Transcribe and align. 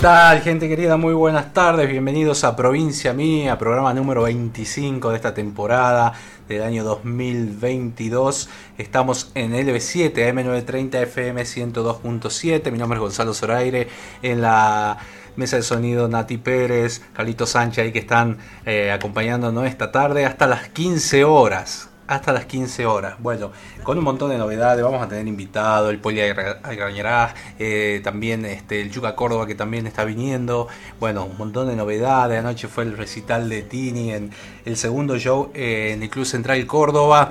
Tal, 0.00 0.40
gente 0.42 0.68
querida? 0.68 0.96
Muy 0.96 1.14
buenas 1.14 1.52
tardes. 1.52 1.88
Bienvenidos 1.88 2.44
a 2.44 2.54
Provincia 2.54 3.12
Mía, 3.14 3.56
programa 3.56 3.94
número 3.94 4.24
25 4.24 5.10
de 5.10 5.16
esta 5.16 5.32
temporada 5.32 6.12
del 6.48 6.62
año 6.62 6.84
2022. 6.84 8.48
Estamos 8.76 9.30
en 9.34 9.52
LB7, 9.52 10.12
AM930, 10.12 11.02
FM 11.02 11.42
102.7. 11.42 12.70
Mi 12.70 12.78
nombre 12.78 12.98
es 12.98 13.00
Gonzalo 13.00 13.32
Zoraire. 13.32 13.88
En 14.22 14.42
la 14.42 14.98
mesa 15.36 15.56
de 15.56 15.62
sonido 15.62 16.08
Nati 16.08 16.36
Pérez, 16.36 17.02
Carlito 17.14 17.46
Sánchez, 17.46 17.84
ahí 17.84 17.92
que 17.92 18.00
están 18.00 18.38
eh, 18.66 18.92
acompañándonos 18.92 19.66
esta 19.66 19.92
tarde 19.92 20.26
hasta 20.26 20.46
las 20.46 20.68
15 20.68 21.24
horas 21.24 21.88
hasta 22.06 22.32
las 22.32 22.46
15 22.46 22.86
horas. 22.86 23.16
Bueno, 23.18 23.50
con 23.82 23.98
un 23.98 24.04
montón 24.04 24.30
de 24.30 24.38
novedades, 24.38 24.82
vamos 24.82 25.02
a 25.02 25.08
tener 25.08 25.26
invitado 25.26 25.90
el 25.90 25.98
Poli 25.98 26.20
eh, 26.20 28.00
también 28.02 28.44
este, 28.44 28.80
el 28.80 28.90
Yuca 28.90 29.14
Córdoba 29.14 29.46
que 29.46 29.54
también 29.54 29.86
está 29.86 30.04
viniendo. 30.04 30.68
Bueno, 31.00 31.24
un 31.24 31.36
montón 31.36 31.68
de 31.68 31.76
novedades. 31.76 32.38
Anoche 32.38 32.68
fue 32.68 32.84
el 32.84 32.96
recital 32.96 33.48
de 33.48 33.62
Tini 33.62 34.12
en 34.12 34.30
el 34.64 34.76
segundo 34.76 35.18
show 35.18 35.50
eh, 35.54 35.92
en 35.92 36.02
el 36.02 36.10
Club 36.10 36.26
Central 36.26 36.64
Córdoba. 36.66 37.30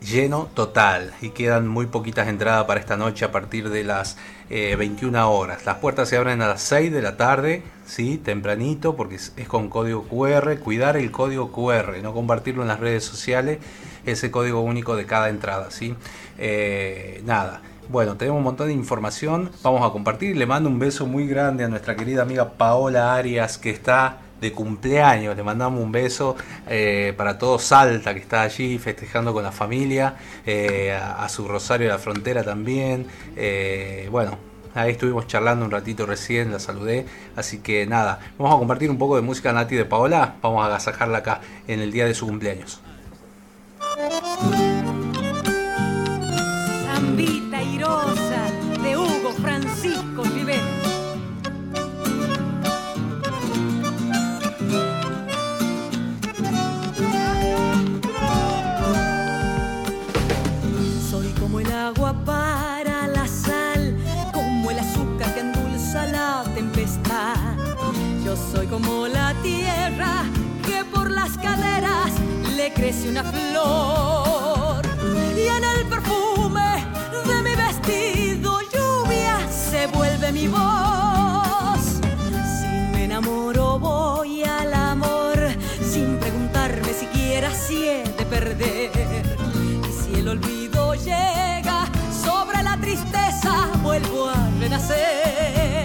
Lleno 0.00 0.48
total 0.54 1.12
y 1.20 1.28
quedan 1.28 1.68
muy 1.68 1.84
poquitas 1.84 2.26
entradas 2.26 2.64
para 2.64 2.80
esta 2.80 2.96
noche 2.96 3.26
a 3.26 3.32
partir 3.32 3.68
de 3.68 3.84
las 3.84 4.16
eh, 4.48 4.74
21 4.74 5.30
horas. 5.30 5.66
Las 5.66 5.76
puertas 5.76 6.08
se 6.08 6.16
abren 6.16 6.40
a 6.40 6.48
las 6.48 6.62
6 6.62 6.90
de 6.90 7.02
la 7.02 7.18
tarde, 7.18 7.62
¿sí? 7.84 8.16
tempranito, 8.16 8.96
porque 8.96 9.16
es, 9.16 9.34
es 9.36 9.46
con 9.46 9.68
código 9.68 10.04
QR. 10.04 10.58
Cuidar 10.58 10.96
el 10.96 11.10
código 11.10 11.52
QR, 11.52 12.02
no 12.02 12.14
compartirlo 12.14 12.62
en 12.62 12.68
las 12.68 12.80
redes 12.80 13.04
sociales 13.04 13.58
ese 14.06 14.30
código 14.30 14.60
único 14.60 14.96
de 14.96 15.06
cada 15.06 15.28
entrada, 15.28 15.70
¿sí? 15.70 15.94
Eh, 16.38 17.22
nada. 17.24 17.62
Bueno, 17.88 18.16
tenemos 18.16 18.38
un 18.38 18.44
montón 18.44 18.68
de 18.68 18.72
información, 18.72 19.50
vamos 19.62 19.82
a 19.88 19.92
compartir. 19.92 20.36
Le 20.36 20.46
mando 20.46 20.68
un 20.68 20.78
beso 20.78 21.06
muy 21.06 21.26
grande 21.26 21.64
a 21.64 21.68
nuestra 21.68 21.96
querida 21.96 22.22
amiga 22.22 22.52
Paola 22.52 23.14
Arias, 23.14 23.58
que 23.58 23.70
está 23.70 24.18
de 24.40 24.52
cumpleaños. 24.52 25.36
Le 25.36 25.42
mandamos 25.42 25.82
un 25.82 25.90
beso 25.90 26.36
eh, 26.68 27.14
para 27.16 27.36
todo 27.36 27.58
Salta, 27.58 28.14
que 28.14 28.20
está 28.20 28.42
allí 28.42 28.78
festejando 28.78 29.32
con 29.32 29.42
la 29.42 29.50
familia, 29.50 30.14
eh, 30.46 30.92
a, 30.92 31.28
su 31.28 31.48
Rosario 31.48 31.88
de 31.88 31.92
la 31.92 31.98
Frontera 31.98 32.44
también. 32.44 33.06
Bueno, 34.10 34.38
ahí 34.74 34.92
estuvimos 34.92 35.26
charlando 35.26 35.64
un 35.64 35.70
ratito 35.70 36.06
recién, 36.06 36.52
la 36.52 36.58
saludé. 36.58 37.06
Así 37.36 37.58
que 37.58 37.86
nada, 37.86 38.20
vamos 38.38 38.54
a 38.54 38.58
compartir 38.58 38.90
un 38.90 38.98
poco 38.98 39.16
de 39.16 39.22
música 39.22 39.52
Nati 39.52 39.74
de 39.74 39.84
Paola. 39.84 40.36
Vamos 40.42 40.62
a 40.62 40.66
agasajarla 40.66 41.18
acá 41.18 41.40
en 41.66 41.80
el 41.80 41.92
día 41.92 42.06
de 42.06 42.14
su 42.14 42.26
cumpleaños. 42.26 42.80
Zambita 44.00 44.69
le 72.90 72.96
crece 72.96 73.08
una 73.08 73.22
flor 73.22 74.82
y 75.36 75.46
en 75.46 75.64
el 75.64 75.86
perfume 75.86 76.84
de 77.24 77.42
mi 77.42 77.54
vestido 77.54 78.60
lluvia 78.72 79.38
se 79.48 79.86
vuelve 79.86 80.32
mi 80.32 80.48
voz. 80.48 82.00
Si 82.58 82.66
me 82.92 83.04
enamoro 83.04 83.78
voy 83.78 84.42
al 84.42 84.74
amor 84.74 85.38
sin 85.80 86.18
preguntarme 86.18 86.92
siquiera 86.92 87.52
si 87.54 87.88
he 87.88 88.02
de 88.02 88.26
perder. 88.26 89.36
Y 89.88 89.92
si 89.92 90.20
el 90.20 90.28
olvido 90.28 90.94
llega 90.94 91.88
sobre 92.24 92.62
la 92.62 92.76
tristeza 92.76 93.70
vuelvo 93.82 94.28
a 94.28 94.50
renacer. 94.58 95.79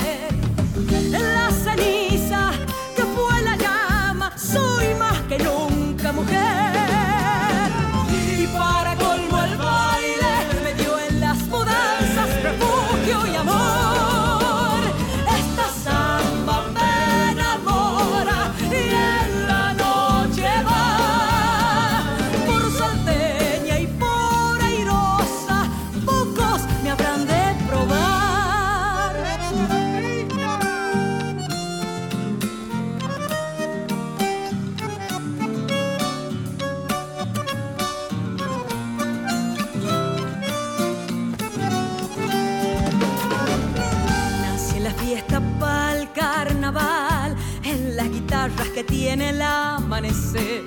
Que 48.75 48.83
tiene 48.83 49.29
el 49.29 49.41
amanecer. 49.41 50.65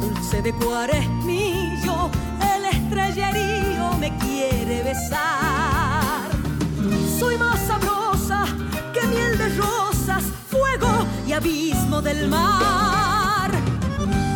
Dulce 0.00 0.40
de 0.40 0.52
cuaresmillo, 0.52 2.10
el 2.54 2.64
estrellerío 2.64 3.92
me 3.98 4.16
quiere 4.18 4.84
besar. 4.84 6.30
Soy 7.18 7.36
más 7.36 7.58
sabrosa 7.66 8.44
que 8.94 9.04
miel 9.08 9.36
de 9.36 9.48
rosas, 9.56 10.22
fuego 10.48 10.88
y 11.26 11.32
abismo 11.32 12.00
del 12.00 12.28
mar. 12.28 13.50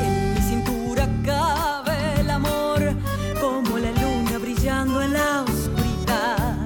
En 0.02 0.34
mi 0.34 0.40
cintura 0.40 1.08
cabe 1.24 2.20
el 2.20 2.30
amor, 2.30 2.80
como 3.40 3.78
la 3.78 3.92
luna 3.92 4.38
brillando 4.40 5.02
en 5.02 5.12
la 5.12 5.42
oscuridad. 5.42 6.56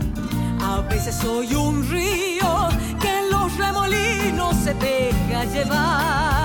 A 0.62 0.80
veces 0.88 1.14
soy 1.14 1.54
un 1.54 1.86
río 1.90 2.68
que 3.02 3.18
en 3.18 3.30
los 3.30 3.54
remolinos 3.58 4.56
se 4.64 4.74
deja 5.36 5.44
llevar. 5.44 6.35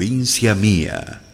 Provincia 0.00 0.54
Mía. 0.54 1.29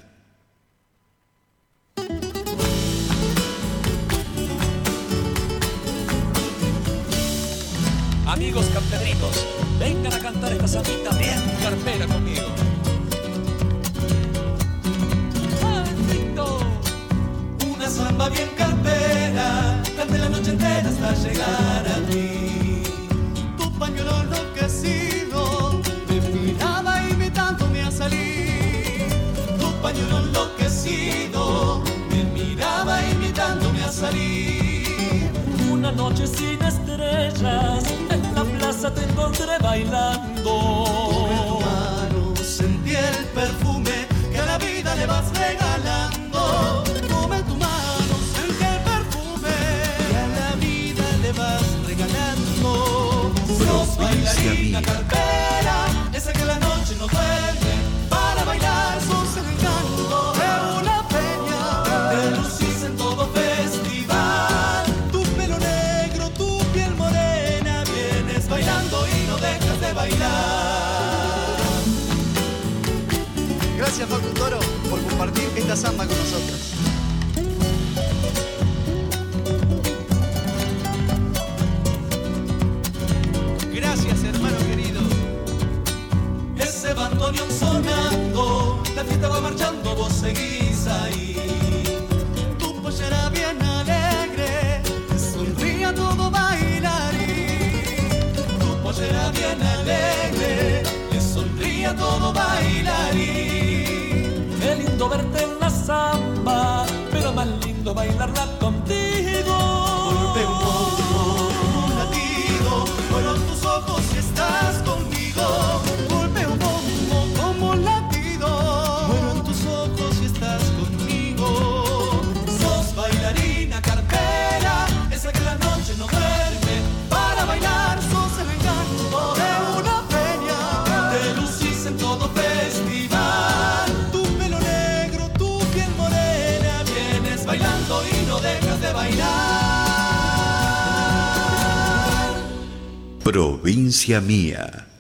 provincia 143.86 144.20
mía. 144.20 144.95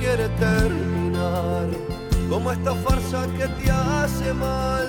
quiere 0.00 0.28
terminar, 0.30 1.68
como 2.28 2.52
esta 2.52 2.74
farsa 2.74 3.26
que 3.38 3.46
te 3.48 3.70
hace 3.70 4.32
mal, 4.34 4.88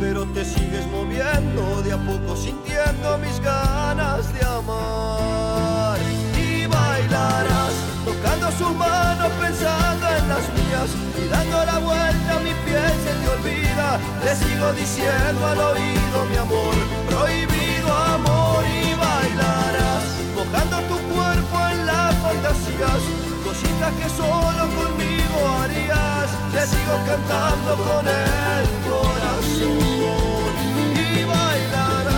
pero 0.00 0.24
te 0.26 0.44
sigues 0.44 0.86
moviendo 0.88 1.82
de 1.82 1.92
a 1.92 1.98
poco 1.98 2.36
sintiendo 2.36 3.18
mis 3.18 3.40
ganas 3.40 4.32
de 4.34 4.44
amar. 4.44 5.98
Y 6.36 6.66
bailarás 6.66 7.74
tocando 8.04 8.50
sus 8.52 8.74
manos 8.76 9.30
pensando 9.40 10.06
en 10.18 10.28
las 10.28 10.44
mías 10.56 10.90
y 11.22 11.28
dando 11.28 11.64
la 11.64 11.78
vuelta 11.78 12.36
a 12.36 12.40
mi 12.40 12.54
piel 12.64 12.94
se 13.04 13.12
te 13.20 13.28
olvida, 13.36 13.98
le 14.24 14.34
sigo 14.36 14.72
diciendo 14.72 15.46
al 15.46 15.58
oído 15.58 16.18
mi 16.30 16.36
amor, 16.36 16.74
prohibido 17.08 17.88
amor. 17.92 18.64
Y 18.64 18.94
bailarás 18.94 20.04
mojando 20.34 20.76
tu 20.90 20.98
cuerpo 21.14 21.56
en 21.72 21.86
las 21.86 22.14
fantasías 22.16 23.21
cositas 23.52 23.92
que 24.00 24.08
solo 24.08 24.62
conmigo 24.78 25.38
harías, 25.60 26.30
te 26.52 26.66
sigo 26.66 26.96
cantando 27.06 27.72
con 27.84 28.04
el 28.08 28.64
corazón 28.88 30.52
y 30.96 31.24
bailarás. 31.24 32.12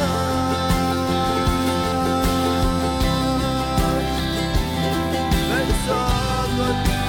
Pensando 5.54 6.62
en 6.70 6.78
ti, 6.84 7.02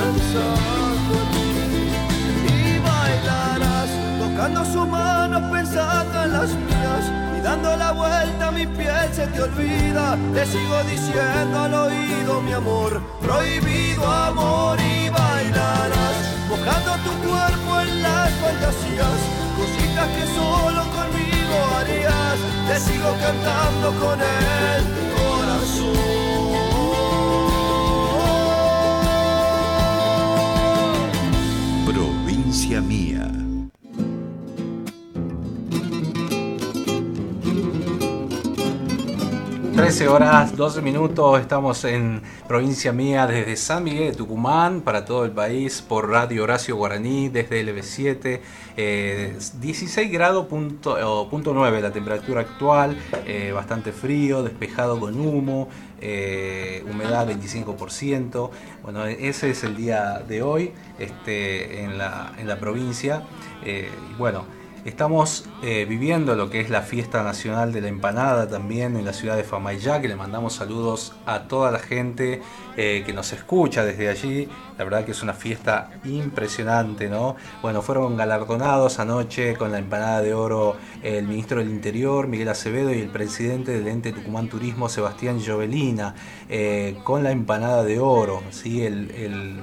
pensando 0.00 1.12
en 1.22 1.28
ti. 1.32 1.46
Y 2.54 2.78
bailarás 2.88 3.90
tocando 4.18 4.60
su 4.64 4.82
mano 4.86 5.36
pensando 5.50 6.24
en 6.24 6.32
las 6.32 6.50
mías. 6.50 7.23
Dando 7.44 7.76
la 7.76 7.92
vuelta 7.92 8.48
a 8.48 8.50
mi 8.52 8.66
piel 8.66 9.12
se 9.12 9.26
te 9.26 9.42
olvida, 9.42 10.16
te 10.32 10.46
sigo 10.46 10.82
diciendo 10.84 11.58
al 11.58 11.74
oído 11.74 12.40
mi 12.40 12.52
amor, 12.54 13.02
prohibido 13.20 14.02
amor 14.10 14.78
y 14.80 15.10
bailarás, 15.10 16.16
mojando 16.48 16.92
tu 17.04 17.10
cuerpo 17.28 17.80
en 17.82 18.02
las 18.02 18.32
fantasías, 18.40 19.20
cositas 19.58 20.08
que 20.16 20.26
solo 20.34 20.84
conmigo 20.96 21.56
harías, 21.76 22.38
te 22.66 22.80
sigo 22.80 23.14
cantando 23.20 23.92
con 24.00 24.18
el 24.22 24.82
corazón. 25.14 25.92
Provincia 31.84 32.80
mía. 32.80 33.43
13 39.84 40.08
horas 40.08 40.56
12 40.56 40.80
minutos, 40.80 41.38
estamos 41.38 41.84
en 41.84 42.22
provincia 42.48 42.90
mía 42.90 43.26
desde 43.26 43.54
San 43.54 43.84
Miguel 43.84 44.12
de 44.12 44.16
Tucumán 44.16 44.80
para 44.80 45.04
todo 45.04 45.26
el 45.26 45.30
país 45.30 45.82
por 45.86 46.08
Radio 46.08 46.44
Horacio 46.44 46.74
Guaraní 46.74 47.28
desde 47.28 47.62
LB7, 47.62 48.40
eh, 48.78 49.38
16 49.60 50.10
grados 50.10 50.46
punto, 50.46 50.96
o 51.06 51.28
punto 51.28 51.52
9 51.52 51.82
la 51.82 51.92
temperatura 51.92 52.40
actual, 52.40 52.96
eh, 53.26 53.52
bastante 53.52 53.92
frío, 53.92 54.42
despejado 54.42 54.98
con 54.98 55.20
humo, 55.20 55.68
eh, 56.00 56.82
humedad 56.90 57.28
25%, 57.28 58.50
bueno 58.82 59.04
ese 59.04 59.50
es 59.50 59.64
el 59.64 59.76
día 59.76 60.20
de 60.26 60.40
hoy 60.40 60.72
este, 60.98 61.82
en, 61.82 61.98
la, 61.98 62.32
en 62.38 62.48
la 62.48 62.56
provincia, 62.58 63.24
eh, 63.62 63.90
bueno. 64.16 64.63
Estamos 64.84 65.46
eh, 65.62 65.86
viviendo 65.88 66.36
lo 66.36 66.50
que 66.50 66.60
es 66.60 66.68
la 66.68 66.82
fiesta 66.82 67.22
nacional 67.22 67.72
de 67.72 67.80
la 67.80 67.88
empanada 67.88 68.46
también 68.50 68.98
en 68.98 69.06
la 69.06 69.14
ciudad 69.14 69.34
de 69.34 69.42
Famayá, 69.42 70.02
que 70.02 70.08
le 70.08 70.14
mandamos 70.14 70.52
saludos 70.52 71.14
a 71.24 71.44
toda 71.44 71.70
la 71.70 71.78
gente 71.78 72.42
eh, 72.76 73.02
que 73.06 73.14
nos 73.14 73.32
escucha 73.32 73.82
desde 73.82 74.10
allí. 74.10 74.46
La 74.76 74.84
verdad 74.84 75.06
que 75.06 75.12
es 75.12 75.22
una 75.22 75.32
fiesta 75.32 75.90
impresionante, 76.04 77.08
¿no? 77.08 77.34
Bueno, 77.62 77.80
fueron 77.80 78.18
galardonados 78.18 78.98
anoche 78.98 79.56
con 79.56 79.72
la 79.72 79.78
empanada 79.78 80.20
de 80.20 80.34
oro 80.34 80.76
el 81.02 81.26
ministro 81.26 81.60
del 81.60 81.70
Interior, 81.70 82.28
Miguel 82.28 82.50
Acevedo, 82.50 82.92
y 82.92 83.00
el 83.00 83.08
presidente 83.08 83.72
del 83.72 83.88
ente 83.88 84.12
Tucumán 84.12 84.50
Turismo, 84.50 84.90
Sebastián 84.90 85.40
Jovelina, 85.42 86.14
eh, 86.50 86.98
con 87.04 87.22
la 87.22 87.30
empanada 87.30 87.84
de 87.84 88.00
oro, 88.00 88.42
¿sí? 88.50 88.84
el, 88.84 89.10
el 89.12 89.62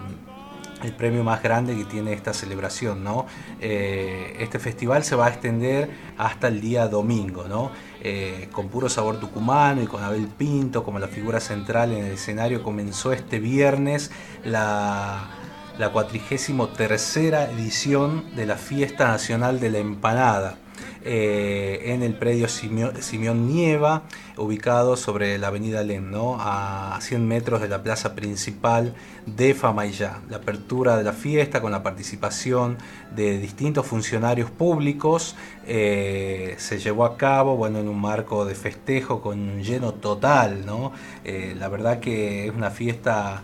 el 0.83 0.93
premio 0.93 1.23
más 1.23 1.41
grande 1.43 1.75
que 1.75 1.85
tiene 1.85 2.13
esta 2.13 2.33
celebración, 2.33 3.03
¿no? 3.03 3.25
Eh, 3.59 4.35
este 4.39 4.59
festival 4.59 5.03
se 5.03 5.15
va 5.15 5.27
a 5.27 5.29
extender 5.29 5.89
hasta 6.17 6.47
el 6.47 6.61
día 6.61 6.88
domingo, 6.88 7.47
¿no? 7.47 7.71
Eh, 8.03 8.50
con 8.51 8.69
puro 8.69 8.89
sabor 8.89 9.19
tucumano 9.19 9.81
y 9.83 9.88
con 9.88 10.03
Abel 10.03 10.27
Pinto 10.27 10.83
como 10.83 11.00
la 11.00 11.07
figura 11.07 11.39
central 11.39 11.91
en 11.91 12.05
el 12.05 12.13
escenario 12.13 12.63
comenzó 12.63 13.13
este 13.13 13.39
viernes 13.39 14.11
la, 14.43 15.29
la 15.77 15.89
43 15.91 17.17
edición 17.17 18.35
de 18.35 18.45
la 18.45 18.55
Fiesta 18.55 19.07
Nacional 19.07 19.59
de 19.59 19.69
la 19.69 19.77
Empanada. 19.77 20.57
Eh, 21.03 21.93
en 21.93 22.03
el 22.03 22.13
predio 22.13 22.48
Simeón 22.48 23.48
Nieva, 23.48 24.03
ubicado 24.38 24.96
sobre 24.96 25.39
la 25.39 25.48
avenida 25.48 25.84
Lem, 25.84 26.12
¿no? 26.12 26.38
a 26.39 26.96
100 27.01 27.27
metros 27.27 27.60
de 27.60 27.67
la 27.67 27.81
plaza 27.81 28.13
principal 28.13 28.93
de 29.25 29.55
Famayá. 29.55 30.20
La 30.29 30.38
apertura 30.38 30.98
de 30.98 31.03
la 31.03 31.13
fiesta 31.13 31.60
con 31.60 31.72
la 31.72 31.81
participación 31.81 32.77
de 33.15 33.39
distintos 33.39 33.88
funcionarios 33.88 34.51
públicos 34.51 35.36
eh, 35.65 36.53
se 36.60 36.77
llevó 36.77 37.05
a 37.05 37.17
cabo 37.17 37.55
bueno, 37.58 37.79
en 37.79 37.89
un 37.89 38.00
marco 38.00 38.46
de 38.46 38.53
festejo 38.53 39.22
con 39.22 39.39
un 39.39 39.63
lleno 39.63 39.96
total. 39.96 40.67
¿no? 40.67 40.91
Eh, 41.24 41.55
la 41.58 41.67
verdad 41.67 42.00
que 42.00 42.48
es 42.48 42.53
una 42.53 42.70
fiesta... 42.70 43.41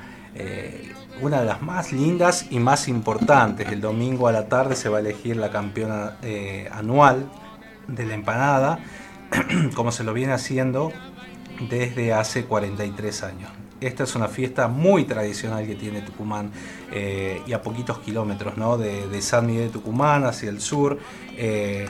Una 1.20 1.40
de 1.40 1.48
las 1.48 1.64
más 1.64 1.92
lindas 1.94 2.46
y 2.52 2.60
más 2.60 2.88
importantes. 2.88 3.72
El 3.72 3.82
domingo 3.82 4.28
a 4.28 4.32
la 4.32 4.48
tarde 4.48 4.76
se 4.76 4.88
va 4.88 4.98
a 4.98 5.00
elegir 5.00 5.36
la 5.36 5.50
campeona 5.50 6.20
anual 6.72 7.28
de 7.88 8.06
la 8.06 8.14
empanada, 8.14 8.80
como 9.76 9.92
se 9.92 10.04
lo 10.04 10.14
viene 10.14 10.34
haciendo 10.34 10.92
desde 11.70 12.14
hace 12.14 12.46
43 12.46 13.24
años. 13.24 13.52
Esta 13.80 14.04
es 14.06 14.16
una 14.16 14.28
fiesta 14.28 14.68
muy 14.68 15.04
tradicional 15.04 15.68
que 15.68 15.76
tiene 15.76 16.02
Tucumán 16.02 16.52
eh, 16.92 17.42
y 17.46 17.54
a 17.54 17.62
poquitos 17.62 18.00
kilómetros 18.00 18.58
¿no? 18.58 18.78
de, 18.78 19.22
San 19.22 19.46
Miguel 19.46 19.66
de 19.66 19.70
Tucumán 19.70 20.26
hacia 20.26 20.50
el 20.50 20.62
sur. 20.62 20.98
Eh, 21.36 21.88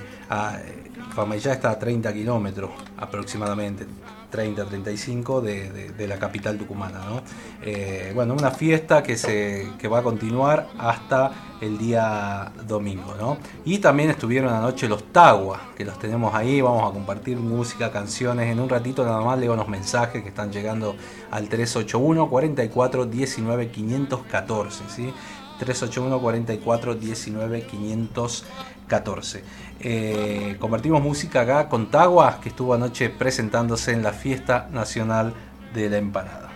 Famayá 1.13 1.53
está 1.53 1.71
a 1.71 1.79
30 1.79 2.13
kilómetros 2.13 2.71
aproximadamente. 2.97 3.85
30, 4.29 4.65
35 4.65 5.41
de, 5.41 5.71
de, 5.71 5.89
de, 5.91 6.07
la 6.07 6.17
capital 6.19 6.57
tucumana. 6.57 6.99
¿no? 6.99 7.21
Eh, 7.61 8.11
bueno, 8.13 8.33
una 8.33 8.51
fiesta 8.51 9.01
que, 9.01 9.15
se, 9.17 9.69
que 9.79 9.87
va 9.87 9.99
a 9.99 10.03
continuar 10.03 10.67
hasta 10.77 11.31
el 11.61 11.77
día 11.77 12.51
domingo. 12.67 13.15
¿no? 13.19 13.37
Y 13.65 13.79
también 13.79 14.09
estuvieron 14.09 14.53
anoche 14.53 14.87
los 14.87 15.11
Taguas, 15.11 15.61
que 15.75 15.85
los 15.85 15.97
tenemos 15.97 16.35
ahí, 16.35 16.61
vamos 16.61 16.89
a 16.89 16.93
compartir 16.93 17.37
música, 17.37 17.91
canciones. 17.91 18.51
En 18.51 18.59
un 18.59 18.69
ratito 18.69 19.05
nada 19.05 19.21
más 19.21 19.39
leo 19.39 19.53
unos 19.53 19.67
mensajes 19.67 20.21
que 20.21 20.29
están 20.29 20.51
llegando 20.51 20.95
al 21.31 21.47
381 21.47 22.29
44 22.29 23.05
19 23.05 23.69
514. 23.69 24.83
¿sí? 24.89 25.13
381 25.59 26.19
44 26.19 26.95
19 26.95 27.63
514. 27.63 29.43
Eh, 29.79 30.55
compartimos 30.59 31.01
música 31.01 31.41
acá 31.41 31.69
con 31.69 31.91
Taguas, 31.91 32.37
que 32.37 32.49
estuvo 32.49 32.73
anoche 32.73 33.09
presentándose 33.09 33.91
en 33.91 34.03
la 34.03 34.13
Fiesta 34.13 34.67
Nacional 34.71 35.33
de 35.73 35.89
la 35.89 35.97
Empanada. 35.97 36.51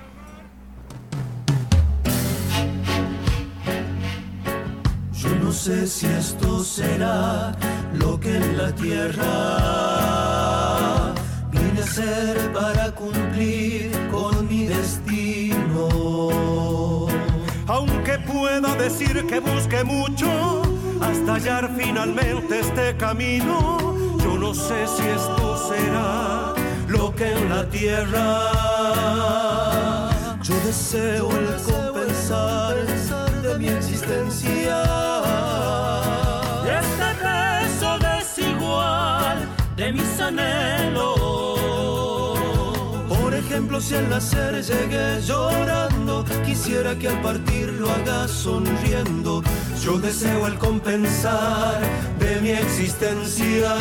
Yo 5.14 5.36
no 5.36 5.52
sé 5.52 5.86
si 5.86 6.08
esto 6.08 6.64
será 6.64 7.56
lo 7.94 8.20
que 8.20 8.36
en 8.36 8.58
la 8.58 8.74
tierra 8.74 9.26
vine 11.52 11.82
a 11.82 11.86
ser 11.86 12.52
para 12.54 12.91
decir 18.82 19.28
que 19.28 19.40
busque 19.40 19.84
mucho 19.84 20.64
hasta 21.00 21.34
hallar 21.36 21.70
finalmente 21.78 22.60
este 22.60 22.98
camino. 22.98 23.78
Yo 24.18 24.38
no 24.40 24.54
sé 24.56 24.88
si 24.88 25.04
esto 25.08 25.70
será 25.70 26.54
lo 26.88 27.14
que 27.16 27.32
en 27.32 27.50
la 27.50 27.70
tierra 27.70 28.50
yo 30.42 30.56
deseo 30.66 31.30
el 31.30 31.48
compensar 31.62 32.76
de 33.44 33.60
mi 33.60 33.68
existencia. 33.68 34.82
Este 36.82 37.10
beso 37.24 38.00
desigual 38.00 39.48
de 39.76 39.94
mis 39.94 40.20
anhelos. 40.20 41.21
Si 43.80 43.96
al 43.96 44.10
nacer 44.10 44.62
llegué 44.64 45.22
llorando, 45.22 46.24
quisiera 46.46 46.96
que 47.00 47.08
al 47.08 47.20
partir 47.22 47.70
lo 47.74 47.90
haga 47.90 48.28
sonriendo. 48.28 49.42
Yo 49.84 49.98
deseo 49.98 50.46
el 50.46 50.58
compensar 50.60 51.82
de 52.20 52.42
mi 52.42 52.52
existencia. 52.52 53.76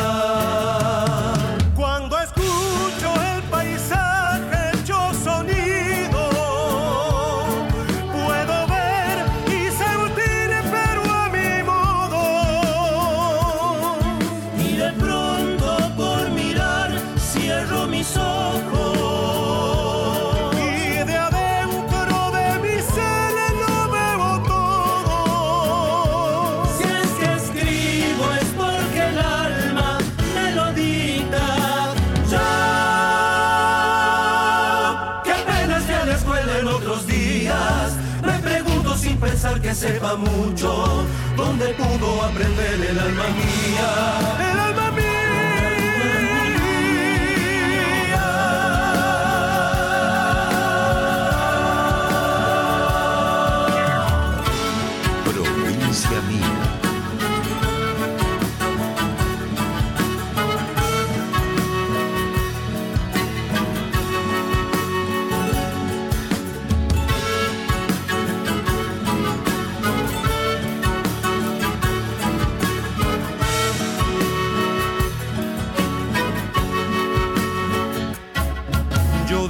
Sepa 39.73 40.15
mucho, 40.15 41.05
¿dónde 41.37 41.67
pudo 41.73 42.23
aprender 42.23 42.89
el 42.89 42.99
alma 42.99 43.27
mía? 43.29 44.50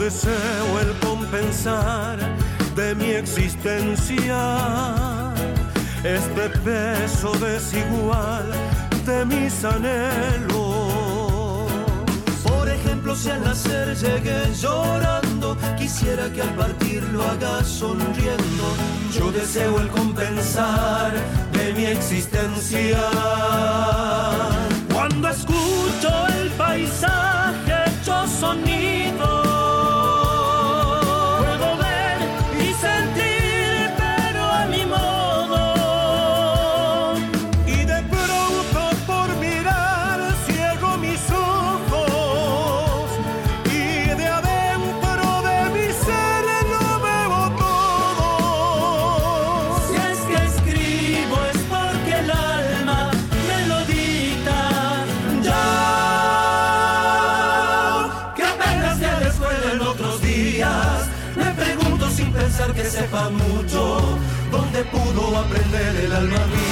Deseo 0.02 0.80
el 0.80 0.92
compensar 1.00 2.18
de 2.76 2.96
mi 2.96 3.12
existencia, 3.12 4.40
este 6.04 6.50
peso 6.66 7.32
desigual 7.34 8.52
de 9.06 9.26
mis 9.26 9.64
anhelos. 9.64 10.92
Por 12.44 12.68
ejemplo, 12.68 13.16
si 13.16 13.30
al 13.30 13.44
nacer 13.44 13.96
llegué 13.96 14.52
llorando, 14.60 15.56
quisiera 15.78 16.32
que 16.34 16.42
al 16.42 16.56
partir 16.56 17.04
lo 17.14 17.22
haga 17.22 17.64
sonriendo. 17.64 18.66
Yo 19.14 19.32
deseo 19.32 19.80
el 19.80 19.90
compensar 19.90 21.12
de 21.54 21.74
mi 21.74 21.86
existencia. 21.86 23.00
Cuando 24.92 25.30
escucho 25.30 26.10
el 26.42 26.50
paisaje 26.52 27.42
hecho 28.02 28.28
sonido, 28.28 29.41
pudo 64.86 65.38
aprender 65.38 65.96
el 65.96 66.14
alma 66.14 66.48
mía? 66.48 66.71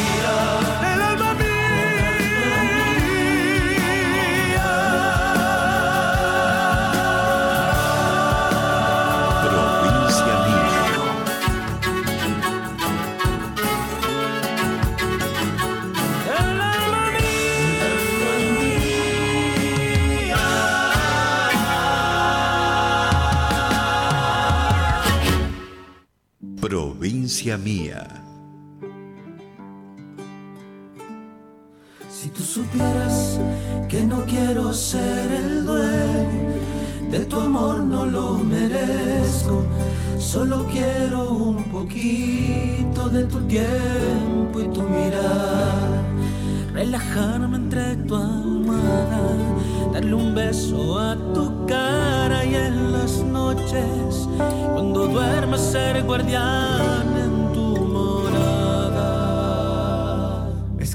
Mía. 27.58 28.06
Si 32.10 32.30
tú 32.30 32.44
supieras 32.44 33.40
que 33.88 34.04
no 34.04 34.24
quiero 34.26 34.74
ser 34.74 35.32
el 35.32 35.66
dueño 35.66 36.54
de 37.10 37.20
tu 37.26 37.40
amor, 37.40 37.80
no 37.80 38.06
lo 38.06 38.38
merezco. 38.38 39.64
Solo 40.18 40.66
quiero 40.72 41.32
un 41.32 41.64
poquito 41.72 43.10
de 43.10 43.24
tu 43.24 43.40
tiempo 43.48 44.60
y 44.60 44.68
tu 44.68 44.82
mirar. 44.84 46.04
Relajarme 46.74 47.58
entre 47.58 47.96
tu 47.96 48.16
almohada, 48.16 49.22
darle 49.94 50.14
un 50.14 50.36
beso 50.36 51.00
a 51.00 51.16
tu 51.34 51.66
cara 51.66 52.46
y 52.46 52.56
en 52.56 52.92
las 52.92 53.18
noches, 53.24 54.28
cuando 54.74 55.08
duermes 55.08 55.62
ser 55.62 56.04
guardián 56.04 57.19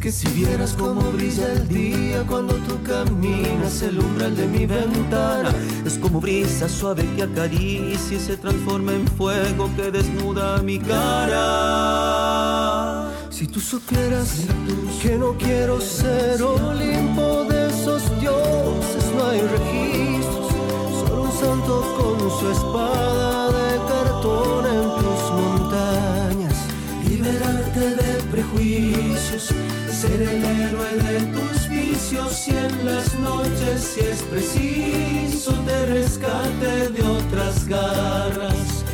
que 0.04 0.12
si 0.12 0.28
vieras 0.28 0.76
cómo 0.78 1.00
brilla 1.12 1.50
el 1.50 1.66
día 1.66 2.22
cuando 2.28 2.52
tú 2.56 2.78
caminas 2.82 3.80
el 3.80 3.98
umbral 3.98 4.36
de 4.36 4.46
mi 4.46 4.66
ventana, 4.66 5.50
Es 5.86 5.96
como 5.96 6.20
brisa 6.20 6.68
suave 6.68 7.08
que 7.16 7.22
acaricia 7.22 8.18
y 8.18 8.20
se 8.20 8.36
transforma 8.36 8.92
en 8.92 9.08
fuego 9.08 9.70
que 9.74 9.90
desnuda 9.90 10.60
mi 10.60 10.78
cara. 10.78 11.40
Si 13.30 13.46
tú 13.46 13.60
supieras 13.60 14.42
que 15.00 15.16
no 15.16 15.38
quiero 15.38 15.80
ser 15.80 16.42
Olimpo 16.42 17.44
de 17.44 17.70
esos 17.70 18.02
dioses, 18.20 19.04
no 19.16 19.24
hay 19.24 19.40
registros, 19.40 20.52
solo 21.00 21.22
un 21.22 21.32
santo 21.32 21.80
con 21.96 22.18
su 22.38 22.50
espada 22.50 23.48
de 23.58 23.78
cartón 23.88 24.66
en 24.66 24.82
tus 25.00 25.20
montañas. 25.40 26.56
Liberarte 27.08 27.84
de 28.00 28.22
prejuicios, 28.30 29.54
ser 29.94 30.20
el 30.22 30.44
héroe 30.44 30.92
de 31.06 31.20
tus 31.32 31.68
vicios 31.68 32.48
y 32.48 32.50
en 32.50 32.84
las 32.84 33.14
noches, 33.20 33.94
si 33.94 34.00
es 34.00 34.22
preciso, 34.22 35.52
te 35.66 35.86
rescate 35.86 36.88
de 36.90 37.02
otras 37.02 37.66
garras. 37.68 38.84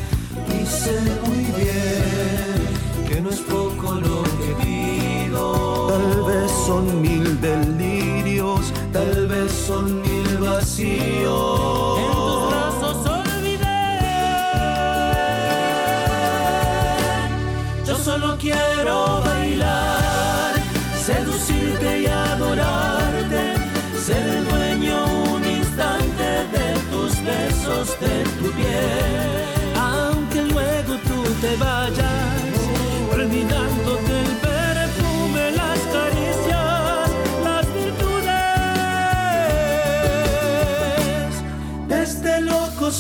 Y 0.49 0.67
sé 0.67 1.01
muy 1.27 1.45
bien 1.59 3.09
que 3.09 3.21
no 3.23 3.31
es 3.31 3.41
poco 3.41 3.95
lo 3.95 4.23
que 4.39 4.51
pido. 4.63 5.87
Tal 5.89 6.23
vez 6.25 6.51
son 6.67 7.01
mil 7.01 7.41
delirios, 7.41 8.73
tal 8.93 9.27
vez 9.27 9.51
son 9.53 10.03
mil 10.03 10.39
vacíos. 10.39 11.70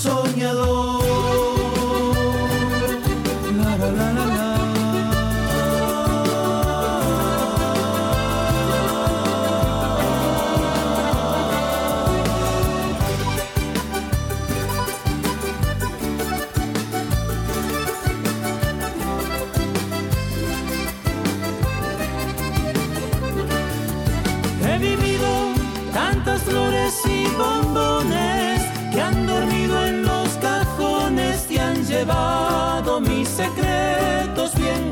Soñador. 0.03 1.00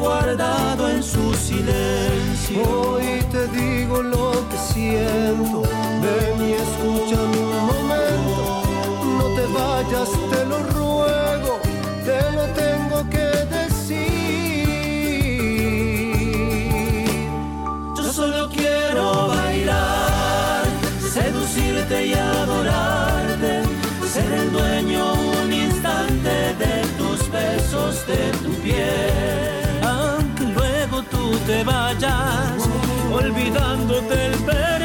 Guardado 0.08 0.88
en 0.88 1.02
su 1.02 1.34
silencio. 1.34 2.62
Hoy 2.70 3.22
te 3.30 3.46
digo 3.48 4.02
lo 4.02 4.32
que 4.48 4.56
siento, 4.56 5.62
te 31.48 31.64
vayas, 31.64 32.68
olvidándote 33.10 34.26
el 34.26 34.34
perfume, 34.44 34.77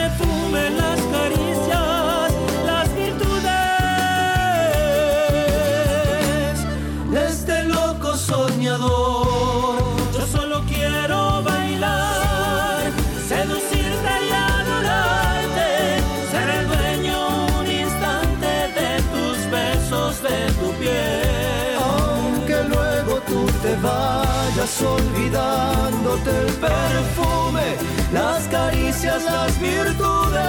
vayas 24.63 24.81
olvidándote 24.81 26.29
el 26.29 26.53
perfume, 26.53 27.75
las 28.13 28.47
caricias, 28.47 29.23
las 29.25 29.59
virtudes 29.59 30.39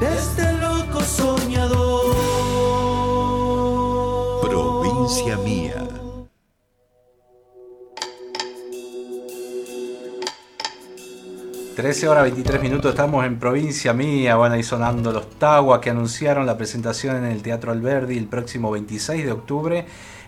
de 0.00 0.14
este 0.14 0.52
loco 0.58 1.00
soñador. 1.00 2.14
Provincia 4.42 5.36
mía. 5.38 5.88
Trece 11.74 12.06
horas 12.06 12.24
23 12.24 12.60
minutos, 12.60 12.90
estamos 12.90 13.24
en 13.24 13.38
provincia 13.38 13.94
mía, 13.94 14.36
bueno, 14.36 14.56
ahí 14.56 14.62
sonando 14.62 15.10
los 15.10 15.30
Taguas 15.38 15.80
que 15.80 15.88
anunciaron 15.88 16.44
la 16.44 16.58
presentación 16.58 17.16
en 17.16 17.24
el 17.24 17.40
Teatro 17.40 17.72
Alberdi 17.72 18.18
el 18.18 18.26
próximo 18.26 18.70
26 18.70 19.24
de 19.24 19.32
octubre, 19.32 19.86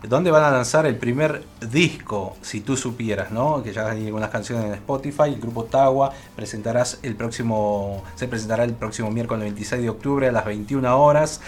donde 0.09 0.31
van 0.31 0.45
a 0.45 0.51
lanzar 0.51 0.87
el 0.87 0.97
primer 0.97 1.43
disco, 1.61 2.37
si 2.43 2.61
tú 2.61 2.77
supieras, 2.77 3.31
¿no? 3.31 3.63
Que 3.63 3.73
ya 3.73 3.91
hay 3.91 4.07
algunas 4.07 4.31
canciones 4.31 4.67
en 4.67 4.75
Spotify, 4.75 5.25
el 5.25 5.41
grupo 5.41 5.65
Tagua 5.65 6.13
presentarás 6.37 6.99
el 7.03 7.17
próximo, 7.17 8.03
se 8.15 8.29
presentará 8.29 8.65
el 8.65 8.75
próximo 8.75 9.11
miércoles 9.11 9.45
26 9.45 9.83
de 9.83 9.91
octubre 9.91 10.29
a 10.29 10.33
las 10.33 10.45
21 10.45 10.99
horas 10.99 11.41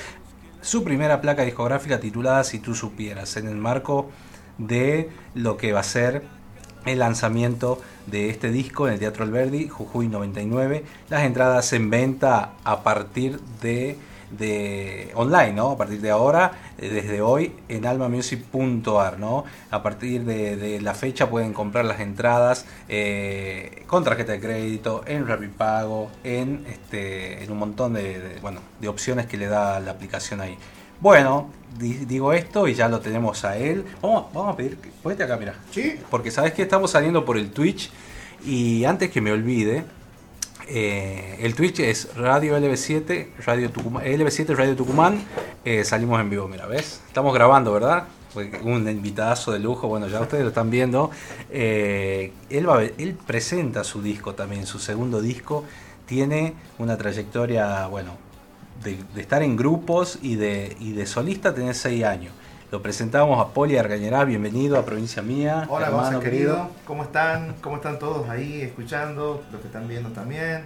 su 0.67 0.83
primera 0.83 1.21
placa 1.21 1.45
discográfica 1.45 2.01
titulada 2.01 2.43
Si 2.43 2.59
tú 2.59 2.75
supieras, 2.75 3.37
en 3.37 3.47
el 3.47 3.55
marco 3.55 4.11
de 4.59 5.11
lo 5.33 5.57
que 5.57 5.73
va 5.73 5.79
a 5.79 5.85
ser 5.85 6.25
el 6.87 6.99
lanzamiento 6.99 7.81
de 8.07 8.31
este 8.31 8.51
disco 8.51 8.89
en 8.89 8.95
el 8.95 8.99
Teatro 8.99 9.23
Alberdi, 9.23 9.69
Jujuy 9.69 10.09
99. 10.09 10.85
Las 11.09 11.23
entradas 11.23 11.73
en 11.73 11.89
venta 11.89 12.55
a 12.65 12.83
partir 12.83 13.39
de, 13.63 13.97
de 14.31 15.11
online, 15.15 15.53
¿no? 15.53 15.71
A 15.71 15.77
partir 15.77 16.01
de 16.01 16.11
ahora, 16.11 16.53
eh, 16.79 16.89
desde 16.89 17.21
hoy, 17.23 17.53
en 17.69 17.87
almamusic.ar, 17.87 19.19
¿no? 19.19 19.45
A 19.71 19.83
partir 19.83 20.25
de, 20.25 20.57
de 20.57 20.81
la 20.81 20.95
fecha 20.95 21.29
pueden 21.31 21.53
comprar 21.53 21.85
las 21.85 22.01
entradas 22.01 22.67
eh, 22.89 23.83
con 23.87 24.05
tarjeta 24.05 24.33
de 24.33 24.41
crédito, 24.41 25.03
en 25.07 25.27
Rapipago, 25.27 26.11
en, 26.25 26.65
este, 26.69 27.45
en 27.45 27.51
un 27.53 27.59
montón 27.59 27.95
de, 27.95 28.19
de, 28.21 28.41
bueno, 28.41 28.61
de 28.81 28.89
opciones 28.89 29.27
que 29.27 29.37
le 29.37 29.47
da 29.47 29.81
la 29.81 29.93
aplicación 29.93 30.41
ahí. 30.41 30.57
Bueno, 31.01 31.51
di- 31.79 32.05
digo 32.07 32.33
esto 32.33 32.67
y 32.69 32.75
ya 32.75 32.89
lo 32.89 33.01
tenemos 33.01 33.45
a 33.45 33.57
él. 33.59 33.85
Vamos, 34.03 34.27
vamos 34.33 34.55
a 34.55 34.57
pedir, 34.57 34.79
ponete 35.03 35.23
acá, 35.23 35.37
mira. 35.37 35.55
Sí. 35.71 35.99
Porque 36.11 36.31
sabes 36.31 36.53
que 36.53 36.63
estamos 36.63 36.91
saliendo 36.91 37.25
por 37.25 37.37
el 37.37 37.51
Twitch 37.51 37.91
y 38.45 38.85
antes 38.85 39.11
que 39.11 39.21
me 39.21 39.31
olvide, 39.33 39.85
eh, 40.69 41.39
el 41.41 41.55
Twitch 41.55 41.81
es 41.81 42.17
Radio 42.17 42.59
LB7, 42.59 43.29
Radio 43.45 43.71
Tucumán, 43.71 44.05
LB7 44.05 44.55
Radio 44.57 44.75
Tucumán. 44.75 45.23
eh, 45.65 45.85
salimos 45.85 46.21
en 46.21 46.31
vivo, 46.31 46.49
mira, 46.49 46.67
¿ves? 46.67 47.03
Estamos 47.07 47.33
grabando, 47.33 47.73
¿verdad? 47.73 48.05
Un 48.63 48.89
invitadazo 48.89 49.53
de 49.53 49.61
lujo, 49.61 49.89
bueno, 49.89 50.09
ya 50.09 50.21
ustedes 50.21 50.43
lo 50.43 50.49
están 50.49 50.69
viendo. 50.71 51.11
Eh, 51.51 52.33
él, 52.51 53.17
presenta 53.27 53.83
su 53.85 54.03
disco 54.03 54.35
también, 54.35 54.67
su 54.67 54.79
segundo 54.79 55.21
disco. 55.21 55.65
Tiene 56.05 56.55
una 56.79 56.97
trayectoria, 56.99 57.87
bueno, 57.87 58.13
de, 58.83 58.99
estar 59.21 59.43
en 59.43 59.57
grupos 59.57 60.19
y 60.21 60.35
de, 60.35 60.77
y 60.81 60.93
de 60.93 61.07
solista 61.07 61.55
tener 61.55 61.75
6 61.75 62.05
años. 62.05 62.33
Lo 62.77 62.83
presentamos 62.83 63.41
a 63.41 63.55
Poli 63.55 63.79
Argañará, 63.79 64.27
bienvenido 64.27 64.79
a 64.79 64.85
Provincia 64.85 65.23
Mía. 65.23 65.65
Hola, 65.71 65.87
hermano 65.87 66.21
querido. 66.21 66.69
¿Cómo 66.87 67.05
están? 67.05 67.55
¿Cómo 67.63 67.77
están 67.77 67.99
todos 67.99 68.29
ahí 68.29 68.61
escuchando? 68.61 69.43
Los 69.51 69.63
que 69.63 69.69
están 69.69 69.89
viendo 69.89 70.11
también. 70.11 70.65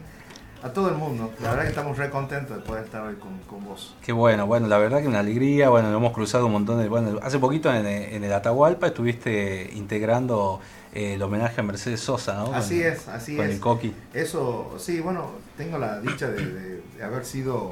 A 0.60 0.70
todo 0.70 0.88
el 0.88 0.96
mundo. 0.96 1.30
La 1.40 1.50
verdad 1.50 1.62
que 1.62 1.68
estamos 1.68 1.96
re 1.96 2.10
contentos 2.10 2.56
de 2.56 2.64
poder 2.64 2.84
estar 2.86 3.02
hoy 3.02 3.14
con, 3.14 3.38
con 3.48 3.64
vos. 3.64 3.94
Qué 4.04 4.10
bueno, 4.10 4.44
bueno, 4.48 4.66
la 4.66 4.78
verdad 4.78 5.00
que 5.02 5.06
una 5.06 5.20
alegría, 5.20 5.68
bueno, 5.68 5.96
hemos 5.96 6.12
cruzado 6.12 6.46
un 6.46 6.52
montón 6.52 6.80
de, 6.82 6.88
bueno, 6.88 7.20
hace 7.22 7.38
poquito 7.38 7.72
en, 7.72 7.86
en 7.86 8.24
el 8.24 8.32
Atahualpa 8.32 8.88
estuviste 8.88 9.70
integrando 9.74 10.58
eh, 10.92 11.14
el 11.14 11.22
homenaje 11.22 11.60
a 11.60 11.62
Mercedes 11.62 12.00
Sosa, 12.00 12.34
¿no? 12.34 12.52
Así 12.52 12.78
Con- 12.80 12.88
es, 12.88 13.06
así 13.06 13.36
con 13.36 13.46
es. 13.46 13.52
el 13.54 13.60
Coqui. 13.60 13.94
Eso, 14.14 14.74
sí, 14.80 15.00
bueno, 15.00 15.26
tengo 15.56 15.78
la 15.78 16.00
dicha 16.00 16.26
de, 16.28 16.44
de- 16.44 16.82
de 16.96 17.04
haber 17.04 17.24
sido 17.24 17.70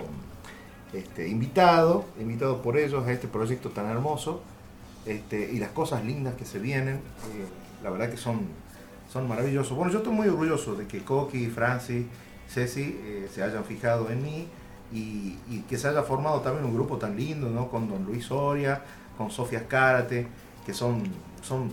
este, 0.92 1.29
invitado, 1.29 2.05
invitado 2.20 2.62
por 2.62 2.79
ellos 2.79 3.07
a 3.07 3.12
este 3.12 3.29
proyecto 3.29 3.70
tan 3.70 3.87
hermoso 3.87 4.42
este, 5.07 5.51
y 5.53 5.59
las 5.59 5.70
cosas 5.70 6.05
lindas 6.05 6.35
que 6.35 6.44
se 6.44 6.59
vienen, 6.59 6.96
eh, 6.96 7.46
la 7.83 7.90
verdad 7.90 8.11
que 8.11 8.16
son, 8.16 8.40
son 9.11 9.29
maravillosos. 9.29 9.77
Bueno, 9.77 9.92
yo 9.92 9.98
estoy 9.98 10.12
muy 10.12 10.29
orgulloso 10.29 10.74
de 10.74 10.87
que 10.87 11.03
Coqui, 11.03 11.46
Francis, 11.46 12.07
Ceci 12.48 12.98
eh, 13.03 13.29
se 13.33 13.42
hayan 13.42 13.64
fijado 13.64 14.11
en 14.11 14.22
mí 14.22 14.48
y, 14.92 15.37
que 15.68 15.77
se 15.77 15.88
haya 15.88 16.03
formado 16.03 16.40
también 16.40 16.64
un 16.64 16.74
grupo 16.74 16.96
tan 16.96 17.16
lindo, 17.16 17.51
¿no? 17.51 17.68
Con 17.68 17.88
Don 17.88 18.05
Luis 18.05 18.24
Soria, 18.24 18.83
con 19.18 19.31
Sofía 19.31 19.68
Cárate, 19.68 20.27
que 20.64 20.72
son, 20.72 21.03
son 21.42 21.70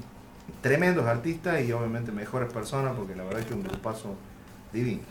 tremendos 0.62 1.06
artistas 1.06 1.62
y 1.62 1.72
obviamente 1.72 2.12
mejores 2.12 2.52
personas, 2.52 2.94
porque 2.96 3.16
la 3.16 3.24
verdad 3.24 3.40
que 3.42 3.50
es 3.50 3.56
un 3.56 3.64
grupazo 3.64 4.16
divino. 4.74 5.04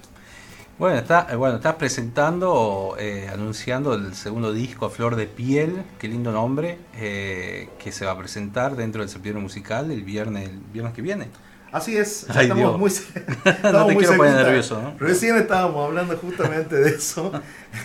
Bueno, 0.77 0.99
está, 0.99 1.29
eh, 1.31 1.37
bueno, 1.37 1.57
estás 1.57 1.77
presentando, 1.77 2.97
eh, 2.99 3.29
anunciando 3.33 3.95
el 3.95 4.15
segundo 4.15 4.53
disco 4.53 4.91
Flor 4.91 5.15
de 5.15 5.27
Piel, 5.27 5.85
qué 6.01 6.09
lindo 6.09 6.33
nombre, 6.33 6.79
eh, 6.97 7.69
que 7.79 7.93
se 7.93 8.05
va 8.05 8.13
a 8.13 8.19
presentar 8.19 8.75
dentro 8.75 9.01
del 9.01 9.09
septiembre 9.09 9.41
musical 9.41 9.93
el 9.93 10.03
viernes, 10.03 10.49
el 10.49 10.59
viernes 10.73 10.93
que 10.93 11.01
viene. 11.03 11.29
Así 11.71 11.97
es, 11.97 12.27
Ay, 12.29 12.49
estamos 12.49 12.57
Dios. 12.57 12.79
muy, 12.79 12.91
No 13.45 13.51
estamos 13.51 13.87
te 13.87 13.95
muy 13.95 14.05
quiero 14.05 14.17
poner 14.17 14.35
nervioso, 14.35 14.83
¿no? 14.83 14.95
Recién 14.99 15.37
estábamos 15.37 15.87
hablando 15.87 16.17
justamente 16.17 16.75
de 16.77 16.91
eso. 16.91 17.31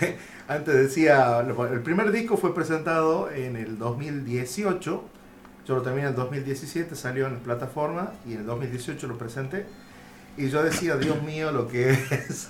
Antes 0.47 0.73
decía, 0.73 1.41
el 1.41 1.82
primer 1.82 2.12
disco 2.12 2.38
fue 2.38 2.56
presentado 2.56 3.30
en 3.30 3.56
el 3.56 3.78
2018. 3.78 5.04
Yo 5.67 5.75
lo 5.75 5.84
terminé 5.84 6.08
en 6.08 6.10
el 6.10 6.15
2017, 6.15 6.95
salió 6.95 7.28
en 7.28 7.38
plataforma 7.38 8.13
y 8.28 8.34
en 8.34 8.39
el 8.39 8.45
2018 8.47 9.08
lo 9.08 9.17
presenté. 9.19 9.67
Y 10.39 10.49
yo 10.49 10.63
decía, 10.63 10.95
Dios 10.95 11.21
mío, 11.21 11.52
lo 11.52 11.67
que 11.67 11.89
es 11.91 12.47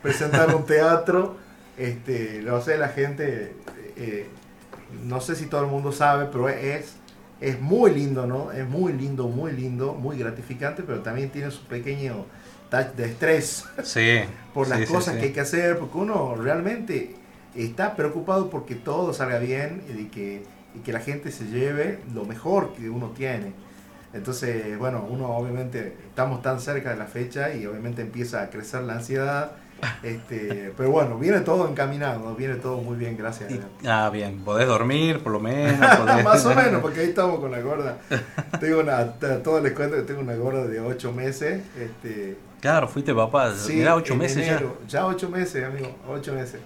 presentar 0.00 0.54
un 0.54 0.64
teatro. 0.64 1.36
Este, 1.76 2.40
no 2.44 2.60
sé, 2.60 2.78
la 2.78 2.88
gente, 2.88 3.56
eh, 3.96 4.28
no 5.04 5.20
sé 5.20 5.34
si 5.34 5.46
todo 5.46 5.62
el 5.62 5.66
mundo 5.66 5.90
sabe, 5.90 6.28
pero 6.30 6.48
es, 6.48 6.94
es 7.40 7.60
muy 7.60 7.92
lindo, 7.92 8.28
¿no? 8.28 8.52
Es 8.52 8.68
muy 8.68 8.92
lindo, 8.92 9.26
muy 9.26 9.50
lindo, 9.50 9.92
muy 9.94 10.16
gratificante, 10.18 10.84
pero 10.84 11.00
también 11.00 11.30
tiene 11.30 11.50
su 11.50 11.64
pequeño 11.64 12.26
touch 12.70 12.94
de 12.94 13.06
estrés 13.06 13.64
Sí. 13.82 14.20
por 14.54 14.68
las 14.68 14.78
sí, 14.80 14.86
cosas 14.86 15.14
sí. 15.14 15.20
que 15.20 15.26
hay 15.26 15.32
que 15.32 15.40
hacer, 15.40 15.78
porque 15.78 15.98
uno 15.98 16.36
realmente 16.36 17.16
está 17.56 17.96
preocupado 17.96 18.50
porque 18.50 18.76
todo 18.76 19.12
salga 19.12 19.40
bien 19.40 19.82
y 19.98 20.04
que, 20.04 20.44
y 20.76 20.78
que 20.78 20.92
la 20.92 21.00
gente 21.00 21.32
se 21.32 21.46
lleve 21.46 21.98
lo 22.14 22.24
mejor 22.24 22.72
que 22.74 22.88
uno 22.88 23.08
tiene. 23.16 23.52
Entonces, 24.14 24.78
bueno, 24.78 25.06
uno 25.08 25.28
obviamente 25.36 25.96
estamos 26.08 26.42
tan 26.42 26.60
cerca 26.60 26.90
de 26.90 26.96
la 26.96 27.06
fecha 27.06 27.54
y 27.54 27.64
obviamente 27.66 28.02
empieza 28.02 28.42
a 28.42 28.50
crecer 28.50 28.82
la 28.82 28.94
ansiedad. 28.94 29.52
Este, 30.04 30.72
pero 30.76 30.90
bueno, 30.92 31.18
viene 31.18 31.40
todo 31.40 31.68
encaminado, 31.68 32.36
viene 32.36 32.54
todo 32.54 32.78
muy 32.78 32.96
bien, 32.96 33.16
gracias. 33.16 33.50
Y- 33.50 33.60
ah, 33.88 34.10
bien, 34.12 34.38
podés 34.44 34.68
dormir 34.68 35.18
por 35.24 35.32
lo 35.32 35.40
menos. 35.40 35.80
podés- 35.80 36.22
Más 36.22 36.44
o 36.46 36.54
menos, 36.54 36.80
porque 36.80 37.00
ahí 37.00 37.08
estamos 37.08 37.40
con 37.40 37.50
la 37.50 37.60
gorda. 37.60 37.98
Tengo 38.60 38.78
una, 38.78 39.04
todos 39.42 39.60
les 39.60 39.72
cuento 39.72 39.96
que 39.96 40.02
tengo 40.02 40.20
una 40.20 40.36
gorda 40.36 40.66
de 40.68 40.78
8 40.78 41.12
meses. 41.12 41.62
Este, 41.76 42.36
Claro, 42.60 42.86
fuiste 42.86 43.12
papá, 43.12 43.52
Sí, 43.56 43.74
mirá, 43.78 43.96
ocho 43.96 44.12
en 44.12 44.20
meses 44.20 44.46
enero. 44.46 44.78
Ya 44.86 45.04
ocho 45.04 45.28
meses, 45.28 45.64
amigo, 45.64 45.96
ocho 46.08 46.32
meses. 46.32 46.60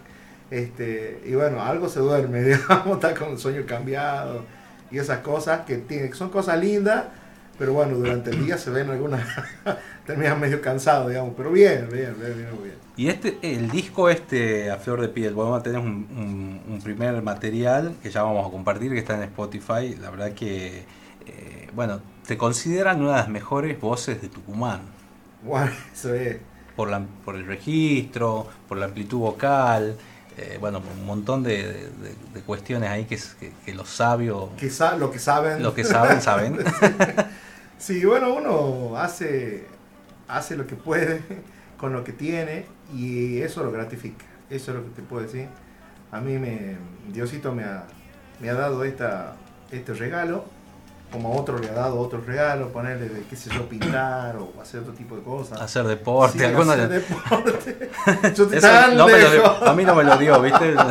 Este, 0.50 1.22
y 1.24 1.34
bueno, 1.34 1.62
algo 1.62 1.88
se 1.88 2.00
duerme, 2.00 2.42
digamos, 2.42 2.96
está 3.02 3.14
con 3.14 3.30
el 3.30 3.38
sueño 3.38 3.62
cambiado 3.66 4.42
y 4.90 4.98
esas 4.98 5.20
cosas 5.20 5.60
que 5.62 5.78
tiene, 5.78 6.12
son 6.12 6.28
cosas 6.28 6.58
lindas, 6.60 7.04
pero 7.58 7.72
bueno, 7.72 7.96
durante 7.96 8.30
el 8.30 8.44
día 8.44 8.58
se 8.58 8.70
ven 8.70 8.90
algunas, 8.90 9.22
terminan 10.06 10.38
medio 10.40 10.60
cansados, 10.60 11.08
digamos, 11.08 11.34
pero 11.36 11.50
bien, 11.50 11.88
bien, 11.90 12.14
bien, 12.18 12.34
bien, 12.36 12.48
bien. 12.62 12.74
Y 12.96 13.08
este, 13.08 13.38
el 13.42 13.70
disco 13.70 14.08
este 14.08 14.70
a 14.70 14.76
flor 14.78 15.00
de 15.00 15.08
piel, 15.08 15.34
vamos 15.34 15.60
a 15.60 15.62
tener 15.62 15.78
un, 15.80 15.86
un- 16.16 16.60
un 16.74 16.80
primer 16.82 17.20
material 17.22 17.94
que 18.02 18.10
ya 18.10 18.22
vamos 18.22 18.46
a 18.46 18.50
compartir, 18.50 18.92
que 18.92 18.98
está 18.98 19.14
en 19.16 19.22
Spotify. 19.24 19.94
La 20.00 20.10
verdad 20.10 20.32
que, 20.32 20.84
eh, 21.26 21.68
bueno, 21.74 22.00
te 22.26 22.38
consideran 22.38 23.00
una 23.02 23.10
de 23.12 23.16
las 23.18 23.28
mejores 23.28 23.78
voces 23.80 24.22
de 24.22 24.28
Tucumán. 24.28 24.80
Bueno, 25.42 25.70
eso 25.94 26.14
es. 26.14 26.38
Por, 26.74 26.90
la, 26.90 27.02
por 27.24 27.36
el 27.36 27.46
registro, 27.46 28.46
por 28.68 28.76
la 28.78 28.84
amplitud 28.86 29.18
vocal, 29.18 29.96
eh, 30.38 30.58
bueno, 30.60 30.82
un 30.98 31.06
montón 31.06 31.42
de, 31.42 31.62
de- 31.64 32.14
de 32.34 32.40
cuestiones 32.46 32.88
ahí 32.90 33.04
que, 33.04 33.16
que- 33.40 33.52
que 33.64 33.74
los 33.74 33.88
sabios, 33.88 34.50
Que 34.58 34.68
sa- 34.70 34.96
lo 34.96 35.10
que 35.10 35.18
saben. 35.18 35.62
los 35.62 35.72
que 35.74 35.84
saben, 35.84 36.20
saben. 36.22 36.58
Sí, 37.78 38.04
bueno, 38.04 38.34
uno 38.34 38.96
hace, 38.96 39.66
hace 40.28 40.56
lo 40.56 40.66
que 40.66 40.74
puede 40.76 41.22
con 41.78 41.92
lo 41.92 42.04
que 42.04 42.12
tiene 42.12 42.66
y 42.94 43.40
eso 43.42 43.62
lo 43.64 43.70
gratifica. 43.72 44.24
Eso 44.50 44.70
es 44.72 44.76
lo 44.78 44.84
que 44.84 44.90
te 44.90 45.02
puedo 45.02 45.22
decir. 45.22 45.48
A 46.12 46.20
mí 46.20 46.38
me, 46.38 46.76
Diosito 47.12 47.52
me 47.52 47.64
ha, 47.64 47.84
me 48.40 48.48
ha 48.50 48.54
dado 48.54 48.84
esta, 48.84 49.34
este 49.70 49.92
regalo, 49.92 50.44
como 51.12 51.32
a 51.32 51.36
otro 51.36 51.58
le 51.58 51.68
ha 51.68 51.72
dado 51.74 51.98
otro 51.98 52.20
regalo, 52.20 52.68
ponerle, 52.72 53.08
de, 53.08 53.22
qué 53.24 53.36
sé 53.36 53.50
yo, 53.50 53.68
pintar 53.68 54.36
o 54.36 54.52
hacer 54.60 54.80
otro 54.80 54.92
tipo 54.94 55.16
de 55.16 55.22
cosas. 55.22 55.60
Hacer 55.60 55.84
deporte, 55.86 56.38
Sí, 56.38 56.44
alguna- 56.44 56.72
hacer 56.74 56.88
deporte. 56.88 57.90
Yo 58.34 58.44
estoy 58.44 58.58
Eso 58.58 58.66
tan 58.68 58.96
no 58.96 59.06
me 59.06 59.18
lo 59.18 59.30
lejos. 59.30 59.62
a 59.62 59.72
mí 59.74 59.84
no 59.84 59.94
me 59.94 60.04
lo 60.04 60.16
dio, 60.16 60.40
¿viste? 60.40 60.74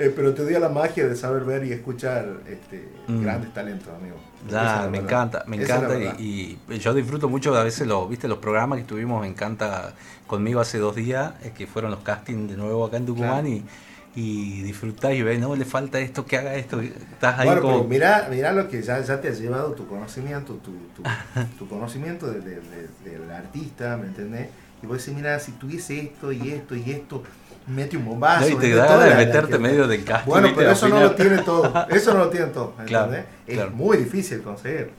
Eh, 0.00 0.10
pero 0.16 0.32
te 0.32 0.46
dio 0.46 0.58
la 0.58 0.70
magia 0.70 1.06
de 1.06 1.14
saber 1.14 1.44
ver 1.44 1.62
y 1.64 1.72
escuchar 1.72 2.26
este, 2.48 2.88
Mm. 3.06 3.22
grandes 3.22 3.52
talentos, 3.52 3.88
amigo. 3.88 4.16
Ya, 4.50 4.88
me 4.90 4.98
encanta, 4.98 5.44
me 5.46 5.62
Esa 5.62 5.76
encanta 5.76 6.18
y, 6.18 6.58
y 6.70 6.78
yo 6.78 6.94
disfruto 6.94 7.28
mucho 7.28 7.54
a 7.54 7.62
veces 7.62 7.86
los, 7.86 8.08
viste, 8.08 8.26
los 8.26 8.38
programas 8.38 8.78
que 8.78 8.84
tuvimos, 8.86 9.20
me 9.20 9.26
encanta 9.26 9.92
conmigo 10.26 10.58
hace 10.60 10.78
dos 10.78 10.96
días, 10.96 11.34
eh, 11.42 11.52
que 11.54 11.66
fueron 11.66 11.90
los 11.90 12.00
castings 12.00 12.50
de 12.50 12.56
nuevo 12.56 12.86
acá 12.86 12.96
en 12.96 13.04
Tucumán 13.04 13.44
Claro. 13.44 13.48
y, 13.48 13.64
y 14.16 14.62
disfrutás 14.62 15.12
y 15.12 15.22
ves, 15.22 15.38
no, 15.38 15.54
le 15.54 15.66
falta 15.66 16.00
esto, 16.00 16.24
que 16.24 16.38
haga 16.38 16.54
esto, 16.54 16.80
estás 16.80 17.38
ahí 17.38 17.46
Bueno, 17.48 17.60
como... 17.62 17.84
mirá, 17.84 18.26
mirá 18.30 18.52
lo 18.52 18.68
que 18.70 18.80
ya, 18.80 19.00
ya 19.02 19.20
te 19.20 19.28
ha 19.28 19.32
llevado 19.32 19.72
tu 19.72 19.86
conocimiento, 19.86 20.54
tu, 20.54 20.72
tu, 20.96 21.02
tu 21.58 21.68
conocimiento 21.68 22.26
de- 22.26 22.40
de- 22.40 22.60
de- 23.04 23.18
del 23.18 23.30
artista, 23.30 23.98
¿me 23.98 24.06
entendés? 24.06 24.48
Y 24.82 24.86
vos 24.86 24.96
decís, 24.98 25.14
mira, 25.14 25.38
si 25.38 25.52
tuviese 25.52 26.00
esto 26.00 26.32
y 26.32 26.52
esto 26.52 26.74
y 26.74 26.90
esto, 26.90 27.22
mete 27.66 27.96
un 27.96 28.04
bombazo. 28.04 28.48
Y 28.48 28.56
te 28.56 28.74
da 28.74 28.98
de 28.98 29.14
meterte 29.14 29.58
medio 29.58 29.86
del 29.86 30.04
casting. 30.04 30.30
Bueno, 30.30 30.48
pero 30.54 30.70
eso 30.72 30.88
no 30.88 31.00
lo 31.00 31.14
tiene 31.14 31.38
todo, 31.38 31.86
eso 31.88 32.14
no 32.14 32.20
lo 32.20 32.30
tiene 32.30 32.46
todo, 32.46 32.74
¿me 32.78 32.84
Claro? 32.84 33.14
Es 33.46 33.54
claro. 33.54 33.70
muy 33.70 33.96
difícil 33.96 34.42
conseguir. 34.42 34.90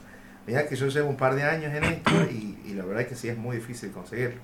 Mirá 0.46 0.66
que 0.66 0.74
yo 0.74 0.88
llevo 0.88 1.08
un 1.08 1.16
par 1.16 1.34
de 1.34 1.44
años 1.44 1.72
en 1.72 1.84
esto 1.84 2.10
y, 2.30 2.58
y 2.66 2.74
la 2.74 2.84
verdad 2.84 3.02
es 3.02 3.08
que 3.08 3.14
sí 3.14 3.28
es 3.28 3.36
muy 3.36 3.56
difícil 3.56 3.92
conseguirlo. 3.92 4.40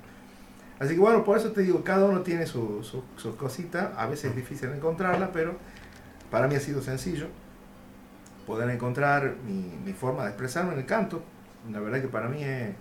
Así 0.78 0.94
que 0.94 1.00
bueno, 1.00 1.24
por 1.24 1.37
eso 1.37 1.50
te 1.50 1.62
digo, 1.62 1.83
cada 1.83 2.04
uno 2.04 2.20
tiene 2.20 2.46
su, 2.46 2.85
su, 2.85 3.02
sus 3.16 3.35
cositas, 3.35 3.90
a 3.96 4.07
veces 4.07 4.31
es 4.31 4.37
difícil 4.37 4.70
encontrarla, 4.70 5.33
pero 5.33 5.57
para 6.31 6.46
mí 6.46 6.54
ha 6.54 6.61
sido 6.61 6.83
sencillo 6.83 7.26
poder 8.46 8.70
encontrar 8.70 9.35
mi, 9.44 9.74
mi 9.85 9.92
forma 9.92 10.22
de 10.22 10.28
expresarme 10.28 10.72
en 10.74 10.78
el 10.78 10.87
canto. 10.87 11.22
La 11.72 11.81
verdad 11.81 12.00
que 12.00 12.09
para 12.09 12.28
mí 12.28 12.44
es, 12.44 12.74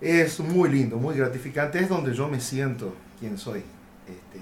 es 0.00 0.40
muy 0.40 0.70
lindo, 0.70 0.96
muy 0.96 1.16
gratificante, 1.16 1.78
es 1.78 1.88
donde 1.88 2.14
yo 2.14 2.28
me 2.28 2.40
siento 2.40 2.94
quien 3.18 3.36
soy 3.36 3.62
este, 4.10 4.40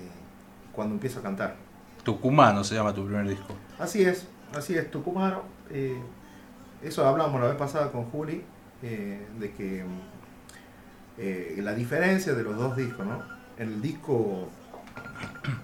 cuando 0.73 0.95
empiezo 0.95 1.21
a 1.21 1.23
cantar. 1.23 1.57
Tucumano 2.05 2.65
se 2.65 2.75
llama 2.75 2.95
tu 2.95 3.05
primer 3.05 3.29
disco. 3.29 3.55
Así 3.79 4.03
es, 4.03 4.27
así 4.55 4.75
es, 4.77 4.91
tucumano. 4.91 5.43
eh, 5.71 6.01
eso 6.83 7.07
hablamos 7.07 7.41
la 7.41 7.49
vez 7.49 7.57
pasada 7.57 7.91
con 7.91 8.05
Juli, 8.07 8.43
eh, 8.83 9.27
de 9.39 9.53
que 9.53 9.85
eh, 11.19 11.59
la 11.63 11.75
diferencia 11.75 12.35
de 12.35 12.43
los 12.45 12.57
dos 12.57 12.77
discos, 12.77 13.05
¿no? 13.05 13.21
El 13.59 13.83
disco, 13.83 14.49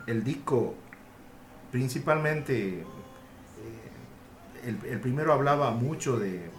el 0.08 0.24
disco 0.24 0.74
principalmente, 1.70 2.84
el, 4.64 4.78
el 4.90 5.00
primero 5.00 5.32
hablaba 5.32 5.70
mucho 5.72 6.18
de, 6.18 6.50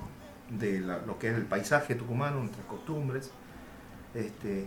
de 0.50 0.80
la- 0.80 1.00
lo 1.00 1.18
que 1.20 1.30
es 1.30 1.36
el 1.36 1.46
paisaje 1.46 1.96
tucumano, 1.96 2.40
nuestras 2.40 2.66
costumbres, 2.68 3.32
este, 4.14 4.66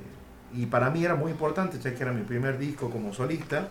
y 0.55 0.67
para 0.67 0.91
mí 0.91 1.05
era 1.05 1.15
muy 1.15 1.31
importante, 1.31 1.79
ya 1.79 1.95
que 1.95 2.03
era 2.03 2.13
mi 2.13 2.23
primer 2.23 2.59
disco 2.59 2.91
como 2.91 3.13
solista, 3.13 3.69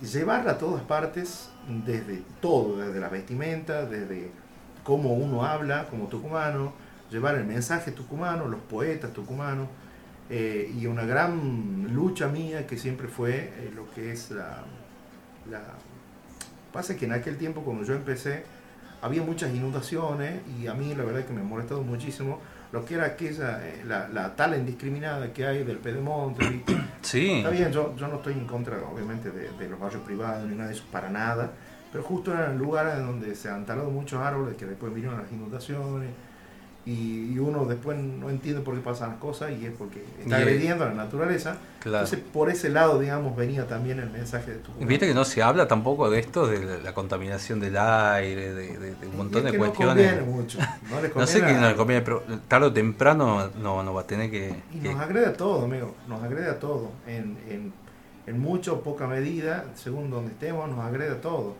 llevarla 0.00 0.52
a 0.52 0.58
todas 0.58 0.82
partes, 0.82 1.50
desde 1.84 2.22
todo, 2.40 2.78
desde 2.78 3.00
la 3.00 3.08
vestimenta, 3.08 3.86
desde 3.86 4.30
cómo 4.84 5.14
uno 5.14 5.44
habla 5.44 5.86
como 5.86 6.06
tucumano, 6.06 6.72
llevar 7.10 7.34
el 7.34 7.44
mensaje 7.44 7.92
tucumano, 7.92 8.46
los 8.46 8.60
poetas 8.60 9.12
tucumanos, 9.12 9.68
eh, 10.28 10.72
y 10.76 10.86
una 10.86 11.04
gran 11.04 11.94
lucha 11.94 12.26
mía 12.28 12.66
que 12.66 12.76
siempre 12.76 13.06
fue 13.06 13.36
eh, 13.36 13.72
lo 13.74 13.88
que 13.92 14.12
es 14.12 14.30
la, 14.30 14.64
la... 15.48 15.62
Pasa 16.72 16.96
que 16.96 17.04
en 17.04 17.12
aquel 17.12 17.36
tiempo 17.36 17.62
cuando 17.62 17.84
yo 17.84 17.94
empecé 17.94 18.44
había 19.02 19.22
muchas 19.22 19.54
inundaciones 19.54 20.40
y 20.58 20.66
a 20.66 20.74
mí 20.74 20.94
la 20.94 21.04
verdad 21.04 21.24
que 21.24 21.32
me 21.32 21.42
ha 21.42 21.44
molestado 21.44 21.82
muchísimo 21.82 22.40
lo 22.76 22.84
que 22.84 22.94
era 22.94 23.06
aquella, 23.06 23.66
eh, 23.66 23.82
la, 23.86 24.06
la 24.08 24.36
tala 24.36 24.58
indiscriminada 24.58 25.32
que 25.32 25.46
hay 25.46 25.64
del 25.64 25.78
Pedemonte, 25.78 26.46
¿viste? 26.46 26.76
Sí. 27.00 27.38
Está 27.38 27.50
bien, 27.50 27.70
yo, 27.70 27.94
yo 27.96 28.08
no 28.08 28.16
estoy 28.16 28.32
en 28.32 28.46
contra, 28.46 28.76
obviamente, 28.92 29.30
de, 29.30 29.50
de 29.50 29.68
los 29.68 29.78
barrios 29.78 30.02
privados 30.02 30.44
ni 30.48 30.56
nada 30.56 30.68
de 30.70 30.74
eso, 30.74 30.84
para 30.90 31.08
nada. 31.08 31.52
Pero 31.92 32.02
justo 32.02 32.34
eran 32.34 32.58
lugares 32.58 32.98
donde 32.98 33.34
se 33.36 33.48
han 33.48 33.64
talado 33.64 33.90
muchos 33.90 34.20
árboles 34.20 34.56
que 34.56 34.66
después 34.66 34.92
vinieron 34.92 35.22
las 35.22 35.30
inundaciones. 35.30 36.10
Y, 36.86 37.32
y 37.34 37.38
uno 37.40 37.64
después 37.64 37.98
no 37.98 38.30
entiende 38.30 38.60
por 38.62 38.76
qué 38.76 38.80
pasan 38.80 39.10
las 39.10 39.18
cosas 39.18 39.50
y 39.50 39.66
es 39.66 39.72
porque 39.76 40.04
está 40.22 40.36
agrediendo 40.36 40.84
a 40.84 40.88
la 40.90 40.94
naturaleza. 40.94 41.56
Claro. 41.80 42.04
Entonces, 42.06 42.20
por 42.32 42.48
ese 42.48 42.68
lado, 42.68 43.00
digamos, 43.00 43.34
venía 43.36 43.66
también 43.66 43.98
el 43.98 44.08
mensaje 44.08 44.52
de 44.52 44.58
tu 44.58 44.70
Y 44.80 44.84
Viste 44.84 45.04
que 45.08 45.12
no 45.14 45.24
se 45.24 45.42
habla 45.42 45.66
tampoco 45.66 46.08
de 46.08 46.20
esto, 46.20 46.46
de 46.46 46.80
la- 46.80 46.94
contaminación 46.94 47.58
del 47.58 47.76
aire, 47.76 48.54
de, 48.54 48.78
de- 48.78 48.94
de 48.94 49.06
un 49.08 49.16
montón 49.16 49.44
de 49.44 49.58
cuestiones. 49.58 50.12
No 50.12 50.18
conviene 50.20 50.22
mucho. 50.36 50.58
No, 50.88 51.00
les 51.02 51.16
No 51.16 51.26
sé 51.26 51.44
a- 51.44 51.60
no 51.60 51.68
le 51.70 51.74
conviene, 51.74 52.02
pero 52.02 52.22
tarde 52.46 52.66
o 52.68 52.72
temprano 52.72 53.50
no, 53.60 53.82
no 53.82 53.92
va 53.92 54.02
a 54.02 54.06
tener 54.06 54.30
que... 54.30 54.54
Y 54.72 54.78
que- 54.78 54.92
nos 54.92 55.00
agrede 55.00 55.26
a 55.26 55.32
todo, 55.32 55.64
amigo, 55.64 55.92
nos 56.06 56.22
agrede 56.22 56.48
a 56.48 56.60
todo. 56.60 56.92
En, 57.08 57.36
en, 57.50 57.72
en 58.28 58.38
mucha 58.40 58.70
o 58.72 58.80
poca 58.82 59.08
medida, 59.08 59.64
según 59.74 60.08
donde 60.08 60.30
estemos, 60.30 60.68
nos 60.70 60.78
agrede 60.84 61.10
a 61.14 61.20
todo. 61.20 61.56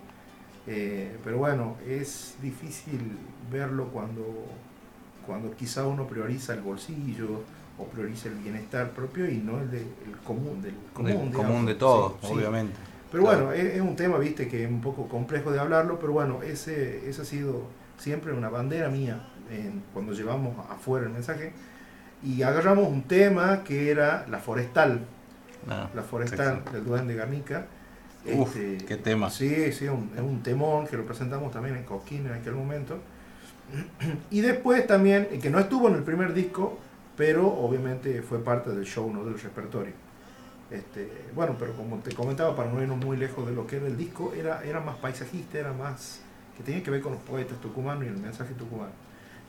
Eh, 0.68 1.16
pero 1.24 1.38
bueno, 1.38 1.76
es 1.84 2.36
difícil 2.40 3.18
verlo 3.52 3.86
cuando, 3.88 4.22
cuando 5.26 5.54
quizá 5.54 5.86
uno 5.86 6.06
prioriza 6.06 6.54
el 6.54 6.60
bolsillo 6.60 7.42
o 7.78 7.84
prioriza 7.84 8.28
el 8.28 8.36
bienestar 8.36 8.90
propio 8.90 9.28
y 9.30 9.36
no 9.38 9.60
el, 9.60 9.70
de, 9.70 9.80
el 9.80 10.16
común, 10.24 10.62
del 10.62 10.74
común, 10.94 11.30
digamos. 11.30 11.34
común 11.46 11.66
de 11.66 11.74
todo, 11.74 12.16
Sí, 12.22 12.28
sí. 12.28 12.32
obviamente. 12.34 12.74
Pero 13.10 13.24
Claro. 13.24 13.46
bueno, 13.46 13.52
es, 13.52 13.74
es 13.74 13.80
un 13.80 13.96
tema, 13.96 14.18
viste, 14.18 14.48
que 14.48 14.64
es 14.64 14.70
un 14.70 14.80
poco 14.80 15.08
complejo 15.08 15.52
de 15.52 15.60
hablarlo, 15.60 15.98
pero 15.98 16.12
bueno, 16.12 16.42
ese, 16.42 17.08
ese 17.08 17.22
ha 17.22 17.24
sido 17.24 17.62
siempre 17.98 18.32
una 18.32 18.48
bandera 18.48 18.88
mía 18.88 19.26
en- 19.50 19.82
cuando 19.92 20.12
llevamos 20.12 20.54
afuera 20.70 21.06
el 21.06 21.12
mensaje. 21.12 21.52
Y 22.22 22.42
agarramos 22.42 22.88
un 22.88 23.02
tema 23.02 23.62
que 23.62 23.90
era 23.90 24.26
la 24.30 24.38
forestal, 24.38 25.00
Ah, 25.68 25.88
la 25.94 26.02
forestal 26.02 26.62
sí, 26.66 26.72
del 26.74 26.84
Duende 26.84 27.12
de 27.14 27.18
Garnica. 27.18 27.66
Uf, 28.34 28.56
Este, 28.56 28.84
qué 28.86 28.96
tema. 28.96 29.30
Sí, 29.30 29.72
sí, 29.72 29.86
un- 29.88 30.10
es 30.14 30.20
un 30.22 30.42
temón 30.42 30.86
que 30.86 30.96
lo 30.96 31.04
presentamos 31.04 31.52
también 31.52 31.76
en 31.76 31.84
Cosquín 31.84 32.26
en 32.26 32.32
aquel 32.32 32.54
momento. 32.54 32.98
Y 34.30 34.40
después 34.40 34.86
también, 34.86 35.28
eh, 35.30 35.38
que 35.38 35.50
no 35.50 35.58
estuvo 35.58 35.88
en 35.88 35.94
el 35.94 36.02
primer 36.02 36.32
disco, 36.34 36.78
pero 37.16 37.46
obviamente 37.46 38.22
fue 38.22 38.42
parte 38.42 38.70
del 38.70 38.84
show, 38.84 39.12
no 39.12 39.24
del 39.24 39.38
repertorio. 39.38 39.92
Este, 40.70 41.10
bueno, 41.34 41.56
pero 41.58 41.74
como 41.74 41.98
te 41.98 42.14
comentaba, 42.14 42.56
para 42.56 42.70
no 42.70 42.82
irnos 42.82 42.98
muy 42.98 43.16
lejos 43.16 43.46
de 43.46 43.54
lo 43.54 43.66
que 43.66 43.76
era 43.76 43.86
el 43.86 43.96
disco, 43.96 44.32
era, 44.34 44.64
era 44.64 44.80
más 44.80 44.96
paisajista, 44.96 45.58
era 45.58 45.72
más 45.72 46.20
que 46.56 46.62
tenía 46.62 46.82
que 46.82 46.90
ver 46.90 47.00
con 47.00 47.12
los 47.12 47.22
poetas 47.22 47.60
tucumanos 47.60 48.04
y 48.04 48.08
el 48.08 48.16
mensaje 48.16 48.54
tucumano. 48.54 48.92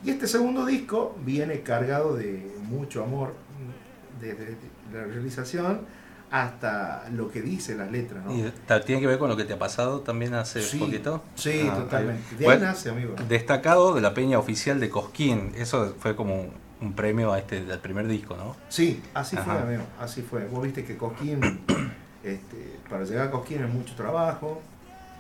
Y 0.04 0.12
este 0.12 0.28
segundo 0.28 0.66
disco 0.66 1.16
viene 1.26 1.62
cargado 1.62 2.16
de 2.16 2.52
mucho 2.70 3.04
amor, 3.04 3.30
mm, 3.30 4.22
desde 4.22 4.58
la 4.94 5.06
realización 5.06 5.82
hasta 6.30 7.08
lo 7.12 7.30
que 7.32 7.42
dice 7.42 7.76
las 7.76 7.92
letras. 7.92 8.26
¿no? 8.26 8.36
¿Y 8.36 8.52
ta- 8.66 8.82
tiene 8.82 9.02
que 9.02 9.08
ver 9.08 9.18
con 9.18 9.30
lo 9.30 9.38
que 9.38 9.46
te 9.46 9.54
ha 9.54 9.60
pasado 9.60 10.02
también 10.02 10.34
hace 10.34 10.62
Sí, 10.62 10.78
poquito? 10.80 11.24
sí, 11.36 11.68
Ah, 11.70 11.76
totalmente. 11.76 12.36
De 12.36 12.40
ahí 12.40 12.44
Bueno, 12.46 12.66
nace, 12.66 12.90
amigo. 12.90 13.16
Destacado 13.30 13.94
de 13.96 14.02
la 14.02 14.14
peña 14.14 14.38
oficial 14.40 14.80
de 14.80 14.90
Cosquín. 14.90 15.54
Eso 15.56 15.96
fue 16.00 16.16
como 16.16 16.48
un, 16.82 16.94
premio 16.94 17.32
a 17.34 17.40
este 17.40 17.64
del 17.64 17.80
primer 17.80 18.08
disco, 18.08 18.36
¿no? 18.36 18.56
Sí, 18.70 19.02
así 19.14 19.36
Ajá. 19.38 19.46
fue, 19.54 19.62
amigo, 19.62 19.84
así 20.00 20.22
fue. 20.22 20.46
Vos 20.46 20.64
viste 20.64 20.84
que 20.84 20.98
Cosquín, 20.98 21.40
este, 22.24 22.78
para 22.90 23.04
llegar 23.06 23.28
a 23.28 23.32
Cosquín 23.32 23.64
es 23.64 23.70
mucho 23.70 23.96
trabajo, 23.96 24.62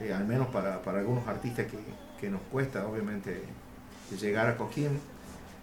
eh, 0.02 0.14
al 0.14 0.26
menos 0.26 0.48
para, 0.48 0.82
para 0.82 1.00
algunos 1.00 1.28
artistas 1.28 1.66
que, 1.68 1.78
que 2.20 2.30
nos 2.30 2.42
cuesta, 2.52 2.86
obviamente, 2.86 3.44
llegar 4.20 4.48
a 4.48 4.58
Cosquín. 4.58 5.00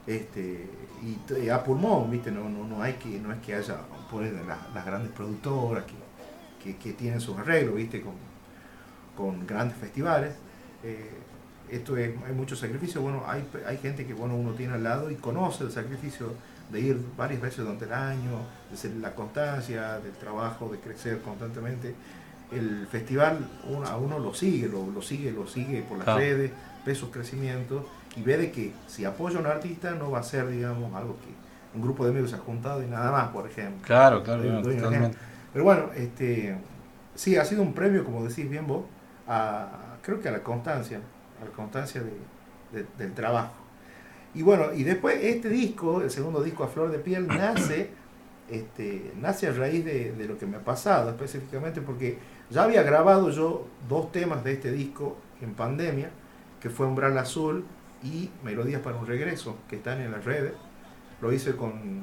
Este, 0.06 0.68
y, 1.02 1.48
a 1.48 1.62
pulmón, 1.64 2.10
viste, 2.10 2.30
no, 2.30 2.48
no, 2.48 2.66
no 2.66 2.82
hay 2.82 2.94
que, 2.94 3.18
no 3.20 3.32
es 3.32 3.38
que 3.40 3.54
haya 3.54 3.78
por 4.10 4.22
ahí 4.22 4.32
las, 4.46 4.58
las 4.74 4.84
grandes 4.84 5.10
productoras 5.12 5.84
que, 5.84 5.94
que, 6.72 6.76
que 6.76 6.92
tienen 6.92 7.20
sus 7.20 7.38
arreglos, 7.38 7.74
viste, 7.76 8.02
con, 8.02 8.12
con 9.16 9.46
grandes 9.46 9.76
festivales. 9.78 10.34
Eh, 10.82 11.10
esto 11.70 11.96
es, 11.96 12.10
hay 12.26 12.32
mucho 12.34 12.54
sacrificio, 12.56 13.00
bueno, 13.00 13.22
hay, 13.26 13.46
hay 13.66 13.78
gente 13.78 14.06
que 14.06 14.12
bueno 14.12 14.36
uno 14.36 14.52
tiene 14.52 14.74
al 14.74 14.82
lado 14.84 15.10
y 15.10 15.14
conoce 15.14 15.64
el 15.64 15.72
sacrificio 15.72 16.34
de 16.70 16.80
ir 16.80 17.00
varias 17.16 17.40
veces 17.40 17.58
durante 17.60 17.86
el 17.86 17.92
año, 17.94 18.40
de 18.70 18.76
ser 18.76 18.90
la 18.96 19.14
constancia, 19.14 19.98
del 20.00 20.12
trabajo, 20.12 20.68
de 20.68 20.78
crecer 20.78 21.20
constantemente. 21.22 21.94
El 22.52 22.86
festival 22.86 23.48
uno- 23.68 23.86
a 23.86 23.96
uno 23.96 24.18
lo 24.18 24.34
sigue, 24.34 24.68
lo, 24.68 24.90
lo 24.90 25.00
sigue, 25.00 25.32
lo 25.32 25.46
sigue 25.46 25.82
por 25.82 25.96
las 25.96 26.04
Claro. 26.04 26.20
redes, 26.20 26.50
ve 26.84 26.94
sus 26.94 27.08
crecimientos 27.08 27.84
y 28.16 28.22
ve 28.22 28.36
de 28.36 28.50
que 28.52 28.72
si 28.86 29.04
apoya 29.04 29.38
a 29.38 29.40
un 29.40 29.46
artista 29.46 29.92
no 29.92 30.10
va 30.10 30.20
a 30.20 30.22
ser, 30.22 30.48
digamos, 30.48 30.94
algo 30.94 31.16
que 31.18 31.76
un 31.76 31.82
grupo 31.82 32.04
de 32.04 32.10
amigos 32.10 32.30
se 32.30 32.36
ha 32.36 32.40
juntado 32.40 32.82
y 32.82 32.86
nada 32.86 33.10
más, 33.10 33.28
por 33.28 33.46
ejemplo. 33.48 33.82
Claro, 33.84 34.22
claro, 34.22 34.42
no, 34.44 34.60
ejemplo. 34.70 35.18
Pero 35.52 35.64
bueno, 35.64 35.90
este, 35.96 36.56
sí, 37.14 37.36
ha 37.36 37.44
sido 37.44 37.62
un 37.62 37.72
premio, 37.74 38.04
como 38.04 38.22
decís 38.24 38.48
bien 38.48 38.66
vos, 38.66 38.84
a, 39.26 39.96
creo 40.02 40.20
que 40.20 40.28
a 40.28 40.32
la 40.32 40.42
constancia, 40.42 41.00
a 41.40 41.44
la 41.44 41.50
constancia 41.50 42.00
de- 42.02 42.78
de- 42.82 42.86
del 42.98 43.12
trabajo. 43.14 43.54
Y 44.34 44.42
bueno, 44.42 44.72
y 44.74 44.82
después 44.84 45.16
este 45.22 45.48
disco, 45.48 46.00
el 46.02 46.10
segundo 46.10 46.42
disco 46.42 46.64
a 46.64 46.68
Flor 46.68 46.90
de 46.92 46.98
Piel, 46.98 47.26
nace, 47.28 47.90
este, 48.50 49.12
nace 49.20 49.48
a 49.48 49.52
raíz 49.52 49.84
de, 49.84 50.12
de 50.12 50.26
lo 50.26 50.38
que 50.38 50.46
me 50.46 50.58
ha 50.58 50.60
pasado 50.64 51.10
específicamente, 51.10 51.80
porque 51.80 52.18
ya 52.50 52.64
había 52.64 52.82
grabado 52.82 53.30
yo 53.30 53.66
dos 53.88 54.12
temas 54.12 54.44
de 54.44 54.52
este 54.52 54.70
disco 54.70 55.16
en 55.40 55.54
pandemia, 55.54 56.10
que 56.60 56.70
fue 56.70 56.86
Umbral 56.86 57.16
Azul 57.18 57.64
y 58.04 58.30
Melodías 58.44 58.82
para 58.82 58.96
un 58.96 59.06
Regreso, 59.06 59.56
que 59.68 59.76
están 59.76 60.00
en 60.00 60.12
las 60.12 60.24
redes. 60.24 60.52
Lo 61.20 61.32
hice 61.32 61.56
con, 61.56 62.02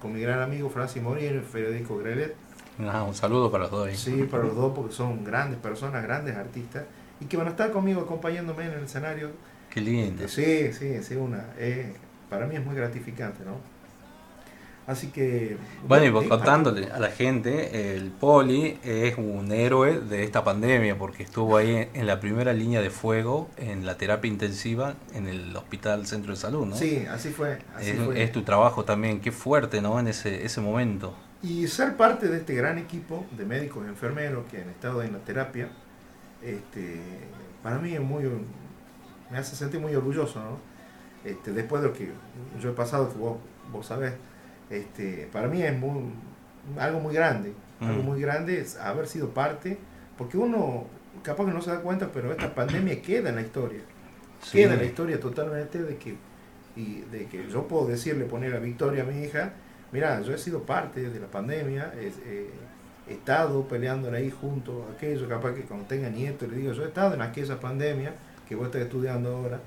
con 0.00 0.12
mi 0.12 0.20
gran 0.20 0.40
amigo 0.40 0.70
Francis 0.70 1.02
y 1.02 1.40
Federico 1.40 1.98
Grelet. 1.98 2.34
Ah, 2.78 3.02
un 3.02 3.14
saludo 3.14 3.50
para 3.50 3.64
los 3.64 3.72
dos. 3.72 3.90
Sí, 3.98 4.26
para 4.30 4.44
los 4.44 4.54
dos, 4.54 4.72
porque 4.74 4.94
son 4.94 5.24
grandes 5.24 5.58
personas, 5.58 6.02
grandes 6.02 6.36
artistas, 6.36 6.84
y 7.20 7.26
que 7.26 7.36
van 7.36 7.48
a 7.48 7.50
estar 7.50 7.70
conmigo 7.72 8.00
acompañándome 8.00 8.64
en 8.64 8.72
el 8.72 8.84
escenario. 8.84 9.30
Qué 9.68 9.80
lindo. 9.80 10.26
Sí, 10.28 10.72
sí, 10.72 11.02
sí, 11.02 11.16
una. 11.16 11.46
eh, 11.58 11.92
para 12.30 12.46
mí 12.46 12.54
es 12.56 12.64
muy 12.64 12.74
gratificante, 12.76 13.44
¿no? 13.44 13.56
Así 14.90 15.06
que. 15.06 15.56
Bueno, 15.86 16.18
y 16.18 16.22
sí, 16.22 16.28
contándole 16.28 16.90
a 16.90 16.98
la 16.98 17.10
gente, 17.10 17.94
el 17.94 18.10
Poli 18.10 18.76
es 18.82 19.16
un 19.16 19.52
héroe 19.52 20.00
de 20.00 20.24
esta 20.24 20.42
pandemia 20.42 20.98
porque 20.98 21.22
estuvo 21.22 21.56
ahí 21.56 21.88
en 21.94 22.06
la 22.08 22.18
primera 22.18 22.52
línea 22.52 22.80
de 22.80 22.90
fuego 22.90 23.48
en 23.56 23.86
la 23.86 23.96
terapia 23.96 24.28
intensiva 24.28 24.94
en 25.14 25.28
el 25.28 25.56
Hospital 25.56 26.08
Centro 26.08 26.32
de 26.32 26.40
Salud, 26.40 26.66
¿no? 26.66 26.74
Sí, 26.74 27.06
así 27.08 27.28
fue. 27.28 27.58
Así 27.76 27.90
es, 27.90 28.00
fue. 28.00 28.20
es 28.20 28.32
tu 28.32 28.42
trabajo 28.42 28.84
también, 28.84 29.20
qué 29.20 29.30
fuerte, 29.30 29.80
¿no? 29.80 30.00
En 30.00 30.08
ese, 30.08 30.44
ese 30.44 30.60
momento. 30.60 31.14
Y 31.40 31.68
ser 31.68 31.96
parte 31.96 32.26
de 32.26 32.38
este 32.38 32.56
gran 32.56 32.76
equipo 32.76 33.24
de 33.36 33.46
médicos 33.46 33.84
y 33.86 33.88
enfermeros 33.88 34.44
que 34.50 34.60
han 34.60 34.70
estado 34.70 35.04
en 35.04 35.12
la 35.12 35.20
terapia, 35.20 35.68
este, 36.42 37.00
para 37.62 37.78
mí 37.78 37.94
es 37.94 38.00
muy, 38.00 38.24
me 39.30 39.38
hace 39.38 39.54
sentir 39.54 39.78
muy 39.78 39.94
orgulloso, 39.94 40.40
¿no? 40.40 40.58
Este, 41.24 41.52
después 41.52 41.80
de 41.80 41.88
lo 41.88 41.94
que 41.94 42.10
yo 42.60 42.70
he 42.70 42.72
pasado, 42.72 43.08
que 43.08 43.18
vos, 43.18 43.36
vos 43.70 43.86
sabés, 43.86 44.14
este, 44.70 45.28
para 45.32 45.48
mí 45.48 45.62
es 45.62 45.76
muy, 45.78 46.04
algo 46.78 47.00
muy 47.00 47.14
grande, 47.14 47.52
algo 47.80 48.02
Mm. 48.02 48.06
muy 48.06 48.20
grande 48.20 48.60
es 48.60 48.76
haber 48.76 49.06
sido 49.06 49.30
parte, 49.30 49.78
porque 50.16 50.36
uno 50.38 50.84
capaz 51.22 51.46
que 51.46 51.52
no 51.52 51.60
se 51.62 51.70
da 51.70 51.80
cuenta, 51.80 52.10
pero 52.12 52.30
esta 52.30 52.54
pandemia 52.54 53.02
queda 53.02 53.30
en 53.30 53.36
la 53.36 53.42
historia, 53.42 53.80
Sí. 54.42 54.58
queda 54.58 54.72
en 54.74 54.78
la 54.80 54.84
historia 54.86 55.18
totalmente 55.20 55.82
de 55.82 55.96
que, 55.96 56.14
y 56.76 57.00
de 57.12 57.26
que 57.26 57.48
yo 57.48 57.66
puedo 57.66 57.86
decirle, 57.86 58.24
poner 58.24 58.54
a 58.54 58.58
Victoria, 58.58 59.02
a 59.02 59.06
mi 59.06 59.22
hija, 59.24 59.52
mira, 59.92 60.20
yo 60.22 60.32
he 60.34 60.38
sido 60.38 60.62
parte 60.62 61.10
de 61.10 61.20
la 61.20 61.26
pandemia, 61.26 61.92
es- 62.00 62.18
eh, 62.24 62.48
he 63.08 63.14
estado 63.14 63.66
peleando 63.66 64.10
ahí 64.12 64.30
junto 64.30 64.86
a 64.88 64.92
aquello, 64.92 65.28
capaz 65.28 65.52
que 65.54 65.62
cuando 65.62 65.84
tenga 65.86 66.08
nieto 66.08 66.46
le 66.46 66.56
digo, 66.56 66.72
yo 66.72 66.84
he 66.84 66.88
estado 66.88 67.14
en 67.14 67.22
aquella 67.22 67.58
pandemia 67.58 68.14
que 68.48 68.54
vos 68.54 68.66
estás 68.66 68.82
estudiando 68.82 69.34
ahora. 69.36 69.60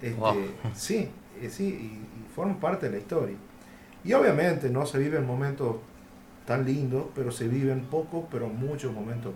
Este, 0.00 0.18
Wow. 0.18 0.34
Sí, 0.74 1.08
eh, 1.40 1.48
sí, 1.48 1.64
y, 1.64 2.40
y 2.50 2.54
parte 2.60 2.86
de 2.86 2.92
la 2.92 2.98
historia. 2.98 3.36
Y 4.04 4.12
obviamente 4.14 4.68
no 4.70 4.84
se 4.86 4.98
viven 4.98 5.26
momentos 5.26 5.76
tan 6.46 6.64
lindos, 6.64 7.06
pero 7.14 7.30
se 7.30 7.46
viven 7.48 7.82
pocos, 7.84 8.24
pero 8.30 8.48
muchos 8.48 8.92
momentos, 8.92 9.32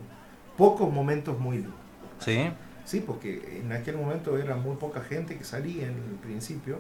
pocos 0.57 0.93
momentos 0.93 1.39
muy 1.39 1.59
lindos. 1.59 1.75
¿Sí? 2.19 2.49
Sí, 2.85 3.01
porque 3.07 3.61
en 3.63 3.73
aquel 3.73 3.97
momento 3.97 4.39
era 4.39 4.57
muy 4.57 4.77
poca 4.77 5.01
gente 5.01 5.37
que 5.37 5.45
salía 5.45 5.85
en 5.87 5.95
el 5.95 6.17
principio, 6.23 6.79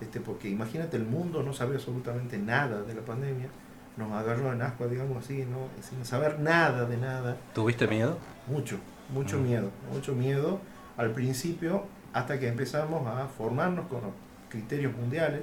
este, 0.00 0.20
porque 0.20 0.48
imagínate, 0.48 0.96
el 0.96 1.04
mundo 1.06 1.42
no 1.42 1.52
sabía 1.52 1.76
absolutamente 1.76 2.36
nada 2.38 2.82
de 2.82 2.94
la 2.94 3.02
pandemia, 3.02 3.48
nos 3.96 4.12
agarró 4.12 4.52
en 4.52 4.60
ascua, 4.60 4.88
digamos 4.88 5.24
así, 5.24 5.46
¿no? 5.46 5.68
sin 5.82 6.04
saber 6.04 6.38
nada 6.40 6.84
de 6.86 6.96
nada, 6.98 7.36
¿Tuviste 7.54 7.86
miedo? 7.86 8.18
mucho, 8.46 8.76
mucho 9.12 9.38
Mm. 9.38 9.42
miedo, 9.42 9.70
mucho 9.92 10.14
miedo 10.14 10.60
al 10.98 11.12
principio, 11.12 11.84
hasta 12.12 12.38
que 12.38 12.48
empezamos 12.48 13.06
a 13.06 13.26
formarnos 13.28 13.86
con 13.86 14.02
los 14.02 14.10
criterios 14.50 14.94
mundiales, 14.96 15.42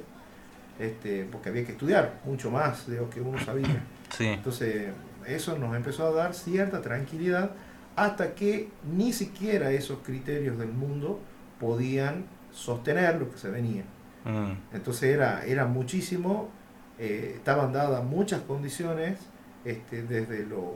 este, 0.80 1.28
porque 1.32 1.50
había 1.50 1.66
que 1.66 1.74
estudiar 1.74 2.22
mucho 2.26 2.52
más 2.52 2.88
de 2.88 2.98
lo 2.98 3.10
que 3.10 3.22
uno 3.22 3.38
sabía. 3.40 3.84
Sí. 4.14 4.28
Entonces, 4.28 4.90
eso 5.26 5.58
nos 5.58 5.76
empezó 5.76 6.06
a 6.06 6.12
dar 6.12 6.36
cierta 6.36 6.84
tranquilidad 6.84 7.50
hasta 7.96 8.36
que 8.36 8.70
ni 8.96 9.12
siquiera 9.12 9.72
esos 9.72 10.00
criterios 10.04 10.60
del 10.60 10.72
mundo 10.72 11.20
podían 11.60 12.26
sostener 12.52 13.20
lo 13.20 13.32
que 13.32 13.38
se 13.38 13.50
venía. 13.50 13.84
Mm. 14.26 14.76
Entonces 14.76 15.16
era, 15.16 15.44
era 15.46 15.66
muchísimo, 15.66 16.50
eh, 17.00 17.34
estaban 17.36 17.74
dadas 17.74 18.04
muchas 18.04 18.42
condiciones 18.42 19.20
este, 19.66 20.04
desde, 20.04 20.46
lo, 20.46 20.76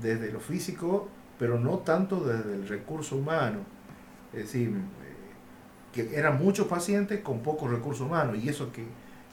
desde 0.00 0.32
lo 0.32 0.40
físico, 0.40 1.08
pero 1.38 1.58
no 1.58 1.78
tanto 1.78 2.20
desde 2.20 2.54
el 2.54 2.68
recurso 2.68 3.16
humano. 3.16 3.60
Es 4.32 4.44
decir, 4.44 4.72
que 5.92 6.16
eran 6.16 6.38
muchos 6.42 6.66
pacientes 6.66 7.20
con 7.20 7.40
pocos 7.40 7.70
recursos 7.70 8.06
humanos 8.06 8.36
y 8.42 8.48
eso 8.48 8.72
que, 8.72 8.84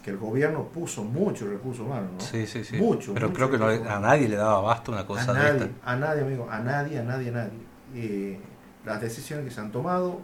que 0.03 0.11
el 0.11 0.17
gobierno 0.17 0.65
puso 0.65 1.03
mucho 1.03 1.47
recurso 1.49 1.83
humano, 1.85 2.07
¿no? 2.13 2.19
Sí, 2.19 2.45
sí, 2.47 2.63
sí. 2.63 2.77
Mucho, 2.77 3.13
Pero 3.13 3.27
mucho 3.29 3.37
creo 3.49 3.51
que 3.51 3.57
no 3.83 3.89
a 3.91 3.99
nadie 3.99 4.27
le 4.27 4.35
daba 4.35 4.57
abasto 4.57 4.91
una 4.91 5.05
cosa 5.05 5.31
a 5.31 5.33
de 5.33 5.39
nadie, 5.39 5.65
esta. 5.65 5.91
a 5.91 5.95
nadie, 5.95 6.21
amigo, 6.21 6.47
a 6.49 6.59
nadie, 6.59 6.99
a 6.99 7.03
nadie, 7.03 7.29
a 7.29 7.31
nadie. 7.31 7.59
Eh, 7.95 8.39
las 8.85 9.01
decisiones 9.01 9.45
que 9.45 9.51
se 9.51 9.61
han 9.61 9.71
tomado, 9.71 10.19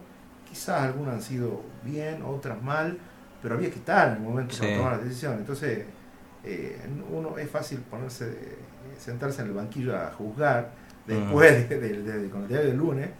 quizás 0.48 0.82
algunas 0.82 1.14
han 1.14 1.22
sido 1.22 1.62
bien, 1.84 2.22
otras 2.22 2.62
mal, 2.62 2.98
pero 3.42 3.54
había 3.54 3.70
que 3.70 3.76
estar 3.78 4.08
en 4.08 4.14
el 4.16 4.20
momento 4.20 4.54
Sí. 4.54 4.60
para 4.62 4.76
tomar 4.76 4.92
las 4.92 5.04
decisiones. 5.04 5.40
Entonces, 5.40 5.84
eh, 6.44 6.78
uno 7.12 7.38
es 7.38 7.50
fácil 7.50 7.78
ponerse, 7.80 8.56
sentarse 8.98 9.42
en 9.42 9.48
el 9.48 9.54
banquillo 9.54 9.96
a 9.96 10.10
juzgar 10.12 10.70
después 11.06 11.68
de, 11.68 11.78
de- 11.80 12.02
de- 12.02 12.30
con 12.30 12.42
el 12.42 12.48
día 12.48 12.60
del 12.60 12.76
lunes, 12.76 13.10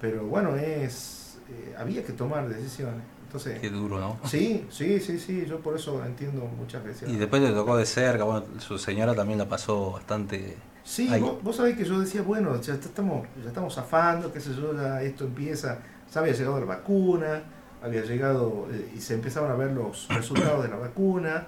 pero 0.00 0.24
bueno, 0.26 0.56
es 0.56 1.18
eh, 1.50 1.74
había 1.78 2.04
que 2.04 2.12
tomar 2.12 2.48
decisiones. 2.48 3.02
Entonces, 3.26 3.60
Qué 3.60 3.70
duro, 3.70 4.00
¿no? 4.00 4.18
sí, 4.28 4.66
sí, 4.70 4.98
sí, 5.00 5.18
sí, 5.18 5.46
yo 5.46 5.60
por 5.60 5.76
eso 5.76 6.04
entiendo 6.04 6.50
muchas 6.58 6.82
veces. 6.82 7.08
Y 7.08 7.16
después 7.16 7.42
le 7.42 7.52
tocó 7.52 7.76
de 7.76 7.86
cerca, 7.86 8.24
bueno, 8.24 8.44
su 8.58 8.78
señora 8.78 9.14
también 9.14 9.38
la 9.38 9.48
pasó 9.48 9.92
bastante... 9.92 10.56
Sí, 10.82 11.08
vos, 11.20 11.42
vos 11.42 11.56
sabés 11.56 11.76
que 11.76 11.84
yo 11.84 12.00
decía, 12.00 12.22
bueno, 12.22 12.60
ya 12.60 12.74
estamos, 12.74 13.26
ya 13.40 13.48
estamos 13.48 13.74
zafando, 13.74 14.32
qué 14.32 14.40
sé 14.40 14.54
yo, 14.54 14.74
ya 14.74 15.02
esto 15.02 15.24
empieza, 15.24 15.78
ya 16.12 16.20
había 16.20 16.32
llegado 16.32 16.58
la 16.58 16.66
vacuna, 16.66 17.42
había 17.82 18.02
llegado 18.02 18.66
eh, 18.72 18.92
y 18.96 19.00
se 19.00 19.14
empezaban 19.14 19.50
a 19.50 19.54
ver 19.54 19.72
los 19.72 20.08
resultados 20.10 20.62
de 20.62 20.68
la 20.68 20.76
vacuna, 20.76 21.46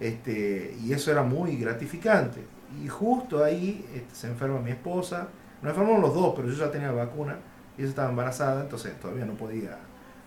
este, 0.00 0.76
y 0.82 0.92
eso 0.92 1.10
era 1.10 1.22
muy 1.22 1.56
gratificante. 1.56 2.44
Y 2.84 2.88
justo 2.88 3.42
ahí 3.42 3.84
este, 3.94 4.14
se 4.14 4.26
enferma 4.28 4.60
mi 4.60 4.70
esposa, 4.70 5.28
nos 5.62 5.70
enfermamos 5.70 6.00
los 6.00 6.14
dos, 6.14 6.34
pero 6.36 6.48
yo 6.48 6.54
ya 6.54 6.70
tenía 6.70 6.88
la 6.88 7.04
vacuna, 7.04 7.38
y 7.78 7.82
ella 7.82 7.90
estaba 7.90 8.10
embarazada, 8.10 8.62
entonces 8.62 8.98
todavía 9.00 9.24
no 9.24 9.34
podía, 9.34 9.78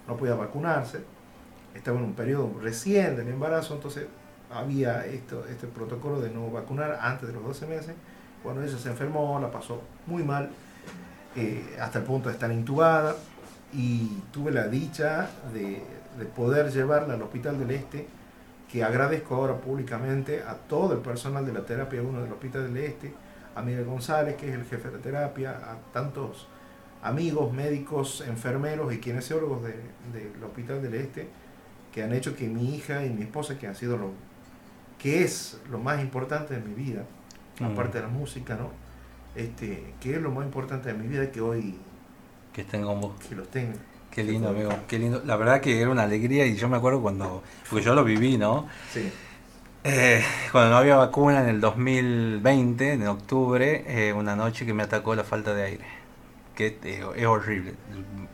no 0.07 0.15
podía 0.15 0.35
vacunarse, 0.35 1.03
estaba 1.75 1.99
en 1.99 2.05
un 2.05 2.13
periodo 2.13 2.51
recién 2.61 3.15
del 3.15 3.27
embarazo, 3.27 3.75
entonces 3.75 4.07
había 4.49 5.05
esto, 5.05 5.45
este 5.47 5.67
protocolo 5.67 6.19
de 6.19 6.29
no 6.29 6.49
vacunar 6.49 6.97
antes 7.01 7.27
de 7.27 7.33
los 7.33 7.43
12 7.43 7.67
meses. 7.67 7.93
Bueno, 8.43 8.63
ella 8.63 8.77
se 8.77 8.89
enfermó, 8.89 9.39
la 9.39 9.51
pasó 9.51 9.81
muy 10.07 10.23
mal, 10.23 10.49
eh, 11.35 11.77
hasta 11.79 11.99
el 11.99 12.05
punto 12.05 12.29
de 12.29 12.33
estar 12.33 12.51
intubada, 12.51 13.15
y 13.73 14.21
tuve 14.31 14.51
la 14.51 14.67
dicha 14.67 15.29
de, 15.53 15.81
de 16.17 16.25
poder 16.25 16.71
llevarla 16.71 17.13
al 17.13 17.21
Hospital 17.21 17.59
del 17.59 17.71
Este, 17.71 18.07
que 18.69 18.83
agradezco 18.83 19.35
ahora 19.35 19.55
públicamente 19.57 20.41
a 20.41 20.55
todo 20.55 20.93
el 20.93 20.99
personal 20.99 21.45
de 21.45 21.53
la 21.53 21.65
terapia 21.65 22.01
1 22.01 22.21
del 22.21 22.31
Hospital 22.31 22.73
del 22.73 22.83
Este, 22.83 23.13
a 23.55 23.61
Miguel 23.61 23.85
González, 23.85 24.35
que 24.35 24.49
es 24.49 24.55
el 24.55 24.65
jefe 24.65 24.89
de 24.89 24.97
terapia, 24.99 25.51
a 25.51 25.77
tantos 25.93 26.47
amigos, 27.03 27.51
médicos, 27.53 28.23
enfermeros 28.27 28.93
y 28.93 28.97
kinesiólogos 28.99 29.63
de- 29.63 29.75
del 30.13 30.43
Hospital 30.43 30.81
del 30.81 30.95
Este, 30.95 31.27
que 31.91 32.03
han 32.03 32.13
hecho 32.13 32.35
que 32.35 32.47
mi 32.47 32.75
hija 32.75 33.05
y 33.05 33.09
mi 33.09 33.23
esposa, 33.23 33.57
que 33.57 33.67
han 33.67 33.75
sido 33.75 33.97
lo 33.97 34.11
que 34.97 35.23
es 35.23 35.59
lo 35.69 35.79
más 35.79 35.99
importante 36.01 36.53
de 36.53 36.61
mi 36.61 36.73
vida, 36.75 37.03
Mm. 37.59 37.65
aparte 37.65 37.97
de 37.97 38.03
la 38.03 38.09
música, 38.09 38.55
¿no? 38.55 38.69
Este, 39.35 39.93
que 39.99 40.15
es 40.15 40.21
lo 40.21 40.29
más 40.31 40.45
importante 40.45 40.91
de 40.91 40.97
mi 40.97 41.07
vida 41.07 41.31
que 41.31 41.41
hoy 41.41 41.75
Que 42.53 42.61
estén 42.61 42.83
con 42.83 43.01
vos. 43.01 43.13
que 43.27 43.35
los 43.35 43.47
tenga. 43.49 43.77
Qué 44.11 44.23
lindo, 44.23 44.49
amigo. 44.49 44.69
Qué 44.87 44.99
lindo. 44.99 45.21
La 45.25 45.37
verdad 45.37 45.61
que 45.61 45.79
era 45.81 45.89
una 45.89 46.03
alegría 46.03 46.45
y 46.45 46.55
yo 46.57 46.67
me 46.67 46.75
acuerdo 46.77 47.01
cuando... 47.01 47.41
Porque 47.69 47.83
yo 47.85 47.95
lo 47.95 48.03
viví, 48.03 48.37
¿no? 48.37 48.67
Sí. 48.91 49.09
Eh, 49.85 50.21
cuando 50.51 50.71
no 50.71 50.77
había 50.77 50.97
vacuna 50.97 51.41
en 51.41 51.47
el 51.49 51.61
2020, 51.61 52.93
en 52.93 53.07
octubre, 53.07 53.83
eh, 53.87 54.13
una 54.13 54.35
noche 54.35 54.65
que 54.65 54.73
me 54.73 54.83
atacó 54.83 55.15
la 55.15 55.23
falta 55.23 55.53
de 55.55 55.63
aire. 55.63 55.85
Que 56.61 56.77
eh, 56.83 57.03
es 57.15 57.25
horrible. 57.25 57.73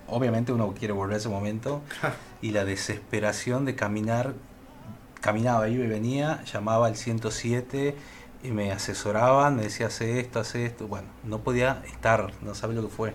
Obviamente 0.07 0.51
uno 0.51 0.73
quiere 0.77 0.93
volver 0.93 1.15
a 1.15 1.17
ese 1.17 1.29
momento 1.29 1.81
y 2.41 2.51
la 2.51 2.65
desesperación 2.65 3.63
de 3.63 3.75
caminar. 3.75 4.33
Caminaba, 5.21 5.69
iba 5.69 5.85
y 5.85 5.87
venía, 5.87 6.43
llamaba 6.43 6.87
al 6.87 6.97
107 6.97 7.95
y 8.43 8.51
me 8.51 8.71
asesoraban, 8.73 9.55
me 9.55 9.63
decía 9.63 9.87
hace 9.87 10.19
esto, 10.19 10.41
hace 10.41 10.65
esto. 10.65 10.87
Bueno, 10.87 11.07
no 11.23 11.39
podía 11.39 11.81
estar, 11.87 12.33
no 12.41 12.53
sabe 12.53 12.75
lo 12.75 12.81
que 12.83 12.89
fue. 12.89 13.13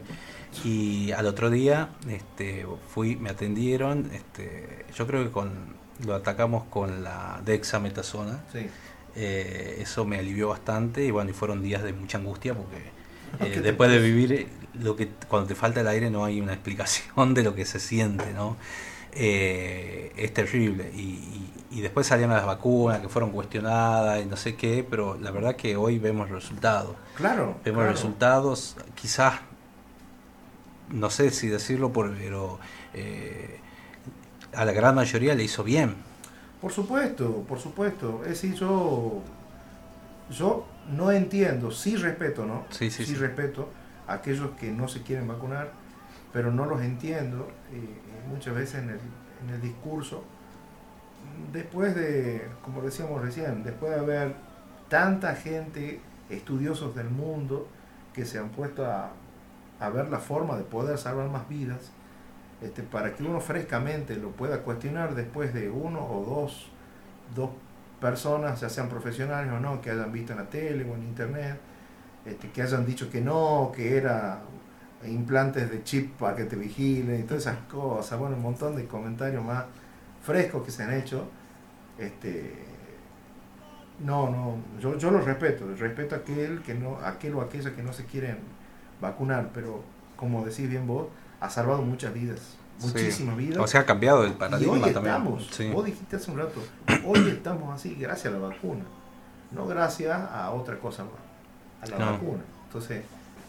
Y 0.65 1.13
al 1.13 1.27
otro 1.27 1.51
día 1.51 1.91
este, 2.09 2.67
fui, 2.89 3.17
me 3.17 3.29
atendieron, 3.29 4.11
este, 4.15 4.87
yo 4.95 5.07
creo 5.07 5.25
que 5.25 5.31
con 5.31 5.77
lo 6.07 6.15
atacamos 6.15 6.65
con 6.65 7.05
la 7.05 7.43
dexametasona. 7.45 8.45
Sí. 8.51 8.67
Eh, 9.15 9.77
eso 9.81 10.07
me 10.07 10.19
alivió 10.19 10.49
bastante 10.49 11.05
y 11.05 11.11
bueno, 11.11 11.31
y 11.31 11.35
fueron 11.35 11.63
días 11.63 11.83
de 11.83 11.93
mucha 11.93 12.17
angustia 12.17 12.55
porque 12.55 13.02
eh, 13.41 13.45
¿Qué 13.45 13.51
te 13.51 13.61
después 13.62 13.91
de 13.91 13.99
vivir 13.99 14.33
eh, 14.33 14.47
lo 14.74 14.97
que 14.97 15.09
cuando 15.28 15.49
te 15.49 15.55
falta 15.55 15.80
el 15.80 15.89
aire 15.89 16.11
no 16.11 16.24
hay 16.24 16.41
una 16.41 16.53
explicación 16.55 17.35
de 17.35 17.43
lo 17.43 17.55
que 17.55 17.64
se 17.64 17.80
siente, 17.80 18.33
¿no? 18.35 18.57
Eh, 19.14 20.12
es 20.16 20.33
terrible 20.33 20.91
y, 20.95 21.01
y- 21.01 21.49
y 21.70 21.80
después 21.80 22.07
salieron 22.07 22.35
las 22.35 22.45
vacunas 22.45 23.01
que 23.01 23.09
fueron 23.09 23.30
cuestionadas 23.30 24.22
y 24.22 24.26
no 24.26 24.37
sé 24.37 24.57
qué, 24.57 24.87
pero 24.89 25.16
la 25.18 25.30
verdad 25.30 25.57
que 25.57 25.74
hoy 25.76 25.99
vemos 25.99 26.28
resultados. 26.30 26.95
Claro. 27.14 27.57
Vemos 27.64 27.78
claro. 27.80 27.93
resultados, 27.93 28.76
quizás, 28.95 29.41
no 30.91 31.09
sé 31.09 31.30
si 31.30 31.49
decirlo, 31.49 31.91
por- 31.93 32.14
pero 32.14 32.59
eh, 32.93 33.59
a 34.55 34.64
la 34.66 34.72
gran 34.72 34.95
mayoría 34.95 35.35
le 35.35 35.45
hizo 35.45 35.64
bien. 35.64 35.95
Por 36.61 36.72
supuesto, 36.72 37.43
por 37.49 37.59
supuesto. 37.59 38.20
Es 38.24 38.28
decir, 38.43 38.55
yo, 38.55 39.22
yo 40.30 40.66
no 40.91 41.12
entiendo, 41.12 41.70
sí 41.70 41.97
respeto, 41.97 42.45
¿no? 42.45 42.64
Sí, 42.70 42.91
sí, 42.91 43.05
sí. 43.05 43.14
respeto 43.14 43.68
a 44.07 44.14
aquellos 44.14 44.51
que 44.53 44.70
no 44.70 44.89
se 44.89 45.03
quieren 45.03 45.28
vacunar, 45.28 45.72
pero 46.33 46.51
no 46.51 46.66
los 46.66 46.83
entiendo 46.83 47.49
eh, 47.72 47.76
eh, 47.76 48.28
muchas 48.28 48.55
veces 48.55 48.83
en 48.83 48.91
el, 48.91 49.01
en 49.47 49.55
el 49.55 49.61
discurso. 49.61 50.24
Después 51.53 51.95
de, 51.95 52.49
como 52.62 52.83
decíamos 52.83 53.22
recién, 53.22 53.62
después 53.62 53.93
de 53.93 54.01
haber 54.01 54.35
tanta 54.89 55.35
gente, 55.35 56.01
estudiosos 56.30 56.95
del 56.95 57.11
mundo, 57.11 57.68
que 58.12 58.24
se 58.24 58.39
han 58.39 58.51
puesto 58.51 58.85
a, 58.87 59.12
a 59.80 59.89
ver 59.91 60.09
la 60.09 60.18
forma 60.18 60.57
de 60.57 60.64
poder 60.64 60.99
salvar 60.99 61.28
más 61.28 61.49
vidas, 61.49 61.93
este, 62.61 62.83
para 62.83 63.14
que 63.14 63.24
uno 63.24 63.41
frescamente 63.41 64.16
lo 64.16 64.30
pueda 64.30 64.62
cuestionar 64.62 65.14
después 65.14 65.53
de 65.53 65.68
uno 65.70 66.07
o 66.07 66.24
dos, 66.24 66.68
dos 67.35 67.51
personas, 68.03 68.61
ya 68.61 68.69
sean 68.69 68.89
profesionales 68.89 69.51
o 69.53 69.61
no, 69.61 69.81
que 69.81 69.91
hayan 69.91 70.13
visto 70.13 70.33
en 70.33 70.41
la 70.41 70.51
tele 70.51 70.85
o 70.85 70.95
en 70.97 71.05
internet, 71.05 71.57
este, 72.27 72.51
que 72.51 72.61
hayan 72.63 72.85
dicho 72.85 73.09
que 73.09 73.21
no, 73.21 73.73
que 73.75 73.97
era 73.97 74.41
implantes 75.07 75.71
de 75.71 75.83
chip 75.83 76.17
para 76.19 76.37
que 76.37 76.45
te 76.45 76.57
vigilen 76.57 77.21
y 77.21 77.23
todas 77.23 77.45
esas 77.45 77.59
cosas, 77.71 78.19
bueno, 78.19 78.37
un 78.37 78.43
montón 78.43 78.77
de 78.77 78.87
comentarios 78.87 79.45
más 79.45 79.65
frescos 80.23 80.65
que 80.65 80.71
se 80.71 80.83
han 80.83 80.93
hecho. 80.93 81.29
Este, 81.99 82.55
no, 84.01 84.31
no, 84.31 84.57
yo, 84.81 84.99
yo 84.99 85.11
lo 85.11 85.21
respeto, 85.21 85.67
respeto 85.77 86.17
a 86.17 86.19
aquel, 86.19 86.63
que 86.63 86.75
no, 86.75 86.99
aquel 86.99 87.35
o 87.35 87.41
aquella 87.41 87.73
que 87.75 87.83
no 87.83 87.93
se 87.93 88.05
quieren 88.05 88.39
vacunar, 89.01 89.51
pero 89.55 89.83
como 90.17 90.45
decís 90.45 90.69
bien 90.69 90.87
vos, 90.87 91.07
ha 91.41 91.49
salvado 91.51 91.83
muchas 91.83 92.13
vidas, 92.15 92.57
muchísimas 92.83 93.37
vidas. 93.37 93.59
O 93.59 93.66
sea, 93.66 93.80
ha 93.80 93.87
cambiado 93.87 94.24
el 94.24 94.30
Y 94.33 94.35
paradigma 94.35 94.72
hoy 94.74 94.80
también. 94.93 95.14
estamos, 95.16 95.47
Sí. 95.51 95.70
vos 95.70 95.85
dijiste 95.85 96.16
hace 96.16 96.30
un 96.30 96.39
rato, 96.39 96.61
hoy 97.07 97.28
estamos 97.28 97.74
así 97.74 97.95
gracias 97.99 98.33
a 98.35 98.39
la 98.39 98.49
vacuna, 98.49 98.85
no 99.51 99.66
gracias 99.66 100.18
a 100.33 100.51
otra 100.51 100.78
cosa 100.78 101.05
más, 101.05 101.12
a 101.83 101.99
la 101.99 102.05
No. 102.05 102.12
vacuna. 102.12 102.43
Entonces, 102.66 103.03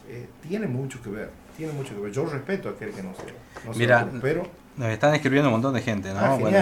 eh, 0.10 0.28
tiene 0.48 0.68
mucho 0.68 1.02
que 1.02 1.10
ver, 1.10 1.30
tiene 1.56 1.72
mucho 1.74 1.96
que 1.96 2.02
ver. 2.02 2.12
Yo 2.12 2.26
respeto 2.26 2.70
a 2.70 2.72
aquel 2.74 2.92
que 2.92 3.02
no 3.04 3.14
se, 3.16 3.68
no 3.68 3.74
Mira, 3.76 4.08
pero 4.22 4.44
Nos 4.76 4.90
están 4.90 5.14
escribiendo 5.14 5.50
un 5.50 5.54
montón 5.54 5.76
de 5.76 5.82
gente, 5.84 6.12
¿no? 6.12 6.20
Ah, 6.20 6.36
bueno. 6.36 6.58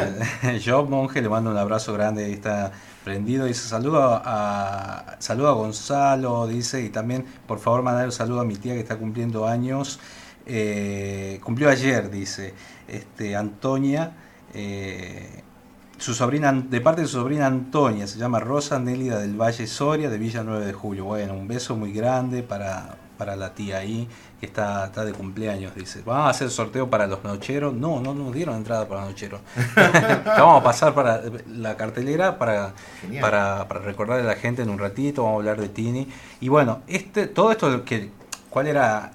Job 0.64 0.90
Monge 0.90 1.22
le 1.22 1.30
mando 1.30 1.50
un 1.50 1.56
abrazo 1.58 1.94
grande, 1.94 2.26
ahí 2.26 2.34
está 2.34 2.74
prendido. 3.06 3.46
Dice 3.46 3.68
saludo 3.70 4.02
a, 4.04 5.16
saludo 5.20 5.48
a 5.48 5.54
Gonzalo, 5.54 6.46
dice, 6.46 6.82
y 6.84 6.90
también 6.90 7.26
por 7.48 7.60
favor 7.60 7.84
mandar 7.84 8.06
un 8.06 8.12
saludo 8.12 8.42
a 8.42 8.44
mi 8.44 8.56
tía 8.58 8.74
que 8.74 8.82
está 8.82 8.98
cumpliendo 8.98 9.48
años. 9.48 9.98
Eh, 10.46 11.40
cumplió 11.44 11.70
ayer, 11.70 12.10
dice, 12.10 12.54
este, 12.88 13.36
Antonia, 13.36 14.14
eh, 14.54 15.44
su 15.98 16.16
sobrina, 16.16 16.52
de 16.52 16.82
parte 16.82 17.02
de 17.02 17.08
su 17.08 17.20
sobrina 17.20 17.46
Antonia, 17.46 18.08
se 18.08 18.18
llama 18.18 18.40
Rosa 18.40 18.80
Nélida 18.80 19.20
del 19.20 19.40
Valle 19.40 19.68
Soria, 19.68 20.10
de 20.10 20.18
Villa 20.18 20.44
9 20.44 20.66
de 20.66 20.74
Julio. 20.74 21.06
Bueno, 21.06 21.34
un 21.34 21.48
beso 21.48 21.76
muy 21.76 21.94
grande 21.94 22.42
para, 22.42 22.98
para 23.20 23.36
la 23.36 23.54
tía 23.54 23.78
ahí, 23.78 24.08
que 24.40 24.48
está, 24.48 24.86
está 24.88 25.06
de 25.06 25.14
cumpleaños, 25.14 25.76
dice. 25.76 26.02
¿Vamos 26.04 26.26
a 26.26 26.30
hacer 26.32 26.50
sorteo 26.50 26.90
para 26.90 27.06
los 27.06 27.24
nocheros? 27.24 27.72
No, 27.72 28.02
no 28.02 28.16
nos 28.16 28.34
dieron 28.34 28.56
entrada 28.56 28.88
para 28.88 29.02
los 29.02 29.12
nocheros. 29.12 29.42
vamos 30.26 30.60
a 30.60 30.64
pasar 30.64 30.96
para 30.96 31.22
la 31.48 31.78
cartelera 31.78 32.40
para, 32.40 32.74
para, 33.22 33.68
para 33.68 33.80
recordarle 33.82 34.24
a 34.24 34.34
la 34.34 34.40
gente 34.40 34.64
en 34.64 34.72
un 34.72 34.80
ratito, 34.80 35.22
vamos 35.22 35.38
a 35.38 35.40
hablar 35.42 35.62
de 35.62 35.70
Tini. 35.70 36.08
Y 36.40 36.50
bueno, 36.50 36.82
este, 36.88 37.28
todo 37.28 37.52
esto 37.52 37.86
que, 37.86 38.10
¿cuál 38.50 38.66
era? 38.66 39.12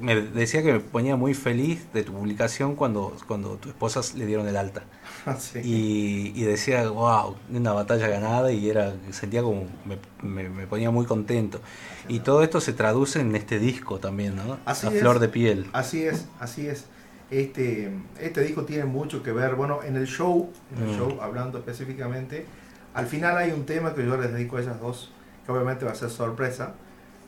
Me 0.00 0.16
decía 0.20 0.62
que 0.62 0.72
me 0.72 0.80
ponía 0.80 1.14
muy 1.16 1.34
feliz 1.34 1.86
de 1.92 2.02
tu 2.02 2.12
publicación 2.12 2.74
cuando, 2.74 3.16
cuando 3.28 3.56
tu 3.58 3.68
esposa 3.68 4.00
le 4.16 4.26
dieron 4.26 4.48
el 4.48 4.56
alta. 4.56 4.82
sí. 5.38 5.60
Y, 5.62 6.32
y 6.34 6.42
decía, 6.44 6.88
wow, 6.88 7.36
una 7.52 7.72
batalla 7.72 8.08
ganada 8.08 8.50
y 8.50 8.68
era 8.68 8.94
sentía 9.10 9.42
como, 9.42 9.66
me, 9.84 9.98
me- 10.28 10.48
me 10.48 10.66
ponía 10.66 10.90
muy 10.90 11.06
contento. 11.06 11.60
Y 12.08 12.20
todo 12.20 12.42
esto 12.42 12.60
se 12.60 12.72
traduce 12.72 13.20
en 13.20 13.36
este 13.36 13.58
disco 13.60 13.98
también, 13.98 14.34
¿no? 14.36 14.58
Así 14.64 14.86
a 14.88 14.90
es. 14.90 14.98
flor 15.00 15.20
de 15.20 15.28
piel. 15.28 15.66
Así 15.72 16.02
es, 16.02 16.26
así 16.40 16.66
es. 16.66 16.86
Este, 17.30 17.90
este 18.20 18.42
disco 18.42 18.64
tiene 18.64 18.84
mucho 18.84 19.22
que 19.22 19.32
ver, 19.32 19.54
bueno, 19.54 19.80
en 19.84 19.96
el 19.96 20.06
show, 20.06 20.50
en 20.76 20.82
el 20.84 20.90
Mm. 20.94 20.98
show, 20.98 21.18
hablando 21.22 21.58
específicamente, 21.58 22.46
al 22.94 23.06
final 23.06 23.36
hay 23.38 23.52
un 23.52 23.64
tema 23.64 23.94
que 23.94 24.04
yo 24.04 24.16
les 24.16 24.32
dedico 24.32 24.56
a 24.56 24.60
ellas 24.62 24.80
dos, 24.80 25.12
que 25.46 25.52
obviamente 25.52 25.84
va 25.84 25.92
a 25.92 25.94
ser 25.94 26.10
sorpresa, 26.10 26.74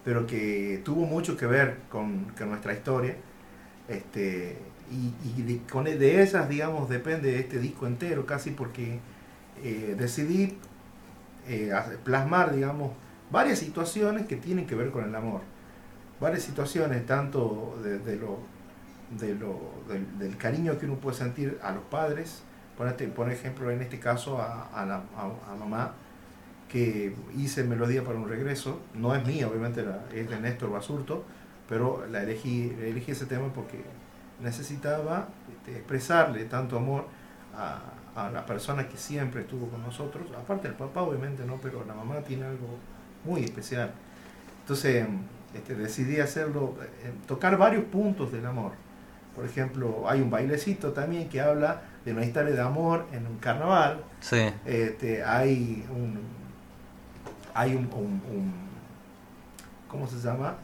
pero 0.06 0.26
que 0.28 0.82
tuvo 0.86 1.06
mucho 1.06 1.36
que 1.38 1.46
ver 1.46 1.80
con, 1.90 2.26
con 2.38 2.50
nuestra 2.50 2.74
historia. 2.74 3.16
Este, 3.88 4.58
y 4.90 5.12
y 5.38 5.42
de, 5.42 5.62
con, 5.70 5.84
de 5.86 6.22
esas, 6.22 6.48
digamos, 6.48 6.88
depende 6.90 7.38
este 7.40 7.58
disco 7.60 7.86
entero, 7.88 8.26
casi 8.26 8.50
porque 8.52 9.00
eh, 9.62 9.96
decidí 9.98 10.58
eh, 11.48 11.72
plasmar, 12.04 12.54
digamos, 12.54 12.92
varias 13.30 13.58
situaciones 13.58 14.26
que 14.26 14.36
tienen 14.36 14.66
que 14.66 14.74
ver 14.74 14.90
con 14.90 15.04
el 15.04 15.14
amor. 15.14 15.42
Varias 16.20 16.42
situaciones, 16.44 17.06
tanto 17.06 17.78
de, 17.84 17.98
de 18.00 18.16
lo, 18.16 18.38
de 19.18 19.34
lo, 19.34 19.60
del, 19.88 20.18
del 20.18 20.36
cariño 20.38 20.78
que 20.78 20.86
uno 20.86 20.96
puede 20.96 21.16
sentir 21.16 21.58
a 21.62 21.72
los 21.72 21.84
padres, 21.84 22.42
ponete, 22.78 23.08
por 23.08 23.30
ejemplo, 23.30 23.70
en 23.70 23.82
este 23.82 24.00
caso 24.00 24.40
a, 24.40 24.68
a, 24.68 24.86
la, 24.86 24.96
a- 25.16 25.52
a 25.52 25.56
mamá, 25.56 25.94
que 26.68 27.14
hice 27.36 27.64
Melodía 27.64 28.02
para 28.04 28.18
un 28.18 28.28
regreso, 28.28 28.80
no 28.94 29.14
es 29.14 29.24
mía, 29.26 29.48
obviamente 29.48 29.82
la- 29.82 30.04
es 30.14 30.28
de 30.28 30.40
Néstor 30.40 30.70
Basurto, 30.72 31.24
pero 31.68 32.04
la 32.10 32.22
elegí, 32.22 32.72
elegí 32.80 33.12
ese 33.12 33.26
tema 33.26 33.52
porque 33.52 33.78
necesitaba 34.40 35.28
este, 35.50 35.78
expresarle 35.78 36.44
tanto 36.44 36.76
amor 36.76 37.06
a, 37.56 37.80
a 38.14 38.30
la 38.30 38.44
persona 38.46 38.88
que 38.88 38.96
siempre 38.96 39.42
estuvo 39.42 39.68
con 39.68 39.82
nosotros, 39.82 40.24
aparte 40.38 40.68
del 40.68 40.76
papá 40.76 41.02
obviamente 41.02 41.44
no, 41.44 41.56
pero 41.62 41.84
la 41.84 41.94
mamá 41.94 42.16
tiene 42.20 42.44
algo 42.46 42.78
muy 43.24 43.44
especial. 43.44 43.92
Entonces 44.62 45.06
este, 45.54 45.74
decidí 45.74 46.20
hacerlo, 46.20 46.74
eh, 47.04 47.12
tocar 47.26 47.56
varios 47.56 47.84
puntos 47.84 48.32
del 48.32 48.44
amor. 48.46 48.72
Por 49.34 49.44
ejemplo, 49.44 50.08
hay 50.08 50.20
un 50.20 50.30
bailecito 50.30 50.92
también 50.92 51.28
que 51.28 51.40
habla 51.40 51.82
de 52.04 52.12
una 52.12 52.24
historia 52.24 52.54
de 52.54 52.60
amor 52.60 53.06
en 53.12 53.26
un 53.26 53.36
carnaval. 53.38 54.02
Sí. 54.20 54.48
Este, 54.64 55.22
hay 55.24 55.84
un, 55.94 56.18
hay 57.56 57.74
un, 57.74 57.84
un- 57.92 58.22
un- 58.30 58.52
¿cómo 59.88 60.06
se 60.06 60.16
llama? 60.18 60.54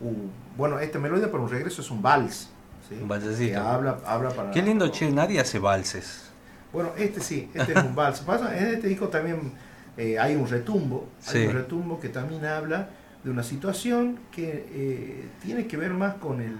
Un- 0.00 0.30
bueno, 0.56 0.78
esta 0.78 0.98
melodía 0.98 1.30
para 1.30 1.42
un 1.42 1.50
regreso 1.50 1.80
es 1.82 1.90
un 1.90 2.02
vals. 2.02 2.48
¿sí? 2.88 2.96
Un 3.00 3.08
valsecito. 3.08 3.52
Que 3.52 3.56
habla, 3.56 3.98
habla 4.06 4.30
para... 4.30 4.50
Qué 4.50 4.62
lindo, 4.62 4.88
che, 4.90 5.10
nadie 5.10 5.40
hace 5.40 5.58
valses. 5.58 6.30
Bueno, 6.72 6.90
este 6.96 7.20
sí, 7.20 7.50
este 7.54 7.72
es 7.72 7.82
un 7.82 7.94
vals. 7.94 8.20
Pasa, 8.26 8.56
en 8.58 8.66
este 8.74 8.88
disco 8.88 9.08
también 9.08 9.52
eh, 9.96 10.18
hay 10.18 10.34
un 10.36 10.46
retumbo, 10.48 11.08
Sí. 11.20 11.38
hay 11.38 11.46
un 11.48 11.54
retumbo 11.54 12.00
que 12.00 12.08
también 12.08 12.44
habla 12.44 12.88
de 13.24 13.30
una 13.30 13.42
situación 13.42 14.18
que 14.32 14.66
eh, 14.70 15.28
tiene 15.42 15.66
que 15.66 15.76
ver 15.76 15.92
más 15.94 16.14
con 16.14 16.40
el, 16.40 16.56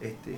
este, 0.00 0.36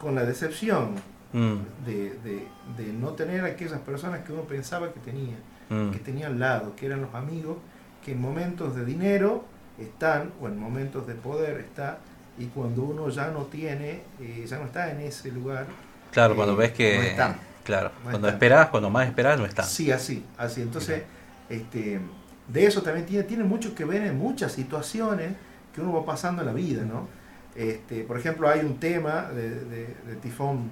con 0.00 0.14
la 0.14 0.24
decepción 0.24 0.94
Mm, 1.34 1.86
de, 1.86 2.10
de- 2.22 2.46
de 2.76 2.92
no 2.92 3.12
tener 3.14 3.42
aquellas 3.46 3.80
personas 3.80 4.20
que 4.22 4.34
uno 4.34 4.42
pensaba 4.42 4.92
que 4.92 5.00
tenía, 5.00 5.38
mm. 5.70 5.88
que 5.90 5.98
tenía 5.98 6.26
al 6.26 6.38
lado, 6.38 6.76
que 6.76 6.84
eran 6.84 7.00
los 7.00 7.14
amigos, 7.14 7.56
que 8.04 8.12
en 8.12 8.20
momentos 8.20 8.74
de 8.76 8.84
dinero 8.84 9.44
están 9.78 10.30
o 10.40 10.48
en 10.48 10.58
momentos 10.58 11.06
de 11.06 11.14
poder 11.14 11.58
está 11.60 11.98
y 12.38 12.46
cuando 12.46 12.82
uno 12.82 13.08
ya 13.10 13.28
no 13.28 13.44
tiene, 13.44 14.02
eh, 14.20 14.44
ya 14.46 14.58
no 14.58 14.64
está 14.64 14.90
en 14.90 15.00
ese 15.00 15.30
lugar. 15.30 15.66
Claro, 16.10 16.32
eh, 16.34 16.36
cuando 16.36 16.56
ves 16.56 16.72
que... 16.72 16.96
no 16.96 17.02
están. 17.02 17.36
Claro, 17.64 17.92
No 18.04 18.10
cuando 18.10 18.28
esperás, 18.28 18.68
cuando 18.70 18.90
más 18.90 19.06
esperás, 19.06 19.38
no 19.38 19.46
están. 19.46 19.64
Sí, 19.66 19.92
así, 19.92 20.24
así. 20.36 20.62
Entonces, 20.62 21.02
este, 21.48 22.00
de 22.48 22.66
eso 22.66 22.82
también 22.82 23.06
tiene, 23.06 23.22
tiene 23.24 23.44
mucho 23.44 23.72
que 23.74 23.84
ver 23.84 24.02
en 24.02 24.18
muchas 24.18 24.50
situaciones 24.52 25.32
que 25.72 25.80
uno 25.80 25.92
va 25.92 26.04
pasando 26.04 26.42
en 26.42 26.46
la 26.48 26.52
vida, 26.52 26.82
¿no? 26.84 27.06
Este, 27.54 28.02
por 28.04 28.18
ejemplo, 28.18 28.48
hay 28.48 28.60
un 28.60 28.78
tema 28.80 29.28
de, 29.30 29.50
de- 29.50 29.94
de 30.06 30.16
Tifón 30.20 30.70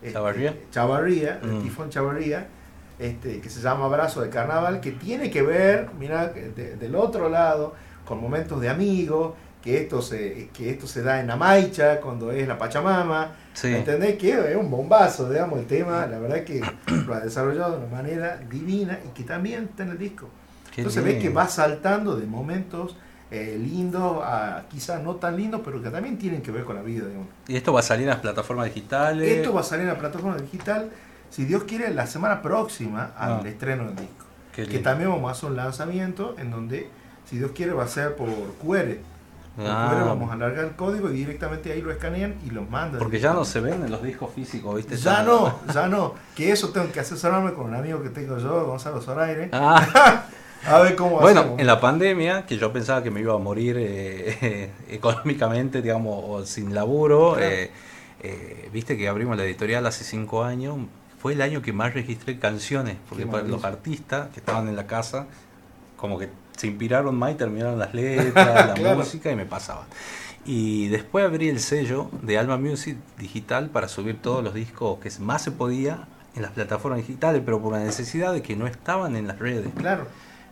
este, 0.00 0.12
¿Chavarría? 0.12 0.54
Chavarría, 0.70 1.36
de 1.38 1.46
Mm. 1.52 1.62
Tifón 1.62 1.90
Chavarría, 1.90 2.46
este, 2.98 3.40
que 3.40 3.48
se 3.50 3.60
llama 3.60 3.84
Abrazo 3.86 4.20
de 4.20 4.28
Carnaval, 4.30 4.80
que 4.80 4.92
tiene 4.92 5.30
que 5.30 5.42
ver, 5.42 5.88
mira, 5.98 6.28
de- 6.28 6.76
del 6.76 6.94
otro 6.96 7.28
lado, 7.28 7.74
con 8.04 8.20
momentos 8.20 8.60
de 8.60 8.68
amigos, 8.68 9.34
que 9.62 9.80
esto 9.82 10.00
se, 10.02 10.48
que 10.52 10.70
esto 10.70 10.86
se 10.86 11.02
da 11.02 11.20
en 11.20 11.30
Amaicha, 11.30 12.00
cuando 12.00 12.30
es 12.30 12.46
la 12.48 12.56
Pachamama, 12.58 13.32
Sí. 13.52 13.74
¿Entendés? 13.74 14.16
Que 14.16 14.50
es 14.52 14.56
un 14.56 14.70
bombazo, 14.70 15.28
digamos, 15.28 15.58
el 15.58 15.66
tema, 15.66 16.06
la 16.06 16.18
verdad 16.20 16.44
que 16.44 16.60
lo 17.06 17.12
ha 17.14 17.18
desarrollado 17.20 17.72
de 17.72 17.78
una 17.86 17.96
manera 17.96 18.36
divina 18.48 19.00
y 19.04 19.08
que 19.08 19.24
también 19.24 19.64
está 19.64 19.82
en 19.82 19.90
el 19.90 19.98
disco. 19.98 20.28
Qué 20.72 20.82
Entonces 20.82 21.02
ves 21.02 21.20
que 21.20 21.28
va 21.30 21.48
saltando 21.48 22.14
de 22.16 22.24
momentos 22.26 22.96
eh, 23.32 23.58
lindos 23.60 24.22
a 24.24 24.62
quizás 24.70 25.02
no 25.02 25.16
tan 25.16 25.36
lindos, 25.36 25.60
pero 25.64 25.82
que 25.82 25.90
también 25.90 26.16
tienen 26.18 26.40
que 26.40 26.52
ver 26.52 26.62
con 26.64 26.76
la 26.76 26.82
vida 26.82 27.04
de 27.06 27.16
uno. 27.16 27.26
Y 27.48 27.56
esto 27.56 27.72
va 27.72 27.80
a 27.80 27.82
salir 27.82 28.04
en 28.04 28.10
las 28.10 28.20
plataformas 28.20 28.66
digitales. 28.72 29.28
Esto 29.28 29.52
va 29.52 29.60
a 29.60 29.64
salir 29.64 29.82
en 29.82 29.92
la 29.92 29.98
plataforma 29.98 30.36
digital, 30.38 30.88
si 31.30 31.44
Dios 31.44 31.64
quiere, 31.64 31.92
la 31.94 32.06
semana 32.06 32.42
próxima 32.42 33.12
al 33.16 33.32
Ah. 33.44 33.48
estreno 33.48 33.84
del 33.84 33.96
disco. 33.96 34.24
Que 34.54 34.78
también 34.80 35.10
vamos 35.10 35.28
a 35.28 35.32
hacer 35.32 35.50
un 35.50 35.56
lanzamiento 35.56 36.34
en 36.38 36.50
donde, 36.50 36.90
si 37.30 37.38
Dios 37.38 37.52
quiere, 37.54 37.72
va 37.72 37.84
a 37.84 37.88
ser 37.88 38.16
por 38.16 38.28
QR. 38.60 38.98
Ah, 39.60 39.90
QR 39.92 40.04
vamos 40.04 40.30
a 40.30 40.34
alargar 40.34 40.64
el 40.64 40.72
código 40.76 41.10
y 41.10 41.14
directamente 41.14 41.72
ahí 41.72 41.80
lo 41.82 41.90
escanean 41.92 42.34
y 42.46 42.50
lo 42.50 42.62
mandan. 42.62 42.98
Porque 42.98 43.18
ya 43.20 43.32
no 43.32 43.44
se 43.44 43.60
ven 43.60 43.84
en 43.84 43.90
los 43.90 44.02
discos 44.02 44.32
físicos, 44.34 44.74
¿viste? 44.76 44.96
Ya 44.96 45.22
no, 45.22 45.58
ya 45.74 45.86
no. 45.88 46.14
Que 46.36 46.50
eso 46.52 46.70
tengo 46.70 46.90
que 46.92 47.00
asesorarme 47.00 47.52
con 47.54 47.66
un 47.66 47.74
amigo 47.76 48.02
que 48.02 48.08
tengo 48.10 48.38
yo, 48.38 48.66
Gonzalo 48.66 49.00
Zoraire. 49.00 49.48
Ah, 49.52 50.24
A 50.66 50.80
ver 50.80 50.96
cómo 50.96 51.20
Bueno, 51.20 51.40
hacemos. 51.40 51.60
en 51.60 51.66
la 51.68 51.80
pandemia, 51.80 52.44
que 52.44 52.58
yo 52.58 52.72
pensaba 52.72 53.00
que 53.00 53.12
me 53.12 53.20
iba 53.20 53.32
a 53.32 53.38
morir 53.38 53.76
eh, 53.78 54.70
económicamente, 54.88 55.82
digamos, 55.82 56.24
o 56.26 56.44
sin 56.44 56.74
laburo, 56.74 57.34
Claro. 57.34 57.46
eh, 57.48 57.70
eh, 58.24 58.68
viste 58.72 58.96
que 58.96 59.08
abrimos 59.08 59.36
la 59.36 59.44
editorial 59.44 59.86
hace 59.86 60.02
cinco 60.02 60.42
años, 60.42 60.76
fue 61.18 61.32
el 61.32 61.42
año 61.42 61.62
que 61.62 61.72
más 61.72 61.94
registré 61.94 62.38
canciones, 62.38 62.96
porque 63.08 63.26
para 63.26 63.42
los 63.44 63.64
artistas 63.64 64.28
que 64.32 64.40
estaban 64.40 64.68
en 64.68 64.76
la 64.76 64.86
casa, 64.86 65.26
como 65.96 66.18
que 66.18 66.28
se 66.56 66.66
inspiraron 66.68 67.16
más 67.16 67.32
y 67.32 67.34
terminaron 67.34 67.78
las 67.78 67.92
letras, 67.94 68.66
la 68.68 68.74
Claro. 68.74 68.98
música 68.98 69.30
y 69.30 69.36
me 69.36 69.46
pasaban. 69.46 69.86
Y 70.44 70.88
después 70.88 71.24
abrí 71.24 71.48
el 71.48 71.60
sello 71.60 72.10
de 72.22 72.38
Alma 72.38 72.56
Music 72.56 72.96
digital 73.18 73.68
para 73.68 73.88
subir 73.88 74.20
todos 74.22 74.42
los 74.42 74.54
discos 74.54 74.98
que 75.00 75.10
más 75.20 75.42
se 75.42 75.50
podía 75.50 76.06
en 76.36 76.42
las 76.42 76.52
plataformas 76.52 77.00
digitales, 77.06 77.42
pero 77.44 77.60
por 77.60 77.72
la 77.72 77.80
necesidad 77.80 78.32
de 78.32 78.42
que 78.42 78.54
no 78.56 78.66
estaban 78.66 79.16
en 79.16 79.26
las 79.26 79.38
redes. 79.38 79.68
Claro. 79.76 80.06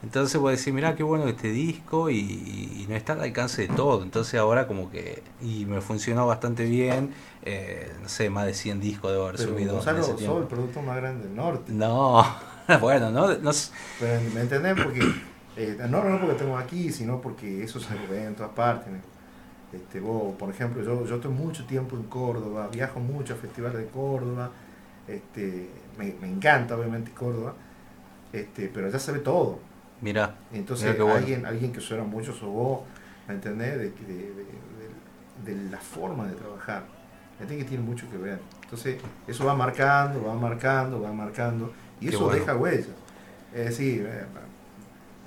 Entonces 0.06 0.40
vos 0.40 0.52
decís, 0.56 0.72
mirá 0.72 0.94
qué 0.94 1.02
bueno 1.02 1.26
este 1.28 1.48
disco 1.50 2.10
y, 2.10 2.16
y 2.18 2.86
no 2.88 2.94
está 2.96 3.14
al 3.14 3.22
alcance 3.22 3.62
de 3.62 3.68
todo. 3.68 4.02
Entonces 4.02 4.38
ahora 4.38 4.66
como 4.68 4.90
que... 4.90 5.22
Y 5.40 5.66
me 5.66 5.80
funcionó 5.80 6.26
bastante 6.26 6.64
bien. 6.64 7.14
eh, 7.42 7.92
no 8.02 8.08
sé, 8.08 8.30
más 8.30 8.46
de 8.46 8.54
100 8.54 8.80
discos 8.80 9.10
debo 9.12 9.24
haber 9.26 9.36
Pero 9.36 9.48
subido 9.50 9.72
Gonzalo, 9.72 10.02
sos 10.02 10.16
tiempo. 10.16 10.38
el 10.38 10.46
producto 10.46 10.82
más 10.82 10.96
grande 10.96 11.24
del 11.26 11.34
norte. 11.36 11.72
No, 11.72 12.24
bueno, 12.80 13.10
no, 13.10 13.36
no 13.38 13.50
Pero, 13.98 14.20
¿Me 14.30 14.40
entendés? 14.42 14.76
Porque, 14.76 15.00
eh, 15.56 15.76
no, 15.88 16.04
no 16.04 16.18
porque 16.20 16.32
estamos 16.32 16.62
aquí, 16.62 16.92
sino 16.92 17.20
porque 17.20 17.62
eso 17.62 17.80
se 17.80 17.94
ve 18.06 18.24
en 18.24 18.36
todas 18.36 18.52
partes. 18.52 18.92
Este, 19.72 20.00
vos, 20.00 20.36
por 20.36 20.50
ejemplo, 20.50 20.82
yo, 20.82 21.06
yo 21.06 21.16
estoy 21.16 21.32
mucho 21.32 21.66
tiempo 21.66 21.96
en 21.96 22.04
Córdoba, 22.04 22.68
viajo 22.68 23.00
mucho 23.00 23.34
a 23.34 23.36
festivales 23.36 23.78
de 23.78 23.88
Córdoba, 23.90 24.52
este, 25.06 25.84
me, 25.98 26.14
me 26.20 26.28
encanta 26.28 26.76
obviamente 26.76 27.12
Córdoba, 27.12 27.56
este, 28.32 28.68
pero 28.68 28.90
ya 28.90 28.98
sabe 28.98 29.20
todo. 29.20 29.60
Mirá, 30.00 30.34
Entonces, 30.52 30.94
qué 30.94 31.02
bueno. 31.02 31.16
alguien, 31.18 31.46
alguien 31.46 31.72
que 31.72 31.80
suena 31.80 32.04
mucho 32.04 32.32
sos 32.32 32.48
vos, 32.48 32.80
¿me 33.28 33.34
entendés? 33.34 33.76
De, 33.78 33.84
de, 33.90 34.14
de- 34.14 35.54
de- 35.54 35.70
la 35.70 35.78
forma 35.78 36.26
de 36.26 36.34
trabajar. 36.34 36.84
Gente 37.38 37.58
que 37.58 37.64
tiene 37.64 37.84
mucho 37.84 38.08
que 38.10 38.16
ver. 38.16 38.40
Entonces, 38.64 38.96
eso 39.28 39.44
va 39.44 39.54
marcando, 39.54 40.24
va 40.24 40.34
marcando, 40.34 41.00
va 41.00 41.12
marcando, 41.12 41.72
y 42.00 42.06
Qué 42.08 42.14
eso 42.16 42.24
bueno. 42.24 42.40
deja 42.40 42.56
huella. 42.56 42.86
Es 43.54 43.64
decir, 43.66 44.06
eh, 44.10 44.24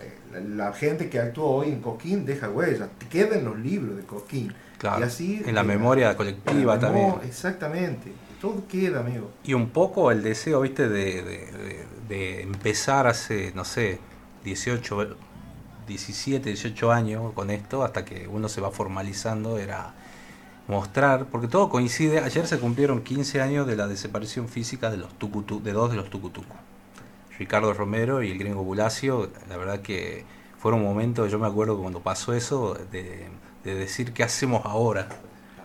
eh, 0.01 0.17
la, 0.34 0.65
la 0.67 0.74
gente 0.74 1.09
que 1.09 1.20
actúa 1.20 1.45
hoy 1.45 1.70
en 1.70 1.82
Coquín 1.82 2.26
deja 2.26 2.49
huella, 2.49 2.89
queda 3.09 3.38
en 3.38 3.45
los 3.45 3.57
libros 3.59 3.95
de 3.97 4.03
Coquín. 4.03 4.53
Claro, 4.78 4.99
y 5.01 5.03
así, 5.03 5.43
en 5.45 5.55
la 5.55 5.61
eh, 5.61 5.65
memoria 5.65 6.15
colectiva 6.17 6.76
la 6.76 6.80
también. 6.80 7.05
memo- 7.09 7.22
Exactamente, 7.24 8.11
todo 8.41 8.63
queda, 8.67 9.01
amigo. 9.01 9.30
Y 9.43 9.53
un 9.53 9.70
poco 9.70 10.11
el 10.11 10.24
deseo, 10.24 10.61
viste, 10.61 10.89
de, 10.89 11.22
de- 11.22 11.51
de- 11.51 11.86
de 12.07 12.41
empezar 12.41 13.05
hace, 13.07 13.51
no 13.55 13.63
sé, 13.65 13.99
18, 14.44 15.18
17, 15.88 16.50
18 16.50 16.92
años 16.92 17.34
con 17.34 17.50
esto, 17.50 17.84
hasta 17.84 18.06
que 18.06 18.28
uno 18.28 18.48
se 18.50 18.62
va 18.62 18.72
formalizando, 18.72 19.58
era 19.60 19.94
mostrar, 20.68 21.26
porque 21.26 21.48
todo 21.48 21.70
coincide, 21.70 22.20
ayer 22.20 22.46
se 22.48 22.60
cumplieron 22.60 23.02
15 23.04 23.42
años 23.42 23.68
de 23.68 23.76
la 23.76 23.88
desaparición 23.88 24.48
física 24.50 24.92
de 24.92 24.98
los 24.98 25.18
tucutu, 25.18 25.62
de 25.62 25.74
dos 25.74 25.90
de 25.92 25.98
los 25.98 26.10
tucutucu. 26.10 26.54
Ricardo 27.38 27.74
Romero 27.74 28.22
y 28.22 28.32
el 28.32 28.38
gringo 28.38 28.64
Bulacio, 28.64 29.32
la 29.48 29.58
verdad 29.58 29.82
que 29.82 30.26
fueron 30.60 30.84
momentos, 30.84 31.32
yo 31.32 31.40
me 31.40 31.48
acuerdo 31.48 31.76
que 31.76 31.82
cuando 31.82 32.02
pasó 32.02 32.34
eso, 32.34 32.76
de, 32.92 33.28
de 33.64 33.76
decir 33.76 34.14
qué 34.14 34.24
hacemos 34.24 34.66
ahora. 34.66 35.08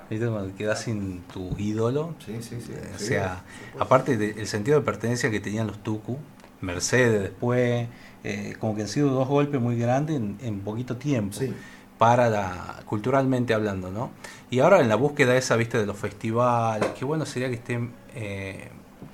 Cuando 0.08 0.54
quedas 0.54 0.82
sin 0.82 1.22
tu 1.22 1.56
ídolo, 1.58 2.14
Sí, 2.24 2.36
sí, 2.40 2.60
sí. 2.60 2.72
o 2.94 2.98
sea, 2.98 3.42
aparte 3.80 4.16
del 4.16 4.46
sentido 4.46 4.78
de 4.78 4.84
pertenencia 4.84 5.28
que 5.30 5.40
tenían 5.40 5.66
los 5.66 5.82
Tucu, 5.82 6.18
Mercedes 6.60 7.20
después, 7.22 7.88
eh, 8.24 8.56
como 8.58 8.74
que 8.74 8.82
han 8.82 8.88
sido 8.88 9.10
dos 9.10 9.28
golpes 9.28 9.60
muy 9.60 9.76
grandes 9.78 10.16
en, 10.16 10.36
en 10.42 10.60
poquito 10.60 10.96
tiempo, 10.96 11.36
Sí. 11.38 11.52
para 11.98 12.28
la, 12.30 12.82
culturalmente 12.86 13.54
hablando, 13.54 13.90
¿no? 13.90 14.10
Y 14.50 14.60
ahora 14.60 14.80
en 14.80 14.88
la 14.88 14.96
búsqueda 14.96 15.36
esa, 15.36 15.56
viste, 15.56 15.78
de 15.78 15.86
los 15.86 15.96
festivales, 15.96 16.88
qué 16.98 17.04
bueno 17.04 17.24
sería 17.26 17.48
que 17.48 17.54
estén, 17.56 17.92
eh, 18.14 18.68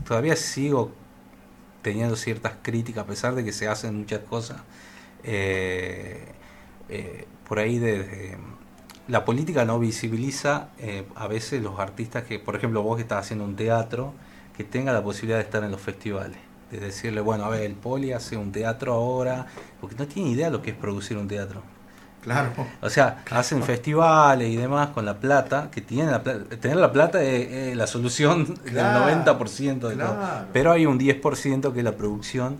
todavía 0.07 0.37
sigo 0.37 0.93
teniendo 1.83 2.15
ciertas 2.17 2.55
críticas, 2.63 3.05
a 3.05 3.07
pesar 3.07 3.35
de 3.35 3.45
que 3.45 3.53
se 3.53 3.67
hacen 3.69 3.99
muchas 3.99 4.21
cosas, 4.21 4.59
eh, 5.25 6.25
eh, 6.89 7.27
por 7.49 7.59
ahí 7.59 7.79
de, 7.79 7.99
de- 8.05 8.37
la 9.09 9.25
política 9.25 9.65
no 9.65 9.79
visibiliza 9.81 10.69
eh, 10.79 11.05
a 11.17 11.27
veces 11.27 11.63
los 11.63 11.81
artistas 11.81 12.23
que, 12.25 12.39
por 12.39 12.55
ejemplo, 12.55 12.83
vos 12.83 12.97
que 12.97 13.03
estás 13.03 13.25
haciendo 13.25 13.45
un 13.45 13.57
teatro, 13.57 14.13
que 14.57 14.63
tenga 14.63 14.93
la 14.93 15.03
posibilidad 15.03 15.39
de 15.39 15.45
estar 15.45 15.65
en 15.65 15.71
los 15.73 15.81
festivales. 15.81 16.37
De 16.71 16.79
decirle, 16.79 17.21
bueno, 17.21 17.45
a 17.45 17.49
ver, 17.49 17.63
el 17.63 17.75
Poli 17.75 18.13
hace 18.13 18.37
un 18.37 18.53
teatro 18.53 18.95
ahora, 18.95 19.47
porque 19.81 19.97
no 19.97 20.07
tiene 20.07 20.31
idea 20.31 20.51
lo 20.51 20.63
que 20.63 20.71
es 20.71 20.77
producir 20.77 21.17
un 21.17 21.27
teatro. 21.27 21.63
Claro. 22.23 22.51
O 22.83 22.91
sea, 22.91 23.23
hacen 23.31 23.63
festivales 23.63 24.51
y 24.51 24.57
demás 24.57 24.91
con 24.91 25.05
la 25.07 25.19
plata, 25.19 25.71
que 25.71 25.81
tienen 25.81 26.11
la 26.11 26.23
plata. 26.23 26.45
Tener 26.61 26.77
la 26.77 26.93
plata 26.93 27.23
es, 27.23 27.51
es 27.51 27.77
la 27.77 27.87
solución 27.87 28.45
Claro, 28.65 29.07
del 29.07 29.25
90% 29.25 29.89
de 29.89 29.97
todo. 29.97 30.17
Pero 30.53 30.73
hay 30.73 30.87
un 30.87 30.99
10% 30.99 31.73
que 31.73 31.79
es 31.79 31.85
la 31.85 31.97
producción 31.97 32.59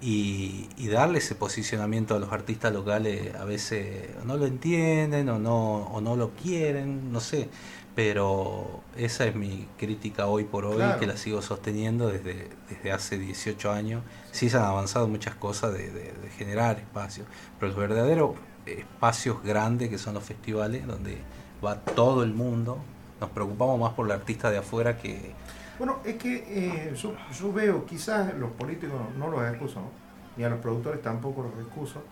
y, 0.00 0.68
y 0.76 0.88
darle 0.88 1.18
ese 1.18 1.34
posicionamiento 1.34 2.16
a 2.16 2.18
los 2.18 2.32
artistas 2.32 2.72
locales 2.72 3.34
a 3.36 3.44
veces 3.44 4.10
no 4.24 4.36
lo 4.36 4.46
entienden 4.46 5.28
o 5.28 5.38
no, 5.38 5.84
o 5.92 6.00
no 6.00 6.16
lo 6.16 6.30
quieren, 6.30 7.12
no 7.12 7.20
sé. 7.20 7.48
Pero 7.94 8.80
esa 8.96 9.26
es 9.26 9.34
mi 9.34 9.68
crítica 9.78 10.26
hoy 10.26 10.44
por 10.44 10.64
hoy, 10.64 10.76
Claro. 10.76 10.98
que 11.00 11.06
la 11.06 11.16
sigo 11.16 11.42
sosteniendo 11.42 12.08
desde, 12.08 12.48
desde 12.70 12.90
hace 12.92 13.18
18 13.18 13.70
años. 13.70 14.02
Sí 14.30 14.48
se 14.48 14.56
han 14.56 14.64
avanzado 14.64 15.08
muchas 15.08 15.34
cosas 15.34 15.72
de, 15.74 15.90
de- 15.90 16.12
de 16.12 16.30
generar 16.36 16.78
espacios, 16.78 17.26
pero 17.60 17.70
los 17.72 17.78
verdaderos 17.78 18.30
espacios 18.64 19.42
grandes 19.42 19.90
que 19.90 19.98
son 19.98 20.14
los 20.14 20.24
festivales, 20.24 20.86
donde 20.86 21.18
va 21.64 21.76
todo 21.80 22.22
el 22.22 22.32
mundo, 22.32 22.78
nos 23.20 23.28
preocupamos 23.30 23.78
más 23.78 23.92
por 23.92 24.06
el 24.06 24.12
artista 24.12 24.50
de 24.50 24.58
afuera 24.58 24.96
que... 24.96 25.32
Bueno, 25.78 25.98
es 26.04 26.14
que 26.16 26.44
eh, 26.48 26.94
yo, 26.96 27.14
yo 27.38 27.52
veo, 27.52 27.84
quizás 27.84 28.32
los 28.34 28.52
políticos 28.52 29.00
no 29.18 29.28
los 29.28 29.42
excuso, 29.50 29.80
¿no? 29.80 29.90
ni 30.36 30.44
a 30.44 30.48
los 30.48 30.60
productores 30.60 31.02
tampoco 31.02 31.42
los 31.42 31.52
excuso, 31.66 32.02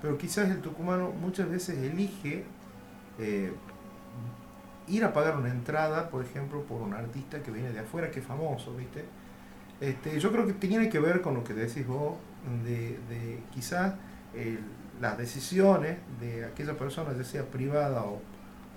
pero 0.00 0.16
quizás 0.16 0.48
el 0.48 0.60
tucumano 0.62 1.10
muchas 1.10 1.50
veces 1.50 1.76
elige 1.78 2.44
eh, 3.18 3.52
ir 4.88 5.04
a 5.04 5.12
pagar 5.12 5.36
una 5.36 5.50
entrada, 5.50 6.08
por 6.10 6.24
ejemplo, 6.24 6.62
por 6.62 6.80
un 6.82 6.94
artista 6.94 7.42
que 7.42 7.50
viene 7.50 7.70
de 7.72 7.80
afuera, 7.80 8.10
que 8.10 8.20
es 8.20 8.26
famoso, 8.26 8.74
¿viste? 8.76 9.04
Este, 9.80 10.18
yo 10.20 10.32
creo 10.32 10.46
que 10.46 10.54
tiene 10.54 10.88
que 10.88 10.98
ver 10.98 11.20
con 11.20 11.34
lo 11.34 11.44
que 11.44 11.54
decís 11.54 11.86
vos, 11.86 12.14
de, 12.64 12.98
de 13.08 13.40
quizás 13.52 13.94
las 15.00 15.18
decisiones 15.18 15.98
de 16.20 16.44
aquella 16.44 16.76
persona, 16.76 17.12
ya 17.16 17.24
sea 17.24 17.44
privada 17.44 18.04
o, 18.04 18.20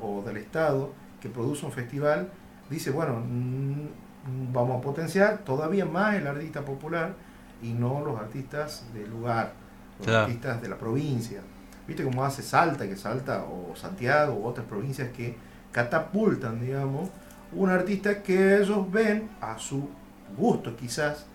o 0.02 0.22
del 0.24 0.38
Estado, 0.38 0.92
que 1.22 1.30
produce 1.30 1.66
un 1.66 1.72
festival, 1.72 2.30
dice, 2.70 2.92
bueno, 2.92 3.22
mm, 3.26 4.52
vamos 4.52 4.80
a 4.80 4.82
potenciar 4.82 5.40
todavía 5.40 5.86
más 5.86 6.16
el 6.16 6.28
artista 6.28 6.64
popular 6.64 7.14
y 7.62 7.74
no 7.74 8.04
los 8.06 8.20
artistas 8.20 8.86
del 8.94 9.10
lugar, 9.10 9.54
los 10.00 10.08
Claro. 10.08 10.26
artistas 10.26 10.62
de 10.62 10.70
la 10.70 10.78
provincia. 10.78 11.42
¿Viste 11.88 12.04
cómo 12.04 12.24
hace 12.24 12.42
Salta, 12.44 12.88
que 12.88 12.96
Salta, 12.96 13.44
o 13.46 13.76
Santiago, 13.76 14.34
u 14.34 14.46
otras 14.46 14.66
provincias 14.68 15.10
que 15.10 15.36
catapultan, 15.72 16.60
digamos, 16.62 17.10
un 17.54 17.70
artista 17.70 18.22
que 18.22 18.58
ellos 18.58 18.92
ven 18.92 19.30
a 19.42 19.58
su 19.58 19.90
gusto 20.38 20.76
quizás, 20.76 21.26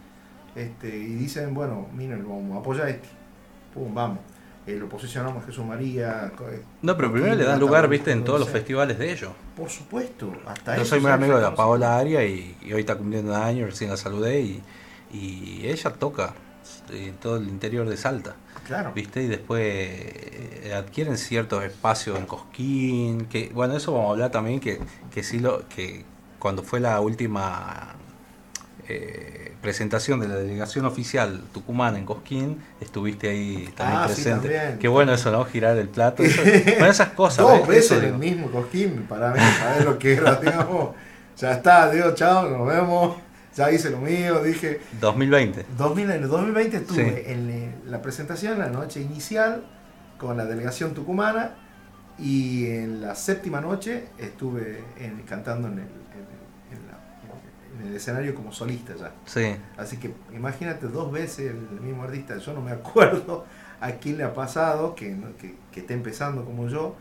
este, 0.54 0.88
y 0.88 1.14
dicen, 1.14 1.54
bueno, 1.54 1.86
miren, 1.94 2.22
vamos 2.28 2.56
a 2.56 2.60
apoyar 2.60 2.86
a 2.86 2.90
este, 2.90 3.08
pum, 3.72 3.92
vamos. 3.94 4.18
Eh, 4.66 4.76
lo 4.80 4.88
posicionamos 4.88 5.42
a 5.42 5.46
Jesús 5.46 5.64
María. 5.64 6.32
eh, 6.50 6.62
No, 6.80 6.96
pero 6.96 7.12
primero 7.12 7.34
le 7.34 7.44
dan 7.44 7.60
lugar, 7.60 7.86
viste, 7.86 8.12
en 8.12 8.24
todos 8.24 8.40
los 8.40 8.48
festivales 8.48 8.98
de 8.98 9.12
ellos. 9.12 9.30
Por 9.56 9.68
supuesto, 9.68 10.32
hasta 10.46 10.76
Yo 10.78 10.84
soy 10.86 11.00
muy 11.00 11.10
amigo 11.10 11.36
de 11.36 11.42
la. 11.42 11.54
Paola 11.54 11.98
Aria 11.98 12.24
y, 12.24 12.56
y 12.62 12.72
hoy 12.72 12.80
está 12.80 12.96
cumpliendo 12.96 13.34
años, 13.36 13.68
recién 13.70 13.90
la 13.90 13.98
saludé 13.98 14.40
y, 14.40 14.62
y 15.12 15.66
ella 15.66 15.90
toca 15.92 16.32
en 16.90 17.14
todo 17.16 17.36
el 17.36 17.48
interior 17.48 17.86
de 17.86 17.96
Salta. 17.98 18.36
Claro. 18.66 18.92
¿Viste? 18.94 19.22
Y 19.22 19.26
después 19.26 19.62
eh, 19.64 20.74
adquieren 20.76 21.16
ciertos 21.18 21.64
espacios 21.64 22.18
en 22.18 22.26
Cosquín, 22.26 23.26
que 23.26 23.50
bueno, 23.54 23.76
eso 23.76 23.92
vamos 23.92 24.08
a 24.08 24.10
hablar 24.12 24.30
también 24.30 24.60
que, 24.60 24.80
que 25.12 25.22
sí 25.22 25.38
lo 25.38 25.68
que 25.68 26.04
cuando 26.38 26.62
fue 26.62 26.80
la 26.80 27.00
última 27.00 27.94
eh, 28.88 29.54
presentación 29.62 30.20
de 30.20 30.28
la 30.28 30.34
delegación 30.36 30.84
oficial 30.84 31.42
tucumana 31.52 31.98
en 31.98 32.04
Cosquín, 32.04 32.58
estuviste 32.80 33.30
ahí 33.30 33.72
también 33.76 34.00
Ah, 34.02 34.08
sí, 34.08 34.14
presente. 34.14 34.48
también. 34.50 34.78
Qué 34.78 34.88
bueno 34.88 35.14
eso, 35.14 35.30
¿no? 35.30 35.44
Girar 35.46 35.76
el 35.78 35.88
plato. 35.88 36.22
Eso, 36.22 36.42
bueno, 36.78 36.86
esas 36.86 37.08
cosas. 37.10 37.46
Dos 37.46 37.66
veces 37.66 38.02
en 38.02 38.04
el 38.10 38.14
mismo 38.18 38.50
cosquín, 38.50 39.06
para 39.08 39.32
mí, 39.32 39.40
saber 39.58 39.84
lo 39.84 39.98
que 39.98 40.14
era, 40.14 40.34
digamos. 40.42 40.90
Ya 41.38 41.52
está, 41.52 41.90
digo, 41.90 42.14
chao, 42.14 42.48
nos 42.48 42.66
vemos. 42.68 43.16
Ya 43.56 43.70
hice 43.70 43.90
lo 43.90 43.98
mío, 43.98 44.42
dije. 44.42 44.80
2000, 45.00 45.30
2020. 45.76 46.14
en 46.16 46.22
el 46.22 46.28
2020 46.28 46.76
estuve 46.78 47.04
Sí. 47.24 47.32
en 47.32 47.50
eh, 47.50 47.74
la 47.86 48.02
presentación, 48.02 48.58
la 48.58 48.68
noche 48.68 49.00
inicial, 49.00 49.64
con 50.18 50.36
la 50.36 50.44
delegación 50.44 50.92
tucumana. 50.94 51.54
Y 52.18 52.66
en 52.66 53.00
la 53.00 53.14
séptima 53.14 53.60
noche 53.60 54.08
estuve 54.18 54.82
en- 54.98 55.22
cantando 55.22 55.66
en, 55.68 55.74
el- 55.74 55.78
en 55.80 55.86
el- 55.86 56.78
en 56.78 56.86
la- 56.86 57.80
en 57.82 57.88
el 57.90 57.96
escenario 57.96 58.34
como 58.36 58.52
solista 58.52 58.94
ya. 58.96 59.12
Sí. 59.24 59.56
Así 59.76 59.96
que 59.98 60.14
imagínate 60.32 60.86
dos 60.86 61.10
veces 61.10 61.50
el 61.50 61.80
mismo 61.80 62.04
artista, 62.04 62.36
yo 62.38 62.52
no 62.54 62.60
me 62.60 62.70
acuerdo 62.72 63.44
a 63.80 63.90
quién 63.92 64.16
le 64.18 64.24
ha 64.24 64.32
pasado, 64.32 64.94
que, 64.94 65.16
que, 65.40 65.56
que 65.72 65.80
esté 65.80 65.94
empezando 65.94 66.44
como 66.44 66.68
yo, 66.68 66.94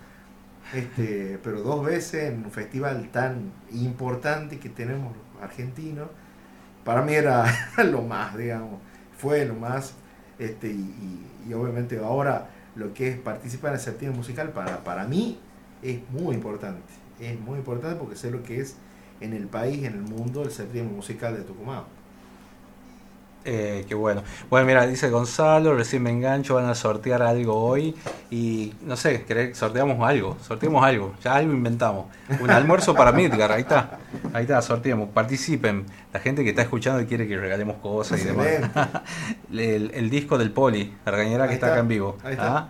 este, 0.74 1.40
pero 1.44 1.62
dos 1.62 1.86
veces 1.86 2.32
en 2.32 2.46
un 2.46 2.52
festival 2.52 3.10
tan 3.12 3.52
importante 3.72 4.58
que 4.60 4.70
tenemos 4.70 5.16
los 5.16 5.44
argentinos, 5.44 6.08
para 6.84 7.02
mí 7.02 7.14
era 7.14 7.46
lo 7.86 8.02
más, 8.02 8.38
digamos, 8.38 8.80
fue 9.18 9.46
lo 9.46 9.56
más, 9.56 9.94
este, 10.40 10.68
y, 10.70 11.30
y- 11.48 11.54
obviamente 11.54 11.98
ahora 12.00 12.50
lo 12.76 12.94
que 12.94 13.10
es 13.10 13.18
participar 13.18 13.70
en 13.72 13.76
el 13.76 13.82
septiembre 13.82 14.18
musical 14.18 14.50
para, 14.50 14.84
para 14.84 15.06
mí 15.06 15.40
es 15.82 16.00
muy 16.10 16.36
importante, 16.36 16.82
es 17.20 17.40
muy 17.40 17.60
importante 17.60 17.98
porque 18.00 18.16
sé 18.16 18.32
lo 18.32 18.44
que 18.44 18.60
es 18.62 18.78
en 19.20 19.34
el 19.34 19.48
país, 19.48 19.80
en 19.86 19.94
el 19.94 20.02
mundo, 20.02 20.44
el 20.44 20.52
septiembre 20.52 20.96
musical 20.96 21.36
de 21.36 21.44
Tucumán. 21.44 21.84
Eh, 23.46 23.86
qué 23.90 23.96
bueno. 23.96 24.24
Bueno, 24.50 24.66
mira, 24.66 24.88
dice 24.88 25.10
Gonzalo, 25.10 25.76
recién 25.76 26.02
me 26.04 26.10
engancho, 26.12 26.56
van 26.56 26.66
a 26.66 26.76
sortear 26.76 27.22
algo 27.22 27.56
hoy. 27.62 27.94
Y 28.32 28.74
no 28.86 28.96
sé, 28.96 29.26
¿querés- 29.26 29.54
sorteamos 29.56 30.00
algo, 30.08 30.38
sorteamos 30.42 30.84
algo, 30.84 31.14
ya 31.24 31.36
algo 31.36 31.52
inventamos. 31.52 32.06
Un 32.40 32.50
almuerzo 32.50 32.96
para 32.96 33.12
Midgar, 33.12 33.52
ahí 33.52 33.62
está, 33.62 34.00
ahí 34.34 34.44
está, 34.44 34.62
sorteamos, 34.62 35.10
participen. 35.10 35.86
La 36.14 36.20
gente 36.22 36.44
que 36.44 36.52
está 36.52 36.62
escuchando 36.62 37.02
y 37.02 37.06
quiere 37.06 37.28
que 37.28 37.38
regalemos 37.38 37.78
cosas 37.78 38.22
y 38.22 38.26
demás. 38.26 38.48
El, 39.52 39.92
el 39.94 40.10
disco 40.10 40.38
del 40.38 40.52
Poli, 40.52 40.94
la 41.06 41.12
regañera 41.12 41.48
que 41.48 41.54
está, 41.56 41.68
está, 41.68 41.76
acá 41.76 41.82
en 41.82 41.88
vivo. 41.88 42.18
ahí 42.24 42.32
está. 42.34 42.58
¿ah? 42.58 42.70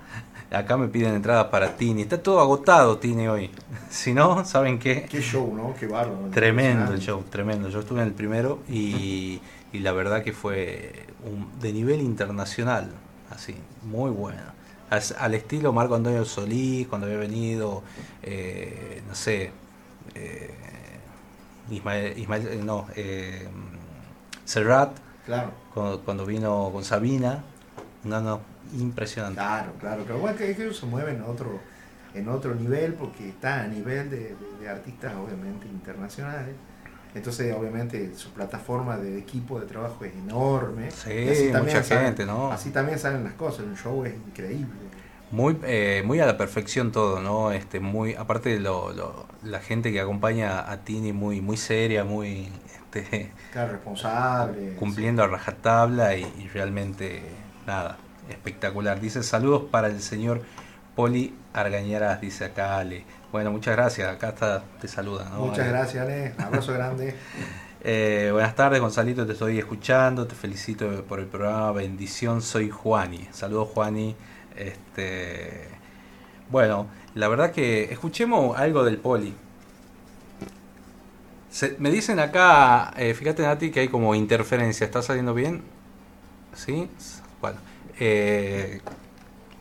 Acá 0.52 0.78
me 0.78 0.88
piden 0.88 1.16
entradas 1.16 1.46
para 1.46 1.76
Tini. 1.78 2.04
Está 2.04 2.22
todo 2.22 2.40
agotado, 2.40 2.98
Tini, 3.00 3.28
hoy. 3.28 3.50
Si 3.90 4.14
no, 4.14 4.46
¿saben 4.46 4.78
qué? 4.78 5.08
Qué 5.10 5.20
show, 5.22 5.52
¿no? 5.56 5.74
Qué 5.80 5.88
bárbaro. 5.88 6.30
Tremendo 6.32 6.94
el 6.94 7.00
show, 7.00 7.24
tremendo. 7.30 7.70
Yo 7.70 7.80
estuve 7.80 8.02
en 8.02 8.08
el 8.10 8.14
primero 8.14 8.60
y, 8.70 9.40
y 9.74 9.80
la 9.80 9.92
verdad 9.92 10.24
que 10.24 10.34
fue 10.34 11.06
un- 11.26 11.60
de 11.60 11.74
nivel 11.74 12.02
internacional, 12.02 12.92
así, 13.32 13.56
muy 13.84 14.12
bueno. 14.12 14.42
As- 14.90 15.14
al 15.18 15.34
estilo 15.34 15.74
Marco 15.74 15.96
Antonio 15.96 16.24
Solís, 16.26 16.88
cuando 16.88 17.08
había 17.08 17.20
venido, 17.20 17.84
eh, 18.22 19.02
no 19.08 19.16
sé, 19.16 19.52
eh, 20.16 20.54
Ismael, 21.72 22.18
Ismael, 22.20 22.48
eh, 22.48 22.62
no, 22.64 22.88
eh, 22.96 23.48
Serrat, 24.46 24.92
Claro, 25.26 25.52
cuando, 25.74 26.02
cuando 26.02 26.26
vino 26.26 26.70
con 26.74 26.84
Sabina, 26.84 27.44
no, 28.04 28.22
no, 28.22 28.42
impresionante. 28.78 29.40
claro, 29.40 29.74
claro. 29.80 30.04
Pero 30.06 30.20
bueno, 30.20 30.38
que, 30.38 30.54
que 30.56 30.64
ellos 30.64 30.78
se 30.78 30.86
mueven 30.86 31.16
en 31.18 31.24
otro, 31.24 31.60
en 32.14 32.28
otro 32.30 32.54
nivel 32.56 32.94
porque 32.94 33.30
está 33.30 33.64
a 33.64 33.68
nivel 33.68 34.10
de, 34.10 34.18
de- 34.18 34.36
de 34.60 34.70
artistas, 34.70 35.14
obviamente, 35.16 35.68
internacionales. 35.68 36.56
Entonces, 37.16 37.54
obviamente, 37.56 38.14
su 38.16 38.30
plataforma 38.32 38.98
de 38.98 39.18
equipo 39.20 39.60
de 39.60 39.66
trabajo 39.68 40.04
es 40.06 40.14
enorme. 40.14 40.90
Sí, 40.92 41.12
así 41.30 41.52
también 41.52 41.78
mucha 41.78 41.84
salen- 41.84 42.06
gente, 42.06 42.26
¿no? 42.26 42.52
Así 42.52 42.72
también 42.72 42.98
salen 42.98 43.24
las 43.24 43.34
cosas. 43.34 43.66
Un 43.66 43.76
show 43.78 44.04
es 44.06 44.14
increíble. 44.16 44.68
Muy, 45.32 45.58
eh, 45.64 46.04
muy 46.06 46.20
a 46.20 46.26
la 46.26 46.38
perfección 46.38 46.92
todo, 46.92 47.20
¿no? 47.22 47.52
Este, 47.52 47.80
muy, 47.80 48.14
aparte 48.16 48.50
de 48.50 48.60
lo, 48.60 48.94
lo- 48.94 49.26
la 49.44 49.60
gente 49.60 49.92
que 49.92 50.00
acompaña 50.00 50.70
a 50.72 50.78
Tini 50.84 51.12
muy, 51.14 51.42
muy 51.42 51.58
seria, 51.58 52.04
muy 52.04 52.50
este, 52.96 53.32
Claro, 53.52 53.74
responsable. 53.74 54.76
cumpliendo 54.76 55.24
a 55.24 55.28
rajatabla 55.28 56.16
y, 56.16 56.22
y 56.40 56.48
realmente 56.54 57.22
nada, 57.66 57.98
espectacular. 58.30 59.00
Dice 59.00 59.24
saludos 59.24 59.64
para 59.72 59.88
el 59.88 60.02
señor 60.02 60.42
Poli 60.96 61.34
Argañaras, 61.54 62.22
dice 62.22 62.46
acá 62.46 62.78
Ale. 62.78 63.04
Bueno, 63.34 63.52
muchas 63.52 63.76
gracias, 63.76 64.10
acá 64.10 64.30
está, 64.30 64.64
te 64.80 64.88
saluda, 64.88 65.28
¿no? 65.30 65.40
Muchas 65.48 65.68
gracias, 65.68 66.04
Ale. 66.06 66.34
Un 66.38 66.44
abrazo 66.46 66.72
grande. 66.74 67.16
eh, 67.84 68.30
buenas 68.32 68.56
tardes, 68.56 68.80
Gonzalito, 68.80 69.26
te 69.26 69.34
estoy 69.34 69.58
escuchando, 69.60 70.26
te 70.28 70.36
felicito 70.36 71.04
por 71.04 71.20
el 71.20 71.26
programa, 71.26 71.72
bendición, 71.74 72.42
soy 72.42 72.70
Juani. 72.70 73.28
Saludos, 73.32 73.70
Juani. 73.74 74.16
Este, 74.56 75.68
bueno, 76.50 76.88
la 77.16 77.28
verdad 77.28 77.52
que 77.52 77.86
escuchemos 77.92 78.58
algo 78.58 78.86
del 78.86 78.98
Poli. 79.00 79.34
Se- 81.50 81.76
me 81.80 81.90
dicen 81.92 82.20
acá, 82.20 82.94
eh, 82.98 83.14
fíjate 83.16 83.42
Nati, 83.44 83.72
que 83.72 83.80
hay 83.82 83.88
como 83.88 84.14
interferencia, 84.16 84.86
¿está 84.86 85.02
saliendo 85.02 85.34
bien? 85.34 85.64
¿Sí? 86.56 86.88
Bueno, 87.42 87.58
eh, 88.00 88.80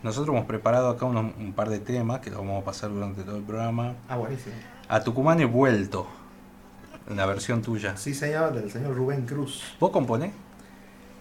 nosotros 0.03 0.35
hemos 0.35 0.45
preparado 0.47 0.89
acá 0.89 1.05
unos- 1.05 1.33
un 1.39 1.53
par 1.53 1.69
de 1.69 1.79
temas 1.79 2.19
que 2.19 2.29
los 2.29 2.39
vamos 2.39 2.61
a 2.61 2.65
pasar 2.65 2.89
durante 2.91 3.23
todo 3.23 3.37
el 3.37 3.43
programa. 3.43 3.93
Ah, 4.09 4.17
buenísimo. 4.17 4.55
A 4.89 5.01
Tucumán 5.03 5.39
he 5.39 5.45
vuelto, 5.45 6.07
la 7.13 7.25
versión 7.25 7.61
tuya. 7.61 7.95
Sí, 7.97 8.13
señor, 8.13 8.53
del 8.53 8.69
señor 8.71 8.95
Rubén 8.95 9.25
Cruz. 9.25 9.75
¿Vos 9.79 9.91
componés? 9.91 10.31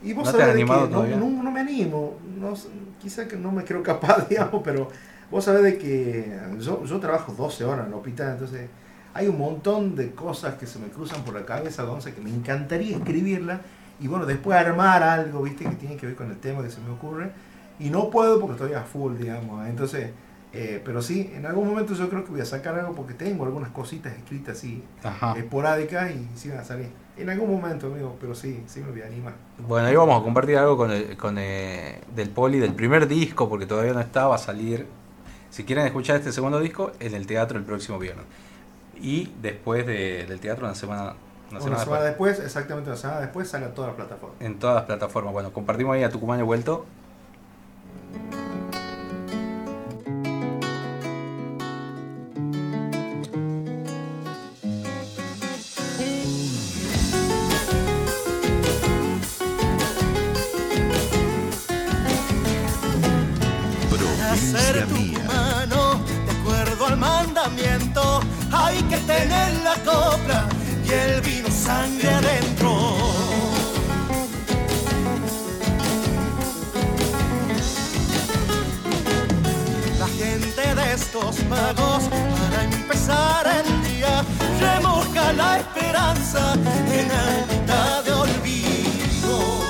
Y 0.03 0.12
vos 0.12 0.24
¿No 0.26 0.33
te 0.33 0.39
sabés 0.39 0.49
has 0.49 0.55
de 0.55 0.61
animado 0.62 1.05
que 1.05 1.16
no, 1.16 1.30
no, 1.30 1.43
no 1.45 1.51
me 1.53 1.61
animo, 1.61 2.18
no, 2.39 2.55
quizá 3.01 3.28
que 3.28 3.37
no 3.37 3.53
me 3.53 3.64
creo 3.64 3.83
capaz, 3.85 4.26
digamos, 4.28 4.61
pero 4.64 4.89
vos 5.30 5.45
sabés 5.45 5.62
de 5.62 5.78
que 5.78 6.37
yo, 6.59 6.85
yo 6.85 6.99
trabajo 6.99 7.33
12 7.33 7.64
horas 7.64 7.87
en 7.87 7.93
el 7.93 7.99
hospital, 7.99 8.33
entonces 8.33 8.68
hay 9.14 9.28
un 9.28 9.39
montón 9.39 9.95
de 9.95 10.11
cosas 10.12 10.55
que 10.55 10.66
se 10.66 10.80
me 10.80 10.89
cruzan 10.89 11.22
por 11.22 11.35
la 11.35 11.45
cabeza, 11.45 11.85
Gonza, 11.85 12.11
que 12.12 12.20
me 12.20 12.30
encantaría 12.30 12.97
escribirla 12.97 13.61
y 14.01 14.09
bueno, 14.09 14.26
después 14.26 14.59
armar 14.59 15.05
algo, 15.05 15.43
viste, 15.43 15.64
que 15.66 15.76
tiene 15.76 15.97
que 15.97 16.07
ver 16.07 16.16
con 16.16 16.28
el 16.30 16.39
tema 16.39 16.62
que 16.62 16.70
se 16.70 16.80
me 16.80 16.91
ocurre 16.91 17.30
y 17.83 17.91
no 17.91 18.11
puedo 18.11 18.39
porque 18.41 18.55
estoy 18.55 18.72
a 18.74 18.83
full, 18.83 19.16
digamos, 19.16 19.66
¿eh? 19.66 19.70
entonces, 19.70 20.11
eh, 20.53 20.80
pero 20.85 21.01
sí, 21.03 21.33
en 21.35 21.47
algún 21.47 21.66
momento 21.68 21.95
yo 21.95 22.09
creo 22.11 22.24
que 22.24 22.30
voy 22.30 22.41
a 22.41 22.45
sacar 22.45 22.78
algo 22.78 22.95
porque 22.95 23.14
tengo 23.14 23.45
algunas 23.45 23.70
cositas 23.70 24.12
escritas 24.14 24.59
así, 24.59 24.83
Ajá. 25.03 25.35
esporádicas 25.37 26.11
y 26.12 26.28
sí 26.37 26.49
van 26.51 26.59
a 26.59 26.64
salir. 26.64 26.89
En 27.16 27.28
algún 27.30 27.51
momento, 27.51 27.87
amigo, 27.89 28.16
pero 28.20 28.35
sí, 28.35 28.62
sí 28.66 28.80
me 28.80 28.91
voy 28.91 29.03
a 29.03 29.07
animar. 29.07 29.35
Bueno, 29.66 29.87
ahí 29.89 29.97
vamos 29.97 30.20
a 30.20 30.24
compartir 30.24 30.57
algo 30.59 30.76
con 30.76 30.91
el, 30.91 31.16
con 31.16 31.37
eh, 31.39 32.01
del 32.14 32.30
Poli, 32.30 32.59
del 32.59 32.74
primer 32.74 33.07
disco, 33.09 33.49
porque 33.49 33.66
todavía 33.66 33.93
no 33.93 34.01
está, 34.01 34.28
va 34.28 34.37
a 34.37 34.39
salir, 34.39 34.87
si 35.51 35.64
quieren 35.64 35.85
escuchar 35.87 36.16
este 36.16 36.33
segundo 36.33 36.61
disco, 36.61 36.93
en 37.01 37.14
el 37.14 37.26
teatro 37.26 37.59
el 37.59 37.64
próximo 37.64 37.99
viernes. 37.99 38.24
Y 39.01 39.33
después 39.43 39.87
de- 39.87 40.26
del 40.26 40.39
teatro, 40.41 40.64
una 40.66 40.74
semana, 40.74 41.03
una 41.03 41.14
Una 41.51 41.61
semana 41.61 41.85
semana 41.85 42.03
después, 42.05 42.33
después, 42.33 42.47
exactamente 42.47 42.91
una 42.91 42.97
semana 42.99 43.20
después, 43.20 43.49
sale 43.49 43.66
a 43.66 43.74
todas 43.74 43.89
las 43.89 43.97
plataformas. 43.97 44.41
en 44.41 44.59
todas 44.59 44.76
las 44.76 44.85
plataformas. 44.85 45.33
Bueno, 45.33 45.53
compartimos 45.53 45.95
ahí 45.95 46.03
a 46.03 46.11
Tucumán 46.11 46.41
he 46.41 46.43
vuelto. 46.43 46.87
Hacer 64.32 64.86
tu 64.86 64.96
mano 65.28 66.00
de 66.24 66.32
acuerdo 66.32 66.86
al 66.86 66.96
mandamiento. 66.96 68.20
Hay 68.50 68.82
que 68.84 68.96
tener 68.98 69.52
la 69.62 69.74
copla 69.84 70.48
y 70.84 70.90
el 70.90 71.20
vino 71.20 71.48
sangre 71.50 72.08
adentro. 72.08 72.61
Estos 80.95 81.43
magos 81.45 82.05
para 82.05 82.64
empezar 82.64 83.47
el 83.47 83.82
día 83.82 84.22
remoja 84.61 85.32
la 85.32 85.59
esperanza 85.59 86.53
en 86.93 87.11
alta 87.11 88.03
de 88.03 88.12
olvido. 88.12 89.62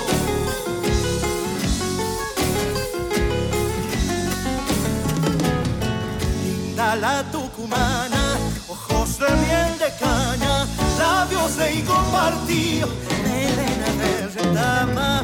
linda 6.45 6.97
la 6.97 7.23
tucumana, 7.31 8.37
ojos 8.68 9.18
de 9.20 9.31
miel 9.31 9.79
de 9.79 9.91
caña, 10.01 10.66
labios 10.99 11.57
de 11.57 11.75
higo 11.75 12.03
partido, 12.11 12.89
melena 13.23 13.91
de 14.01 14.27
retama, 14.29 15.23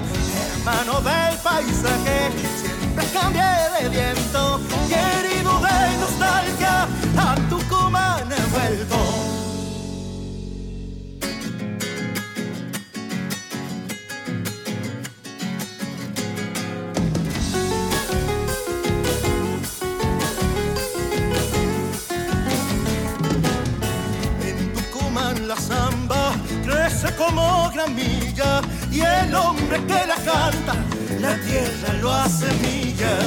hermano 0.55 1.01
del 1.01 1.37
paisaje, 1.43 2.31
siempre 2.89 3.05
cambié 3.13 3.43
de 3.81 3.89
viento, 3.89 4.61
querido 4.89 5.61
de 5.61 5.97
nostalgia, 5.99 6.89
a 7.17 7.35
Tucumán 7.49 8.29
he 8.33 8.43
vuelto. 8.53 8.97
En 24.43 24.73
Tucumán 24.73 25.49
la 25.49 25.57
samba 25.57 26.33
crece 26.65 27.15
como 27.17 27.71
gramilla 27.75 28.63
y 28.91 29.01
el 29.01 29.35
hombre 29.35 29.79
que 29.87 30.07
la 30.07 30.17
canta, 30.17 30.75
la 31.17 31.35
tierra 31.41 31.93
lo 32.03 32.13
hace 32.13 32.47
mía. 32.63 33.19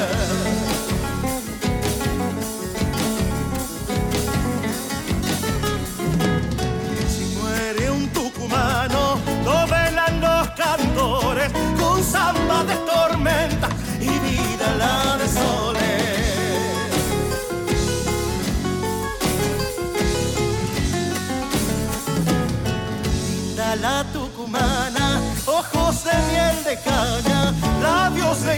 Si 7.09 7.36
muere 7.41 7.89
un 7.89 8.07
tucumano, 8.09 9.19
lo 9.43 9.67
velan 9.67 10.21
los 10.21 10.49
cantores 10.51 11.51
con 11.79 12.03
samba 12.03 12.63
de 12.63 12.75
tormenta 12.75 13.69
y 13.99 14.09
vida 14.19 14.75
la 14.77 15.17
de 15.17 15.27
soles. 15.27 15.82
Linda 23.27 23.75
la 23.77 24.05
tucumana, 24.13 25.19
ojos 25.45 26.03
de 26.03 26.13
miel 26.32 26.63
de 26.63 26.79
cana 26.84 27.30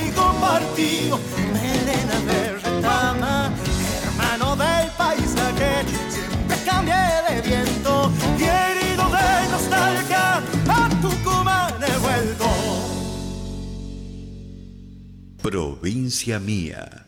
contigo, 0.02 1.20
melena 1.54 2.20
de 2.22 2.54
retama, 2.54 3.52
hermano 4.04 4.56
del 4.56 4.90
paisaje, 4.98 5.86
siempre 6.10 6.58
cambié 6.66 6.96
de 7.30 7.42
viento 7.42 8.12
y 8.40 8.44
herido 8.44 9.10
de 9.10 9.52
nostalgia, 9.52 10.38
a 10.68 10.90
Tucumán 11.02 11.74
he 11.84 11.98
vuelto. 12.00 12.50
Provincia 15.42 16.40
mía. 16.40 17.03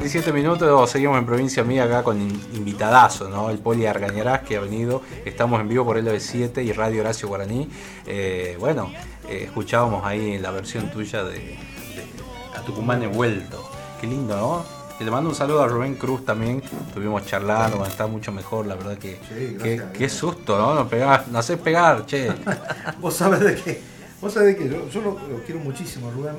57 0.00 0.32
minutos, 0.32 0.90
seguimos 0.90 1.18
en 1.18 1.26
provincia 1.26 1.64
mía 1.64 1.82
acá 1.84 2.04
con 2.04 2.20
in- 2.20 2.40
invitadazo, 2.54 3.28
¿no? 3.28 3.50
El 3.50 3.58
Poli 3.58 3.84
Argañarás 3.84 4.42
que 4.42 4.56
ha 4.56 4.60
venido, 4.60 5.02
estamos 5.24 5.60
en 5.60 5.68
vivo 5.68 5.84
por 5.84 5.96
LB7 5.96 6.64
y 6.64 6.70
Radio 6.72 7.00
Horacio 7.00 7.26
Guaraní. 7.26 7.68
Eh, 8.06 8.56
bueno, 8.60 8.92
eh, 9.28 9.42
escuchábamos 9.46 10.04
ahí 10.06 10.38
la 10.38 10.52
versión 10.52 10.88
tuya 10.90 11.24
de, 11.24 11.32
de 11.38 11.58
A 12.56 12.60
Tucumán 12.62 13.02
he 13.02 13.08
vuelto. 13.08 13.68
Qué 14.00 14.06
lindo, 14.06 14.36
¿no? 14.36 14.64
Y 15.00 15.04
Le 15.04 15.10
mando 15.10 15.30
un 15.30 15.34
saludo 15.36 15.62
a 15.62 15.66
Rubén 15.66 15.96
Cruz 15.96 16.24
también, 16.24 16.62
estuvimos 16.86 17.26
charlando, 17.26 17.84
está 17.84 18.06
mucho 18.06 18.30
mejor, 18.30 18.66
la 18.66 18.76
verdad 18.76 18.98
que... 18.98 19.16
Sí, 19.28 19.56
qué, 19.60 19.76
gracias. 19.76 19.98
qué 19.98 20.08
susto, 20.08 20.56
¿no? 20.58 20.74
Nos 20.76 20.86
pegás, 20.88 21.26
nos 21.26 21.40
haces 21.40 21.58
pegar, 21.58 22.06
che. 22.06 22.28
Vos 23.00 23.14
sabés 23.14 23.40
de 23.40 23.54
qué. 23.56 23.80
Vos 24.20 24.32
sabés 24.32 24.56
de 24.58 24.68
yo, 24.68 24.88
yo 24.88 25.00
lo, 25.00 25.10
lo 25.12 25.42
quiero 25.44 25.60
muchísimo, 25.60 26.10
Rubén. 26.12 26.34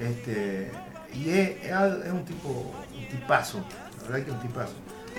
Este, 0.00 0.70
y 1.14 1.30
es, 1.30 1.64
es 1.64 2.12
un 2.12 2.24
tipo, 2.24 2.48
un 2.48 3.08
tipazo. 3.08 3.58
La 3.98 4.02
verdad 4.04 4.24
que 4.24 4.30
es 4.30 4.36
un 4.36 4.42
tipazo. 4.42 4.74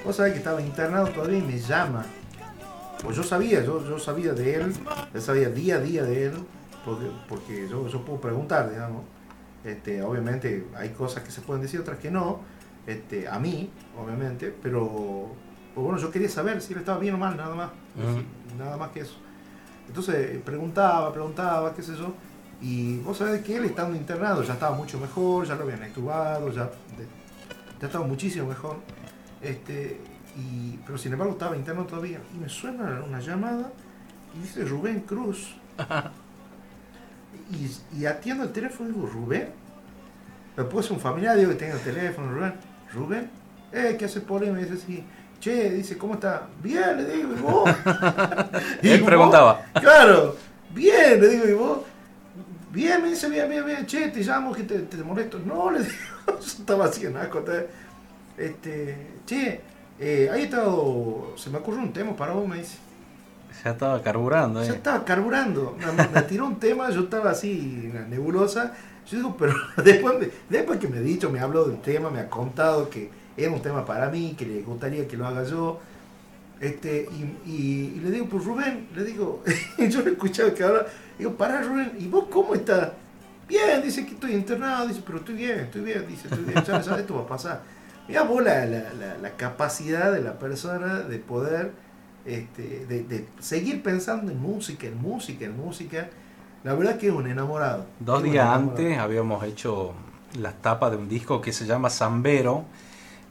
Vos 0.05 0.15
sabés 0.15 0.33
que 0.33 0.39
estaba 0.39 0.61
internado 0.61 1.07
todavía 1.07 1.39
y 1.39 1.41
me 1.41 1.59
llama. 1.59 2.05
Pues 3.03 3.15
yo 3.15 3.23
sabía, 3.23 3.63
yo, 3.63 3.83
yo 3.87 3.97
sabía 3.97 4.33
de 4.33 4.55
él, 4.55 4.73
yo 5.13 5.21
sabía 5.21 5.49
día 5.49 5.75
a 5.75 5.79
día 5.79 6.03
de 6.03 6.25
él, 6.25 6.33
porque, 6.85 7.05
porque 7.27 7.67
yo, 7.69 7.87
yo 7.87 8.03
puedo 8.03 8.19
preguntar, 8.19 8.69
digamos. 8.69 9.03
Este, 9.63 10.01
obviamente 10.01 10.67
hay 10.75 10.89
cosas 10.89 11.23
que 11.23 11.31
se 11.31 11.41
pueden 11.41 11.61
decir, 11.61 11.79
otras 11.79 11.97
que 11.99 12.09
no. 12.11 12.39
este, 12.87 13.27
a 13.27 13.39
mí, 13.39 13.69
obviamente, 13.97 14.53
pero 14.61 15.27
pues 15.73 15.85
bueno, 15.85 15.99
yo 15.99 16.11
quería 16.11 16.29
saber 16.29 16.61
si 16.61 16.73
él 16.73 16.79
estaba 16.79 16.97
bien 16.99 17.15
o 17.15 17.17
mal, 17.17 17.37
nada 17.37 17.55
más. 17.55 17.69
Nada 18.57 18.77
más 18.77 18.89
que 18.89 19.01
eso. 19.01 19.15
Entonces 19.87 20.39
preguntaba, 20.43 21.11
preguntaba, 21.13 21.73
qué 21.73 21.81
sé 21.81 21.95
yo. 21.95 22.13
Y 22.61 22.97
vos 22.99 23.17
sabés 23.17 23.41
que 23.41 23.55
él 23.55 23.65
estando 23.65 23.95
internado 23.95 24.43
ya 24.43 24.53
estaba 24.53 24.75
mucho 24.75 24.99
mejor, 24.99 25.45
ya 25.45 25.55
lo 25.55 25.63
habían 25.63 25.83
extubado, 25.83 26.51
ya, 26.51 26.69
ya 27.79 27.87
estaba 27.87 28.05
muchísimo 28.05 28.47
mejor. 28.47 28.77
Este, 29.41 30.01
y, 30.37 30.77
pero 30.85 30.97
sin 30.97 31.13
embargo 31.13 31.33
estaba 31.33 31.55
interno 31.55 31.85
todavía. 31.85 32.19
Y 32.35 32.37
me 32.37 32.49
suena 32.49 33.01
una 33.07 33.19
llamada 33.19 33.71
y 34.37 34.41
dice 34.41 34.65
Rubén 34.65 35.01
Cruz. 35.01 35.55
y, 37.51 37.97
y 37.99 38.05
atiendo 38.05 38.43
el 38.43 38.51
teléfono 38.51 38.89
y 38.89 38.93
digo, 38.93 39.07
Rubén. 39.07 39.49
Después 40.57 40.85
es 40.85 40.91
un 40.91 40.99
familiar, 40.99 41.37
digo 41.37 41.51
que 41.51 41.57
tenga 41.57 41.75
el 41.75 41.81
teléfono, 41.81 42.31
Rubén. 42.33 42.53
Rubén, 42.93 43.29
eh, 43.71 43.95
¿qué 43.97 44.05
hace 44.05 44.19
por 44.19 44.43
ahí? 44.43 44.51
Me 44.51 44.59
dice 44.65 44.73
así, 44.73 45.03
che, 45.39 45.69
dice, 45.69 45.97
¿cómo 45.97 46.15
está? 46.15 46.47
Bien, 46.61 46.97
le 46.97 47.05
digo, 47.15 47.33
¿y 47.33 47.39
vos? 47.39 47.69
Y 48.81 48.89
Él 48.89 49.05
preguntaba. 49.05 49.61
"¿Vos?". 49.73 49.81
Claro, 49.81 50.35
bien, 50.73 51.21
le 51.21 51.29
digo, 51.29 51.47
¿y 51.47 51.53
vos? 51.53 51.79
Bien, 52.71 53.01
me 53.01 53.09
dice, 53.09 53.29
bien, 53.29 53.49
bien, 53.49 53.65
bien, 53.65 53.85
che, 53.85 54.09
te 54.09 54.21
llamo, 54.21 54.51
que 54.53 54.63
te, 54.63 54.79
te 54.79 54.97
molesto. 54.97 55.39
No, 55.39 55.71
le 55.71 55.79
digo, 55.79 55.91
yo 56.27 56.37
estaba 56.39 56.85
así 56.85 57.05
en 57.05 57.17
asco. 57.17 57.43
Este, 58.37 58.95
che, 59.25 59.61
eh, 59.99 60.29
ahí 60.31 60.43
estado, 60.43 61.33
se 61.35 61.49
me 61.49 61.57
ocurrió 61.57 61.81
un 61.81 61.91
tema 61.93 62.15
para 62.15 62.33
vos, 62.33 62.47
me 62.47 62.57
dice. 62.57 62.77
Ya 63.63 63.71
estaba 63.71 64.01
carburando, 64.01 64.63
Ya 64.63 64.71
¿eh? 64.71 64.75
estaba 64.75 65.03
carburando, 65.03 65.75
me, 65.77 66.07
me 66.07 66.21
tiró 66.21 66.45
un 66.45 66.59
tema, 66.59 66.89
yo 66.91 67.01
estaba 67.01 67.31
así, 67.31 67.81
en 67.85 67.93
la 67.95 68.07
nebulosa. 68.07 68.73
Yo 69.09 69.17
digo, 69.17 69.35
pero 69.37 69.53
después, 69.83 70.19
me- 70.19 70.29
después 70.49 70.79
que 70.79 70.87
me 70.87 70.97
ha 70.99 71.01
dicho, 71.01 71.29
me 71.29 71.39
habló 71.39 71.65
del 71.65 71.81
tema, 71.81 72.09
me 72.09 72.19
ha 72.19 72.29
contado 72.29 72.89
que 72.89 73.09
era 73.35 73.51
un 73.51 73.61
tema 73.61 73.83
para 73.85 74.09
mí, 74.09 74.35
que 74.37 74.45
le 74.45 74.61
gustaría 74.61 75.07
que 75.07 75.17
lo 75.17 75.25
haga 75.27 75.43
yo. 75.43 75.79
Este, 76.61 77.07
y, 77.11 77.49
y- 77.51 77.93
y 77.97 77.99
le 78.01 78.11
digo, 78.11 78.27
pues 78.27 78.45
Rubén, 78.45 78.87
le 78.95 79.03
digo, 79.03 79.43
yo 79.77 80.01
le 80.03 80.11
escuchaba 80.11 80.53
que 80.53 80.63
ahora, 80.63 80.85
digo, 81.19 81.33
pará 81.35 81.61
Rubén, 81.61 81.93
¿y 81.99 82.07
vos 82.07 82.25
cómo 82.31 82.55
estás? 82.55 82.89
Bien, 83.47 83.81
dice 83.83 84.05
que 84.05 84.13
estoy 84.13 84.33
internado, 84.33 84.87
dice, 84.87 85.01
pero 85.05 85.19
estoy 85.19 85.35
bien, 85.35 85.59
estoy 85.59 85.81
bien, 85.81 86.05
dice, 86.07 86.27
estoy 86.27 86.43
bien, 86.43 86.63
ya, 86.63 86.81
ya 86.81 86.95
esto 86.97 87.15
va 87.15 87.21
a 87.21 87.27
pasar. 87.27 87.61
Mira 88.07 88.23
vos 88.23 88.43
la, 88.43 88.65
la- 88.65 88.93
la- 88.93 89.17
la 89.21 89.31
capacidad 89.37 90.11
de 90.11 90.21
la 90.21 90.39
persona 90.39 90.99
de 90.99 91.17
poder, 91.19 91.71
este, 92.25 92.85
de, 92.87 93.03
de 93.03 93.27
seguir 93.39 93.81
pensando 93.83 94.31
en 94.31 94.39
música, 94.41 94.87
en 94.87 94.99
música, 95.01 95.45
en 95.45 95.57
música. 95.57 96.09
La 96.63 96.73
verdad 96.73 96.97
que 96.97 97.07
es 97.07 97.13
un 97.13 97.27
enamorado. 97.27 97.85
Dos 97.99 98.21
días 98.23 98.35
enamorado. 98.45 98.69
antes 98.71 98.97
habíamos 98.97 99.43
hecho 99.43 99.93
las 100.39 100.55
tapas 100.61 100.91
de 100.91 100.97
un 100.97 101.07
disco 101.09 101.39
que 101.41 101.53
se 101.53 101.65
llama 101.65 101.89
Zambero, 101.89 102.65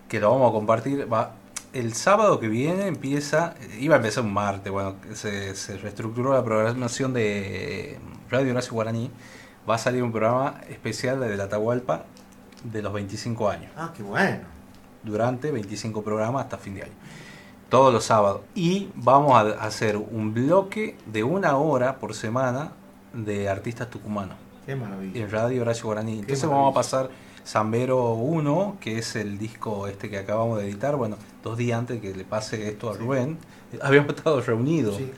que 0.08 0.18
lo 0.20 0.30
vamos 0.30 0.50
a 0.50 0.52
compartir. 0.52 1.12
Va, 1.12 1.34
el 1.78 1.94
sábado 1.94 2.40
que 2.40 2.48
viene 2.48 2.86
empieza, 2.86 3.54
iba 3.78 3.94
a 3.94 3.98
empezar 3.98 4.24
un 4.24 4.32
martes, 4.32 4.72
bueno, 4.72 4.96
se, 5.14 5.54
se 5.54 5.78
reestructuró 5.78 6.32
la 6.32 6.44
programación 6.44 7.12
de 7.12 7.98
Radio 8.30 8.50
Horacio 8.52 8.72
Guaraní. 8.72 9.10
Va 9.68 9.74
a 9.74 9.78
salir 9.78 10.02
un 10.02 10.12
programa 10.12 10.60
especial 10.68 11.20
de 11.20 11.36
la 11.36 11.44
Atahualpa 11.44 12.04
de 12.64 12.82
los 12.82 12.92
25 12.92 13.48
años. 13.48 13.70
Ah, 13.76 13.92
qué 13.96 14.02
bueno. 14.02 14.40
Durante 15.02 15.50
25 15.50 16.02
programas 16.02 16.44
hasta 16.44 16.58
fin 16.58 16.74
de 16.74 16.82
año. 16.84 16.92
Todos 17.68 17.92
los 17.92 18.04
sábados. 18.04 18.40
Y 18.54 18.88
vamos 18.94 19.32
a 19.34 19.62
hacer 19.64 19.96
un 19.96 20.32
bloque 20.32 20.96
de 21.06 21.22
una 21.22 21.56
hora 21.58 21.98
por 21.98 22.14
semana 22.14 22.72
de 23.12 23.48
artistas 23.48 23.90
tucumanos 23.90 24.36
Qué 24.64 24.74
maravilla. 24.74 25.20
en 25.20 25.30
Radio 25.30 25.62
Horacio 25.62 25.84
Guaraní. 25.84 26.20
Entonces 26.20 26.44
maravilla. 26.44 26.56
vamos 26.58 26.72
a 26.72 26.74
pasar 26.74 27.10
Zambero 27.48 28.12
1, 28.12 28.76
que 28.78 28.98
es 28.98 29.16
el 29.16 29.38
disco 29.38 29.86
este 29.88 30.10
que 30.10 30.18
acabamos 30.18 30.58
de 30.58 30.68
editar, 30.68 30.96
bueno, 30.96 31.16
dos 31.42 31.56
días 31.56 31.78
antes 31.78 31.98
que 32.02 32.14
le 32.14 32.24
pase 32.24 32.68
esto 32.68 32.90
a 32.90 32.94
Sí. 32.94 32.98
Rubén. 33.00 33.38
Habíamos 33.82 34.10
estado 34.14 34.40
reunidos. 34.42 34.96
Sí. 34.98 35.10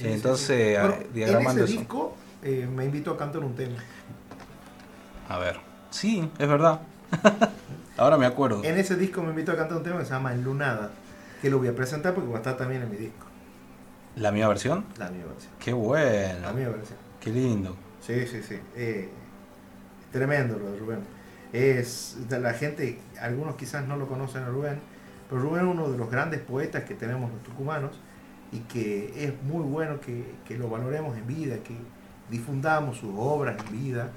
Entonces. 0.00 0.80
Bueno, 0.80 0.94
diagramando 1.14 1.60
en 1.60 1.64
ese 1.64 1.72
eso. 1.74 1.80
disco 1.80 2.14
eh, 2.42 2.68
me 2.74 2.86
invitó 2.86 3.12
a 3.12 3.16
cantar 3.16 3.44
un 3.44 3.54
tema. 3.54 3.76
A 5.28 5.38
ver. 5.38 5.60
Sí, 5.90 6.28
es 6.38 6.48
verdad. 6.48 6.80
Ahora 7.96 8.16
me 8.16 8.26
acuerdo. 8.26 8.64
En 8.64 8.76
ese 8.76 8.96
disco 8.96 9.22
me 9.22 9.30
invitó 9.30 9.52
a 9.52 9.56
cantar 9.56 9.76
un 9.76 9.84
tema 9.84 9.98
que 9.98 10.04
se 10.06 10.10
llama 10.12 10.32
Enlunada, 10.32 10.90
que 11.40 11.50
lo 11.50 11.58
voy 11.58 11.68
a 11.68 11.74
presentar 11.76 12.14
porque 12.14 12.30
va 12.30 12.36
a 12.36 12.38
estar 12.38 12.56
también 12.56 12.82
en 12.82 12.90
mi 12.90 12.96
disco, 12.96 13.26
¿La 14.16 14.32
misma 14.32 14.48
versión? 14.48 14.84
la 14.98 15.08
misma 15.10 15.32
versión. 15.32 15.52
Qué 15.60 15.70
La 15.70 15.76
bueno. 15.76 16.52
misma 16.54 16.72
versión. 16.76 16.98
Qué 17.20 17.30
lindo. 17.30 17.76
Sí, 18.00 18.26
sí, 18.26 18.42
sí. 18.42 18.58
Eh, 18.74 19.08
tremendo 20.10 20.58
lo 20.58 20.72
de 20.72 20.78
Rubén. 20.78 21.19
Es 21.52 22.16
de 22.28 22.38
la 22.38 22.52
gente, 22.54 23.00
algunos 23.20 23.56
quizás 23.56 23.86
no 23.86 23.96
lo 23.96 24.06
conocen 24.06 24.44
a 24.44 24.48
Rubén, 24.48 24.78
pero 25.28 25.42
Rubén 25.42 25.66
es 25.66 25.72
uno 25.72 25.90
de 25.90 25.98
los 25.98 26.10
grandes 26.10 26.40
poetas 26.40 26.84
que 26.84 26.94
tenemos 26.94 27.30
los 27.32 27.42
tucumanos 27.42 27.98
y 28.52 28.60
que 28.60 29.24
es 29.24 29.32
muy 29.44 29.62
bueno 29.62 30.00
que, 30.00 30.24
que 30.46 30.56
lo 30.56 30.68
valoremos 30.68 31.16
en 31.16 31.26
vida, 31.26 31.56
que 31.64 31.74
difundamos 32.30 32.98
sus 32.98 33.10
obras 33.16 33.56
en 33.66 33.72
vida, 33.72 34.10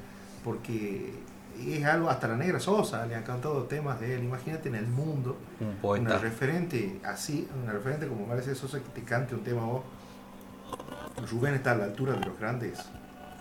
porque 0.43 1.13
es 1.59 1.86
algo, 1.86 2.09
hasta 2.09 2.27
la 2.27 2.36
Negra 2.36 2.59
Sosa 2.59 3.05
le 3.05 3.15
han 3.15 3.23
cantado 3.23 3.63
temas 3.63 3.99
de 3.99 4.15
él, 4.15 4.23
imagínate 4.23 4.69
en 4.69 4.75
el 4.75 4.88
mundo, 4.88 5.38
Un 5.59 5.67
una 5.67 5.75
poeta. 5.81 6.17
referente 6.17 6.99
así, 7.03 7.47
una 7.63 7.73
referente 7.73 8.07
como 8.07 8.25
Mercedes 8.25 8.57
Sosa 8.57 8.79
que 8.79 8.89
te 8.89 9.03
cante 9.03 9.36
un 9.36 9.43
tema 9.43 9.63
vos. 9.63 9.84
Rubén 11.31 11.53
está 11.53 11.71
a 11.73 11.75
la 11.75 11.86
altura 11.86 12.13
de 12.13 12.25
los 12.25 12.39
grandes 12.39 12.79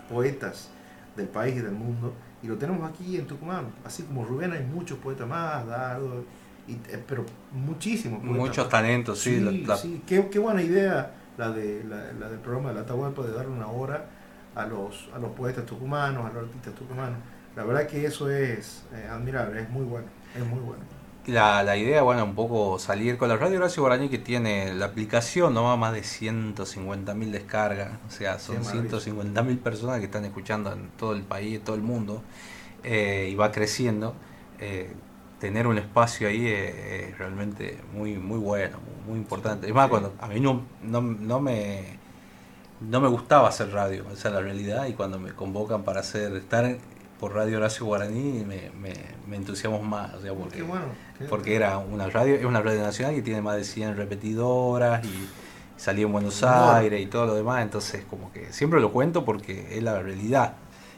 poetas 0.09 0.69
del 1.17 1.27
país 1.27 1.55
y 1.55 1.59
del 1.61 1.71
mundo 1.71 2.13
y 2.43 2.47
lo 2.47 2.57
tenemos 2.57 2.87
aquí 2.89 3.17
en 3.17 3.25
Tucumán. 3.25 3.67
Así 3.85 4.03
como 4.03 4.25
Rubén 4.25 4.51
hay 4.51 4.63
muchos 4.63 4.97
poetas 4.99 5.27
más, 5.27 5.65
Dardo, 5.65 6.23
y, 6.67 6.73
eh, 6.73 7.03
pero 7.07 7.25
muchísimos 7.51 8.19
poetas 8.19 8.37
Muchos 8.37 8.69
talentos, 8.69 9.19
sí. 9.19 9.35
Sí, 9.37 9.39
la- 9.41 9.51
la- 9.73 9.77
sí. 9.77 10.03
Qué, 10.05 10.29
qué 10.29 10.39
buena 10.39 10.61
idea 10.61 11.13
la, 11.37 11.49
de, 11.51 11.83
la, 11.85 12.11
la 12.13 12.29
del 12.29 12.39
programa 12.39 12.69
de 12.69 12.75
la 12.75 12.81
Atahualpa 12.81 13.23
de 13.23 13.31
darle 13.33 13.51
una 13.51 13.67
hora 13.67 14.05
a 14.55 14.65
los, 14.67 15.09
a 15.15 15.19
los 15.19 15.31
poetas 15.31 15.65
tucumanos, 15.65 16.25
a 16.25 16.33
los 16.33 16.43
artistas 16.45 16.73
tucumanos. 16.75 17.17
La 17.55 17.63
verdad 17.63 17.87
que 17.87 18.05
eso 18.05 18.29
es 18.29 18.83
eh, 18.93 19.07
admirable, 19.09 19.61
es 19.61 19.69
muy 19.69 19.83
bueno, 19.85 20.07
es 20.35 20.45
muy 20.45 20.59
bueno. 20.59 20.83
La, 21.25 21.63
la 21.63 21.77
idea, 21.77 22.01
bueno, 22.01 22.25
un 22.25 22.35
poco 22.35 22.79
salir 22.79 23.17
con 23.17 23.29
la 23.29 23.37
Radio 23.37 23.57
Horacio 23.57 23.81
Guaraní 23.81 24.09
que 24.09 24.17
tiene 24.17 24.73
la 24.73 24.87
aplicación, 24.87 25.53
no 25.53 25.63
va 25.63 25.77
más 25.77 25.93
de 25.93 26.01
150.000 26.01 27.31
descargas, 27.31 27.91
o 28.05 28.11
sea, 28.11 28.39
son 28.39 28.61
maravilla. 28.61 28.97
150.000 28.97 29.57
personas 29.59 29.99
que 29.99 30.05
están 30.05 30.25
escuchando 30.25 30.73
en 30.73 30.89
todo 30.97 31.13
el 31.13 31.23
país, 31.23 31.55
en 31.59 31.63
todo 31.63 31.77
el 31.77 31.81
mundo, 31.81 32.21
eh, 32.83 33.29
y 33.31 33.35
va 33.35 33.51
creciendo. 33.53 34.15
Eh, 34.59 34.93
tener 35.39 35.67
un 35.67 35.77
espacio 35.77 36.27
ahí 36.27 36.45
es, 36.47 36.75
es 37.09 37.17
realmente 37.17 37.79
muy 37.93 38.15
muy 38.17 38.39
bueno, 38.39 38.77
muy 39.07 39.17
importante. 39.17 39.67
Es 39.67 39.73
más, 39.73 39.85
Sí. 39.85 39.89
cuando 39.91 40.13
a 40.19 40.27
mí 40.27 40.39
no, 40.41 40.65
no, 40.81 41.01
no 41.01 41.39
me 41.39 41.99
no 42.81 42.99
me 42.99 43.07
gustaba 43.07 43.47
hacer 43.49 43.71
radio, 43.71 44.03
esa 44.11 44.27
es 44.29 44.33
la 44.33 44.41
realidad, 44.41 44.87
y 44.87 44.93
cuando 44.93 45.19
me 45.19 45.31
convocan 45.33 45.83
para 45.83 46.01
hacer 46.01 46.33
estar 46.35 46.77
por 47.19 47.33
Radio 47.33 47.57
Horacio 47.57 47.85
Guaraní 47.85 48.43
me, 48.45 48.71
me, 48.71 48.93
me 49.27 49.37
entusiasmo 49.37 49.81
más, 49.81 50.13
o 50.15 50.21
sea, 50.21 50.33
porque, 50.33 50.57
Qué 50.57 50.63
bueno. 50.63 50.85
Porque 51.29 51.55
era 51.55 51.77
una 51.77 52.07
radio, 52.09 52.35
es 52.35 52.45
una 52.45 52.61
radio 52.61 52.81
nacional 52.81 53.15
que 53.15 53.21
tiene 53.21 53.41
más 53.41 53.55
de 53.57 53.63
100 53.63 53.97
repetidoras 53.97 55.03
y 55.05 55.29
salía 55.77 56.05
en 56.05 56.11
Buenos 56.11 56.39
Bueno. 56.41 56.71
Aires 56.71 57.01
y 57.01 57.05
todo 57.07 57.25
lo 57.25 57.35
demás, 57.35 57.61
entonces 57.63 58.03
como 58.09 58.31
que 58.31 58.51
siempre 58.53 58.79
lo 58.79 58.91
cuento 58.91 59.25
porque 59.25 59.75
es 59.77 59.83
la 59.83 60.01
realidad. 60.01 60.53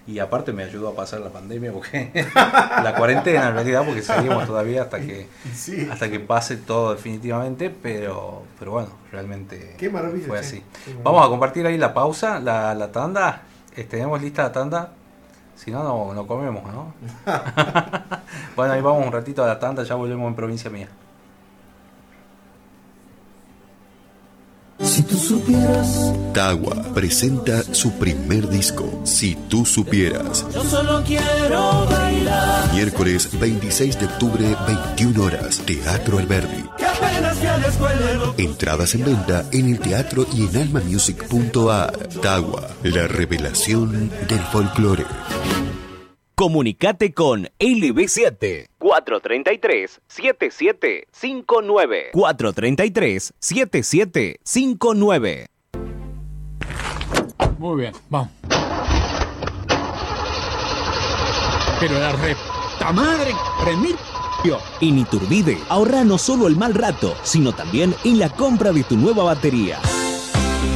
Y 0.08 0.20
aparte 0.20 0.54
me 0.54 0.64
ayudó 0.64 0.90
a 0.90 0.96
pasar 0.96 1.22
la 1.22 1.32
pandemia 1.32 1.72
porque 1.74 2.12
la 2.36 2.94
cuarentena 2.96 3.48
en 3.48 3.56
realidad 3.56 3.84
porque 3.84 4.04
seguimos 4.04 4.46
todavía 4.46 4.84
hasta 4.84 5.00
que 5.00 5.28
Sí. 5.56 5.88
hasta 5.92 6.12
que 6.12 6.20
pase 6.20 6.58
todo 6.58 6.94
definitivamente, 6.94 7.72
pero 7.72 8.44
pero 8.60 8.72
bueno, 8.72 8.90
realmente 9.12 9.74
Qué 9.80 9.90
maravilla, 9.90 10.28
fue 10.28 10.38
así. 10.38 10.58
Qué 10.60 10.92
maravilla. 10.92 11.04
Vamos 11.04 11.26
a 11.26 11.30
compartir 11.30 11.66
ahí 11.66 11.80
la 11.80 11.92
pausa, 11.96 12.40
la, 12.40 12.76
la 12.76 12.92
tanda. 12.92 13.42
¿Tenemos 13.90 14.22
lista 14.22 14.44
la 14.44 14.52
tanda? 14.52 14.92
Si 15.56 15.72
no, 15.72 15.84
no, 15.84 16.14
no 16.14 16.28
comemos, 16.28 16.64
¿no? 16.72 16.94
bueno, 18.56 18.74
ahí 18.74 18.82
vamos 18.82 19.06
un 19.06 19.12
ratito 19.12 19.44
a 19.44 19.48
la 19.48 19.60
tanda, 19.60 19.84
ya 19.84 19.96
volvemos 19.96 20.28
en 20.28 20.36
provincia 20.36 20.70
mía. 20.70 20.90
Si 24.82 25.04
tú 25.04 25.18
supieras, 25.18 26.14
Tagua 26.34 26.76
presenta 26.94 27.64
su 27.74 27.92
primer 27.94 28.48
disco, 28.50 29.02
Si 29.04 29.36
tú 29.50 29.66
supieras. 29.66 30.46
yo 30.54 30.64
solo 30.64 31.02
quiero 31.06 31.86
bailar. 31.90 32.74
Miércoles 32.74 33.30
26 33.40 34.00
de 34.00 34.06
octubre, 34.06 34.56
21 34.68 35.24
horas, 35.24 35.60
Teatro 35.66 36.20
Alberdi. 36.20 36.66
Entradas 38.38 38.96
en 38.96 39.06
venta 39.06 39.46
en 39.52 39.70
el 39.74 39.80
teatro 39.80 40.26
y 40.34 40.46
en 40.46 40.58
almamusic.ar. 40.58 41.98
Tagua, 42.22 42.68
la 42.84 43.08
revelación 43.08 44.12
del 44.28 44.40
folclore. 44.52 45.06
Comunicate 46.36 47.14
con 47.14 47.48
LB7 47.60 48.68
433 48.78 50.02
7759 50.06 52.10
433 52.12 53.34
7759 53.40 55.48
Muy 57.58 57.82
bien, 57.82 57.94
vamos. 58.10 58.30
Pero 61.80 61.98
la 62.00 62.12
repta 62.12 62.92
madre, 62.94 63.32
tres 63.64 63.78
mil 63.78 63.96
En 64.82 65.00
Iturbide, 65.00 65.58
ahorra 65.70 66.04
no 66.04 66.18
solo 66.18 66.48
el 66.48 66.58
mal 66.58 66.74
rato, 66.74 67.16
sino 67.24 67.54
también 67.54 67.96
en 68.04 68.20
la 68.20 68.28
compra 68.30 68.74
de 68.74 68.84
tu 68.84 68.98
nueva 68.98 69.24
batería. 69.24 69.80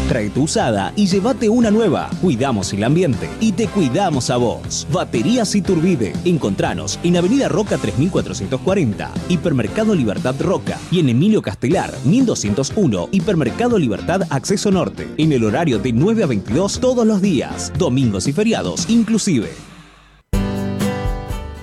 Trae 0.10 0.32
tu 0.32 0.46
usada 0.46 0.92
y 0.96 1.06
llévate 1.06 1.50
una 1.50 1.70
nueva. 1.70 2.10
Cuidamos 2.20 2.74
el 2.74 2.84
ambiente 2.84 3.30
y 3.40 3.52
te 3.52 3.68
cuidamos 3.68 4.32
a 4.32 4.38
vos. 4.38 4.88
Baterías 4.92 5.54
Iturbide. 5.54 6.14
Encontranos 6.26 7.00
en 7.04 7.16
Avenida 7.16 7.48
Roca 7.48 7.78
3440, 7.78 9.12
Hipermercado 9.30 9.94
Libertad 9.94 10.34
Roca 10.40 10.80
y 10.90 11.00
en 11.00 11.10
Emilio 11.10 11.44
Castelar 11.44 11.94
1201, 12.06 13.10
Hipermercado 13.12 13.78
Libertad 13.78 14.24
Acceso 14.32 14.72
Norte. 14.72 15.08
En 15.18 15.32
el 15.32 15.44
horario 15.44 15.78
de 15.78 15.94
9 15.94 16.24
a 16.24 16.26
22 16.26 16.80
todos 16.80 17.06
los 17.06 17.22
días, 17.22 17.72
domingos 17.78 18.28
y 18.28 18.34
feriados 18.34 18.90
inclusive. 18.90 19.69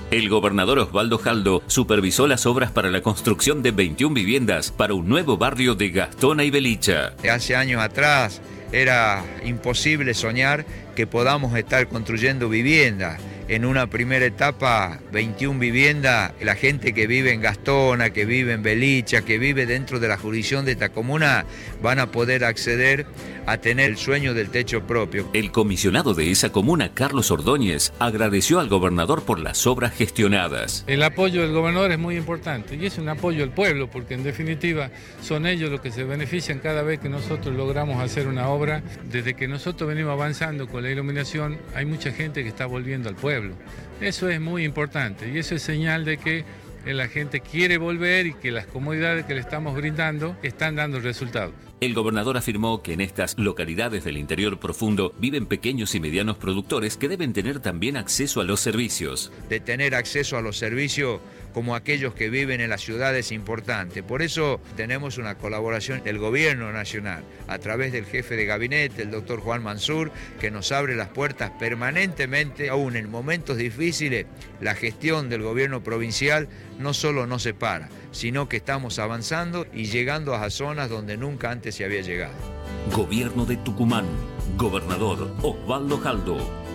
El 0.09 0.29
gobernador 0.29 0.79
Osvaldo 0.79 1.17
Jaldo 1.17 1.61
supervisó 1.67 2.27
las 2.27 2.45
obras 2.45 2.71
para 2.71 2.89
la 2.89 3.01
construcción 3.01 3.61
de 3.61 3.71
21 3.71 4.15
viviendas 4.15 4.71
para 4.71 4.93
un 4.93 5.09
nuevo 5.09 5.37
barrio 5.37 5.75
de 5.75 5.89
Gastona 5.89 6.45
y 6.45 6.49
Belicha. 6.49 7.11
Hace 7.29 7.57
años 7.57 7.81
atrás 7.81 8.41
era 8.71 9.25
imposible 9.43 10.13
soñar 10.13 10.65
que 10.95 11.07
podamos 11.07 11.57
estar 11.57 11.89
construyendo 11.89 12.47
viviendas. 12.47 13.19
En 13.49 13.65
una 13.65 13.87
primera 13.87 14.25
etapa, 14.25 14.99
21 15.11 15.59
viviendas, 15.59 16.31
la 16.41 16.55
gente 16.55 16.93
que 16.93 17.05
vive 17.05 17.33
en 17.33 17.41
Gastona, 17.41 18.11
que 18.11 18.25
vive 18.25 18.53
en 18.53 18.63
Belicha, 18.63 19.23
que 19.23 19.37
vive 19.37 19.65
dentro 19.65 19.99
de 19.99 20.07
la 20.07 20.17
jurisdicción 20.17 20.63
de 20.63 20.71
esta 20.71 20.89
comuna, 20.89 21.45
van 21.81 21.99
a 21.99 22.11
poder 22.11 22.45
acceder 22.45 23.05
a 23.47 23.57
tener 23.57 23.89
el 23.89 23.97
sueño 23.97 24.33
del 24.33 24.49
techo 24.49 24.85
propio. 24.85 25.27
El 25.33 25.51
comisionado 25.51 26.13
de 26.13 26.29
esa 26.29 26.51
comuna, 26.51 26.93
Carlos 26.93 27.31
Ordóñez, 27.31 27.93
agradeció 27.97 28.59
al 28.59 28.67
gobernador 28.67 29.23
por 29.23 29.39
las 29.39 29.65
obras 29.65 29.93
gestionadas. 29.93 30.83
El 30.85 31.01
apoyo 31.01 31.41
del 31.41 31.53
gobernador 31.53 31.91
es 31.91 31.97
muy 31.97 32.17
importante 32.17 32.75
y 32.75 32.85
es 32.85 32.97
un 32.97 33.09
apoyo 33.09 33.43
al 33.43 33.51
pueblo 33.51 33.89
porque 33.89 34.13
en 34.13 34.23
definitiva 34.23 34.91
son 35.21 35.47
ellos 35.47 35.71
los 35.71 35.81
que 35.81 35.91
se 35.91 36.03
benefician 36.03 36.59
cada 36.59 36.83
vez 36.83 36.99
que 36.99 37.09
nosotros 37.09 37.55
logramos 37.55 38.01
hacer 38.03 38.27
una 38.27 38.49
obra. 38.49 38.83
Desde 39.09 39.33
que 39.33 39.47
nosotros 39.47 39.87
venimos 39.87 40.11
avanzando 40.11 40.67
con 40.67 40.83
la 40.83 40.91
iluminación 40.91 41.57
hay 41.73 41.85
mucha 41.85 42.11
gente 42.11 42.43
que 42.43 42.49
está 42.49 42.65
volviendo 42.65 43.07
al 43.07 43.15
pueblo. 43.15 43.55
Eso 44.01 44.29
es 44.29 44.41
muy 44.41 44.65
importante 44.65 45.31
y 45.31 45.37
eso 45.37 45.55
es 45.55 45.61
señal 45.61 46.03
de 46.03 46.17
que 46.17 46.45
la 46.85 47.07
gente 47.07 47.39
quiere 47.39 47.77
volver 47.77 48.27
y 48.27 48.33
que 48.33 48.51
las 48.51 48.65
comodidades 48.65 49.25
que 49.25 49.35
le 49.35 49.39
estamos 49.39 49.75
brindando 49.75 50.35
están 50.43 50.75
dando 50.75 50.99
resultados. 50.99 51.66
El 51.79 51.93
gobernador 51.93 52.37
afirmó 52.37 52.81
que 52.81 52.93
en 52.93 53.01
estas 53.01 53.37
localidades 53.37 54.03
del 54.03 54.17
interior 54.17 54.59
profundo 54.59 55.13
viven 55.19 55.45
pequeños 55.45 55.93
y 55.93 55.99
medianos 55.99 56.37
productores 56.37 56.97
que 56.97 57.07
deben 57.07 57.33
tener 57.33 57.59
también 57.59 57.97
acceso 57.97 58.41
a 58.41 58.45
los 58.45 58.61
servicios. 58.61 59.31
De 59.47 59.59
tener 59.59 59.93
acceso 59.93 60.37
a 60.37 60.41
los 60.41 60.57
servicios 60.57 61.19
como 61.53 61.75
aquellos 61.75 62.15
que 62.15 62.31
viven 62.31 62.61
en 62.61 62.71
las 62.71 62.81
ciudades 62.81 63.31
importantes. 63.31 64.01
Por 64.01 64.23
eso 64.23 64.59
tenemos 64.75 65.19
una 65.19 65.35
colaboración 65.35 66.03
del 66.03 66.17
gobierno 66.17 66.71
nacional 66.71 67.23
a 67.47 67.59
través 67.59 67.91
del 67.91 68.05
jefe 68.05 68.35
de 68.35 68.45
gabinete, 68.45 69.03
el 69.03 69.11
doctor 69.11 69.39
Juan 69.39 69.61
Mansur, 69.61 70.11
que 70.39 70.49
nos 70.49 70.71
abre 70.71 70.95
las 70.95 71.09
puertas 71.09 71.51
permanentemente, 71.59 72.69
aún 72.69 72.95
en 72.95 73.11
momentos 73.11 73.57
difíciles, 73.57 74.25
la 74.61 74.73
gestión 74.73 75.29
del 75.29 75.43
gobierno 75.43 75.83
provincial 75.83 76.47
no 76.79 76.95
solo 76.95 77.27
no 77.27 77.37
se 77.37 77.53
para, 77.53 77.89
sino 78.11 78.49
que 78.49 78.57
estamos 78.57 78.99
avanzando 78.99 79.65
y 79.73 79.85
llegando 79.85 80.35
a 80.35 80.49
zonas 80.49 80.89
donde 80.89 81.17
nunca 81.17 81.51
antes 81.51 81.75
se 81.75 81.85
había 81.85 82.01
llegado. 82.01 82.35
Gobierno 82.93 83.45
de 83.45 83.57
Tucumán. 83.57 84.05
Gobernador 84.57 85.31
Osvaldo 85.41 85.97
Jaldo. 85.99 86.66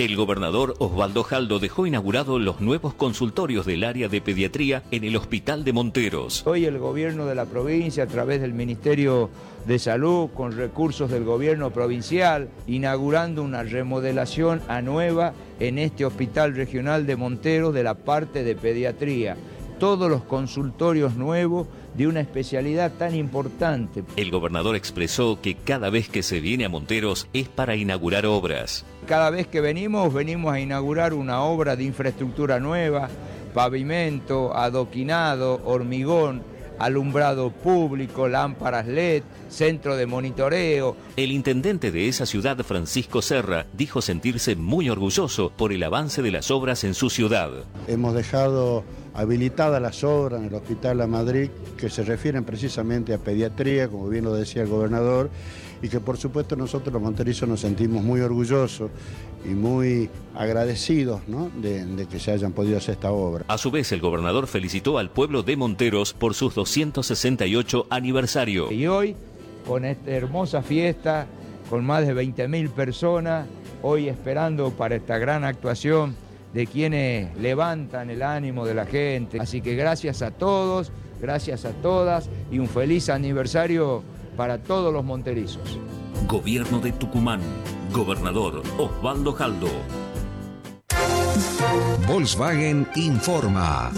El 0.00 0.16
gobernador 0.16 0.76
Osvaldo 0.78 1.22
Jaldo 1.22 1.58
dejó 1.58 1.86
inaugurados 1.86 2.40
los 2.40 2.62
nuevos 2.62 2.94
consultorios 2.94 3.66
del 3.66 3.84
área 3.84 4.08
de 4.08 4.22
pediatría 4.22 4.82
en 4.90 5.04
el 5.04 5.14
Hospital 5.14 5.62
de 5.62 5.74
Monteros. 5.74 6.46
Hoy 6.46 6.64
el 6.64 6.78
gobierno 6.78 7.26
de 7.26 7.34
la 7.34 7.44
provincia, 7.44 8.04
a 8.04 8.06
través 8.06 8.40
del 8.40 8.54
Ministerio 8.54 9.28
de 9.66 9.78
Salud, 9.78 10.30
con 10.34 10.56
recursos 10.56 11.10
del 11.10 11.24
gobierno 11.24 11.70
provincial, 11.70 12.48
inaugurando 12.66 13.42
una 13.42 13.62
remodelación 13.62 14.62
a 14.68 14.80
nueva 14.80 15.34
en 15.58 15.76
este 15.76 16.06
Hospital 16.06 16.56
Regional 16.56 17.04
de 17.04 17.16
Monteros 17.16 17.74
de 17.74 17.82
la 17.82 17.92
parte 17.92 18.42
de 18.42 18.56
pediatría. 18.56 19.36
Todos 19.78 20.08
los 20.08 20.22
consultorios 20.22 21.14
nuevos 21.16 21.68
de 21.94 22.06
una 22.06 22.20
especialidad 22.20 22.92
tan 22.92 23.14
importante. 23.14 24.04
El 24.16 24.30
gobernador 24.30 24.76
expresó 24.76 25.40
que 25.40 25.54
cada 25.54 25.90
vez 25.90 26.08
que 26.08 26.22
se 26.22 26.40
viene 26.40 26.64
a 26.64 26.68
Monteros 26.68 27.28
es 27.32 27.48
para 27.48 27.76
inaugurar 27.76 28.26
obras. 28.26 28.84
Cada 29.06 29.30
vez 29.30 29.46
que 29.46 29.60
venimos, 29.60 30.12
venimos 30.12 30.52
a 30.52 30.60
inaugurar 30.60 31.14
una 31.14 31.42
obra 31.42 31.76
de 31.76 31.84
infraestructura 31.84 32.60
nueva, 32.60 33.08
pavimento, 33.54 34.56
adoquinado, 34.56 35.60
hormigón, 35.64 36.42
alumbrado 36.80 37.50
público, 37.50 38.26
lámparas 38.26 38.86
LED, 38.86 39.22
centro 39.48 39.96
de 39.96 40.06
monitoreo. 40.06 40.96
El 41.16 41.30
intendente 41.30 41.92
de 41.92 42.08
esa 42.08 42.26
ciudad, 42.26 42.58
Francisco 42.64 43.22
Serra, 43.22 43.66
dijo 43.74 44.02
sentirse 44.02 44.56
muy 44.56 44.88
orgulloso 44.90 45.52
por 45.56 45.72
el 45.72 45.82
avance 45.82 46.22
de 46.22 46.30
las 46.32 46.50
obras 46.50 46.82
en 46.84 46.94
su 46.94 47.10
ciudad. 47.10 47.50
Hemos 47.86 48.14
dejado 48.14 48.82
habilitadas 49.14 49.82
las 49.82 50.02
obras 50.04 50.40
en 50.40 50.46
el 50.46 50.54
Hospital 50.54 50.98
La 50.98 51.06
Madrid 51.06 51.50
que 51.76 51.90
se 51.90 52.02
refieren 52.02 52.44
precisamente 52.44 53.12
a 53.12 53.18
pediatría, 53.18 53.88
como 53.88 54.08
bien 54.08 54.24
lo 54.24 54.34
decía 54.34 54.62
el 54.62 54.68
gobernador, 54.68 55.30
y 55.82 55.88
que 55.88 56.00
por 56.00 56.16
supuesto 56.16 56.56
nosotros 56.56 56.92
los 56.92 57.02
monterizos 57.02 57.48
nos 57.48 57.60
sentimos 57.60 58.02
muy 58.02 58.20
orgullosos 58.20 58.90
y 59.44 59.48
muy 59.48 60.10
agradecidos 60.34 61.22
¿no? 61.26 61.50
de, 61.56 61.84
de, 61.84 62.06
que 62.06 62.18
se 62.18 62.32
hayan 62.32 62.52
podido 62.52 62.78
hacer 62.78 62.94
esta 62.94 63.12
obra. 63.12 63.44
A 63.48 63.58
su 63.58 63.70
vez, 63.70 63.90
el 63.92 64.00
gobernador 64.00 64.46
felicitó 64.46 64.98
al 64.98 65.10
pueblo 65.10 65.42
de 65.42 65.56
Monteros 65.56 66.12
por 66.12 66.34
sus 66.34 66.54
268 66.54 67.86
aniversario. 67.88 68.70
Y 68.70 68.86
hoy, 68.86 69.16
con 69.66 69.84
esta 69.84 70.10
hermosa 70.10 70.62
fiesta, 70.62 71.26
con 71.70 71.84
más 71.84 72.06
de 72.06 72.14
20.000 72.14 72.70
personas, 72.70 73.46
hoy 73.82 74.08
esperando 74.08 74.70
para 74.70 74.96
esta 74.96 75.18
gran 75.18 75.44
actuación 75.44 76.14
de 76.52 76.66
quienes 76.66 77.36
levantan 77.38 78.10
el 78.10 78.22
ánimo 78.22 78.66
de 78.66 78.74
la 78.74 78.86
gente. 78.86 79.38
Así 79.40 79.60
que 79.60 79.74
gracias 79.76 80.20
a 80.22 80.30
todos, 80.30 80.90
gracias 81.20 81.64
a 81.64 81.72
todas 81.72 82.28
y 82.50 82.58
un 82.58 82.66
feliz 82.66 83.08
aniversario 83.08 84.02
para 84.40 84.56
todos 84.56 84.90
los 84.90 85.04
monterizos. 85.04 85.78
Gobierno 86.26 86.80
de 86.80 86.92
Tucumán. 86.92 87.42
Gobernador 87.92 88.62
Osvaldo 88.78 89.34
Jaldo. 89.34 89.68
Volkswagen 92.08 92.88
informa. 92.96 93.92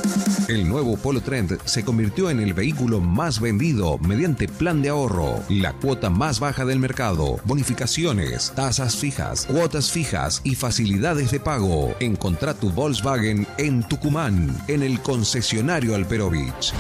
El 0.49 0.68
nuevo 0.68 0.97
Polo 0.97 1.20
Trend 1.20 1.61
se 1.64 1.84
convirtió 1.84 2.28
en 2.28 2.40
el 2.40 2.55
vehículo 2.55 2.99
más 2.99 3.40
vendido 3.40 3.99
mediante 3.99 4.49
plan 4.49 4.82
de 4.82 4.88
ahorro, 4.88 5.38
la 5.49 5.74
cuota 5.74 6.11
más 6.11 6.40
baja 6.40 6.64
del 6.64 6.80
mercado, 6.80 7.38
bonificaciones, 7.45 8.51
tasas 8.57 8.97
fijas, 8.97 9.47
cuotas 9.47 9.93
fijas 9.93 10.40
y 10.43 10.57
facilidades 10.57 11.30
de 11.30 11.38
pago. 11.38 11.95
Encontrá 12.01 12.53
tu 12.53 12.68
Volkswagen 12.72 13.47
en 13.59 13.84
Tucumán, 13.84 14.53
en 14.66 14.82
el 14.82 14.99
concesionario 15.03 15.95
Alperovich. 15.95 16.74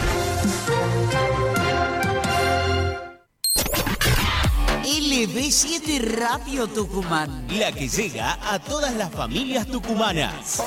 LB7 5.22 6.00
Radio 6.16 6.66
Tucumán. 6.66 7.46
La 7.56 7.70
que 7.70 7.86
llega 7.86 8.36
a 8.42 8.58
todas 8.58 8.92
las 8.96 9.12
familias 9.12 9.68
tucumanas. 9.68 10.60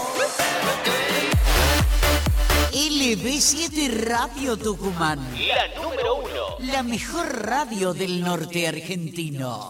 LB7 2.71 3.89
Radio 4.05 4.55
Tucumán. 4.55 5.19
La 5.19 5.83
número 5.83 6.15
uno. 6.15 6.71
La 6.71 6.83
mejor 6.83 7.45
radio 7.45 7.93
del 7.93 8.21
norte 8.21 8.65
argentino. 8.65 9.69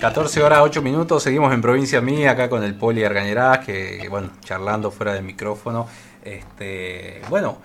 14 0.00 0.42
horas 0.42 0.60
8 0.62 0.82
minutos, 0.82 1.22
seguimos 1.22 1.52
en 1.54 1.62
provincia 1.62 2.00
mía, 2.00 2.32
acá 2.32 2.48
con 2.50 2.62
el 2.62 2.74
Poli 2.74 3.02
Argañerás, 3.02 3.60
que, 3.60 3.98
que, 4.02 4.08
bueno, 4.08 4.30
charlando 4.40 4.90
fuera 4.90 5.14
del 5.14 5.24
micrófono. 5.24 5.86
Este, 6.22 7.22
bueno, 7.30 7.58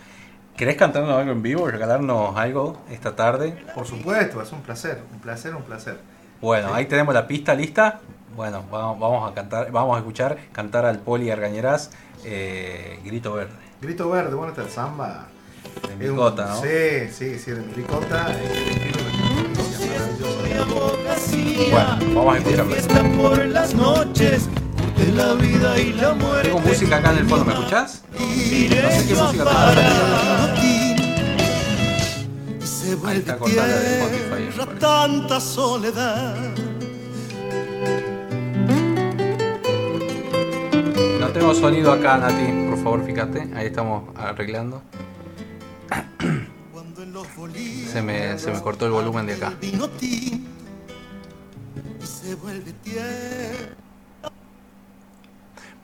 ¿querés 0.55 0.77
cantarnos 0.77 1.17
algo 1.17 1.31
en 1.31 1.41
vivo, 1.41 1.67
regalarnos 1.67 2.35
algo 2.37 2.77
esta 2.89 3.15
tarde? 3.15 3.65
Por 3.75 3.85
supuesto, 3.85 4.41
es 4.41 4.51
un 4.53 4.61
placer, 4.61 5.01
un 5.13 5.19
placer, 5.19 5.55
un 5.55 5.63
placer. 5.63 5.99
Bueno, 6.41 6.69
Sí. 6.69 6.73
ahí 6.77 6.85
tenemos 6.85 7.13
la 7.13 7.27
pista 7.27 7.53
lista. 7.53 7.99
Bueno, 8.35 8.63
vamos, 8.71 8.97
vamos 8.99 9.29
a 9.29 9.33
cantar, 9.35 9.69
vamos 9.71 9.95
a 9.95 9.99
escuchar 9.99 10.37
cantar 10.53 10.85
al 10.85 10.99
Poli 10.99 11.29
Argañerás, 11.29 11.91
eh, 12.23 12.99
Grito 13.03 13.33
Verde. 13.33 13.51
Grito 13.81 14.09
Verde, 14.09 14.33
bueno, 14.35 14.51
está 14.51 14.63
el 14.63 14.69
samba. 14.69 15.27
De 15.99 16.09
un- 16.09 16.15
Micota, 16.15 16.45
¿no? 16.47 16.61
Sí, 16.61 17.09
sí, 17.11 17.37
sí, 17.37 17.51
de 17.51 17.61
mi 17.61 17.73
ricota. 17.73 18.27
Bueno, 21.71 22.15
vamos 22.15 22.35
a 22.35 22.37
escucharlo. 22.37 22.73
Fiesta 22.73 23.03
por 23.17 23.45
las 23.45 23.73
noches 23.73 24.49
de 24.97 25.11
la 25.13 25.33
vida 25.33 25.79
y 25.79 25.93
la 25.93 26.13
muerte. 26.13 26.49
Tengo 26.49 26.59
música 26.59 26.97
acá 26.97 27.11
en 27.11 27.17
el 27.19 27.27
fondo, 27.27 27.45
¿me 27.45 27.53
escuchás? 27.53 28.03
No 28.11 28.19
sé 28.19 29.05
qué 29.07 29.15
música 29.15 29.45
Se 32.59 32.97
Ahí 33.05 33.17
está 33.17 33.37
cortada 33.37 33.67
de 33.67 34.01
Spotify. 34.01 34.69
tanta 34.79 35.39
soledad. 35.39 36.35
No 41.19 41.27
tengo 41.29 41.53
sonido 41.53 41.91
acá, 41.93 42.17
Nati, 42.17 42.67
por 42.69 42.83
favor, 42.83 43.05
fíjate. 43.05 43.49
Ahí 43.55 43.67
estamos 43.67 44.03
arreglando. 44.15 44.81
Se 47.91 48.01
me, 48.01 48.37
se 48.37 48.51
me 48.51 48.61
cortó 48.61 48.85
el 48.85 48.91
volumen 48.91 49.25
de 49.25 49.33
acá. 49.33 49.53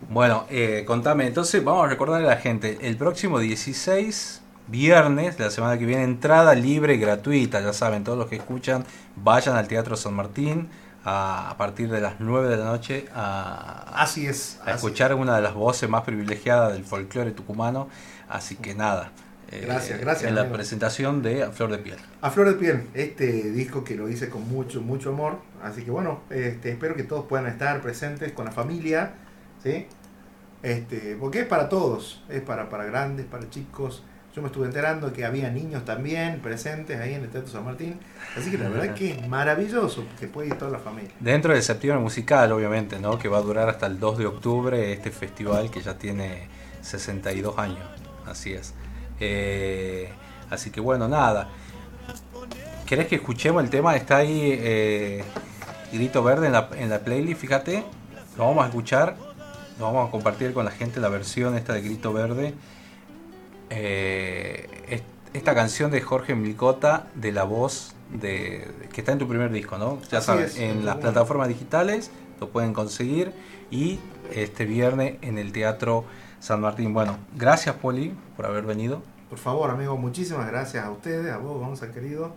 Bueno, 0.10 0.46
eh, 0.50 0.84
contame, 0.86 1.28
entonces 1.28 1.64
vamos 1.64 1.86
a 1.86 1.90
recordarle 1.90 2.28
a 2.28 2.36
la 2.36 2.38
gente, 2.38 2.78
el 2.82 2.98
próximo 2.98 3.40
16, 3.40 4.42
viernes, 4.68 5.40
la 5.40 5.50
semana 5.50 5.78
que 5.78 5.86
viene, 5.86 6.04
entrada 6.04 6.54
libre 6.56 6.94
y 6.94 6.98
gratuita, 6.98 7.62
ya 7.62 7.74
saben, 7.74 8.04
todos 8.04 8.18
los 8.18 8.28
que 8.28 8.36
escuchan, 8.38 8.86
vayan 9.16 9.58
al 9.58 9.68
Teatro 9.68 9.98
San 9.98 10.14
Martín 10.14 10.70
a, 11.04 11.50
a 11.50 11.58
partir 11.58 11.90
de 11.90 12.00
las 12.00 12.20
9 12.20 12.48
de 12.48 12.58
la 12.58 12.66
noche 12.66 13.06
a, 13.14 13.92
Así 13.96 14.28
es. 14.28 14.60
a 14.66 14.72
escuchar 14.72 15.14
una 15.16 15.36
de 15.36 15.42
las 15.42 15.54
voces 15.56 15.90
más 15.90 16.04
privilegiadas 16.04 16.74
del 16.74 16.86
folclore 16.86 17.32
tucumano, 17.32 17.90
así 18.30 18.56
que 18.56 18.76
nada. 18.76 19.12
Eh, 19.52 19.62
Gracias, 19.66 20.00
gracias, 20.00 20.30
En 20.30 20.36
la 20.36 20.42
amigo. 20.42 20.56
presentación 20.56 21.22
de 21.22 21.44
A 21.44 21.52
Flor 21.52 21.72
de 21.72 21.78
Piel. 21.80 21.98
A 22.22 22.30
Flor 22.30 22.48
de 22.48 22.54
Piel, 22.56 22.84
este 22.94 23.52
disco 23.52 23.84
que 23.84 23.96
lo 23.96 24.10
hice 24.10 24.30
con 24.30 24.48
mucho, 24.48 24.82
mucho 24.82 25.10
amor. 25.12 25.40
Así 25.64 25.84
que 25.84 25.92
bueno, 25.92 26.22
este, 26.30 26.72
espero 26.72 26.96
que 26.96 27.04
todos 27.04 27.26
puedan 27.26 27.48
estar 27.48 27.82
presentes 27.82 28.32
con 28.34 28.46
la 28.46 28.52
familia, 28.52 29.14
¿sí? 29.64 29.88
Este, 30.64 31.16
porque 31.20 31.42
es 31.42 31.46
para 31.46 31.70
todos, 31.70 32.24
es 32.30 32.42
para, 32.42 32.70
para 32.70 32.86
grandes, 32.86 33.26
para 33.26 33.50
chicos. 33.50 34.04
Yo 34.36 34.42
me 34.44 34.50
estuve 34.50 34.68
enterando 34.68 35.12
que 35.14 35.26
había 35.26 35.50
niños 35.50 35.84
también 35.84 36.42
presentes 36.42 37.00
ahí 37.00 37.16
en 37.16 37.24
el 37.24 37.30
Teatro 37.30 37.50
San 37.52 37.66
Martín. 37.66 38.00
Así 38.38 38.52
que 38.52 38.60
la 38.60 38.70
verdad 38.70 38.94
que 38.94 39.12
es 39.14 39.28
maravilloso 39.28 40.06
que 40.20 40.28
puede 40.28 40.50
ir 40.50 40.56
toda 40.56 40.70
la 40.70 40.78
familia. 40.78 41.10
Dentro 41.20 41.54
del 41.54 41.64
septiembre 41.64 42.04
musical, 42.04 42.52
obviamente, 42.52 43.00
¿no? 43.00 43.18
Que 43.18 43.30
va 43.30 43.40
a 43.40 43.42
durar 43.42 43.68
hasta 43.68 43.88
el 43.88 44.00
2 44.00 44.18
de 44.20 44.26
octubre 44.28 44.94
este 44.94 45.10
festival 45.10 45.72
que 45.72 45.82
ya 45.82 45.98
tiene 45.98 46.48
62 46.82 47.58
años. 47.58 47.80
Así 48.28 48.54
es. 48.54 48.76
Eh, 49.20 50.10
así 50.50 50.70
que 50.72 50.80
bueno, 50.80 51.08
nada. 51.08 51.50
¿Querés 52.86 53.08
que 53.08 53.16
escuchemos 53.16 53.64
el 53.64 53.70
tema? 53.70 53.96
Está 53.96 54.18
ahí 54.18 54.58
eh, 54.60 55.24
Grito 55.92 56.24
Verde 56.24 56.48
en 56.48 56.54
la, 56.54 56.70
en 56.78 56.90
la 56.90 57.00
playlist, 57.00 57.42
fíjate. 57.42 57.84
Lo 58.38 58.46
vamos 58.48 58.64
a 58.64 58.68
escuchar. 58.68 59.16
Lo 59.80 59.86
vamos 59.86 60.08
a 60.08 60.12
compartir 60.12 60.54
con 60.54 60.66
la 60.66 60.72
gente 60.72 61.00
la 61.00 61.10
versión 61.10 61.56
esta 61.56 61.74
de 61.74 61.82
Grito 61.82 62.14
Verde. 62.14 62.54
Eh, 63.70 64.86
es- 64.90 65.02
esta 65.34 65.54
canción 65.54 65.92
de 65.92 66.02
Jorge 66.02 66.34
Milcota 66.36 67.08
de 67.14 67.32
la 67.32 67.44
voz 67.44 67.94
de 68.14 68.68
que 68.94 69.02
está 69.02 69.12
en 69.12 69.20
tu 69.20 69.28
primer 69.28 69.52
disco, 69.52 69.78
¿no? 69.78 70.00
Ya 70.10 70.20
Así 70.20 70.28
sabes, 70.28 70.52
es, 70.56 70.60
en 70.60 70.86
las 70.86 70.96
plataformas 70.98 71.50
digitales 71.50 72.10
lo 72.40 72.50
pueden 72.50 72.74
conseguir 72.74 73.34
y 73.70 74.00
este 74.34 74.66
viernes 74.66 75.16
en 75.22 75.38
el 75.38 75.52
Teatro 75.52 76.06
San 76.40 76.62
Martín. 76.62 76.94
Bueno, 76.94 77.18
gracias 77.36 77.76
Poli 77.76 78.16
por 78.36 78.46
haber 78.46 78.66
venido. 78.66 79.02
Por 79.30 79.40
favor, 79.40 79.70
amigo, 79.70 79.98
muchísimas 79.98 80.48
gracias 80.48 80.86
a 80.86 80.92
ustedes, 80.92 81.32
a 81.32 81.38
vos, 81.38 81.60
Gonza 81.60 81.92
querido, 81.92 82.32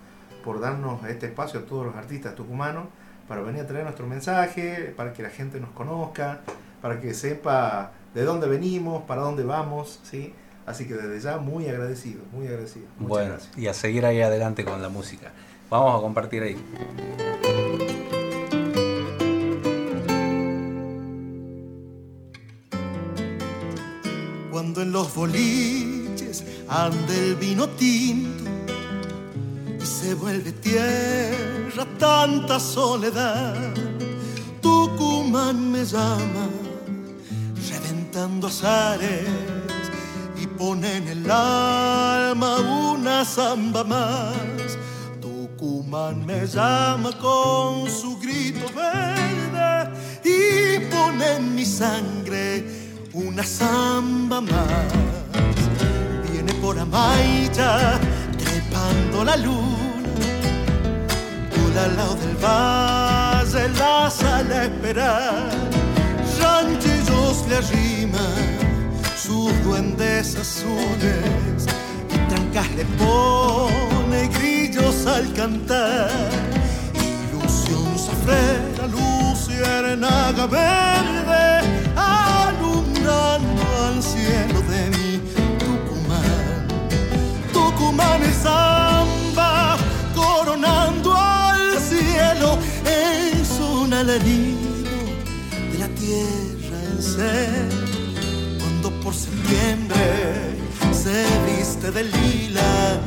por 0.44 0.60
darnos 0.60 1.04
este 1.04 1.26
espacio 1.26 1.60
a 1.60 1.62
todos 1.64 1.86
los 1.86 1.94
artistas 1.94 2.34
tucumanos 2.34 2.86
para 3.28 3.42
venir 3.42 3.62
a 3.62 3.66
traer 3.66 3.84
nuestro 3.84 4.08
mensaje, 4.08 4.92
para 4.96 5.12
que 5.12 5.22
la 5.22 5.30
gente 5.30 5.60
nos 5.60 5.70
conozca, 5.70 6.40
para 6.82 7.00
que 7.00 7.14
sepa 7.14 7.92
de 8.12 8.24
dónde 8.24 8.48
venimos, 8.48 9.04
para 9.04 9.20
dónde 9.20 9.44
vamos, 9.44 10.00
¿sí? 10.02 10.34
Así 10.66 10.86
que 10.86 10.94
desde 10.94 11.20
ya 11.20 11.38
muy 11.38 11.68
agradecido, 11.68 12.22
muy 12.32 12.48
agradecido. 12.48 12.86
Muchas 12.98 13.08
bueno, 13.08 13.30
gracias. 13.34 13.58
y 13.58 13.68
a 13.68 13.74
seguir 13.74 14.04
ahí 14.04 14.20
adelante 14.20 14.64
con 14.64 14.82
la 14.82 14.88
música. 14.88 15.30
Vamos 15.70 15.96
a 15.96 16.02
compartir 16.02 16.42
ahí. 16.42 16.56
Cuando 24.70 24.82
en 24.82 24.92
los 24.92 25.12
boliches 25.16 26.44
anda 26.68 27.12
el 27.12 27.34
vino 27.34 27.68
tinto 27.70 28.44
y 29.80 29.84
se 29.84 30.14
vuelve 30.14 30.52
tierra 30.52 31.84
tanta 31.98 32.60
soledad. 32.60 33.74
Tucumán 34.62 35.72
me 35.72 35.84
llama, 35.84 36.46
reventando 37.68 38.46
azares 38.46 39.26
y 40.40 40.46
pone 40.46 40.98
en 40.98 41.08
el 41.08 41.28
alma 41.28 42.58
una 42.92 43.24
samba 43.24 43.82
más. 43.82 44.78
Tucumán 45.20 46.24
me 46.24 46.46
llama 46.46 47.10
con 47.18 47.90
su 47.90 48.20
grito 48.20 48.66
verde 48.72 49.90
y 50.22 50.78
pone 50.94 51.38
en 51.38 51.56
mi 51.56 51.64
sangre 51.64 52.79
una 53.12 53.42
samba 53.42 54.40
más. 54.40 54.92
Viene 56.30 56.52
por 56.54 56.78
Amaita, 56.78 57.98
trepando 58.38 59.24
la 59.24 59.36
luna, 59.36 60.08
por 61.50 61.78
al 61.78 61.96
lado 61.96 62.14
del 62.16 62.36
valle 62.36 63.68
la 63.78 64.10
sala 64.10 64.60
a 64.60 64.64
esperar. 64.64 65.50
Rancheros 66.40 67.46
le 67.48 67.56
arriman 67.56 68.48
sus 69.16 69.52
duendes 69.64 70.36
azules 70.36 71.66
y 72.10 72.28
trancas 72.28 72.70
le 72.76 72.84
pone 72.84 74.28
grillos 74.38 75.06
al 75.06 75.32
cantar. 75.32 76.10
Ilusión 76.94 77.98
sufrera, 77.98 78.86
luz 78.86 79.48
y 79.48 79.58
luciérnaga 79.58 80.46
verde 80.46 81.69
Es 88.28 88.36
samba 88.42 89.76
coronando 90.14 91.16
al 91.16 91.78
cielo, 91.78 92.58
es 92.84 93.50
un 93.60 93.92
alarido 93.92 94.98
de 95.72 95.78
la 95.78 95.88
tierra 95.88 96.78
en 96.90 97.02
ser. 97.02 97.68
Cuando 98.58 98.90
por 99.02 99.14
septiembre 99.14 100.60
se 100.92 101.24
viste 101.46 101.90
de 101.90 102.04
lila 102.04 103.00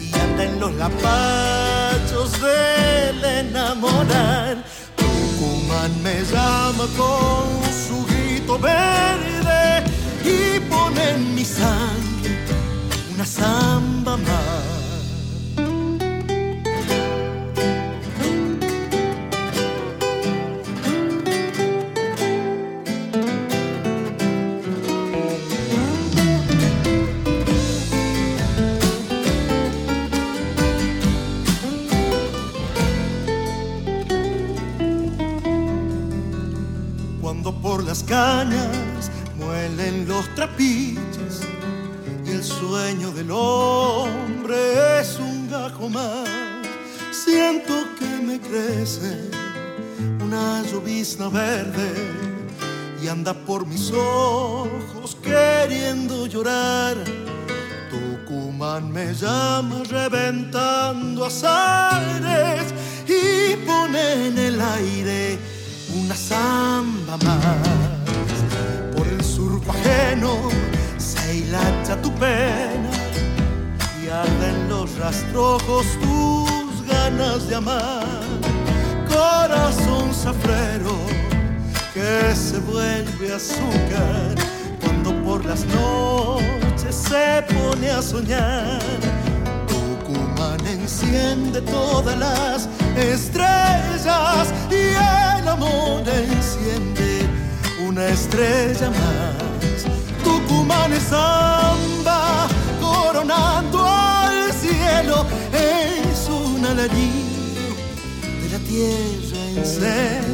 y 0.00 0.12
anda 0.18 0.44
en 0.44 0.60
los 0.60 0.72
lapachos 0.74 2.32
del 2.40 3.24
enamorar. 3.24 4.64
Tucumán 4.96 6.02
me 6.02 6.22
llama 6.24 6.86
con 6.96 7.46
su 7.86 8.04
grito 8.06 8.58
verde 8.58 9.84
y 10.24 10.60
pone 10.68 11.10
en 11.10 11.34
mi 11.34 11.44
sangre 11.44 12.04
una 13.14 13.24
samba 13.24 13.83
más. 14.04 14.20
Cuando 37.20 37.54
por 37.62 37.82
las 37.82 38.02
cañas 38.04 39.10
muelen 39.38 40.06
los 40.06 40.28
el 40.34 41.03
sueño 42.74 43.12
del 43.12 43.30
hombre 43.30 44.56
es 45.00 45.16
un 45.20 45.48
gajo 45.48 45.88
más. 45.88 46.28
Siento 47.12 47.72
que 47.96 48.10
me 48.28 48.40
crece 48.40 49.30
una 50.20 50.60
llovizna 50.68 51.28
verde 51.28 51.92
y 53.00 53.06
anda 53.06 53.32
por 53.32 53.64
mis 53.64 53.92
ojos 53.92 55.16
queriendo 55.22 56.26
llorar. 56.26 56.96
Tucumán 57.92 58.90
me 58.90 59.14
llama 59.14 59.82
reventando 59.88 61.26
azares 61.26 62.74
y 63.06 63.54
pone 63.64 64.26
en 64.26 64.36
el 64.36 64.60
aire 64.60 65.38
una 65.94 66.16
samba 66.16 67.16
más. 67.18 67.68
Por 68.96 69.06
el 69.06 69.22
surco 69.22 69.70
ajeno 69.70 70.73
hilacha 71.44 72.00
tu 72.00 72.10
pena 72.14 72.90
y 74.02 74.08
arden 74.08 74.68
los 74.68 74.96
rastrojos 74.98 75.86
tus 76.00 76.86
ganas 76.86 77.48
de 77.48 77.54
amar. 77.56 78.04
Corazón 79.08 80.12
zafrero 80.12 80.96
que 81.92 82.34
se 82.34 82.58
vuelve 82.58 83.34
azúcar 83.34 84.34
cuando 84.80 85.12
por 85.22 85.44
las 85.44 85.64
noches 85.66 86.94
se 86.94 87.44
pone 87.54 87.90
a 87.90 88.02
soñar. 88.02 88.80
Tucumán 89.68 90.66
enciende 90.66 91.60
todas 91.62 92.18
las 92.18 92.68
estrellas 92.96 94.52
y 94.70 95.38
el 95.38 95.48
amor 95.48 96.02
enciende 96.08 97.28
una 97.86 98.06
estrella 98.08 98.90
más. 98.90 99.53
Es 100.64 101.02
samba 101.04 102.46
coronando 102.80 103.84
al 103.84 104.52
cielo, 104.52 105.26
es 105.52 106.28
un 106.28 106.64
alarido 106.64 107.74
de 108.42 108.48
la 108.50 108.58
tierra 108.60 109.40
en 109.56 109.66
ser. 109.66 110.24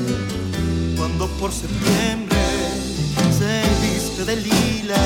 Cuando 0.96 1.26
por 1.38 1.50
septiembre 1.50 2.36
se 3.38 3.62
viste 3.80 4.24
de 4.24 4.36
lila 4.36 5.02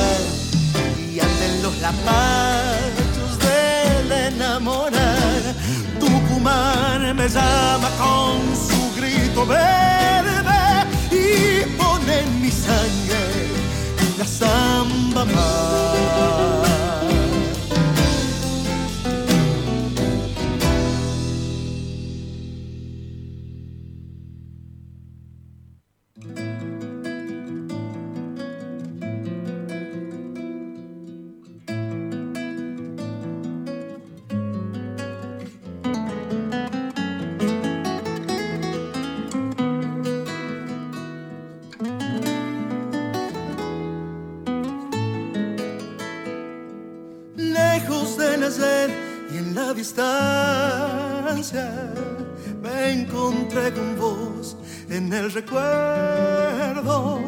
y 1.11 1.21
anda 1.21 1.45
en 1.47 1.63
los 1.63 1.79
lapachos 1.79 3.39
del 3.39 4.13
enamorar. 4.35 5.55
Tucumán 6.01 7.17
me 7.17 7.29
llama 7.29 7.89
con 7.97 8.41
su 8.55 9.01
grito 9.01 9.47
verde 9.47 10.87
y 11.13 11.65
pone 11.79 12.21
en 12.21 12.43
mi 12.43 12.51
sangre 12.51 13.64
la 14.25 14.31
samba 14.31 15.25
me 52.63 52.93
encontré 52.93 53.73
con 53.73 53.97
vos 53.99 54.57
en 54.89 55.13
el 55.13 55.31
recuerdo. 55.33 57.21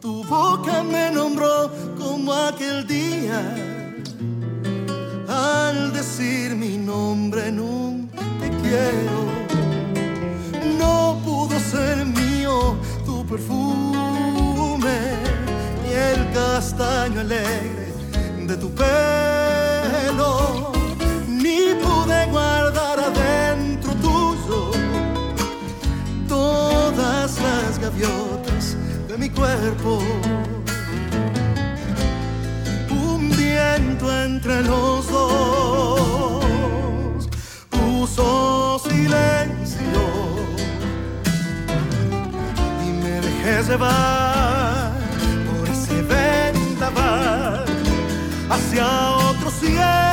Tu 0.00 0.22
boca 0.24 0.82
me 0.82 1.10
nombró 1.10 1.70
como 1.98 2.32
aquel 2.32 2.86
día 2.86 3.40
al 5.28 5.92
decir 5.92 6.54
mi 6.54 6.76
nombre 6.76 7.48
en 7.48 7.60
un 7.60 8.10
te 8.40 8.48
quiero. 8.62 9.18
No 10.78 11.20
pudo 11.24 11.58
ser 11.58 12.04
mío 12.04 12.76
tu 13.06 13.24
perfume 13.26 14.98
ni 15.82 15.92
el 15.92 16.32
castaño 16.32 17.20
alegre 17.20 17.84
de 18.46 18.56
tu 18.56 18.70
pelo, 18.74 19.13
Un 32.90 33.30
viento 33.34 34.24
entre 34.24 34.62
los 34.62 35.08
dos 35.08 36.44
puso 37.70 38.78
silencio 38.80 39.78
y 42.84 42.88
me 42.90 43.20
dejé 43.22 43.62
llevar 43.62 44.92
por 45.46 45.66
ese 45.70 46.02
vendaval 46.02 47.64
hacia 48.50 48.84
otro 49.12 49.50
cielo. 49.50 50.03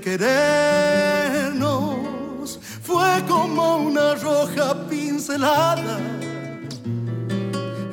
querernos 0.00 1.60
fue 2.82 3.22
como 3.28 3.76
una 3.76 4.14
roja 4.14 4.74
pincelada 4.88 5.98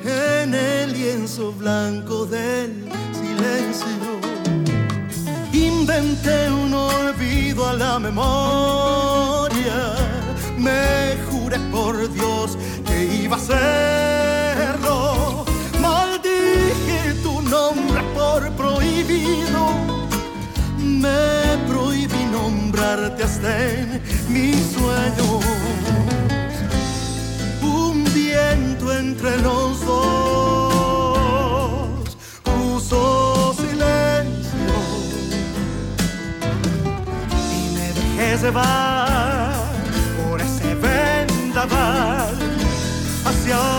en 0.04 0.54
el 0.54 0.92
lienzo 0.92 1.52
blanco 1.52 2.24
del 2.26 2.88
silencio. 3.12 3.86
Inventé 5.52 6.50
un 6.50 6.72
olvido 6.74 7.68
a 7.68 7.74
la 7.74 7.98
memoria, 7.98 9.94
me 10.56 11.16
juré 11.30 11.58
por 11.70 12.12
Dios 12.12 12.56
que 12.86 13.04
iba 13.22 13.36
a 13.36 13.40
ser 13.40 13.87
olvidarte 22.88 23.24
hasta 23.24 23.68
en 23.68 24.00
mis 24.28 24.56
sueños. 24.72 25.44
Un 27.62 28.04
viento 28.14 28.92
entre 28.92 29.36
los 29.38 29.84
dos 29.84 30.08
puso 32.42 33.54
silencio 33.54 34.74
y 37.52 37.74
me 37.74 37.92
dejé 37.92 38.36
llevar 38.42 39.52
por 40.22 40.40
ese 40.40 40.74
vendaval 40.74 42.34
hacia 43.24 43.77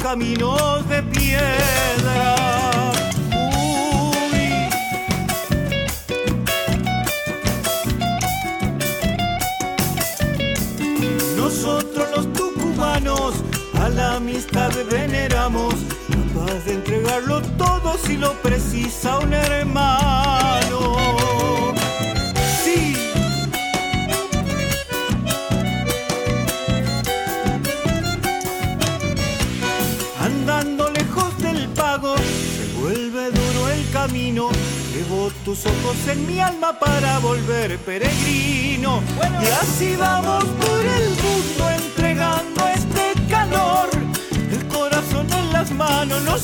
caminos 0.00 0.88
de 0.88 1.02
piedra. 1.02 2.39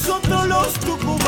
nosotros 0.06 0.46
los 0.46 0.72
tucubanos. 0.74 1.25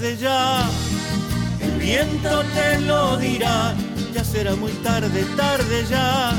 Ya. 0.00 0.68
El 1.60 1.78
viento 1.78 2.42
te 2.54 2.80
lo 2.80 3.16
dirá, 3.16 3.74
ya 4.14 4.24
será 4.24 4.54
muy 4.54 4.72
tarde, 4.84 5.24
tarde 5.36 5.84
ya. 5.88 6.32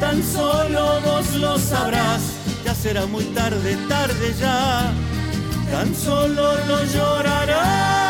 Tan 0.00 0.22
solo 0.22 1.00
vos 1.00 1.34
lo 1.36 1.58
sabrás, 1.58 2.22
ya 2.64 2.74
será 2.74 3.06
muy 3.06 3.24
tarde, 3.34 3.76
tarde 3.88 4.34
ya. 4.38 4.92
Tan 5.70 5.94
solo 5.94 6.54
lo 6.66 6.84
llorarás. 6.84 8.05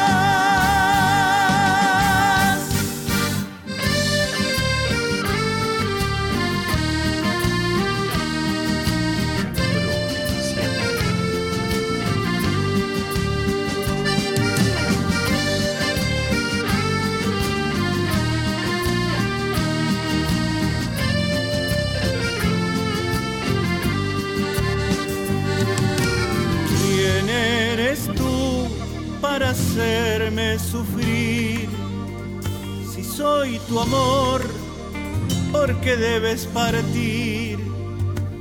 Sufrir? 30.58 31.68
Si 32.92 33.04
soy 33.04 33.58
tu 33.68 33.80
amor, 33.80 34.42
¿por 35.52 35.74
qué 35.80 35.96
debes 35.96 36.46
partir? 36.46 37.58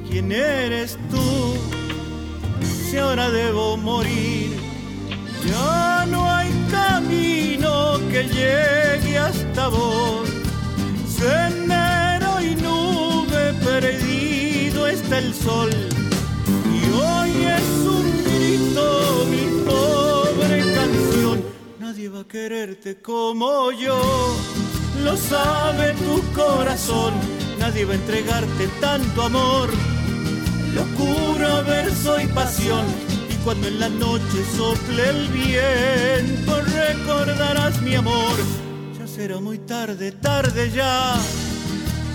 ¿Quién 0.09 0.31
eres 0.31 0.97
tú 1.09 1.57
si 2.89 2.97
ahora 2.97 3.29
debo 3.29 3.77
morir? 3.77 4.51
Ya 5.47 6.05
no 6.09 6.29
hay 6.31 6.49
camino 6.71 7.99
que 8.09 8.23
llegue 8.23 9.17
hasta 9.17 9.67
vos. 9.67 10.29
Sendero 11.07 12.41
y 12.41 12.55
nube 12.55 13.53
perdido 13.63 14.87
está 14.87 15.19
el 15.19 15.33
sol. 15.33 15.94
Nadie 21.95 22.09
va 22.09 22.19
a 22.19 22.27
quererte 22.27 23.01
como 23.01 23.71
yo. 23.71 23.97
Lo 25.01 25.15
sabe 25.15 25.93
tu 25.93 26.21
corazón. 26.33 27.13
Nadie 27.57 27.85
va 27.85 27.93
a 27.93 27.95
entregarte 27.95 28.67
tanto 28.81 29.21
amor. 29.21 29.69
Locura, 30.73 31.61
verso 31.61 32.19
y 32.19 32.27
pasión. 32.27 32.85
Y 33.33 33.35
cuando 33.45 33.69
en 33.69 33.79
la 33.79 33.87
noche 33.87 34.43
sople 34.57 35.09
el 35.09 35.27
viento, 35.29 36.61
recordarás 36.63 37.81
mi 37.81 37.95
amor. 37.95 38.35
Ya 38.99 39.07
será 39.07 39.39
muy 39.39 39.59
tarde, 39.59 40.11
tarde 40.11 40.69
ya. 40.71 41.15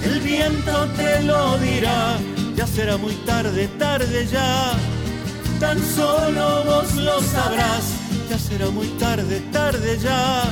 El 0.04 0.20
viento 0.20 0.88
te 0.94 1.22
lo 1.22 1.56
dirá. 1.56 2.18
Ya 2.54 2.66
será 2.66 2.98
muy 2.98 3.14
tarde, 3.24 3.66
tarde 3.78 4.26
ya. 4.30 4.72
Tan 5.58 5.78
solo 5.82 6.64
vos 6.66 6.94
lo 6.96 7.18
sabrás. 7.22 7.99
Ya 8.30 8.38
será 8.38 8.70
muy 8.70 8.86
tarde, 8.90 9.40
tarde 9.50 9.98
ya. 9.98 10.44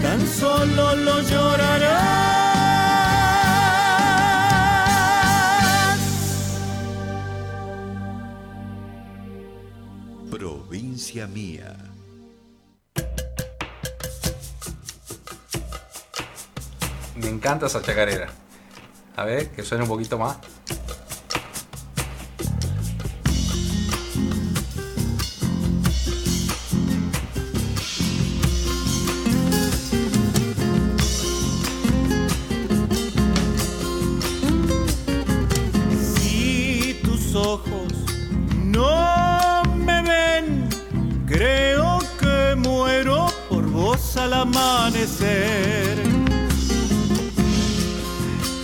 Tan 0.00 0.24
solo 0.24 0.94
lo 0.94 1.20
llorarás. 1.22 2.38
Provincia 10.30 11.26
mía. 11.26 11.76
Me 17.16 17.28
encanta 17.28 17.66
esa 17.66 17.82
chacarera. 17.82 18.28
A 19.16 19.24
ver, 19.24 19.50
que 19.50 19.64
suene 19.64 19.82
un 19.82 19.88
poquito 19.88 20.18
más. 20.18 20.38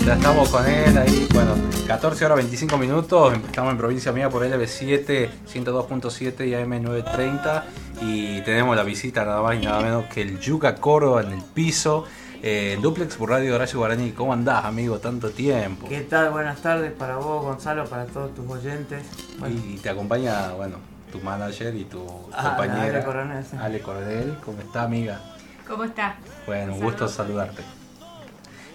Ya 0.08 0.14
estamos 0.14 0.48
con 0.48 0.66
él 0.66 0.96
ahí, 0.96 1.28
bueno, 1.34 1.52
14 1.86 2.24
horas 2.24 2.36
25 2.38 2.78
minutos, 2.78 3.34
estamos 3.34 3.72
en 3.72 3.76
provincia 3.76 4.10
mía 4.10 4.30
por 4.30 4.42
LB7, 4.42 5.28
102.7 5.52 6.48
y 6.48 6.52
AM930 6.52 7.62
y 8.00 8.40
tenemos 8.40 8.74
la 8.74 8.84
visita 8.84 9.26
nada 9.26 9.42
más 9.42 9.56
y 9.56 9.66
nada 9.66 9.80
menos 9.82 10.06
que 10.06 10.22
el 10.22 10.40
Yuca 10.40 10.76
Córdoba 10.76 11.20
en 11.24 11.32
el 11.32 11.42
piso, 11.42 12.06
eh, 12.42 12.78
Duplex 12.80 13.16
por 13.16 13.28
Radio 13.28 13.54
Horacio 13.54 13.80
Guaraní, 13.80 14.12
¿cómo 14.12 14.32
andás 14.32 14.64
amigo? 14.64 14.98
Tanto 14.98 15.28
tiempo. 15.28 15.86
¿Qué 15.86 16.00
tal? 16.00 16.30
Buenas 16.30 16.62
tardes 16.62 16.90
para 16.92 17.16
vos, 17.16 17.42
Gonzalo, 17.44 17.84
para 17.84 18.06
todos 18.06 18.34
tus 18.34 18.48
oyentes. 18.48 19.02
Bueno, 19.38 19.60
Y 19.68 19.76
te 19.76 19.90
acompaña, 19.90 20.52
bueno, 20.52 20.76
tu 21.12 21.20
manager 21.20 21.74
y 21.74 21.84
tu 21.84 22.00
Ah, 22.32 22.54
compañera. 22.56 22.96
Ale 22.96 23.04
Coronel, 23.04 23.44
sí. 23.44 23.58
Ale 23.60 23.80
Coronel, 23.80 24.38
¿cómo 24.42 24.58
está 24.62 24.84
amiga? 24.84 25.20
¿Cómo 25.68 25.84
está? 25.84 26.16
Bueno, 26.46 26.72
un 26.72 26.80
gusto 26.80 27.06
saludarte. 27.08 27.62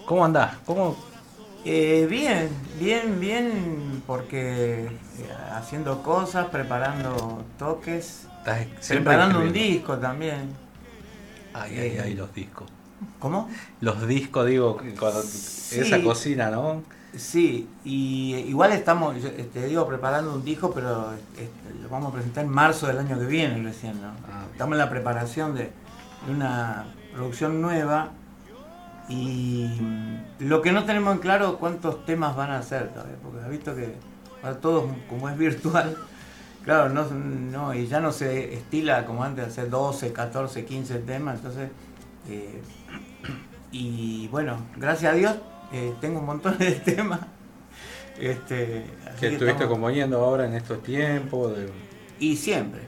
¿Cómo 0.05 0.23
andás? 0.23 0.57
¿Cómo? 0.63 1.11
Eh, 1.65 2.07
bien, 2.09 2.49
bien, 2.79 3.19
bien, 3.19 4.03
porque 4.05 4.85
eh, 4.85 4.89
haciendo 5.53 6.03
cosas, 6.03 6.47
preparando 6.47 7.43
toques, 7.57 8.27
Estás 8.43 8.67
preparando 8.89 9.39
un 9.39 9.53
disco 9.53 9.97
también. 9.97 10.49
Ay, 11.53 11.79
ay, 11.79 11.97
ay, 12.03 12.13
los 12.13 12.33
discos. 12.33 12.67
¿Cómo? 13.19 13.49
Los 13.79 14.05
discos, 14.05 14.47
digo, 14.47 14.77
cuando 14.99 15.21
esa 15.21 16.01
cocina, 16.03 16.51
¿no? 16.51 16.83
Sí, 17.15 17.69
y 17.85 18.35
igual 18.47 18.73
estamos, 18.73 19.15
eh, 19.23 19.49
te 19.53 19.67
digo, 19.67 19.87
preparando 19.87 20.33
un 20.33 20.43
disco, 20.43 20.71
pero 20.73 21.13
eh, 21.37 21.49
lo 21.81 21.87
vamos 21.87 22.09
a 22.09 22.15
presentar 22.15 22.43
en 22.43 22.49
marzo 22.49 22.87
del 22.87 22.97
año 22.97 23.17
que 23.17 23.25
viene 23.25 23.63
recién, 23.63 24.01
¿no? 24.01 24.11
Estamos 24.51 24.73
en 24.73 24.79
la 24.79 24.89
preparación 24.89 25.55
de, 25.55 25.71
de 26.25 26.31
una 26.33 26.85
producción 27.13 27.61
nueva 27.61 28.11
y 29.09 29.69
lo 30.39 30.61
que 30.61 30.71
no 30.71 30.85
tenemos 30.85 31.13
en 31.15 31.19
claro 31.21 31.57
cuántos 31.57 32.05
temas 32.05 32.35
van 32.35 32.51
a 32.51 32.59
hacer 32.59 32.89
todavía, 32.89 33.15
porque 33.21 33.39
has 33.41 33.49
visto 33.49 33.75
que 33.75 33.95
ahora 34.41 34.59
todo 34.59 34.87
como 35.09 35.29
es 35.29 35.37
virtual, 35.37 35.95
claro, 36.63 36.89
no, 36.89 37.05
no, 37.09 37.73
y 37.73 37.87
ya 37.87 37.99
no 37.99 38.11
se 38.11 38.53
estila 38.53 39.05
como 39.05 39.23
antes 39.23 39.45
hacer 39.47 39.69
12, 39.69 40.13
14, 40.13 40.65
15 40.65 40.99
temas, 40.99 41.35
entonces, 41.37 41.69
eh, 42.29 42.61
y 43.71 44.27
bueno, 44.29 44.57
gracias 44.77 45.13
a 45.13 45.15
Dios 45.15 45.35
eh, 45.71 45.93
tengo 46.01 46.19
un 46.19 46.25
montón 46.25 46.57
de 46.57 46.71
temas. 46.85 47.19
Este, 48.19 48.85
Que 49.19 49.27
estuviste 49.29 49.45
estamos- 49.51 49.71
componiendo 49.73 50.19
ahora 50.23 50.45
en 50.45 50.53
estos 50.53 50.83
tiempos. 50.83 51.57
de- 51.57 51.69
y 52.19 52.35
siempre. 52.37 52.81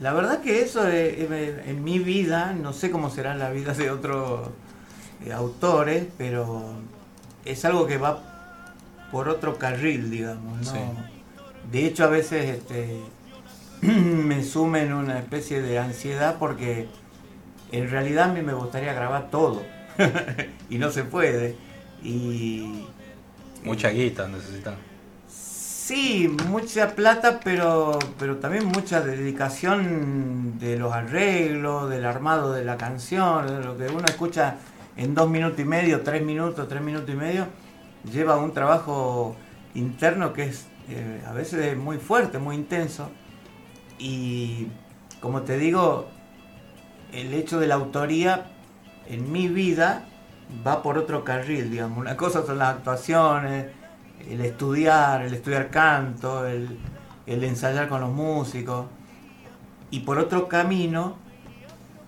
La 0.00 0.12
verdad 0.12 0.40
que 0.42 0.60
eso 0.60 0.86
eh, 0.88 1.62
en 1.66 1.82
mi 1.82 1.98
vida, 1.98 2.52
no 2.52 2.72
sé 2.74 2.90
cómo 2.90 3.08
será 3.08 3.34
la 3.34 3.48
vida 3.50 3.72
de 3.72 3.90
otros 3.90 4.48
eh, 4.48 4.50
autores, 5.32 6.06
pero 6.18 6.74
es 7.44 7.64
algo 7.64 7.86
que 7.86 7.98
va 7.98 8.22
por 9.10 9.28
otro 9.28 9.58
carril, 9.58 10.10
digamos. 10.10 10.58
¿no? 10.60 10.72
Sí. 10.72 10.78
De 11.70 11.86
hecho, 11.86 12.04
a 12.04 12.08
veces 12.08 12.58
este, 12.58 13.00
me 13.82 14.42
sume 14.42 14.82
en 14.82 14.92
una 14.92 15.18
especie 15.18 15.62
de 15.62 15.78
ansiedad 15.78 16.36
porque 16.38 16.88
en 17.72 17.90
realidad 17.90 18.30
a 18.30 18.32
mí 18.32 18.42
me 18.42 18.54
gustaría 18.54 18.92
grabar 18.92 19.30
todo 19.30 19.62
y 20.70 20.78
no 20.78 20.90
se 20.90 21.04
puede. 21.04 21.56
Y 22.02 22.86
Mucha 23.64 23.88
guita 23.88 24.28
necesitan. 24.28 24.74
Sí, 25.26 26.34
mucha 26.48 26.94
plata, 26.94 27.40
pero, 27.42 27.98
pero 28.18 28.36
también 28.36 28.66
mucha 28.66 29.00
dedicación 29.00 30.58
de 30.58 30.78
los 30.78 30.92
arreglos, 30.92 31.90
del 31.90 32.04
armado 32.04 32.52
de 32.52 32.64
la 32.64 32.76
canción, 32.76 33.46
de 33.46 33.64
lo 33.64 33.76
que 33.76 33.86
uno 33.86 34.04
escucha 34.06 34.56
en 34.96 35.14
dos 35.14 35.28
minutos 35.28 35.58
y 35.58 35.64
medio, 35.64 36.02
tres 36.02 36.22
minutos, 36.22 36.68
tres 36.68 36.82
minutos 36.82 37.10
y 37.10 37.16
medio, 37.16 37.46
lleva 38.10 38.36
un 38.36 38.52
trabajo 38.52 39.36
interno 39.74 40.32
que 40.32 40.44
es 40.44 40.66
eh, 40.88 41.22
a 41.26 41.32
veces 41.32 41.76
muy 41.76 41.98
fuerte, 41.98 42.38
muy 42.38 42.56
intenso. 42.56 43.10
Y 43.98 44.68
como 45.20 45.42
te 45.42 45.58
digo, 45.58 46.08
el 47.12 47.32
hecho 47.32 47.58
de 47.58 47.66
la 47.66 47.74
autoría 47.76 48.46
en 49.06 49.32
mi 49.32 49.48
vida 49.48 50.06
va 50.66 50.82
por 50.82 50.98
otro 50.98 51.24
carril, 51.24 51.70
digamos. 51.70 51.98
Una 51.98 52.16
cosa 52.16 52.44
son 52.44 52.58
las 52.58 52.76
actuaciones, 52.76 53.66
el 54.28 54.40
estudiar, 54.40 55.22
el 55.22 55.34
estudiar 55.34 55.70
canto, 55.70 56.46
el, 56.46 56.78
el 57.26 57.44
ensayar 57.44 57.88
con 57.88 58.00
los 58.00 58.10
músicos. 58.10 58.86
Y 59.90 60.00
por 60.00 60.18
otro 60.18 60.48
camino, 60.48 61.16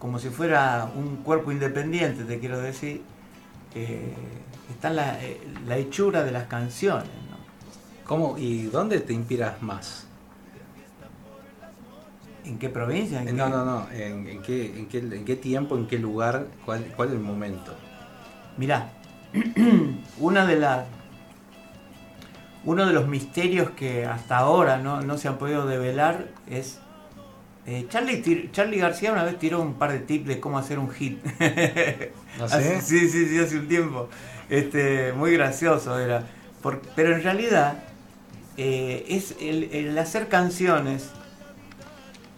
como 0.06 0.20
si 0.20 0.28
fuera 0.28 0.88
un 0.94 1.16
cuerpo 1.16 1.50
independiente, 1.50 2.22
te 2.22 2.38
quiero 2.38 2.60
decir, 2.60 3.02
eh, 3.74 4.14
está 4.70 4.88
la, 4.88 5.18
la 5.66 5.76
hechura 5.78 6.22
de 6.22 6.30
las 6.30 6.44
canciones. 6.46 7.08
¿no? 7.28 7.36
¿Cómo 8.06 8.38
y 8.38 8.66
dónde 8.66 9.00
te 9.00 9.12
inspiras 9.12 9.60
más? 9.62 10.06
¿En 12.44 12.56
qué 12.60 12.68
provincia? 12.68 13.20
¿En 13.20 13.36
no, 13.36 13.46
qué- 13.46 13.50
no, 13.50 13.64
no. 13.64 13.90
¿En, 13.90 14.28
en 14.28 14.42
qué, 14.42 14.78
en, 14.78 14.86
qué, 14.86 14.98
¿En 14.98 15.24
qué 15.24 15.34
tiempo, 15.34 15.76
en 15.76 15.88
qué 15.88 15.98
lugar? 15.98 16.46
¿Cuál, 16.64 16.84
cuál 16.94 17.08
es 17.08 17.14
el 17.14 17.20
momento? 17.20 17.74
Mirá, 18.56 18.92
una 20.20 20.46
de 20.46 20.56
las 20.56 20.86
uno 22.64 22.86
de 22.86 22.92
los 22.92 23.08
misterios 23.08 23.70
que 23.70 24.06
hasta 24.06 24.38
ahora 24.38 24.76
no, 24.76 25.00
no 25.00 25.18
se 25.18 25.26
han 25.26 25.36
podido 25.38 25.66
develar 25.66 26.28
es 26.48 26.78
eh, 27.66 27.86
Charlie, 27.88 28.22
tir- 28.22 28.50
Charlie 28.52 28.78
García 28.78 29.12
una 29.12 29.24
vez 29.24 29.38
tiró 29.38 29.60
un 29.60 29.74
par 29.74 29.92
de 29.92 29.98
tips 30.00 30.26
de 30.26 30.40
cómo 30.40 30.58
hacer 30.58 30.78
un 30.78 30.90
hit. 30.90 31.18
¿Ah, 32.40 32.48
sí? 32.48 32.80
Sí, 32.80 33.08
sí, 33.08 33.26
sí, 33.28 33.38
hace 33.38 33.58
un 33.58 33.68
tiempo. 33.68 34.08
Este, 34.48 35.12
muy 35.12 35.32
gracioso 35.32 35.98
era. 35.98 36.24
Pero 36.94 37.14
en 37.14 37.22
realidad 37.22 37.82
eh, 38.56 39.04
es 39.08 39.36
el, 39.40 39.64
el 39.72 39.98
hacer 39.98 40.28
canciones, 40.28 41.10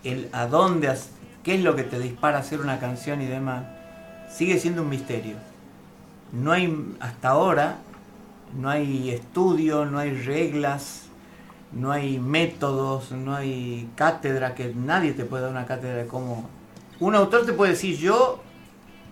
el 0.05 0.29
a 0.33 0.47
dónde, 0.47 0.93
qué 1.43 1.55
es 1.57 1.63
lo 1.63 1.77
que 1.77 1.83
te 1.85 1.99
dispara 1.99 2.39
hacer 2.39 2.61
una 2.61 2.79
canción 2.79 3.21
y 3.23 3.27
demás, 3.27 3.65
sigue 4.31 4.59
siendo 4.59 4.83
un 4.83 4.89
misterio. 4.91 5.37
No 6.33 6.53
hay, 6.53 6.95
hasta 7.01 7.31
ahora, 7.31 7.79
no 8.59 8.69
hay 8.69 9.11
estudio, 9.11 9.87
no 9.87 9.99
hay 9.99 10.11
reglas, 10.13 11.08
no 11.73 11.93
hay 11.93 12.19
métodos, 12.19 13.13
no 13.13 13.35
hay 13.35 13.91
cátedra, 13.95 14.55
que 14.55 14.73
nadie 14.75 15.13
te 15.13 15.25
puede 15.25 15.45
dar 15.45 15.53
una 15.53 15.67
cátedra 15.67 15.97
de 16.03 16.07
cómo... 16.07 16.49
Un 17.01 17.15
autor 17.15 17.47
te 17.47 17.53
puede 17.53 17.73
decir, 17.73 17.97
yo 17.97 18.43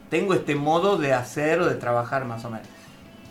tengo 0.08 0.34
este 0.34 0.54
modo 0.54 0.96
de 0.96 1.12
hacer 1.12 1.60
o 1.60 1.66
de 1.66 1.74
trabajar 1.74 2.24
más 2.24 2.44
o 2.44 2.50
menos. 2.50 2.66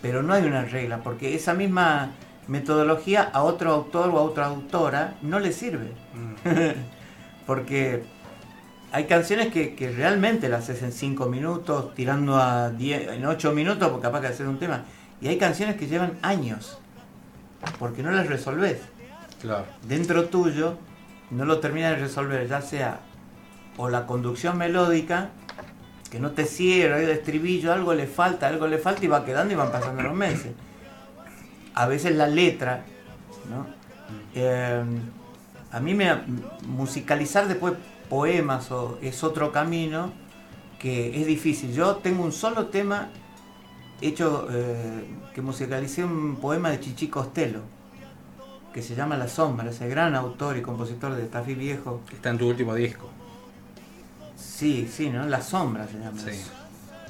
Pero 0.02 0.22
no 0.24 0.34
hay 0.34 0.46
una 0.46 0.64
regla, 0.64 1.00
porque 1.04 1.36
esa 1.36 1.54
misma 1.54 2.12
metodología 2.48 3.24
a 3.24 3.44
otro 3.44 3.72
autor 3.72 4.10
o 4.10 4.20
a 4.20 4.22
otra 4.22 4.46
autora 4.46 5.16
no 5.22 5.40
le 5.40 5.52
sirve. 5.52 5.92
porque 7.48 8.04
hay 8.92 9.06
canciones 9.06 9.52
que, 9.52 9.76
que 9.76 9.92
realmente 9.92 10.48
las 10.48 10.64
haces 10.64 10.84
en 10.84 10.92
5 10.92 11.26
minutos, 11.26 11.94
tirando 11.96 12.38
a 12.38 12.70
10, 12.70 13.14
en 13.14 13.26
8 13.26 13.52
minutos, 13.54 13.90
porque 13.90 14.04
capaz 14.04 14.22
que 14.22 14.28
hacer 14.28 14.48
un 14.48 14.60
tema. 14.60 14.84
Y 15.20 15.28
hay 15.28 15.38
canciones 15.38 15.76
que 15.76 15.88
llevan 15.88 16.18
años, 16.22 16.78
porque 17.80 18.04
no 18.04 18.12
las 18.12 18.28
resolves. 18.28 18.80
Claro. 19.46 19.66
Dentro 19.88 20.26
tuyo 20.26 20.76
no 21.30 21.46
lo 21.46 21.60
terminas 21.60 21.92
de 21.92 21.98
resolver, 21.98 22.48
ya 22.48 22.62
sea 22.62 23.00
o 23.78 23.90
la 23.90 24.08
conducción 24.08 24.58
melódica, 24.58 25.30
que 26.10 26.20
no 26.20 26.32
te 26.32 26.46
cierra, 26.46 27.00
el 27.00 27.10
estribillo, 27.10 27.72
algo 27.72 27.94
le 27.94 28.08
falta, 28.08 28.48
algo 28.48 28.66
le 28.68 28.80
falta 28.80 29.06
y 29.06 29.08
va 29.08 29.24
quedando 29.24 29.54
y 29.54 29.58
van 29.58 29.72
pasando 29.72 30.02
los 30.02 30.16
meses. 30.16 30.54
A 31.76 31.86
veces 31.86 32.16
la 32.16 32.26
letra, 32.26 32.86
¿no? 33.50 33.68
Eh, 34.34 34.84
a 35.72 35.80
mí 35.80 35.94
me 35.94 36.10
musicalizar 36.66 37.48
después 37.48 37.74
poemas 38.10 38.72
o 38.72 38.98
es 39.02 39.24
otro 39.24 39.52
camino 39.52 40.12
que 40.80 41.22
es 41.22 41.28
difícil. 41.28 41.72
Yo 41.72 41.98
tengo 41.98 42.24
un 42.24 42.32
solo 42.32 42.68
tema 42.68 43.10
hecho 44.02 44.48
eh, 44.50 45.06
que 45.36 45.42
musicalicé 45.42 46.04
un 46.04 46.38
poema 46.38 46.72
de 46.72 46.80
Chichi 46.80 47.10
Costello 47.10 47.75
que 48.76 48.82
se 48.82 48.94
llama 48.94 49.16
La 49.16 49.30
Sombra, 49.30 49.70
ese 49.70 49.88
gran 49.88 50.16
autor 50.16 50.58
y 50.58 50.62
compositor 50.62 51.16
de 51.16 51.28
Tafí 51.28 51.56
Viejo. 51.56 52.02
Está 52.12 52.32
en 52.32 52.38
tu 52.38 52.50
último 52.50 52.76
disco. 52.76 53.08
Sí, 54.36 54.92
sí, 54.92 55.10
¿no? 55.10 55.26
La 55.28 55.42
Sombra 55.42 55.88
se 55.88 55.98
llama. 55.98 56.20
Sí. 56.20 56.32
eso. 56.32 56.52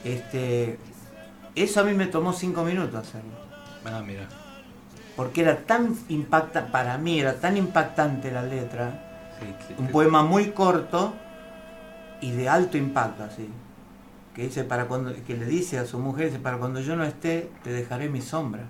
Este, 0.03 0.77
eso 1.55 1.81
a 1.81 1.83
mí 1.83 1.95
me 1.95 2.05
tomó 2.05 2.33
cinco 2.33 2.63
minutos 2.63 2.93
hacerlo. 2.93 3.31
Ah, 3.83 4.03
mira. 4.05 4.29
Porque 5.15 5.41
era 5.41 5.57
tan 5.57 5.97
impactante, 6.07 6.71
para 6.71 6.99
mí 6.99 7.19
era 7.19 7.33
tan 7.39 7.57
impactante 7.57 8.31
la 8.31 8.43
letra, 8.43 9.01
Sí, 9.39 9.73
un 9.79 9.87
poema 9.87 10.21
muy 10.21 10.51
corto 10.51 11.15
y 12.21 12.29
de 12.29 12.47
alto 12.47 12.77
impacto, 12.77 13.23
así. 13.23 13.49
Que 14.35 14.43
dice 14.43 14.65
para 14.65 14.85
cuando, 14.85 15.15
que 15.25 15.35
le 15.35 15.47
dice 15.47 15.79
a 15.79 15.85
su 15.87 15.97
mujer, 15.97 16.27
dice, 16.27 16.37
para 16.37 16.59
cuando 16.59 16.79
yo 16.79 16.95
no 16.95 17.05
esté, 17.05 17.49
te 17.63 17.71
dejaré 17.71 18.07
mi 18.07 18.21
sombra 18.21 18.65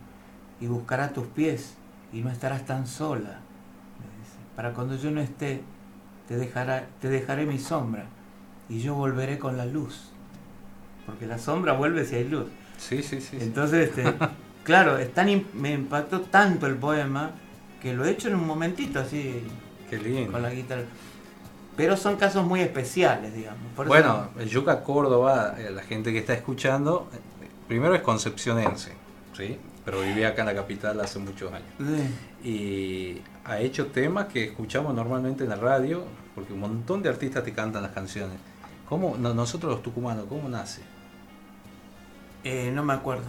y 0.62 0.68
buscará 0.68 1.10
tus 1.10 1.28
pies 1.28 1.76
y 2.16 2.22
no 2.22 2.32
estarás 2.32 2.66
tan 2.66 2.88
sola. 2.88 3.40
Para 4.56 4.72
cuando 4.72 4.96
yo 4.96 5.12
no 5.12 5.20
esté, 5.20 5.62
te, 6.30 6.38
dejará, 6.38 6.88
te 7.02 7.10
dejaré 7.10 7.46
mi 7.46 7.60
sombra 7.60 8.06
y 8.70 8.80
yo 8.80 8.96
volveré 8.96 9.38
con 9.38 9.58
la 9.58 9.66
luz. 9.66 10.12
Porque 11.06 11.28
la 11.28 11.38
sombra 11.38 11.74
vuelve 11.74 12.06
si 12.06 12.16
hay 12.16 12.24
luz. 12.24 12.46
Sí, 12.78 13.04
sí, 13.04 13.20
sí. 13.20 13.38
Entonces, 13.42 13.90
este, 13.90 14.14
claro, 14.64 14.98
es 14.98 15.14
tan 15.14 15.28
me 15.54 15.74
impactó 15.74 16.22
tanto 16.22 16.68
el 16.68 16.76
poema 16.78 17.32
que 17.82 17.94
lo 17.94 18.06
he 18.06 18.12
hecho 18.12 18.30
en 18.30 18.36
un 18.36 18.48
momentito 18.48 19.02
así 19.02 19.44
Qué 19.90 19.98
lindo. 19.98 20.32
con 20.32 20.42
la 20.42 20.52
guitarra. 20.52 20.84
Pero 21.76 21.98
son 21.98 22.16
casos 22.16 22.46
muy 22.46 22.62
especiales, 22.62 23.34
digamos. 23.34 23.60
Por 23.76 23.88
eso- 23.88 23.90
Bueno, 23.94 24.30
el 24.40 24.48
Yuca 24.48 24.82
Córdoba, 24.84 25.56
eh, 25.58 25.70
la 25.70 25.84
gente 25.84 26.14
que 26.14 26.20
está 26.20 26.34
escuchando, 26.34 27.10
eh, 27.14 27.18
primero 27.68 27.94
es 27.94 28.02
concepcionense, 28.02 28.94
¿sí? 29.36 29.60
Pero 29.86 30.02
vivía 30.02 30.30
acá 30.30 30.42
en 30.42 30.48
la 30.48 30.56
capital 30.56 31.00
hace 31.00 31.20
muchos 31.20 31.54
años. 31.54 31.70
Sí. 31.80 32.50
Y 32.50 33.22
ha 33.46 33.60
hecho 33.60 33.88
temas 33.88 34.26
que 34.26 34.46
escuchamos 34.46 34.94
normalmente 34.96 35.44
en 35.44 35.50
la 35.52 35.56
radio, 35.56 36.04
porque 36.34 36.54
un 36.54 36.60
montón 36.60 37.02
de 37.04 37.10
artistas 37.10 37.44
te 37.44 37.54
cantan 37.54 37.84
las 37.84 37.92
canciones. 37.92 38.38
¿Cómo, 38.90 39.16
no- 39.18 39.34
nosotros 39.34 39.72
los 39.72 39.84
tucumanos, 39.84 40.26
cómo 40.28 40.50
nace? 40.50 40.82
Eh, 42.44 42.72
no 42.74 42.84
me 42.84 42.94
acuerdo. 42.94 43.26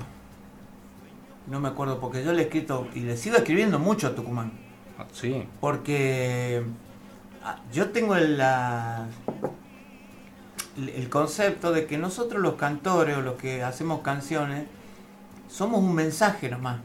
No 1.46 1.60
me 1.60 1.68
acuerdo 1.68 2.00
porque 2.00 2.24
yo 2.24 2.32
le 2.32 2.42
he 2.42 2.44
escrito 2.46 2.88
y 2.94 3.00
le 3.00 3.16
sigo 3.16 3.36
escribiendo 3.36 3.78
mucho 3.78 4.08
a 4.08 4.14
Tucumán. 4.14 4.52
Ah, 4.98 5.06
Sí, 5.12 5.46
Porque 5.60 6.62
ah, 7.44 7.60
yo 7.72 7.90
tengo 7.90 8.14
la- 8.16 9.06
el 10.76 11.08
concepto 11.08 11.72
de 11.72 11.86
que 11.86 11.96
nosotros 11.98 12.42
los 12.42 12.54
cantores 12.54 13.16
o 13.16 13.22
los 13.22 13.34
que 13.36 13.62
hacemos 13.62 14.00
canciones 14.02 14.66
somos 15.56 15.82
un 15.82 15.94
mensaje 15.94 16.50
nomás. 16.50 16.80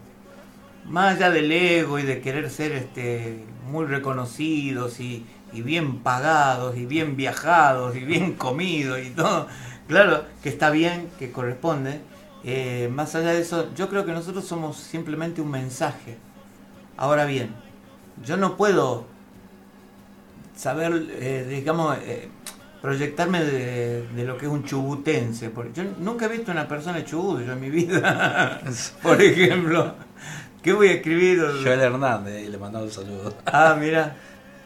Más 0.86 1.18
allá 1.18 1.30
del 1.30 1.52
ego 1.52 2.00
y 2.00 2.04
de 2.04 2.22
querer 2.22 2.50
ser 2.50 2.72
este, 2.72 3.44
muy 3.70 3.86
reconocidos 3.86 5.02
y, 5.02 5.26
bien 5.52 6.00
pagados 6.00 6.78
y 6.78 6.86
bien 6.86 7.18
viajados 7.18 7.98
y 7.98 8.06
bien 8.06 8.34
comidos 8.36 9.00
y 9.00 9.10
todo. 9.10 9.48
Claro 9.90 10.24
que 10.42 10.48
está 10.48 10.70
bien, 10.70 11.10
que 11.20 11.34
corresponde. 11.34 12.00
Eh, 12.46 12.90
más 12.94 13.14
allá 13.14 13.34
de 13.34 13.42
eso, 13.42 13.74
yo 13.76 13.90
creo 13.90 14.06
que 14.06 14.14
nosotros 14.14 14.46
somos 14.46 14.78
simplemente 14.78 15.42
un 15.42 15.52
mensaje. 15.52 16.18
Ahora 16.96 17.26
bien, 17.26 17.54
yo 18.26 18.38
no 18.38 18.56
puedo 18.56 19.06
saber, 20.56 21.10
eh, 21.10 21.46
digamos, 21.50 21.98
eh, 22.04 22.30
proyectarme 22.82 23.44
de, 23.44 24.08
de 24.08 24.24
lo 24.26 24.38
que 24.38 24.46
es 24.46 24.52
un 24.52 24.64
chubutense. 24.64 25.50
Porque 25.50 25.72
yo 25.74 25.84
nunca 26.00 26.26
he 26.26 26.30
visto 26.30 26.52
una 26.52 26.68
persona 26.68 26.98
de 26.98 27.06
Chubut 27.06 27.42
yo 27.46 27.54
en 27.54 27.60
mi 27.62 27.70
vida. 27.70 28.60
Por 29.04 29.22
ejemplo, 29.22 29.96
¿qué 30.62 30.74
voy 30.74 30.88
a 30.90 30.94
escribir? 30.94 31.42
Joel 31.64 31.80
Hernández, 31.82 32.46
y 32.46 32.50
le 32.50 32.58
mandamos 32.58 32.96
un 32.98 33.04
saludo. 33.04 33.34
Ah, 33.46 33.76
mira, 33.80 34.16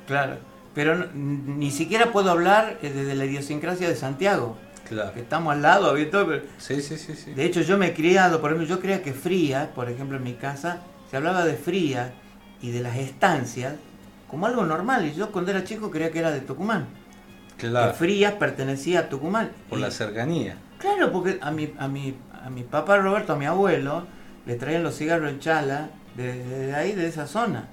claro. 0.08 0.38
Pero 0.74 0.96
no- 0.96 1.06
ni 1.14 1.72
siquiera 1.72 2.12
puedo 2.12 2.32
hablar 2.32 2.78
eh, 2.82 2.92
desde 2.94 3.16
la 3.16 3.26
idiosincrasia 3.26 3.88
de 3.88 3.96
Santiago. 3.96 4.58
Claro. 4.88 5.14
Que 5.14 5.22
estamos 5.22 5.52
al 5.54 5.62
lado, 5.64 5.94
¿viste? 5.96 6.18
Sí, 6.60 6.80
sí, 6.82 6.98
sí, 6.98 7.16
sí. 7.16 7.34
de 7.34 7.44
hecho, 7.46 7.62
yo 7.62 7.78
me 7.78 7.88
he 7.88 7.94
criado, 7.94 8.40
por 8.40 8.52
ejemplo, 8.52 8.68
yo 8.68 8.80
creía 8.80 9.02
que 9.02 9.14
Fría, 9.14 9.72
por 9.74 9.90
ejemplo, 9.90 10.18
en 10.18 10.24
mi 10.24 10.34
casa, 10.34 10.82
se 11.10 11.18
hablaba 11.18 11.44
de 11.44 11.56
Fría 11.56 12.14
y 12.62 12.70
de 12.72 12.82
las 12.82 12.96
estancias 12.98 13.74
como 14.30 14.46
algo 14.46 14.64
normal. 14.64 15.06
Y 15.06 15.14
yo 15.16 15.32
cuando 15.32 15.50
era 15.52 15.64
chico 15.64 15.90
creía 15.90 16.12
que 16.12 16.20
era 16.20 16.30
de 16.32 16.42
Tucumán. 16.42 16.88
Claro, 17.58 17.92
Que 17.92 17.98
Frías 17.98 18.34
pertenecía 18.34 19.02
a 19.02 19.10
Tucumán. 19.10 19.52
por 19.70 19.80
Y- 19.80 19.82
la 19.82 19.92
cercanía. 19.92 20.58
Claro, 20.80 21.12
porque 21.12 21.40
a 21.42 21.52
mi, 21.52 21.74
a 21.80 21.88
mi, 21.88 22.16
a 22.44 22.50
mi 22.50 22.64
papá 22.64 22.98
Roberto, 22.98 23.34
a 23.34 23.36
mi 23.38 23.46
abuelo, 23.46 24.06
le 24.46 24.56
traían 24.56 24.84
los 24.84 24.96
cigarros 24.98 25.30
en 25.30 25.40
chala 25.40 25.90
de, 26.16 26.44
de 26.44 26.76
ahí, 26.76 26.92
de 26.94 27.08
esa 27.08 27.28
zona. 27.28 27.68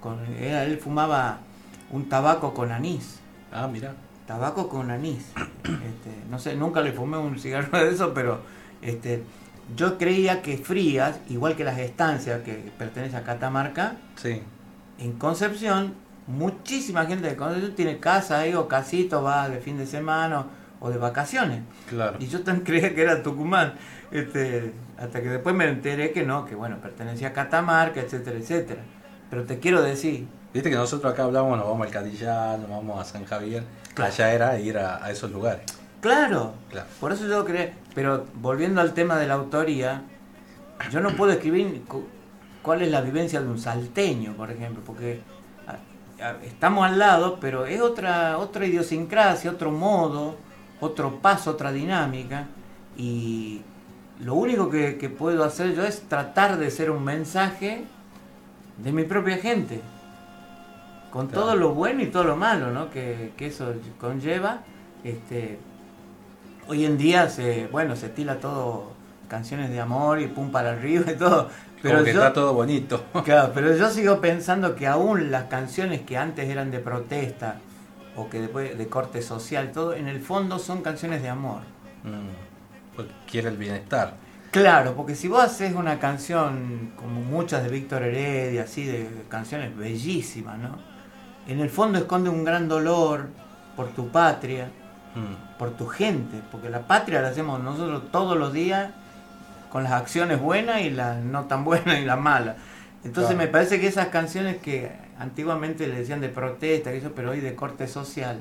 Con, 0.00 0.18
era- 0.40 0.64
él 0.64 0.78
fumaba 0.78 1.38
un 1.90 2.08
tabaco 2.08 2.54
con 2.54 2.72
anís. 2.72 3.20
Ah, 3.52 3.68
mira. 3.70 3.94
Tabaco 4.26 4.68
con 4.68 4.90
anís. 4.90 5.24
Este, 5.36 6.10
no 6.30 6.38
sé, 6.38 6.56
nunca 6.56 6.80
le 6.80 6.92
fumé 6.92 7.16
un 7.18 7.38
cigarro 7.38 7.78
de 7.78 7.90
eso, 7.92 8.12
pero 8.12 8.40
este, 8.82 9.22
yo 9.76 9.98
creía 9.98 10.42
que 10.42 10.58
Frías, 10.58 11.20
igual 11.28 11.54
que 11.54 11.62
las 11.64 11.78
estancias 11.78 12.42
que 12.42 12.72
pertenecen 12.76 13.18
a 13.20 13.22
Catamarca, 13.22 13.96
Sí. 14.16 14.42
en 14.98 15.12
Concepción, 15.12 15.94
muchísima 16.26 17.06
gente 17.06 17.28
de 17.28 17.36
Concepción 17.36 17.74
tiene 17.74 17.98
casa 17.98 18.38
ahí 18.40 18.54
o 18.54 18.68
casito, 18.68 19.22
va 19.22 19.48
de 19.48 19.58
fin 19.60 19.78
de 19.78 19.86
semana 19.86 20.46
o 20.80 20.90
de 20.90 20.98
vacaciones. 20.98 21.62
Claro. 21.88 22.16
Y 22.20 22.26
yo 22.26 22.42
también 22.42 22.64
creía 22.66 22.94
que 22.94 23.02
era 23.02 23.22
Tucumán, 23.22 23.74
este, 24.10 24.72
hasta 24.98 25.20
que 25.22 25.28
después 25.28 25.54
me 25.54 25.66
enteré 25.68 26.12
que 26.12 26.24
no, 26.24 26.44
que 26.44 26.54
bueno, 26.54 26.76
pertenecía 26.82 27.28
a 27.28 27.32
Catamarca, 27.32 28.00
etcétera, 28.00 28.38
etcétera. 28.38 28.82
Pero 29.30 29.44
te 29.44 29.58
quiero 29.58 29.82
decir, 29.82 30.26
Viste 30.54 30.70
que 30.70 30.76
nosotros 30.76 31.12
acá 31.12 31.24
hablamos, 31.24 31.58
nos 31.58 31.66
vamos 31.66 31.86
al 31.86 31.92
Cadillán, 31.92 32.62
nos 32.62 32.70
vamos 32.70 32.98
a 32.98 33.04
San 33.04 33.26
Javier. 33.26 33.62
Allá 33.96 34.32
era 34.32 34.58
ir 34.58 34.78
a, 34.78 35.04
a 35.04 35.10
esos 35.10 35.30
lugares. 35.30 35.62
Claro, 36.00 36.54
Claro. 36.70 36.86
por 36.98 37.12
eso 37.12 37.26
yo 37.26 37.44
creo, 37.44 37.70
pero 37.94 38.24
volviendo 38.36 38.80
al 38.80 38.94
tema 38.94 39.18
de 39.18 39.26
la 39.26 39.34
autoría, 39.34 40.02
yo 40.90 41.00
no 41.00 41.10
puedo 41.10 41.32
escribir 41.32 41.82
cu- 41.86 42.06
cuál 42.62 42.80
es 42.82 42.90
la 42.90 43.02
vivencia 43.02 43.40
de 43.42 43.48
un 43.48 43.58
salteño, 43.58 44.32
por 44.34 44.50
ejemplo, 44.50 44.82
porque 44.86 45.20
estamos 46.44 46.86
al 46.86 46.98
lado, 46.98 47.38
pero 47.40 47.66
es 47.66 47.80
otra, 47.80 48.38
otra 48.38 48.66
idiosincrasia, 48.66 49.50
otro 49.50 49.70
modo, 49.70 50.36
otro 50.80 51.20
paso, 51.20 51.50
otra 51.52 51.72
dinámica, 51.72 52.46
y 52.96 53.62
lo 54.20 54.34
único 54.34 54.70
que, 54.70 54.96
que 54.96 55.10
puedo 55.10 55.44
hacer 55.44 55.74
yo 55.74 55.84
es 55.84 56.02
tratar 56.08 56.56
de 56.58 56.70
ser 56.70 56.90
un 56.90 57.04
mensaje 57.04 57.84
de 58.82 58.92
mi 58.92 59.04
propia 59.04 59.36
gente, 59.38 59.80
con 61.10 61.28
Claro. 61.28 61.42
todo 61.44 61.56
lo 61.56 61.74
bueno 61.74 62.02
y 62.02 62.06
todo 62.06 62.24
lo 62.24 62.36
malo 62.36 62.70
¿no? 62.70 62.90
que, 62.90 63.32
que 63.36 63.46
eso 63.46 63.72
conlleva. 64.00 64.60
Este, 65.04 65.58
hoy 66.68 66.84
en 66.84 66.98
día 66.98 67.28
se, 67.28 67.68
bueno, 67.68 67.96
se 67.96 68.06
estila 68.06 68.38
todo 68.40 68.92
canciones 69.28 69.70
de 69.70 69.80
amor 69.80 70.20
y 70.20 70.26
pum 70.28 70.50
para 70.50 70.72
arriba 70.72 71.10
y 71.12 71.16
todo. 71.16 71.48
Pero 71.82 71.96
Como 71.96 72.04
que 72.04 72.12
yo, 72.14 72.20
está 72.20 72.32
todo 72.32 72.54
bonito. 72.54 73.04
Claro, 73.24 73.52
pero 73.54 73.76
yo 73.76 73.90
sigo 73.90 74.20
pensando 74.20 74.74
que 74.74 74.86
aún 74.86 75.30
las 75.30 75.44
canciones 75.44 76.02
que 76.02 76.16
antes 76.16 76.48
eran 76.48 76.70
de 76.70 76.78
protesta 76.78 77.56
o 78.16 78.28
que 78.30 78.40
después 78.40 78.76
de 78.76 78.88
corte 78.88 79.20
social, 79.22 79.72
todo, 79.72 79.94
en 79.94 80.08
el 80.08 80.20
fondo 80.20 80.58
son 80.58 80.82
canciones 80.82 81.22
de 81.22 81.28
amor. 81.28 81.60
Mm, 82.02 82.94
porque 82.96 83.12
quiere 83.30 83.48
el 83.48 83.56
bienestar. 83.56 84.14
Claro, 84.50 84.94
porque 84.94 85.14
si 85.14 85.28
vos 85.28 85.42
haces 85.44 85.74
una 85.74 85.98
canción 85.98 86.92
como 86.96 87.20
muchas 87.20 87.62
de 87.62 87.68
Víctor 87.68 88.02
Heredia, 88.02 88.62
así 88.62 88.84
de 88.86 89.08
canciones 89.28 89.76
bellísimas, 89.76 90.58
¿no? 90.58 90.78
En 91.46 91.60
el 91.60 91.68
fondo 91.68 91.98
esconde 91.98 92.30
un 92.30 92.42
gran 92.42 92.66
dolor 92.68 93.28
por 93.76 93.88
tu 93.88 94.08
patria, 94.08 94.70
Mm. 95.14 95.58
por 95.58 95.70
tu 95.70 95.86
gente, 95.86 96.42
porque 96.52 96.68
la 96.68 96.86
patria 96.86 97.22
la 97.22 97.28
hacemos 97.28 97.62
nosotros 97.62 98.02
todos 98.12 98.36
los 98.36 98.52
días 98.52 98.90
con 99.70 99.82
las 99.84 99.92
acciones 99.92 100.40
buenas 100.40 100.82
y 100.82 100.90
las 100.90 101.18
no 101.22 101.44
tan 101.44 101.64
buenas 101.64 101.98
y 102.00 102.04
las 102.04 102.18
malas. 102.18 102.56
Entonces 103.04 103.34
Claro. 103.34 103.46
me 103.46 103.52
parece 103.52 103.80
que 103.80 103.86
esas 103.86 104.08
canciones 104.08 104.56
que 104.58 104.90
antiguamente 105.18 105.86
le 105.86 105.96
decían 105.98 106.20
de 106.20 106.28
protesta, 106.28 106.92
eso, 106.92 107.12
pero 107.14 107.30
hoy 107.30 107.40
de 107.40 107.54
corte 107.54 107.86
social, 107.86 108.40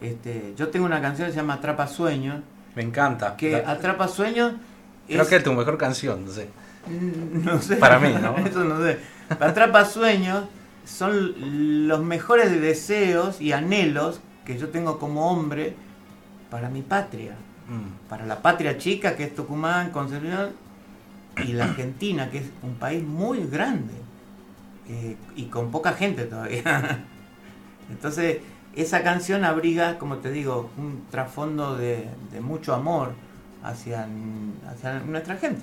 este, 0.00 0.54
yo 0.56 0.68
tengo 0.68 0.86
una 0.86 1.00
canción 1.00 1.26
que 1.28 1.32
se 1.32 1.38
llama 1.40 1.54
Atrapa 1.54 1.86
Sueños, 1.86 2.40
Me 2.74 2.82
encanta. 2.82 3.36
que 3.36 3.52
La- 3.62 3.70
Atrapa 3.72 4.08
Sueños 4.08 4.52
creo 5.06 5.22
es- 5.22 5.28
que 5.28 5.36
es 5.36 5.42
tu 5.44 5.52
mejor 5.52 5.78
canción, 5.78 6.24
no 6.24 6.30
sé. 6.32 6.48
Mm, 6.86 7.44
No 7.44 7.60
sé. 7.60 7.76
Para 7.76 7.98
mí, 7.98 8.14
¿no? 8.20 8.36
Eso 8.46 8.64
no 8.64 8.82
sé. 8.82 8.98
Atrapa 9.28 9.84
sueños 9.84 10.44
son 10.86 11.86
los 11.86 12.00
mejores 12.02 12.60
deseos 12.60 13.40
y 13.40 13.52
anhelos 13.52 14.20
que 14.46 14.56
yo 14.58 14.68
tengo 14.70 14.98
como 14.98 15.30
hombre 15.30 15.74
para 16.50 16.70
mi 16.70 16.80
patria. 16.82 17.32
Mm. 17.68 18.08
Para 18.08 18.26
la 18.26 18.40
patria 18.40 18.78
chica 18.78 19.14
que 19.14 19.24
es 19.24 19.34
Tucumán, 19.34 19.90
Concepción 19.90 20.52
y 21.44 21.52
la 21.52 21.64
Argentina, 21.64 22.30
que 22.30 22.38
es 22.38 22.50
un 22.62 22.74
país 22.74 23.02
muy 23.04 23.46
grande 23.46 23.94
eh, 24.88 25.16
y 25.36 25.44
con 25.44 25.70
poca 25.70 25.92
gente 25.92 26.24
todavía. 26.24 27.04
Entonces, 27.90 28.38
esa 28.74 29.02
canción 29.02 29.44
abriga, 29.44 29.98
como 29.98 30.16
te 30.18 30.30
digo, 30.30 30.70
un 30.76 31.04
trasfondo 31.10 31.76
de, 31.76 32.08
de 32.32 32.40
mucho 32.40 32.74
amor 32.74 33.12
hacia, 33.62 34.08
hacia 34.68 35.00
nuestra 35.00 35.36
gente. 35.36 35.62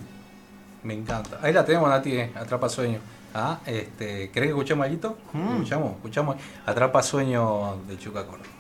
Me 0.84 0.94
encanta. 0.94 1.40
Ahí 1.42 1.52
la 1.52 1.66
tenemos, 1.66 1.90
Nati, 1.90 2.12
eh, 2.18 2.32
Atrapa 2.36 2.70
Sueño. 2.70 3.00
Ah, 3.34 3.60
este, 3.66 4.30
¿Querés 4.30 4.48
que 4.48 4.54
escuchemos 4.54 4.86
algo? 4.86 5.18
Mm. 5.34 5.54
Escuchamos, 5.54 5.92
escuchamos. 5.96 6.36
Atrapa 6.66 7.02
Sueño 7.02 7.78
de 7.88 7.98
Chuca 7.98 8.26
Córdoba. 8.26 8.55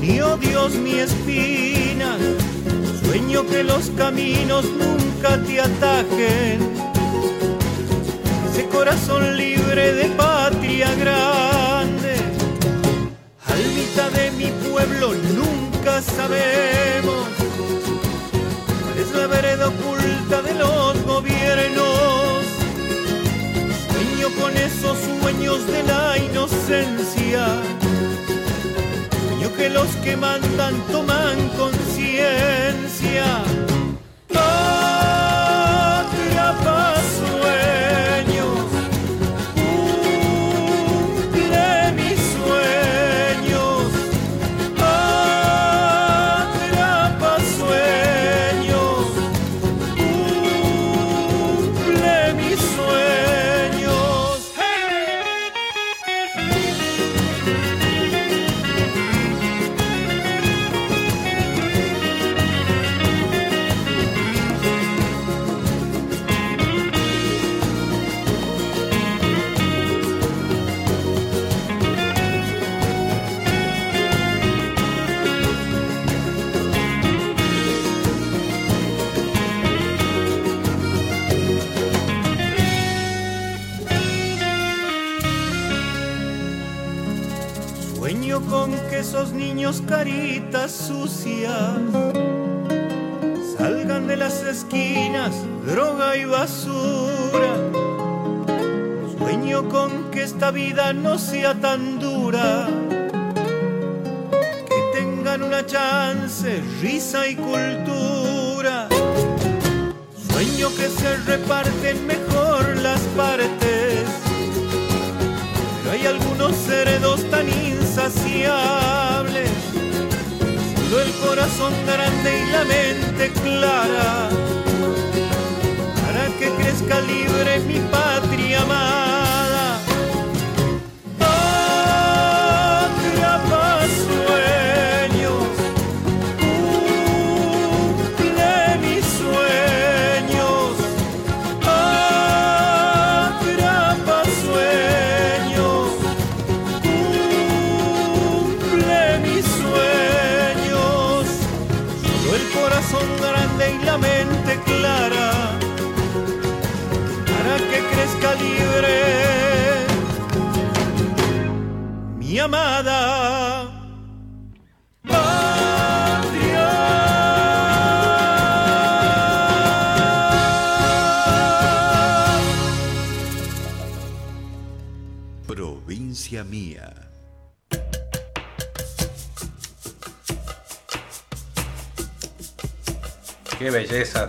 Ni 0.00 0.20
odios 0.20 0.74
ni 0.74 0.98
espinas. 0.98 2.18
Sueño 3.02 3.46
que 3.46 3.64
los 3.64 3.88
caminos 3.96 4.64
nunca 4.64 5.38
te 5.46 5.58
atajen, 5.58 6.60
ese 8.50 8.66
corazón 8.68 9.36
libre 9.38 9.94
de 9.94 10.04
patria 10.10 10.94
grande. 10.96 12.14
Almita 13.46 14.10
de 14.10 14.30
mi 14.32 14.50
pueblo 14.68 15.14
nunca 15.34 16.02
sabemos 16.02 17.26
cuál 18.82 18.98
es 18.98 19.10
la 19.16 19.26
vereda 19.28 19.68
oculta 19.68 20.42
de 20.42 20.54
los 20.54 21.02
gobiernos. 21.04 22.44
Sueño 23.90 24.28
con 24.38 24.54
esos 24.58 24.98
sueños 25.20 25.66
de 25.68 25.82
la 25.84 26.18
inocencia. 26.18 27.81
Que 29.62 29.70
los 29.70 29.94
que 30.02 30.16
mandan 30.16 30.74
toman 30.90 31.48
conciencia. 31.50 33.22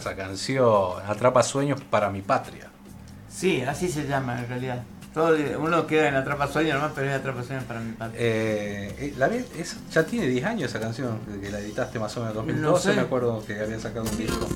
Esa 0.04 0.16
canción. 0.16 1.02
Atrapa 1.08 1.42
sueños 1.44 1.80
para 1.90 2.10
mi 2.10 2.22
patria. 2.22 2.70
Sí, 3.30 3.62
así 3.62 3.88
se 3.90 4.06
llama 4.08 4.40
en 4.40 4.48
realidad. 4.48 4.84
Todo, 5.14 5.36
uno 5.60 5.86
queda 5.86 6.08
en 6.10 6.16
Atrapa 6.16 6.48
Sueños 6.48 6.74
nomás, 6.76 6.92
pero 6.96 7.08
es 7.08 7.16
Atrapa 7.16 7.44
Sueños 7.44 7.66
para 7.66 7.80
mi 7.82 7.92
padre. 7.92 8.16
Eh, 8.18 8.96
eh, 9.00 9.14
la 9.16 9.28
es- 9.28 9.78
ya 9.92 10.04
tiene 10.06 10.26
10 10.28 10.44
años 10.44 10.72
esa 10.72 10.80
canción, 10.80 11.20
que 11.40 11.52
la 11.52 11.60
editaste 11.60 12.00
más 12.00 12.18
o 12.18 12.22
menos 12.22 12.32
en 12.34 12.38
2012, 12.48 12.88
No 12.88 12.94
sé. 12.94 13.00
me 13.00 13.02
acuerdo 13.06 13.46
que 13.46 13.60
había 13.60 13.80
sacado 13.80 14.06
un 14.10 14.18
disco. 14.18 14.48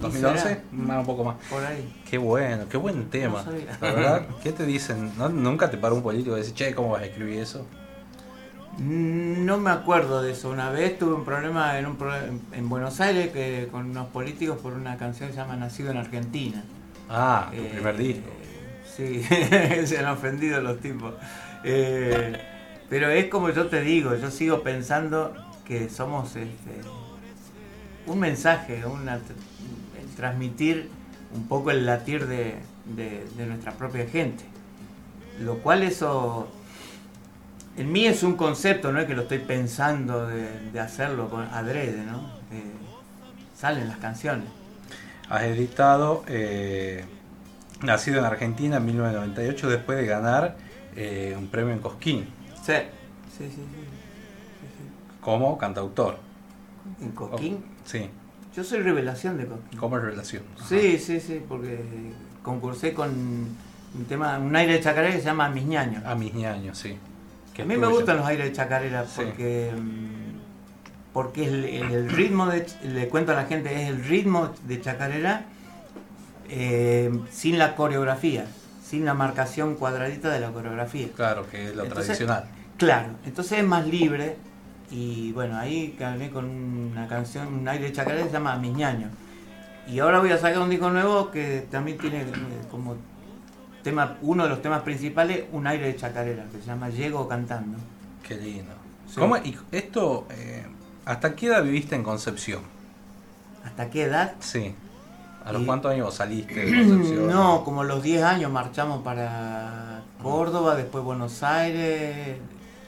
¿2011? 0.00 0.38
será? 0.38 0.62
Más, 0.72 0.98
un 1.00 1.06
poco 1.06 1.22
más. 1.24 1.36
Por 1.50 1.62
ahí. 1.62 2.02
Qué 2.08 2.16
bueno, 2.16 2.64
qué 2.70 2.78
buen 2.78 3.10
tema. 3.10 3.44
sabía. 3.44 3.76
La 3.80 3.90
verdad, 3.92 4.26
¿qué 4.42 4.52
te 4.52 4.64
dicen? 4.64 5.12
¿No- 5.18 5.28
¿Nunca 5.28 5.70
te 5.70 5.76
paró 5.76 5.94
un 5.96 6.02
político 6.02 6.34
y 6.36 6.40
decís, 6.40 6.54
che, 6.54 6.74
¿cómo 6.74 6.90
vas 6.92 7.02
a 7.02 7.06
escribir 7.06 7.40
eso? 7.40 7.66
No 8.78 9.56
me 9.58 9.70
acuerdo 9.70 10.22
de 10.22 10.32
eso. 10.32 10.50
Una 10.50 10.70
vez 10.70 10.98
tuve 10.98 11.14
un 11.14 11.24
problema 11.24 11.78
en, 11.78 11.86
un 11.86 11.96
pro- 11.96 12.12
en 12.16 12.68
Buenos 12.68 13.00
Aires 13.00 13.32
que, 13.32 13.68
con 13.70 13.90
unos 13.90 14.08
políticos 14.08 14.58
por 14.62 14.74
una 14.74 14.96
canción 14.98 15.28
que 15.28 15.34
se 15.34 15.40
llama 15.40 15.56
Nacido 15.56 15.90
en 15.90 15.96
Argentina. 15.96 16.62
Ah, 17.08 17.48
tu 17.50 17.62
Eh, 17.62 17.70
primer 17.72 17.96
disco. 17.96 18.28
Sí, 18.96 19.22
se 19.86 19.98
han 19.98 20.06
ofendido 20.08 20.60
los 20.60 20.80
tipos. 20.80 21.14
Eh, 21.64 22.38
pero 22.90 23.08
es 23.10 23.26
como 23.28 23.50
yo 23.50 23.66
te 23.66 23.80
digo, 23.80 24.14
yo 24.14 24.30
sigo 24.30 24.62
pensando 24.62 25.34
que 25.64 25.88
somos 25.88 26.36
este, 26.36 26.82
un 28.06 28.18
mensaje, 28.20 28.84
una, 28.86 29.14
el 29.14 30.14
transmitir 30.16 30.90
un 31.34 31.48
poco 31.48 31.70
el 31.70 31.86
latir 31.86 32.26
de, 32.26 32.56
de- 32.84 33.24
de 33.36 33.46
nuestra 33.46 33.72
propia 33.72 34.06
gente. 34.06 34.44
Lo 35.40 35.58
cual 35.58 35.82
eso, 35.82 36.48
en 37.76 37.92
mí 37.92 38.06
es 38.06 38.22
un 38.22 38.36
concepto, 38.36 38.92
no 38.92 39.00
es 39.00 39.06
que 39.06 39.14
lo 39.14 39.22
estoy 39.22 39.38
pensando 39.38 40.26
de, 40.26 40.70
de 40.72 40.80
hacerlo 40.80 41.28
con 41.28 41.42
adrede, 41.42 42.04
¿no? 42.04 42.18
Eh, 42.52 42.62
salen 43.54 43.88
las 43.88 43.98
canciones. 43.98 44.46
Has 45.28 45.42
editado 45.44 46.24
eh, 46.28 47.04
Nacido 47.82 48.18
en 48.20 48.24
Argentina 48.24 48.76
en 48.76 48.86
1998 48.86 49.68
después 49.68 49.98
de 49.98 50.06
ganar 50.06 50.56
eh, 50.94 51.34
un 51.36 51.48
premio 51.48 51.74
en 51.74 51.80
Cosquín 51.80 52.26
Sí, 52.64 52.72
sí, 53.36 53.44
sí. 53.44 53.50
sí. 53.50 53.62
como 55.20 55.58
cantautor. 55.58 56.18
¿En 57.00 57.10
Cosquín? 57.10 57.64
Sí. 57.84 58.08
Yo 58.54 58.64
soy 58.64 58.80
revelación 58.80 59.36
de 59.36 59.46
Cosquín. 59.46 59.78
¿Cómo 59.78 59.98
es 59.98 60.04
relación? 60.04 60.42
Sí, 60.66 60.98
sí, 60.98 61.20
sí, 61.20 61.42
porque 61.46 61.78
concursé 62.42 62.94
con 62.94 63.10
un 63.10 64.04
tema, 64.08 64.38
un 64.38 64.54
aire 64.56 64.74
de 64.74 64.80
chacarera 64.80 65.12
que 65.12 65.20
se 65.20 65.26
llama 65.26 65.48
Mis 65.50 65.64
ñaños. 65.64 66.04
A 66.06 66.14
mis 66.14 66.32
ñaños, 66.32 66.78
sí. 66.78 66.96
A 67.62 67.64
mí 67.64 67.76
me 67.76 67.86
gustan 67.86 68.16
los 68.18 68.26
aires 68.26 68.46
de 68.46 68.52
chacarera 68.52 69.04
porque 69.16 69.72
mm, 69.76 71.12
porque 71.12 71.44
el, 71.46 71.64
el- 71.64 71.92
el 71.92 72.08
ritmo 72.10 72.46
de 72.46 72.66
le 72.84 73.08
cuento 73.08 73.32
a 73.32 73.34
la 73.36 73.44
gente 73.46 73.74
es 73.82 73.88
el 73.88 74.04
ritmo 74.04 74.52
de 74.66 74.80
chacarera 74.80 75.46
eh, 76.48 77.10
sin 77.30 77.58
la 77.58 77.74
coreografía, 77.74 78.46
sin 78.84 79.04
la 79.04 79.14
marcación 79.14 79.74
cuadradita 79.74 80.30
de 80.30 80.40
la 80.40 80.50
coreografía. 80.50 81.08
Claro, 81.16 81.46
que 81.50 81.68
es 81.70 81.76
lo 81.76 81.84
Entonces, 81.84 82.06
tradicional. 82.18 82.44
Claro, 82.76 83.08
entonces 83.24 83.58
es 83.58 83.64
más 83.64 83.86
libre 83.86 84.36
y 84.90 85.32
bueno, 85.32 85.56
ahí 85.58 85.96
gané 85.98 86.30
con 86.30 86.44
una 86.44 87.08
canción, 87.08 87.48
un 87.52 87.66
aire 87.68 87.86
de 87.86 87.92
chacarera 87.92 88.22
que 88.22 88.28
se 88.28 88.34
llama 88.34 88.56
Mis 88.56 88.74
ñaños. 88.76 89.10
Y 89.88 89.98
ahora 90.00 90.18
voy 90.18 90.30
a 90.30 90.38
sacar 90.38 90.60
un 90.60 90.68
disco 90.70 90.90
nuevo 90.90 91.30
que 91.30 91.64
también 91.70 91.96
tiene 91.96 92.20
eh, 92.22 92.26
como 92.70 92.96
tema, 93.86 94.16
uno 94.22 94.42
de 94.44 94.48
los 94.50 94.60
temas 94.62 94.82
principales, 94.82 95.44
un 95.52 95.66
aire 95.66 95.86
de 95.86 95.96
chacarera, 95.96 96.44
que 96.52 96.58
se 96.58 96.66
llama 96.66 96.88
Llego 96.90 97.28
cantando. 97.28 97.78
Qué 98.26 98.36
lindo. 98.36 98.72
Sí. 99.08 99.20
¿Cómo- 99.20 99.36
y 99.36 99.56
esto, 99.70 100.26
eh, 100.30 100.66
¿hasta 101.04 101.36
qué 101.36 101.46
edad 101.46 101.62
viviste 101.62 101.94
en 101.94 102.02
Concepción? 102.02 102.62
¿Hasta 103.64 103.88
qué 103.90 104.02
edad? 104.04 104.34
Sí. 104.40 104.74
¿A 105.44 105.52
los 105.52 105.62
Y- 105.62 105.66
cuántos 105.66 105.92
años 105.92 106.12
saliste 106.14 106.54
de 106.66 106.72
Concepción? 106.88 107.28
No, 107.28 107.62
como 107.64 107.84
los 107.84 108.02
10 108.02 108.22
años 108.24 108.50
marchamos 108.50 109.02
para 109.04 110.02
Córdoba, 110.22 110.74
después 110.74 111.04
Buenos 111.04 111.42
Aires. 111.44 112.38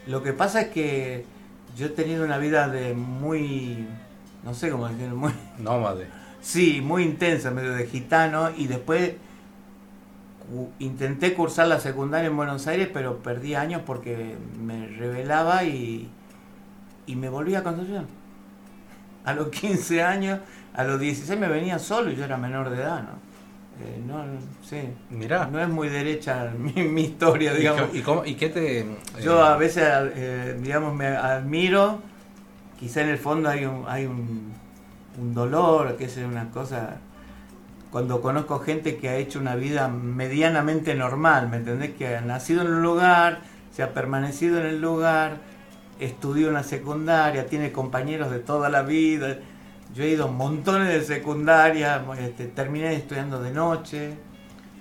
Lo 0.06 0.22
que 0.24 0.32
pasa 0.32 0.62
es 0.62 0.68
que 0.68 1.24
yo 1.76 1.86
he 1.86 1.90
tenido 1.90 2.24
una 2.24 2.38
vida 2.38 2.68
de 2.68 2.94
muy, 2.94 3.86
no 4.44 4.52
sé 4.54 4.70
cómo 4.70 4.88
decirlo, 4.88 5.16
muy... 5.16 5.32
Nómade. 5.58 6.06
Sí, 6.40 6.80
muy 6.80 7.02
intensa, 7.02 7.50
medio 7.50 7.72
de 7.74 7.86
gitano, 7.86 8.50
y 8.56 8.68
después 8.68 9.14
intenté 10.78 11.34
cursar 11.34 11.68
la 11.68 11.80
secundaria 11.80 12.28
en 12.28 12.36
Buenos 12.36 12.66
Aires, 12.66 12.88
pero 12.92 13.18
perdí 13.18 13.54
años 13.54 13.82
porque 13.84 14.36
me 14.62 14.86
rebelaba 14.86 15.64
y, 15.64 16.08
y 17.06 17.16
me 17.16 17.28
volví 17.28 17.54
a 17.54 17.62
Concepción. 17.62 18.06
A 19.24 19.34
los 19.34 19.48
15 19.50 20.02
años, 20.02 20.40
a 20.74 20.84
los 20.84 20.98
16 21.00 21.38
me 21.38 21.48
venía 21.48 21.78
solo 21.78 22.10
y 22.10 22.16
yo 22.16 22.24
era 22.24 22.36
menor 22.36 22.70
de 22.70 22.76
edad, 22.76 23.02
¿no? 23.02 23.28
Eh, 23.80 24.02
no, 24.06 24.24
sí. 24.62 24.80
Mirá. 25.10 25.46
No 25.46 25.60
es 25.60 25.68
muy 25.68 25.88
derecha 25.88 26.50
mi, 26.58 26.82
mi 26.82 27.02
historia, 27.02 27.54
¿Y 27.54 27.58
digamos. 27.58 27.94
¿Y, 27.94 28.00
cómo- 28.02 28.24
y 28.24 28.34
qué 28.34 28.48
te...? 28.48 28.86
Yo 29.22 29.38
eh, 29.38 29.46
a 29.46 29.56
veces, 29.56 29.84
eh, 30.16 30.58
digamos, 30.60 30.94
me 30.94 31.06
admiro, 31.08 32.00
quizá 32.80 33.02
en 33.02 33.10
el 33.10 33.18
fondo 33.18 33.48
hay 33.48 33.64
un, 33.66 33.84
hay 33.86 34.06
un, 34.06 34.52
un 35.20 35.34
dolor, 35.34 35.96
que 35.96 36.06
es 36.06 36.16
una 36.16 36.50
cosa, 36.50 36.96
cuando 37.90 38.20
conozco 38.20 38.58
gente 38.60 38.96
que 38.98 39.08
ha 39.08 39.16
hecho 39.16 39.38
una 39.38 39.54
vida 39.54 39.88
medianamente 39.88 40.94
normal, 40.94 41.48
¿me 41.48 41.56
entendés? 41.56 41.92
Que 41.96 42.16
ha 42.16 42.20
nacido 42.20 42.62
en 42.62 42.68
un 42.68 42.82
lugar, 42.82 43.40
se 43.74 43.82
ha 43.82 43.94
permanecido 43.94 44.60
en 44.60 44.66
el 44.66 44.80
lugar, 44.80 45.38
estudió 45.98 46.48
una 46.50 46.62
secundaria, 46.62 47.46
tiene 47.46 47.72
compañeros 47.72 48.30
de 48.30 48.40
toda 48.40 48.68
la 48.68 48.82
vida. 48.82 49.38
Yo 49.94 50.04
he 50.04 50.08
ido 50.08 50.26
a 50.26 50.30
montones 50.30 50.88
de 50.88 51.02
secundaria, 51.02 52.04
este, 52.18 52.46
terminé 52.46 52.94
estudiando 52.94 53.40
de 53.42 53.50
noche, 53.52 54.16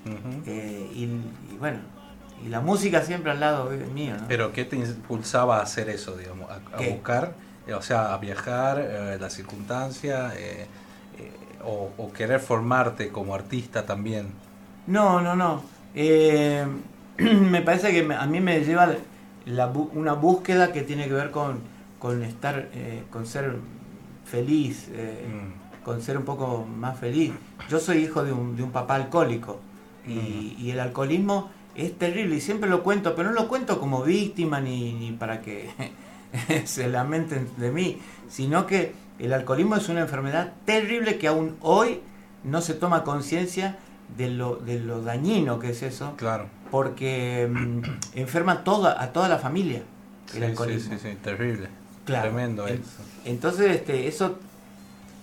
ujú. 0.06 0.44
eh, 0.46 0.92
y, 0.94 1.04
y 1.04 1.58
bueno, 1.58 1.80
y 2.46 2.50
la 2.50 2.60
música 2.60 3.02
siempre 3.02 3.32
al 3.32 3.40
lado 3.40 3.72
mío, 3.94 4.16
¿no? 4.20 4.28
¿Pero 4.28 4.52
qué 4.52 4.66
te 4.66 4.76
impulsaba 4.76 5.60
a 5.60 5.64
hacer 5.64 5.90
eso, 5.90 6.18
digamos? 6.18 6.52
A, 6.52 6.56
a 6.78 6.82
buscar, 6.90 7.34
o 7.74 7.82
sea, 7.82 8.14
a 8.14 8.18
viajar, 8.18 8.80
eh, 8.80 9.18
la 9.20 9.30
circunstancia, 9.30 10.34
eh, 10.36 10.68
o, 11.68 11.92
o 11.98 12.14
querer 12.14 12.40
formarte 12.40 13.10
como 13.10 13.36
artista 13.36 13.86
también. 13.86 14.28
No, 14.88 15.22
no, 15.22 15.36
no. 15.36 15.64
Eh, 15.94 16.66
me 17.18 17.62
parece 17.62 17.92
que 17.92 18.14
a 18.14 18.26
mí 18.26 18.40
me 18.40 18.64
lleva 18.64 18.96
la 19.46 19.68
una 19.68 20.14
búsqueda 20.14 20.72
que 20.72 20.82
tiene 20.82 21.08
que 21.08 21.14
ver 21.14 21.32
con, 21.32 21.60
con 22.00 22.24
estar, 22.24 22.70
eh, 22.74 23.04
con 23.12 23.26
ser 23.26 23.58
feliz, 24.26 24.88
eh, 24.94 25.26
con 25.84 26.02
ser 26.02 26.18
un 26.18 26.24
poco 26.24 26.66
más 26.66 26.98
feliz. 26.98 27.34
Yo 27.70 27.80
soy 27.80 27.98
hijo 28.00 28.24
de 28.24 28.32
un, 28.32 28.56
de 28.56 28.64
un 28.64 28.72
papá 28.72 28.96
alcohólico 28.96 29.60
y, 30.08 30.56
y 30.58 30.72
el 30.72 30.80
alcoholismo 30.80 31.50
es 31.76 31.98
terrible 31.98 32.38
y 32.38 32.42
siempre 32.42 32.70
lo 32.70 32.82
cuento, 32.82 33.14
pero 33.16 33.30
no 33.30 33.36
lo 33.36 33.48
cuento 33.48 33.80
como 33.80 34.04
víctima 34.04 34.60
ni, 34.62 34.94
ni 34.94 35.12
para 35.12 35.42
que 35.42 35.70
se 36.66 36.88
lamenten 36.88 37.50
de 37.58 37.72
mí, 37.72 38.00
sino 38.30 38.66
que 38.66 38.94
el 39.20 39.34
alcoholismo 39.34 39.76
es 39.76 39.90
una 39.90 40.02
enfermedad 40.02 40.54
terrible 40.66 41.18
que 41.18 41.28
aún 41.28 41.58
hoy 41.62 42.02
no 42.44 42.62
se 42.62 42.74
toma 42.74 43.04
conciencia 43.04 43.78
de 44.18 44.30
lo, 44.30 44.56
de 44.58 44.80
lo 44.80 45.02
dañino 45.02 45.60
que 45.60 45.72
es 45.72 45.84
eso. 45.84 46.14
Claro. 46.18 46.48
Porque 46.72 47.48
mm, 47.52 47.82
enferma 48.18 48.64
toda, 48.64 49.02
a 49.02 49.12
toda 49.14 49.28
la 49.30 49.38
familia 49.38 49.82
el 50.34 50.40
Sí, 50.40 50.44
alcoholismo. 50.44 50.94
sí, 50.94 51.00
sí, 51.02 51.10
sí, 51.12 51.18
terrible. 51.24 51.70
Claro. 52.06 52.30
Tremendo 52.30 52.68
En- 52.68 52.76
eso. 52.82 53.04
Entonces, 53.26 53.76
este, 53.76 54.08
eso, 54.08 54.38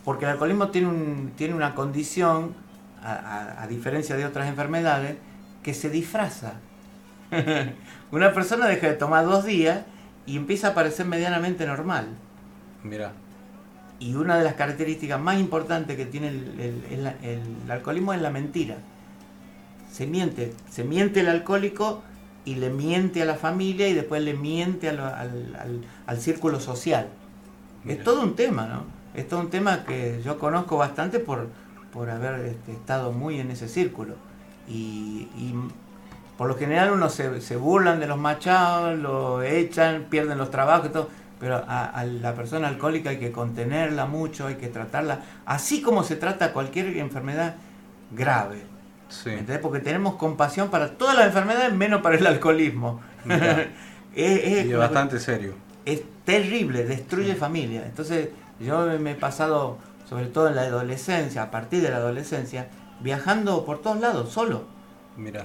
porque 0.04 0.24
el 0.26 0.32
alcoholismo 0.32 0.68
tiene, 0.68 0.88
un, 0.88 1.32
tiene 1.36 1.54
una 1.54 1.74
condición, 1.74 2.54
a, 3.02 3.12
a- 3.12 3.62
a 3.62 3.66
diferencia 3.66 4.16
de 4.16 4.24
otras 4.26 4.48
enfermedades, 4.48 5.16
que 5.62 5.72
se 5.74 5.88
disfraza. 5.90 6.54
una 8.12 8.32
persona 8.32 8.66
deja 8.66 8.86
de 8.88 8.94
tomar 8.94 9.24
dos 9.24 9.44
días 9.44 9.82
y 10.26 10.36
empieza 10.36 10.68
a 10.68 10.74
parecer 10.74 11.06
medianamente 11.06 11.66
normal. 11.66 12.08
Mira, 12.82 13.12
Y 14.04 14.14
una 14.16 14.36
de 14.36 14.44
las 14.44 14.54
características 14.54 15.18
más 15.18 15.38
importantes 15.40 15.96
que 15.96 16.04
tiene 16.04 16.28
el, 16.28 16.60
el- 16.60 17.06
el- 17.22 17.40
el 17.64 17.70
alcoholismo 17.70 18.12
es 18.12 18.20
la 18.20 18.30
mentira. 18.30 18.76
Se 19.90 20.06
miente, 20.06 20.52
se 20.70 20.84
miente 20.84 21.20
el 21.20 21.28
alcohólico 21.28 22.02
y 22.44 22.56
le 22.56 22.68
miente 22.68 23.22
a 23.22 23.24
la 23.24 23.36
familia 23.36 23.88
y 23.88 23.94
después 23.94 24.22
le 24.22 24.34
miente 24.34 24.92
lo- 24.92 25.06
al, 25.06 25.56
al- 25.58 25.84
al 26.06 26.18
círculo 26.20 26.60
social. 26.60 27.06
Es 27.86 28.02
todo 28.04 28.22
un 28.22 28.34
tema, 28.34 28.66
¿no? 28.66 28.84
Es 29.14 29.26
todo 29.28 29.40
un 29.40 29.48
tema 29.50 29.84
que 29.84 30.20
yo 30.24 30.38
conozco 30.38 30.76
bastante 30.76 31.18
por, 31.18 31.48
por 31.92 32.10
haber 32.10 32.40
este, 32.46 32.72
estado 32.72 33.10
muy 33.12 33.38
en 33.40 33.50
ese 33.52 33.68
círculo. 33.68 34.16
Y, 34.68 35.28
y 35.38 35.54
por 36.36 36.48
lo 36.48 36.56
general 36.56 36.90
uno 36.92 37.08
se, 37.08 37.40
se 37.40 37.56
burlan 37.56 38.00
de 38.00 38.06
los 38.06 38.18
machados, 38.18 38.98
lo 38.98 39.42
echan, 39.42 40.06
pierden 40.10 40.36
los 40.38 40.50
trabajos 40.50 40.88
y 40.90 40.92
todo. 40.92 41.08
Pero 41.40 41.56
a, 41.56 41.84
a 41.86 42.04
la 42.04 42.34
persona 42.34 42.68
alcohólica 42.68 43.10
hay 43.10 43.18
que 43.18 43.32
contenerla 43.32 44.06
mucho, 44.06 44.46
hay 44.46 44.54
que 44.54 44.68
tratarla, 44.68 45.20
así 45.46 45.82
como 45.82 46.02
se 46.04 46.16
trata 46.16 46.52
cualquier 46.52 46.96
enfermedad 46.98 47.56
grave. 48.12 48.62
sí. 49.08 49.30
¿Entendés? 49.30 49.58
Porque 49.58 49.80
tenemos 49.80 50.14
compasión 50.16 50.70
para 50.70 50.92
todas 50.92 51.16
las 51.16 51.26
enfermedades, 51.26 51.72
menos 51.74 52.00
para 52.02 52.16
el 52.16 52.26
alcoholismo. 52.26 53.00
Es, 54.14 54.44
es 54.44 54.66
Y 54.66 54.68
una- 54.68 54.78
bastante 54.78 55.18
serio. 55.18 55.54
es 55.84 56.02
terrible, 56.24 56.84
destruye 56.84 57.34
familia. 57.34 57.82
Entonces, 57.84 58.28
yo 58.60 58.86
me 59.00 59.10
he 59.10 59.14
pasado, 59.16 59.78
sobre 60.08 60.26
todo 60.26 60.46
en 60.48 60.54
la 60.54 60.62
adolescencia, 60.62 61.42
a 61.42 61.50
partir 61.50 61.82
de 61.82 61.90
la 61.90 61.96
adolescencia, 61.96 62.68
viajando 63.00 63.64
por 63.64 63.82
todos 63.82 63.98
lados, 64.00 64.30
solo. 64.32 64.66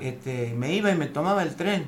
Este, 0.02 0.54
me 0.56 0.72
iba 0.74 0.92
y 0.92 0.96
me 0.96 1.08
tomaba 1.08 1.42
el 1.42 1.56
tren. 1.56 1.88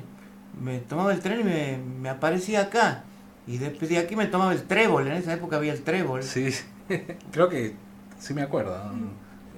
Me 0.60 0.78
tomaba 0.80 1.12
el 1.12 1.20
tren 1.20 1.40
y 1.40 1.44
me, 1.44 1.78
me 2.00 2.08
aparecía 2.08 2.62
acá. 2.62 3.04
Y 3.46 3.58
después 3.58 3.90
de 3.90 3.98
aquí 3.98 4.14
me 4.16 4.26
tomaba 4.26 4.52
el 4.52 4.62
trébol. 4.62 5.06
En 5.08 5.14
esa 5.14 5.32
época 5.34 5.56
había 5.56 5.72
el 5.72 5.82
trébol. 5.82 6.22
Sí, 6.22 6.48
creo 7.32 7.48
que 7.48 7.74
sí 8.18 8.34
me 8.34 8.42
acuerdo. 8.42 8.80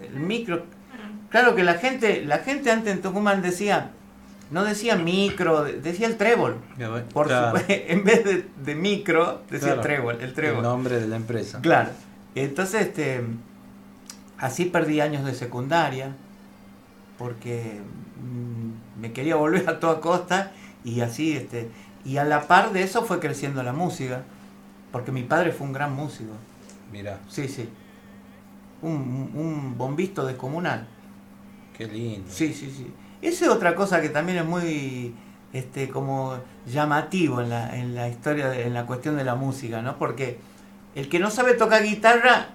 El 0.02 0.20
micro. 0.20 0.64
Claro 1.30 1.54
que 1.54 1.64
la 1.64 1.74
gente, 1.74 2.24
la 2.24 2.38
gente 2.38 2.70
antes 2.70 2.92
en 2.94 3.02
Tucumán 3.02 3.42
decía, 3.42 3.90
no 4.50 4.64
decía 4.64 4.96
micro, 4.96 5.64
decía 5.64 6.06
el 6.06 6.16
trébol. 6.16 6.56
Por 7.12 7.26
Claro. 7.26 7.58
supuesto, 7.58 7.72
en 7.88 8.04
vez 8.04 8.24
de, 8.24 8.46
de 8.64 8.74
micro, 8.74 9.42
decía 9.50 9.68
Claro. 9.74 9.82
trébol, 9.82 10.20
el 10.20 10.32
trébol. 10.32 10.58
El 10.58 10.62
nombre 10.62 11.00
de 11.00 11.08
la 11.08 11.16
empresa. 11.16 11.60
Claro. 11.60 11.90
Entonces, 12.36 12.82
este, 12.82 13.20
así 14.38 14.64
perdí 14.66 15.00
años 15.00 15.24
de 15.24 15.34
secundaria, 15.34 16.14
porque 17.18 17.80
mm, 18.20 19.00
me 19.00 19.12
quería 19.12 19.36
volver 19.36 19.68
a 19.68 19.78
toda 19.80 20.00
costa 20.00 20.52
y 20.84 21.00
así, 21.00 21.36
este, 21.36 21.68
y 22.04 22.16
a 22.18 22.24
la 22.24 22.46
par 22.46 22.72
de 22.72 22.82
eso 22.82 23.04
fue 23.04 23.20
creciendo 23.20 23.62
la 23.62 23.72
música, 23.72 24.22
porque 24.92 25.12
mi 25.12 25.22
padre 25.22 25.52
fue 25.52 25.66
un 25.66 25.72
gran 25.72 25.92
músico. 25.94 26.32
Mira, 26.92 27.18
Sí, 27.28 27.48
sí. 27.48 27.68
Un, 28.82 29.30
un 29.34 29.78
bombisto 29.78 30.26
descomunal. 30.26 30.86
qué 31.76 31.86
lindo. 31.86 32.28
Sí, 32.30 32.52
sí, 32.52 32.70
sí. 32.70 32.92
Esa 33.22 33.46
es 33.46 33.50
otra 33.50 33.74
cosa 33.74 34.00
que 34.02 34.10
también 34.10 34.38
es 34.38 34.44
muy 34.44 35.14
este 35.54 35.88
como 35.88 36.36
llamativo 36.66 37.40
en 37.40 37.48
la, 37.48 37.76
en 37.78 37.94
la 37.94 38.08
historia, 38.08 38.48
de- 38.50 38.66
en 38.66 38.74
la 38.74 38.84
cuestión 38.86 39.16
de 39.16 39.24
la 39.24 39.34
música, 39.36 39.80
¿no? 39.80 39.96
Porque 39.98 40.38
el 40.94 41.08
que 41.08 41.18
no 41.18 41.30
sabe 41.30 41.54
tocar 41.54 41.82
guitarra 41.82 42.48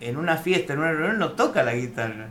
en 0.00 0.16
una 0.16 0.36
fiesta, 0.36 0.72
en 0.72 0.80
una 0.80 0.92
reunión, 0.92 1.18
no 1.18 1.32
toca 1.32 1.62
la 1.62 1.74
guitarra. 1.74 2.28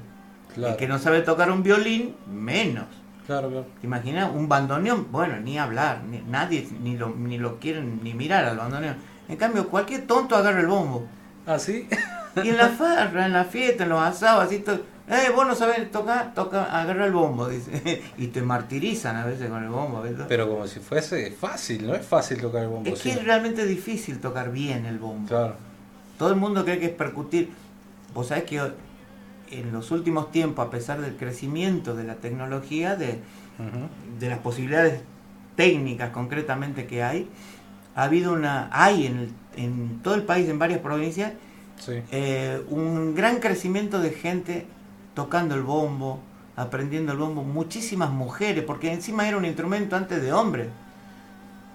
Claro. 0.54 0.74
El 0.74 0.78
que 0.78 0.88
no 0.88 1.00
sabe 1.00 1.22
tocar 1.22 1.50
un 1.52 1.64
violín, 1.64 2.16
menos. 2.30 2.86
Claro, 3.28 3.50
claro. 3.50 3.66
¿Te 3.82 3.86
imaginas? 3.88 4.32
Un 4.34 4.48
bandoneón, 4.50 5.08
bueno, 5.12 5.38
ni 5.40 5.60
hablar, 5.60 6.02
ni- 6.04 6.22
nadie 6.22 6.68
ni 6.82 6.98
lo, 6.98 7.10
ni 7.10 7.38
lo 7.38 7.60
quieren 7.60 8.00
ni 8.02 8.14
mirar 8.14 8.46
al 8.46 8.58
bandoneón. 8.58 8.96
En 9.28 9.36
cambio, 9.36 9.68
cualquier 9.68 10.08
tonto 10.08 10.36
agarra 10.36 10.62
el 10.62 10.68
bombo. 10.68 11.06
¿Ah, 11.46 11.60
sí? 11.60 11.88
Y 12.44 12.50
en 12.50 12.58
la 12.58 12.70
farra, 12.70 13.26
en 13.26 13.34
la 13.34 13.46
fiesta, 13.46 13.84
en 13.84 13.90
los 13.90 14.00
asados, 14.02 14.46
así 14.46 14.60
todo. 14.60 14.82
Eh, 15.10 15.32
vos 15.34 15.48
no 15.48 15.56
sabés 15.56 15.92
tocar, 15.92 16.34
toca, 16.36 16.66
agarra 16.66 17.06
el 17.06 17.12
bombo, 17.12 17.48
dice. 17.50 18.04
Y 18.18 18.28
te 18.28 18.42
martirizan 18.42 19.16
a 19.16 19.26
veces 19.26 19.50
con 19.50 19.64
el 19.64 19.70
bombo, 19.70 20.02
¿ves? 20.02 20.14
Pero 20.28 20.48
como 20.48 20.68
si 20.68 20.80
fuese 20.80 21.32
fácil, 21.32 21.88
no 21.88 21.96
es 21.96 22.06
fácil 22.06 22.40
tocar 22.40 22.64
el 22.64 22.70
bombo. 22.70 22.88
Es 22.90 23.02
que 23.02 23.12
sí. 23.14 23.18
es 23.18 23.24
realmente 23.26 23.66
difícil 23.66 24.20
tocar 24.20 24.52
bien 24.52 24.86
el 24.86 25.00
bombo. 25.00 25.28
Claro. 25.28 25.56
Todo 26.20 26.30
el 26.30 26.36
mundo 26.36 26.64
cree 26.64 26.80
que 26.80 26.86
es 26.88 26.92
percutir. 26.94 27.50
Vos 28.14 28.28
sabés 28.28 28.44
que 28.44 28.62
en 29.52 29.72
los 29.72 29.92
últimos 29.92 30.32
tiempos, 30.32 30.66
a 30.68 30.70
pesar 30.70 31.02
del 31.02 31.16
crecimiento 31.16 31.96
de 31.96 32.04
la 32.04 32.16
tecnología, 32.16 32.96
de, 32.96 33.20
Ujú. 33.60 33.88
de 34.20 34.30
las 34.30 34.40
posibilidades 34.40 35.02
técnicas 35.56 36.12
concretamente 36.12 36.86
que 36.88 37.04
hay, 37.04 37.28
ha 37.96 38.04
habido 38.04 38.34
una, 38.34 38.70
hay 38.72 39.08
en, 39.08 39.18
el- 39.18 39.32
en 39.56 40.00
todo 40.04 40.16
el 40.16 40.24
país, 40.24 40.48
en 40.50 40.60
varias 40.60 40.80
provincias, 40.80 41.34
Sí. 41.78 41.94
eh, 42.12 42.62
un 42.70 43.16
gran 43.16 43.40
crecimiento 43.40 44.00
de 44.00 44.10
gente 44.12 44.66
tocando 45.14 45.56
el 45.56 45.62
bombo, 45.64 46.20
aprendiendo 46.56 47.12
el 47.12 47.18
bombo, 47.20 47.44
muchísimas 47.44 48.10
mujeres, 48.12 48.64
porque 48.64 48.92
encima 48.92 49.28
era 49.28 49.38
un 49.38 49.46
instrumento 49.46 49.96
antes 49.96 50.22
de 50.22 50.34
hombres. 50.34 50.68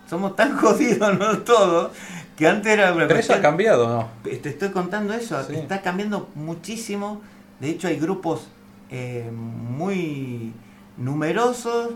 Somos 0.09 0.36
tan 0.36 0.57
jodidos, 0.59 1.19
¿no? 1.19 1.39
Todos, 1.39 1.93
que 2.36 2.47
antes 2.47 2.73
era... 2.73 2.94
Pero 2.94 3.15
eso 3.16 3.35
ha 3.35 3.40
cambiado, 3.40 3.89
¿no? 3.89 4.09
Te 4.31 4.49
estoy 4.49 4.70
contando 4.70 5.12
eso, 5.15 5.43
Sí. 5.44 5.55
está 5.55 5.81
cambiando 5.82 6.28
muchísimo. 6.35 7.20
De 7.62 7.70
hecho, 7.70 7.89
hay 7.89 7.97
grupos 7.98 8.48
eh, 8.90 9.30
muy 9.32 10.52
numerosos, 10.98 11.93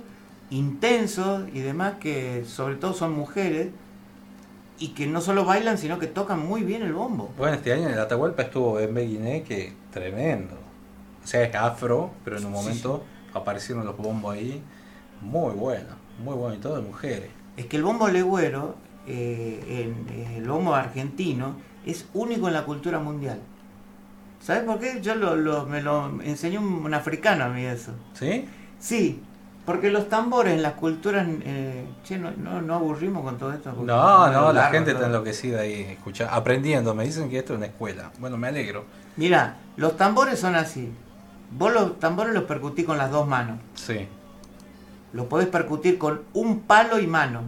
intensos 0.48 1.42
y 1.52 1.58
demás, 1.60 1.94
que 2.00 2.44
sobre 2.46 2.76
todo 2.76 2.94
son 2.94 3.12
mujeres 3.12 3.68
y 4.78 4.88
que 4.88 5.06
no 5.06 5.20
solo 5.20 5.44
bailan, 5.44 5.76
sino 5.78 5.98
que 5.98 6.06
tocan 6.06 6.46
muy 6.46 6.62
bien 6.62 6.82
el 6.82 6.92
bombo. 6.92 7.30
Bueno, 7.36 7.54
este 7.56 7.72
año 7.72 7.88
en 7.88 7.94
el 7.94 8.00
Atahualpa 8.00 8.42
estuvo 8.44 8.74
Ben 8.74 8.94
Beguiné, 8.94 9.42
que 9.42 9.72
tremendo. 9.90 10.54
O 11.24 11.26
sea, 11.26 11.42
es 11.42 11.54
afro, 11.54 12.10
pero 12.24 12.38
en 12.38 12.44
un 12.46 12.52
Sí, 12.52 12.58
momento 12.58 13.02
aparecieron 13.34 13.84
los 13.84 13.96
bombos 13.96 14.34
ahí. 14.34 14.62
Muy 15.20 15.52
bueno, 15.54 15.88
muy 16.22 16.34
bueno, 16.34 16.54
y 16.54 16.58
todo 16.58 16.76
de 16.76 16.82
mujeres. 16.82 17.30
Es 17.56 17.66
que 17.66 17.76
el 17.78 17.82
bombo 17.82 18.06
legüero, 18.08 18.76
eh, 19.08 19.64
en- 19.68 20.14
eh, 20.14 20.36
el 20.36 20.48
bombo 20.48 20.74
argentino, 20.74 21.56
es 21.84 22.06
único 22.14 22.46
en 22.48 22.54
la 22.54 22.64
cultura 22.64 22.98
mundial. 23.00 23.40
¿Sabes 24.46 24.62
por 24.62 24.78
qué? 24.78 25.00
Yo 25.02 25.16
lo, 25.16 25.34
lo- 25.34 25.66
me 25.66 25.82
lo 25.82 26.22
enseñó 26.22 26.60
un, 26.60 26.94
africano 26.94 27.46
a 27.46 27.48
mí 27.48 27.64
eso. 27.64 27.90
¿Sí? 28.14 28.46
Sí, 28.78 29.20
porque 29.64 29.90
los 29.90 30.08
tambores 30.08 30.54
en 30.54 30.62
las 30.62 30.74
culturas... 30.74 31.26
eh, 31.42 31.84
che, 32.04 32.16
no, 32.16 32.30
no, 32.30 32.62
no 32.62 32.74
aburrimos 32.76 33.24
con 33.24 33.38
todo 33.38 33.52
esto. 33.52 33.72
No, 33.72 34.26
es 34.28 34.32
no, 34.32 34.52
la 34.52 34.66
gente 34.70 34.92
todo. 34.92 35.00
está 35.00 35.06
enloquecida 35.08 35.62
ahí, 35.62 35.80
escucha, 35.90 36.32
aprendiendo. 36.32 36.94
Me 36.94 37.02
dicen 37.02 37.28
que 37.28 37.38
esto 37.38 37.54
es 37.54 37.56
una 37.56 37.66
escuela. 37.66 38.12
Bueno, 38.20 38.36
me 38.36 38.46
alegro. 38.46 38.84
Mira, 39.16 39.56
los 39.76 39.96
tambores 39.96 40.38
son 40.38 40.54
así. 40.54 40.92
Vos 41.50 41.72
los 41.72 41.98
tambores 41.98 42.32
los 42.32 42.44
percutís 42.44 42.84
con 42.86 42.98
las 42.98 43.10
dos 43.10 43.26
manos. 43.26 43.58
Sí. 43.74 44.06
Lo 45.12 45.28
podés 45.28 45.48
percutir 45.48 45.98
con 45.98 46.22
un 46.34 46.60
palo 46.60 47.00
y 47.00 47.08
mano. 47.08 47.40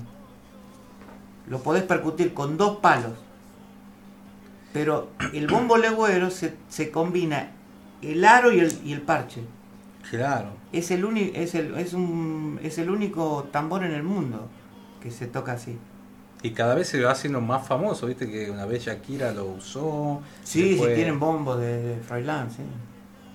Lo 1.47 1.61
podés 1.61 1.85
percutir 1.85 2.35
con 2.35 2.57
dos 2.57 2.79
palos. 2.79 3.13
Pero 4.79 5.09
el 5.35 5.49
bombo 5.49 5.77
legüero 5.77 6.31
se, 6.31 6.55
se 6.69 6.93
combina 6.93 7.51
el 8.01 8.25
aro 8.25 8.53
y 8.53 8.61
el, 8.61 8.73
y 8.85 8.93
el 8.93 9.03
parche. 9.03 9.41
Claro. 10.09 10.51
Es 10.73 10.93
el, 10.93 11.05
uni- 11.05 11.33
es, 11.35 11.57
el, 11.57 11.77
es, 11.77 11.95
un, 11.95 12.61
es 12.63 12.79
el 12.79 12.89
único 12.89 13.49
tambor 13.51 13.83
en 13.85 13.91
el 13.91 14.05
mundo 14.05 14.49
que 15.03 15.11
se 15.11 15.27
toca 15.27 15.53
así. 15.53 15.77
Y 16.45 16.51
cada 16.53 16.77
vez 16.77 16.87
se 16.87 17.03
va 17.03 17.11
haciendo 17.11 17.41
más 17.41 17.67
famoso, 17.67 18.07
viste 18.07 18.31
que 18.31 18.53
una 18.53 18.67
vez 18.67 18.85
Shakira 18.85 19.33
lo 19.33 19.47
usó. 19.47 20.23
Sí, 20.45 20.71
después- 20.71 20.91
sí, 20.91 20.95
tienen 20.95 21.19
bombos 21.19 21.59
de, 21.59 21.97
de 21.97 21.97
sí. 22.49 22.63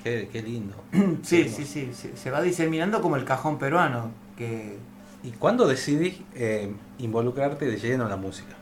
Qué, 0.01 0.29
qué 0.31 0.41
lindo. 0.41 0.75
Sí, 1.23 1.49
sí, 1.49 1.65
sí, 1.65 1.89
se, 1.93 2.15
se 2.15 2.31
va 2.31 2.41
diseminando 2.41 3.01
como 3.01 3.17
el 3.17 3.25
cajón 3.25 3.57
peruano, 3.59 4.11
que 4.37 4.77
¿Y 5.23 5.31
cuándo 5.31 5.67
decidís 5.67 6.21
eh, 6.35 6.73
involucrarte 6.99 7.65
de 7.65 7.77
lleno 7.77 8.05
en 8.05 8.09
la 8.09 8.17
música? 8.17 8.55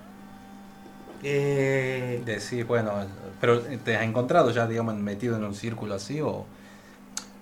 Eh, 1.24 2.22
Decís, 2.26 2.66
bueno, 2.66 2.94
pero 3.40 3.62
¿te 3.62 3.96
has 3.96 4.04
encontrado 4.04 4.52
ya, 4.52 4.68
digamos, 4.68 4.96
metido 4.96 5.36
en 5.36 5.44
un 5.44 5.56
círculo 5.56 5.96
así 5.96 6.22
o...? 6.22 6.46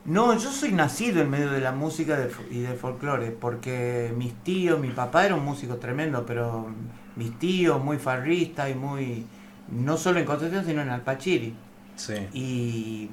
No, 0.06 0.34
yo 0.34 0.52
soy 0.52 0.72
nacido 0.72 1.22
en 1.22 1.30
medio 1.30 1.52
de 1.52 1.60
la 1.60 1.72
música 1.72 2.28
y 2.50 2.62
del 2.62 2.78
folclore, 2.78 3.32
porque 3.32 4.14
mis 4.18 4.34
tíos, 4.44 4.80
mi 4.80 4.90
papá 4.90 5.26
era 5.26 5.36
un 5.36 5.44
músico 5.44 5.76
tremendo, 5.76 6.26
pero 6.26 6.68
mis 7.16 7.38
tíos 7.38 7.84
muy 7.84 7.98
farristas 7.98 8.72
y 8.72 8.76
muy, 8.76 9.26
no 9.68 9.98
solo 9.98 10.20
en 10.20 10.26
Concepción, 10.26 10.66
sino 10.66 10.82
en 10.82 10.90
Alpachiri. 10.90 11.54
Sí. 11.96 12.14
Y, 12.34 13.10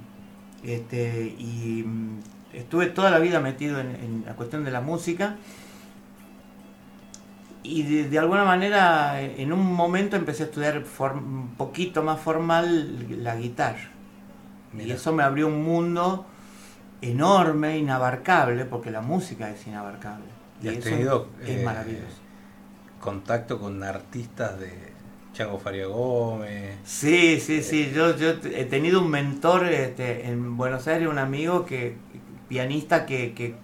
este, 0.62 1.34
y 1.38 1.84
mm, 1.84 2.18
estuve 2.54 2.86
toda 2.86 3.10
la 3.10 3.18
vida 3.18 3.40
metido 3.40 3.80
en, 3.80 3.88
en 3.88 4.24
la 4.24 4.34
cuestión 4.34 4.64
de 4.64 4.70
la 4.70 4.80
música. 4.80 5.36
Y 7.66 7.82
de, 7.82 8.08
de 8.08 8.18
alguna 8.18 8.44
manera 8.44 9.20
en 9.20 9.52
un 9.52 9.64
momento 9.74 10.16
empecé 10.16 10.44
a 10.44 10.46
estudiar 10.46 10.84
un 11.14 11.54
poquito 11.56 12.02
más 12.02 12.20
formal 12.20 13.22
la 13.22 13.36
guitarra. 13.36 13.90
Y 14.78 14.90
eso 14.90 15.12
me 15.12 15.22
abrió 15.22 15.46
un 15.48 15.62
mundo 15.64 16.26
enorme, 17.00 17.78
inabarcable, 17.78 18.64
porque 18.64 18.90
la 18.90 19.00
música 19.00 19.50
es 19.50 19.66
inabarcable. 19.66 20.26
¿Y 20.62 20.68
has 20.68 20.76
eso 20.76 20.90
tenido 20.90 21.28
es 21.42 21.50
eh, 21.50 21.62
maravilloso. 21.64 22.22
contacto 23.00 23.58
con 23.58 23.82
artistas 23.82 24.58
de 24.58 24.92
Chango 25.32 25.58
Faria 25.58 25.86
Gómez? 25.86 26.76
Sí, 26.84 27.40
sí, 27.40 27.62
sí. 27.62 27.92
Yo, 27.94 28.16
yo 28.16 28.30
he 28.30 28.64
tenido 28.64 29.00
un 29.02 29.10
mentor 29.10 29.66
este, 29.66 30.28
en 30.28 30.56
Buenos 30.56 30.86
Aires, 30.88 31.08
un 31.08 31.18
amigo 31.18 31.64
que 31.66 31.96
pianista 32.48 33.06
que, 33.06 33.34
que, 33.34 33.54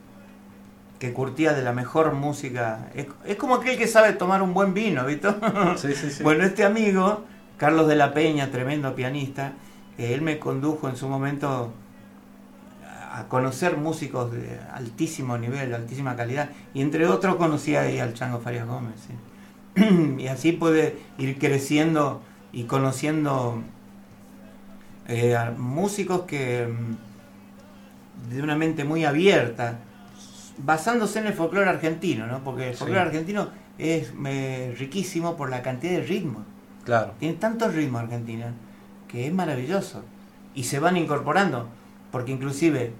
que 1.03 1.13
curtía 1.13 1.53
de 1.53 1.63
la 1.63 1.73
mejor 1.73 2.13
música. 2.13 2.89
Es, 2.95 3.09
es 3.25 3.35
como 3.35 3.57
aquel 3.57 3.77
que 3.77 3.89
sabe 3.89 4.13
tomar 4.13 4.41
un 4.41 4.55
buen 4.55 4.73
vino, 4.73 5.05
¿viste? 5.05 5.35
Sí, 5.77 5.95
sí, 5.95 6.13
sí. 6.13 6.23
Bueno, 6.23 6.45
este 6.45 6.63
amigo, 6.63 7.25
Carlos 7.57 7.89
de 7.89 7.97
la 7.97 8.15
Peña, 8.15 8.53
tremendo 8.53 8.95
pianista, 8.95 9.55
eh, 9.99 10.15
él 10.15 10.23
me 10.23 10.39
condujo 10.39 10.89
en 10.89 10.95
su 10.95 11.09
momento 11.09 11.73
a 13.13 13.25
conocer 13.27 13.79
músicos 13.79 14.31
de 14.31 14.61
altísimo 14.73 15.37
nivel, 15.37 15.71
de 15.71 15.75
altísima 15.75 16.15
calidad, 16.15 16.51
y 16.73 16.83
entre 16.83 17.09
otros 17.09 17.35
conocí 17.35 17.75
ahí 17.75 17.99
al 17.99 18.15
Chango 18.15 18.39
Farias 18.39 18.69
Gómez. 18.69 18.95
sí. 19.75 19.83
y 20.19 20.29
así 20.29 20.53
puede 20.53 20.99
ir 21.19 21.37
creciendo 21.37 22.23
y 22.53 22.65
conociendo 22.65 23.61
eh, 25.09 25.35
a 25.35 25.51
músicos 25.51 26.23
que 26.29 26.69
mm, 26.69 28.31
de 28.33 28.41
una 28.41 28.55
mente 28.55 28.85
muy 28.85 29.05
abierta, 29.05 29.81
basándose 30.65 31.19
en 31.19 31.27
el 31.27 31.33
folclore 31.35 31.69
argentino, 31.69 32.27
¿no? 32.27 32.43
Porque 32.45 32.69
el 32.69 32.73
Sí. 32.75 32.79
folclore 32.81 33.03
argentino 33.03 33.49
es 33.79 34.13
eh, 34.27 34.75
riquísimo 34.79 35.37
por 35.37 35.51
la 35.51 35.63
cantidad 35.63 35.93
de 35.93 36.03
ritmos. 36.03 36.45
Claro. 36.85 37.13
Tiene 37.19 37.35
tantos 37.37 37.75
ritmos 37.75 38.03
Argentina 38.03 38.53
que 39.09 39.27
es 39.27 39.33
maravilloso. 39.33 40.05
Y 40.55 40.65
se 40.65 40.79
van 40.81 40.97
incorporando. 40.97 41.69
Porque 42.11 42.33
inclusive, 42.33 42.93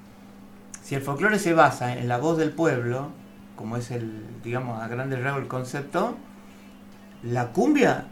si 0.83 0.95
el 0.95 1.03
folclore 1.03 1.39
se 1.39 1.53
basa 1.53 1.97
en 1.99 2.09
la 2.09 2.19
voz 2.19 2.39
del 2.39 2.51
pueblo, 2.51 3.11
como 3.57 3.77
es 3.77 3.91
el, 3.91 4.25
digamos, 4.43 4.83
a 4.83 4.89
grandes 4.89 5.23
rasgos 5.23 5.43
el 5.43 5.49
concepto, 5.49 6.17
la 7.23 7.49
cumbia, 7.49 8.07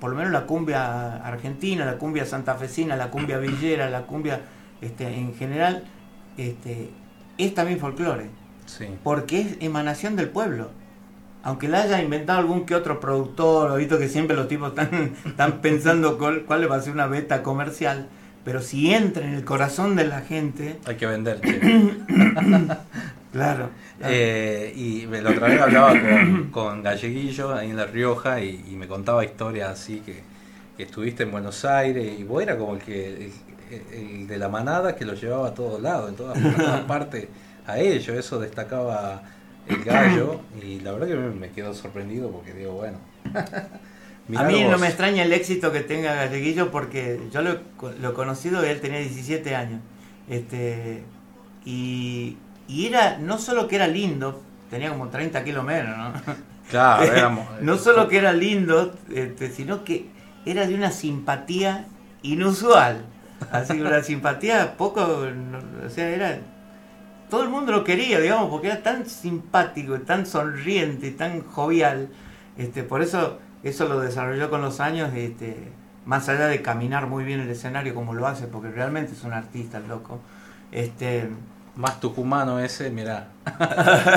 por 0.00 0.10
lo 0.10 0.16
menos 0.16 0.32
la 0.32 0.46
cumbia 0.46 1.16
argentina, 1.16 1.84
la 1.84 1.98
cumbia 1.98 2.24
santafesina, 2.24 2.96
la 2.96 3.10
cumbia 3.10 3.38
villera, 3.38 3.90
la 3.90 4.02
cumbia 4.02 4.40
este, 4.80 5.06
en 5.14 5.34
general, 5.34 5.84
este, 6.36 6.90
es 7.38 7.54
también 7.54 7.78
folclore. 7.78 8.30
Sí. 8.78 8.86
Porque 9.02 9.40
es 9.40 9.56
emanación 9.60 10.16
del 10.16 10.28
pueblo. 10.28 10.70
Aunque 11.42 11.68
la 11.68 11.82
haya 11.82 12.00
inventado 12.00 12.38
algún 12.38 12.66
que 12.66 12.74
otro 12.74 13.00
productor, 13.00 13.76
visto 13.76 13.98
que 13.98 14.08
siempre 14.08 14.36
los 14.36 14.48
tipos 14.48 14.70
están, 14.70 15.12
están 15.26 15.60
pensando 15.60 16.18
cuál, 16.18 16.42
cuál 16.44 16.70
va 16.70 16.76
a 16.76 16.80
ser 16.80 16.92
una 16.92 17.06
beta 17.06 17.42
comercial, 17.42 18.06
pero 18.44 18.60
si 18.60 18.92
entra 18.92 19.24
en 19.24 19.34
el 19.34 19.44
corazón 19.44 19.96
de 19.96 20.06
la 20.06 20.20
gente, 20.20 20.78
Hay 20.86 20.96
que 20.96 21.06
vender, 21.06 21.40
che. 21.40 21.60
claro. 23.32 23.70
Eh, 24.04 24.72
y 24.74 25.06
la 25.06 25.30
otra 25.30 25.48
vez 25.48 25.60
hablaba 25.60 25.90
con, 26.00 26.50
con 26.50 26.82
Galleguillo 26.82 27.54
ahí 27.54 27.70
en 27.70 27.76
La 27.76 27.86
Rioja 27.86 28.40
y, 28.40 28.64
y 28.70 28.76
me 28.76 28.88
contaba 28.88 29.24
historias 29.24 29.70
así 29.70 30.00
que, 30.00 30.22
que 30.76 30.82
estuviste 30.84 31.22
en 31.24 31.30
Buenos 31.30 31.64
Aires 31.64 32.18
y 32.18 32.24
vos 32.24 32.42
era 32.42 32.56
como 32.56 32.74
el 32.74 32.80
que 32.80 33.30
el, 33.70 33.96
el 33.96 34.26
de 34.26 34.38
la 34.38 34.48
manada 34.48 34.96
que 34.96 35.04
lo 35.04 35.14
llevaba 35.14 35.48
a 35.48 35.54
todos 35.54 35.80
lados, 35.80 36.08
en 36.10 36.16
todas, 36.16 36.38
todas 36.56 36.80
partes 36.82 37.28
a 37.66 37.78
ellos, 37.78 38.08
eso 38.16 38.38
destacaba 38.40 39.22
el 39.66 39.84
gallo 39.84 40.40
y 40.60 40.80
la 40.80 40.92
verdad 40.92 41.06
que 41.08 41.14
me, 41.16 41.50
quedo 41.50 41.74
sorprendido 41.74 42.30
porque 42.30 42.52
digo, 42.52 42.72
bueno. 42.72 42.98
a 44.34 44.44
mí 44.44 44.64
no 44.64 44.78
me 44.78 44.86
extraña 44.88 45.22
el 45.24 45.32
éxito 45.32 45.72
que 45.72 45.80
tenga 45.80 46.14
Galleguillo 46.14 46.70
porque 46.70 47.20
yo 47.32 47.42
lo, 47.42 47.52
he 47.52 47.58
co- 47.76 47.92
lo 47.92 48.10
he 48.10 48.14
conocido, 48.14 48.62
él 48.64 48.80
tenía 48.80 48.98
17 49.00 49.54
años. 49.54 49.80
Este, 50.28 51.02
y, 51.64 52.36
y 52.68 52.86
era, 52.86 53.18
no 53.18 53.38
solo 53.38 53.68
que 53.68 53.76
era 53.76 53.86
lindo, 53.88 54.42
tenía 54.70 54.90
como 54.90 55.08
30 55.08 55.44
kilos 55.44 55.64
menos, 55.64 55.96
¿no? 55.96 56.34
Claro, 56.70 57.02
éramos- 57.12 57.46
no 57.60 57.76
solo 57.76 58.08
que 58.08 58.18
era 58.18 58.32
lindo, 58.32 58.94
este, 59.14 59.50
sino 59.50 59.84
que 59.84 60.06
era 60.46 60.66
de 60.66 60.74
una 60.74 60.90
simpatía 60.90 61.86
inusual. 62.22 63.04
Así, 63.50 63.80
una 63.80 64.02
simpatía 64.02 64.76
poco, 64.76 65.02
o 65.84 65.90
sea, 65.90 66.08
era... 66.08 66.38
Todo 67.32 67.44
el 67.44 67.48
mundo 67.48 67.72
lo 67.72 67.82
quería, 67.82 68.20
digamos, 68.20 68.50
porque 68.50 68.66
era 68.66 68.82
tan 68.82 69.06
simpático, 69.06 69.98
tan 70.02 70.26
sonriente, 70.26 71.10
tan 71.12 71.40
jovial. 71.44 72.08
Este, 72.58 72.82
por 72.82 73.00
eso 73.00 73.38
eso 73.62 73.88
lo 73.88 74.00
desarrolló 74.00 74.50
con 74.50 74.60
los 74.60 74.80
años, 74.80 75.10
este, 75.14 75.56
más 76.04 76.28
allá 76.28 76.46
de 76.48 76.60
caminar 76.60 77.06
muy 77.06 77.24
bien 77.24 77.40
el 77.40 77.48
escenario 77.48 77.94
como 77.94 78.12
lo 78.12 78.26
hace, 78.26 78.48
porque 78.48 78.68
realmente 78.70 79.12
es 79.12 79.24
un 79.24 79.32
artista 79.32 79.78
el 79.78 79.88
loco. 79.88 80.20
Este, 80.72 81.28
Más 81.74 82.00
tucumano 82.00 82.58
ese, 82.58 82.90
mirá. 82.90 83.28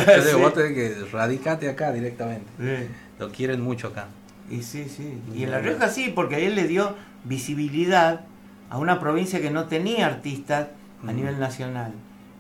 Yo 0.08 0.24
digo, 0.26 0.38
Sí. 0.38 0.42
vos 0.42 0.54
tenés 0.54 0.74
que 0.74 1.06
radicate 1.10 1.70
acá 1.70 1.94
directamente. 1.94 2.48
Sí. 2.60 2.90
Lo 3.18 3.32
quieren 3.32 3.62
mucho 3.62 3.88
acá. 3.88 4.08
Y 4.50 4.62
sí, 4.62 4.90
sí. 4.90 5.22
Y 5.34 5.44
en 5.44 5.52
La 5.52 5.60
Rioja 5.60 5.88
sí, 5.88 6.12
porque 6.14 6.36
ahí 6.36 6.46
él 6.48 6.56
le 6.56 6.68
dio 6.68 6.96
visibilidad 7.24 8.22
a 8.70 8.78
una 8.78 9.00
provincia 9.00 9.40
que 9.40 9.52
no 9.52 9.66
tenía 9.66 10.06
artistas 10.06 10.68
a 11.08 11.12
Mm. 11.12 11.16
nivel 11.16 11.40
nacional. 11.40 11.94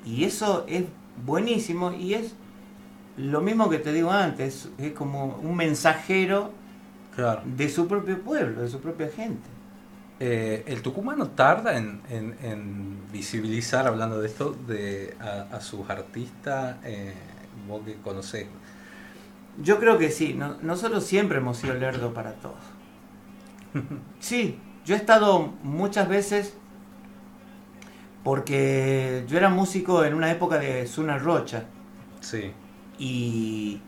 Y 0.05 0.23
eso 0.23 0.65
es 0.67 0.85
buenísimo 1.25 1.91
y 1.91 2.13
es 2.13 2.33
lo 3.17 3.41
mismo 3.41 3.69
que 3.69 3.79
te 3.79 3.91
digo 3.93 4.11
antes, 4.11 4.69
es 4.77 4.91
como 4.93 5.39
un 5.41 5.55
mensajero 5.55 6.51
Claro. 7.15 7.41
de 7.45 7.69
su 7.69 7.87
propio 7.87 8.19
pueblo, 8.21 8.61
de 8.61 8.67
su 8.67 8.79
propia 8.81 9.07
gente. 9.09 9.47
Eh, 10.19 10.63
el 10.67 10.81
tucumano 10.81 11.27
tarda 11.29 11.77
en, 11.77 12.01
en- 12.09 12.35
en 12.41 12.97
visibilizar, 13.11 13.87
hablando 13.87 14.19
de 14.21 14.27
esto, 14.27 14.55
de, 14.67 15.15
a, 15.19 15.55
a 15.55 15.61
sus 15.61 15.89
artistas, 15.89 16.77
eh, 16.83 17.13
vos 17.67 17.81
que 17.85 17.95
conocés. 17.95 18.47
Yo 19.61 19.79
creo 19.79 19.97
que 19.97 20.11
sí, 20.11 20.33
no- 20.33 20.57
nosotros 20.61 21.05
siempre 21.05 21.37
hemos 21.37 21.57
sido 21.57 21.73
lerdo 21.73 22.13
para 22.13 22.33
todos. 22.33 22.55
Sí, 24.19 24.57
yo 24.85 24.95
he 24.95 24.97
estado 24.97 25.53
muchas 25.63 26.07
veces 26.07 26.53
porque 28.25 29.23
yo 29.27 29.37
era 29.37 29.49
músico 29.49 30.03
en 30.03 30.15
una 30.15 30.31
época 30.31 30.57
de 30.57 30.87
Zuna 30.87 31.19
Rocha 31.19 31.65
Sí. 32.21 32.51
y, 32.97 33.79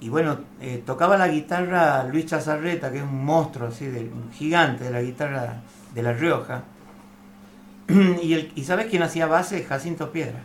y 0.00 0.08
bueno, 0.08 0.38
eh, 0.62 0.82
tocaba 0.86 1.18
la 1.18 1.28
guitarra 1.28 2.04
Luis 2.04 2.24
Chazarreta, 2.24 2.90
que 2.90 2.98
es 2.98 3.04
un 3.04 3.22
monstruo 3.22 3.68
así, 3.68 3.84
de, 3.84 4.00
un 4.00 4.32
gigante 4.32 4.84
de 4.84 4.90
la 4.90 5.02
guitarra 5.02 5.60
de 5.94 6.02
La 6.02 6.14
Rioja. 6.14 6.62
y, 8.22 8.32
el, 8.32 8.50
¿Y 8.54 8.64
sabes 8.64 8.86
quién 8.86 9.02
hacía 9.02 9.26
base? 9.26 9.62
Jacinto 9.62 10.10
Piedra. 10.10 10.40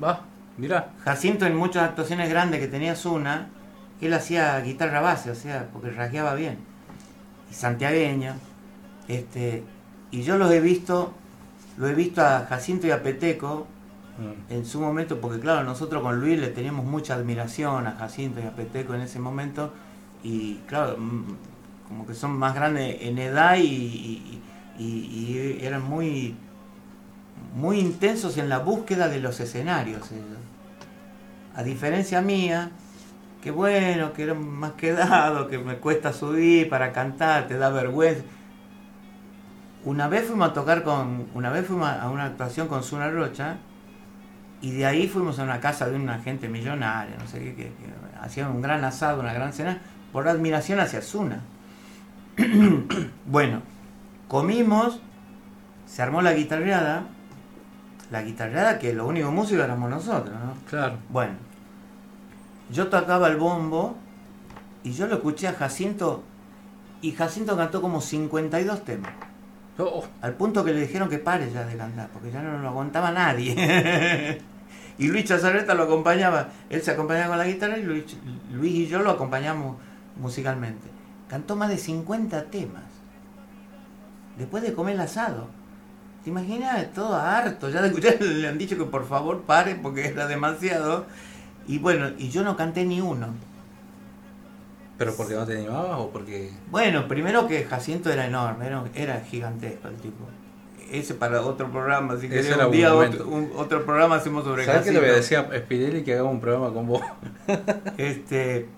Va, 0.00 0.22
mirá. 0.56 0.92
Jacinto 1.02 1.46
en 1.46 1.56
muchas 1.56 1.82
actuaciones 1.82 2.30
grandes 2.30 2.60
que 2.60 2.68
tenía 2.68 2.94
Zuna, 2.94 3.48
él 4.00 4.14
hacía 4.14 4.60
guitarra 4.60 5.00
base, 5.00 5.32
o 5.32 5.34
sea, 5.34 5.66
porque 5.72 5.90
rasgueaba 5.90 6.34
bien. 6.34 6.58
Y 7.50 7.54
santiagueño. 7.54 8.34
Este, 9.08 9.64
y 10.12 10.22
yo 10.22 10.38
los 10.38 10.52
he 10.52 10.60
visto, 10.60 11.12
lo 11.78 11.88
he 11.88 11.94
visto 11.94 12.20
a 12.22 12.46
Jacinto 12.48 12.86
y 12.86 12.90
a 12.90 13.02
Peteco 13.02 13.66
Mm. 14.18 14.52
en 14.52 14.66
su 14.66 14.80
momento, 14.80 15.20
porque 15.20 15.38
claro, 15.38 15.62
nosotros 15.62 16.02
con 16.02 16.18
Luis 16.20 16.40
le 16.40 16.48
teníamos 16.48 16.84
mucha 16.84 17.14
admiración 17.14 17.86
a 17.86 17.92
Jacinto 17.92 18.40
y 18.40 18.46
a 18.46 18.50
Peteco 18.50 18.92
en 18.94 19.02
ese 19.02 19.20
momento, 19.20 19.72
y 20.24 20.54
claro, 20.66 20.96
mm, 20.98 21.22
como 21.86 22.04
que 22.04 22.14
son 22.14 22.36
más 22.36 22.52
grandes 22.52 22.96
en 23.02 23.16
edad 23.18 23.56
y, 23.58 23.62
y- 23.62 24.42
y- 24.76 24.84
y 24.84 25.58
eran 25.64 25.84
muy, 25.84 26.34
muy 27.54 27.78
intensos 27.78 28.36
en 28.38 28.48
la 28.48 28.58
búsqueda 28.58 29.08
de 29.08 29.20
los 29.20 29.38
escenarios. 29.38 30.10
A 31.54 31.62
diferencia 31.62 32.20
mía, 32.20 32.70
que 33.40 33.52
bueno, 33.52 34.12
que 34.12 34.24
era 34.24 34.34
más 34.34 34.72
quedado, 34.72 35.46
que 35.46 35.58
me 35.58 35.76
cuesta 35.76 36.12
subir 36.12 36.68
para 36.68 36.92
cantar, 36.92 37.46
te 37.46 37.56
da 37.56 37.70
vergüenza. 37.70 38.22
Una 39.88 40.06
vez 40.06 40.26
fuimos 40.26 40.50
a 40.50 40.52
tocar 40.52 40.82
con, 40.82 41.28
una 41.32 41.48
vez 41.48 41.66
fuimos 41.66 41.88
a 41.88 42.10
una 42.10 42.26
actuación 42.26 42.68
con 42.68 42.82
Zuna 42.82 43.10
Rocha 43.10 43.56
y 44.60 44.72
de 44.72 44.84
ahí 44.84 45.08
fuimos 45.08 45.38
a 45.38 45.44
una 45.44 45.60
casa 45.60 45.88
de 45.88 45.96
una 45.96 46.18
gente 46.18 46.46
millonaria, 46.46 47.16
no 47.18 47.26
sé 47.26 47.38
qué, 47.38 47.54
que, 47.54 47.62
que 47.62 47.72
hacían 48.20 48.50
un 48.50 48.60
gran 48.60 48.84
asado, 48.84 49.20
una 49.20 49.32
gran 49.32 49.54
cena, 49.54 49.80
por 50.12 50.28
admiración 50.28 50.78
hacia 50.78 51.00
Zuna. 51.00 51.40
bueno, 53.24 53.62
comimos, 54.28 55.00
se 55.86 56.02
armó 56.02 56.20
la 56.20 56.34
guitarreada, 56.34 57.04
la 58.10 58.20
guitarreada 58.20 58.78
que 58.78 58.92
lo 58.92 59.06
único 59.06 59.30
músico 59.30 59.62
éramos 59.62 59.88
nosotros, 59.88 60.34
¿no? 60.38 60.52
Claro. 60.68 60.98
Bueno, 61.08 61.32
yo 62.70 62.88
tocaba 62.88 63.28
el 63.28 63.38
bombo 63.38 63.96
y 64.84 64.92
yo 64.92 65.06
lo 65.06 65.14
escuché 65.14 65.48
a 65.48 65.54
Jacinto 65.54 66.24
y 67.00 67.12
Jacinto 67.12 67.56
cantó 67.56 67.80
como 67.80 68.02
52 68.02 68.84
temas. 68.84 69.12
Oh, 69.78 70.04
Al 70.22 70.34
punto 70.34 70.64
que 70.64 70.72
le 70.72 70.80
dijeron 70.80 71.08
que 71.08 71.18
pare 71.18 71.50
ya 71.52 71.64
de 71.64 71.76
cantar, 71.76 72.08
porque 72.12 72.32
ya 72.32 72.42
no 72.42 72.58
lo 72.58 72.68
aguantaba 72.68 73.12
nadie. 73.12 74.40
y 74.98 75.06
Luis 75.06 75.24
Chazarreta 75.24 75.74
lo 75.74 75.84
acompañaba, 75.84 76.48
él 76.68 76.82
se 76.82 76.90
acompañaba 76.90 77.28
con 77.28 77.38
la 77.38 77.46
guitarra 77.46 77.78
y 77.78 77.84
Luis, 77.84 78.16
Luis 78.52 78.74
y 78.74 78.86
yo 78.88 78.98
lo 78.98 79.10
acompañamos 79.10 79.76
musicalmente. 80.16 80.88
Cantó 81.28 81.54
más 81.54 81.68
de 81.68 81.78
50 81.78 82.46
temas. 82.46 82.84
Después 84.36 84.62
de 84.62 84.72
comer 84.72 84.94
el 84.94 85.00
asado. 85.00 85.48
¿Te? 86.24 86.30
Todo 86.94 87.16
harto. 87.16 87.70
Ya 87.70 87.84
escuchar 87.86 88.20
le 88.20 88.48
han 88.48 88.58
dicho 88.58 88.76
que 88.76 88.84
por 88.84 89.06
favor 89.06 89.42
pare 89.42 89.76
porque 89.76 90.08
era 90.08 90.26
demasiado. 90.26 91.06
Y 91.66 91.78
bueno, 91.78 92.10
y 92.18 92.30
yo 92.30 92.42
no 92.42 92.56
canté 92.56 92.84
ni 92.84 93.00
uno. 93.00 93.28
¿Pero 94.98 95.14
porque 95.14 95.34
no 95.34 95.46
te 95.46 95.56
animabas 95.56 95.98
o 96.00 96.10
porque.? 96.10 96.50
Bueno, 96.70 97.06
primero 97.08 97.46
que 97.46 97.64
Jacinto 97.64 98.10
era 98.10 98.26
enorme, 98.26 98.66
era, 98.66 98.84
era 98.94 99.20
gigantesco 99.20 99.88
el 99.88 99.96
tipo. 99.96 100.26
Ese 100.90 101.14
para 101.14 101.42
otro 101.42 101.70
programa, 101.70 102.18
querés 102.18 102.46
era 102.46 102.66
un 102.66 102.72
día 102.72 102.94
otro, 102.94 103.28
un- 103.28 103.52
otro 103.56 103.84
programa 103.84 104.16
hacemos 104.16 104.42
sobre 104.44 104.64
¿Sabes 104.64 104.80
qué 104.82 104.86
Jacinto. 104.88 105.06
le 105.06 105.12
decía 105.12 105.40
a 105.40 105.58
Spinelli 105.58 106.02
que 106.02 106.14
haga 106.14 106.24
un 106.24 106.40
programa 106.40 106.72
con 106.72 106.86
vos? 106.86 107.02
Este, 107.98 108.68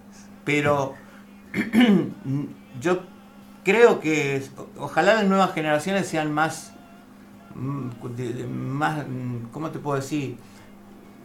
pero 0.44 0.94
yo 2.80 3.00
creo 3.64 4.00
que 4.00 4.42
ojalá 4.78 5.14
las 5.14 5.24
nuevas 5.26 5.52
generaciones 5.54 6.06
sean 6.06 6.32
más, 6.32 6.72
mm, 7.54 7.88
más, 8.48 9.06
mm, 9.08 9.46
¿cómo 9.52 9.70
te 9.70 9.78
puedo 9.78 9.96
decir? 9.96 10.36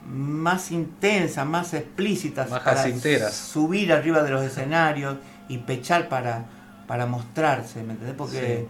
Más 0.07 0.71
intensas, 0.71 1.45
más 1.47 1.73
explícitas, 1.73 2.49
Más 2.49 2.61
para 2.61 2.77
jacinteras. 2.77 3.33
subir 3.33 3.91
arriba 3.91 4.21
de 4.23 4.29
los 4.31 4.43
escenarios 4.43 5.17
y 5.49 5.59
pechar 5.59 6.09
para, 6.09 6.45
para 6.87 7.05
mostrarse, 7.05 7.83
¿me 7.83 7.93
entendés? 7.93 8.15
Porque 8.15 8.67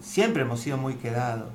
siempre 0.00 0.42
hemos 0.42 0.60
sido 0.60 0.76
muy 0.78 0.94
quedados. 0.94 1.48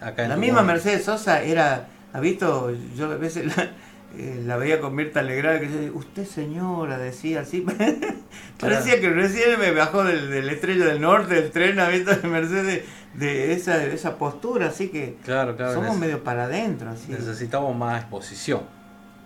Acá 0.00 0.26
La 0.26 0.36
misma 0.36 0.62
Mercedes 0.62 1.04
Sosa 1.04 1.42
era, 1.42 1.88
¿ha 2.12 2.20
visto? 2.20 2.72
Yo 2.96 3.12
a 3.12 3.16
veces 3.16 3.54
la, 3.56 3.70
eh, 4.16 4.42
la 4.44 4.56
veía 4.56 4.80
con 4.80 4.94
Mirta 4.94 5.22
Legrand 5.22 5.60
que 5.60 5.68
decía, 5.68 5.92
usted 5.92 6.26
señora, 6.26 6.98
decía 6.98 7.40
así. 7.40 7.64
Parecía 8.58 9.00
que 9.00 9.10
recién 9.10 9.58
me 9.58 9.70
bajó 9.72 10.04
del, 10.04 10.30
del 10.30 10.48
Estrella 10.48 10.86
del 10.86 11.00
Norte, 11.00 11.34
del 11.34 11.50
tren, 11.50 11.78
¿ha 11.80 11.88
visto? 11.88 12.14
De 12.14 12.28
Mercedes, 12.28 12.84
de 13.20 13.52
esa, 13.52 13.76
de 13.78 13.94
esa 13.94 14.16
postura, 14.16 14.68
así 14.68 14.88
que 14.88 15.16
Claro, 15.24 15.54
claro. 15.56 15.74
somos 15.74 15.96
medio 15.96 16.24
para 16.24 16.44
adentro, 16.44 16.90
así. 16.90 17.12
Necesitamos 17.12 17.76
más 17.76 18.00
exposición. 18.00 18.62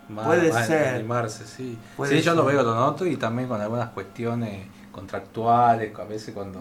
Más, 0.09 0.27
Puede 0.27 0.51
más 0.53 0.67
ser. 0.67 0.95
animarse, 0.95 1.45
sí. 1.47 1.77
Puede 1.97 2.15
sí, 2.17 2.21
yo 2.21 2.35
lo 2.35 2.45
veo, 2.45 2.61
lo 2.61 2.75
noto 2.75 3.07
y 3.07 3.15
también 3.17 3.47
con 3.49 3.59
algunas 3.59 3.89
cuestiones 3.89 4.67
contractuales, 4.91 5.97
a 5.97 6.03
veces 6.03 6.33
cuando 6.33 6.59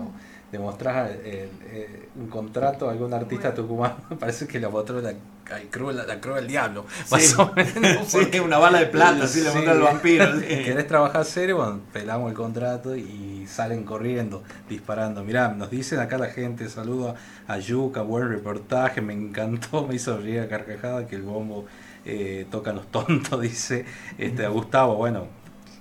demostrás 0.51 1.11
el- 1.11 1.17
el- 1.27 1.51
eh, 1.67 2.09
un 2.17 2.29
contrato 2.29 2.89
a 2.89 2.93
algún 2.93 3.13
artista 3.13 3.53
tucumano, 3.53 3.97
parece 4.21 4.47
que 4.47 4.59
la 4.61 4.69
mostró 4.71 5.01
la, 5.01 5.13
ay, 5.53 5.67
cruz, 5.71 5.95
la, 5.95 6.21
cruz 6.21 6.37
del 6.37 6.47
diablo, 6.47 6.87
más 7.11 7.39
o 7.39 7.53
menos. 7.55 8.07
Sí, 8.09 8.39
una 8.39 8.59
bala 8.59 8.79
de 8.81 8.87
plata, 8.87 9.25
así 9.25 9.41
le 9.41 9.51
monta 9.53 9.73
al 9.73 9.81
vampiro. 9.81 10.27
Querés 10.41 10.87
trabajar 10.87 11.25
serio, 11.25 11.57
bueno, 11.57 11.81
pelamos 11.93 12.31
el 12.31 12.37
contrato 12.37 12.97
y 12.97 13.47
salen 13.47 13.85
corriendo, 13.85 14.43
disparando. 14.69 15.23
Mirá, 15.25 15.49
nos 15.49 15.71
dicen 15.71 15.99
acá 16.01 16.19
la 16.19 16.29
gente, 16.29 16.69
saludo 16.69 17.15
a 17.47 17.59
Yuca, 17.59 18.03
buen 18.03 18.29
reportaje, 18.29 19.01
me 19.01 19.13
encantó, 19.13 19.87
me 19.87 19.97
hizo 19.97 20.17
reír 20.19 20.41
a 20.41 20.49
carcajada 20.49 21.07
que 21.07 21.17
el 21.17 21.23
bombo 21.23 21.67
eh, 22.05 22.47
toca 22.51 22.73
los 22.73 22.91
tontos, 22.91 23.41
dice 23.41 23.85
este, 24.19 24.45
a 24.45 24.49
Gustavo. 24.49 24.97
Bueno, 24.97 25.27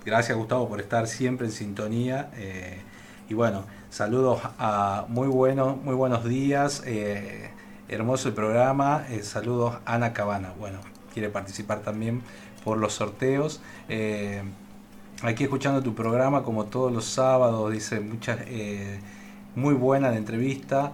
gracias 0.06 0.38
Gustavo 0.38 0.68
por 0.68 0.81
estar 0.81 1.07
siempre 1.07 1.48
en 1.48 1.53
sintonía. 1.53 2.30
eh, 2.35 2.81
y 3.30 3.34
bueno, 3.35 3.65
saludos 3.90 4.41
a 4.60 5.06
muy 5.07 5.27
buenos, 5.27 5.81
muy 5.81 5.95
buenos 5.95 6.26
días. 6.26 6.84
eh, 6.85 7.53
hermoso 7.89 8.30
el 8.30 8.34
programa. 8.34 9.05
eh, 9.10 9.23
saludos 9.23 9.77
Ana 9.85 10.14
Cabana. 10.14 10.53
Bueno, 10.60 10.80
quiere 11.14 11.30
participar 11.30 11.80
también 11.81 12.22
por 12.64 12.77
los 12.77 12.93
sorteos. 12.93 13.61
eh, 13.89 14.43
aquí 15.22 15.43
escuchando 15.43 15.81
tu 15.81 15.93
programa 15.95 16.43
como 16.43 16.65
todos 16.65 16.91
los 16.91 17.05
sábados, 17.05 17.72
dice 17.72 17.99
muchas 17.99 18.39
eh, 18.47 18.99
muy 19.55 19.73
buena 19.73 20.10
la 20.10 20.18
entrevista. 20.18 20.93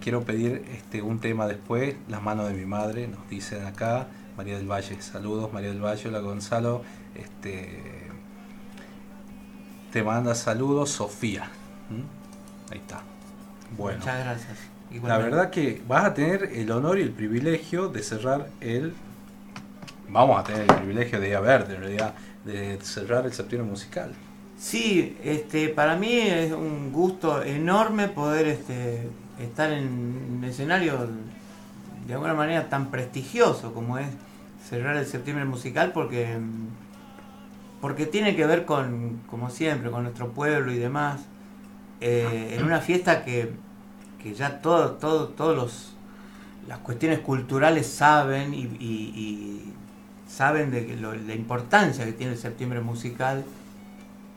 quiero 0.00 0.24
pedir 0.24 0.64
este 0.72 1.02
un 1.02 1.20
tema 1.20 1.46
después, 1.46 1.94
Las 2.08 2.22
manos 2.22 2.48
de 2.48 2.54
mi 2.54 2.66
madre, 2.66 3.08
nos 3.08 3.28
dicen 3.28 3.64
acá. 3.66 4.08
María 4.36 4.56
del 4.56 4.70
Valle, 4.70 5.00
saludos 5.02 5.52
María 5.52 5.68
del 5.68 5.84
Valle, 5.84 6.08
hola 6.08 6.20
Gonzalo. 6.20 6.82
Este 7.14 8.10
te 9.92 10.02
manda 10.02 10.34
saludos 10.34 10.90
Sofía. 10.90 11.50
¿Mm? 11.90 12.72
Ahí 12.72 12.78
está. 12.78 13.02
Bueno. 13.76 13.98
Muchas 13.98 14.24
gracias. 14.24 14.71
La 15.02 15.18
verdad 15.18 15.50
que 15.50 15.82
vas 15.88 16.04
a 16.04 16.14
tener 16.14 16.50
el 16.54 16.70
honor 16.70 16.98
y 16.98 17.02
el 17.02 17.10
privilegio 17.10 17.88
de 17.88 18.02
cerrar 18.02 18.48
el. 18.60 18.94
Vamos 20.08 20.38
a 20.38 20.44
tener 20.44 20.62
el 20.62 20.76
privilegio 20.76 21.20
de 21.20 21.34
haber, 21.34 21.62
en 21.70 21.80
realidad, 21.80 22.14
de 22.44 22.78
cerrar 22.82 23.24
el 23.24 23.32
septiembre 23.32 23.70
musical. 23.70 24.12
Sí, 24.58 25.16
este, 25.24 25.68
para 25.68 25.96
mí 25.96 26.18
es 26.18 26.52
un 26.52 26.92
gusto 26.92 27.42
enorme 27.42 28.08
poder 28.08 28.46
este, 28.46 29.08
estar 29.40 29.72
en 29.72 29.88
un 30.38 30.44
escenario 30.44 31.08
de 32.06 32.14
alguna 32.14 32.34
manera 32.34 32.68
tan 32.68 32.90
prestigioso 32.90 33.72
como 33.72 33.98
es 33.98 34.06
cerrar 34.68 34.96
el 34.96 35.06
septiembre 35.06 35.44
musical 35.44 35.92
porque, 35.92 36.38
porque 37.80 38.06
tiene 38.06 38.36
que 38.36 38.46
ver 38.46 38.64
con, 38.64 39.20
como 39.26 39.50
siempre, 39.50 39.90
con 39.90 40.04
nuestro 40.04 40.32
pueblo 40.32 40.72
y 40.72 40.78
demás. 40.78 41.22
Eh, 42.00 42.56
en 42.58 42.64
una 42.64 42.80
fiesta 42.80 43.24
que, 43.24 43.52
que 44.22 44.34
ya 44.34 44.60
todo, 44.60 44.92
todo, 44.92 45.28
todos 45.28 45.56
los 45.56 45.88
las 46.68 46.78
cuestiones 46.78 47.18
culturales 47.18 47.88
saben 47.88 48.54
y, 48.54 48.58
y- 48.78 49.12
y 49.16 49.72
saben 50.28 50.70
de 50.70 50.96
lo- 50.96 51.12
la 51.14 51.34
importancia 51.34 52.04
que 52.04 52.12
tiene 52.12 52.34
el 52.34 52.38
septiembre 52.38 52.80
musical 52.80 53.44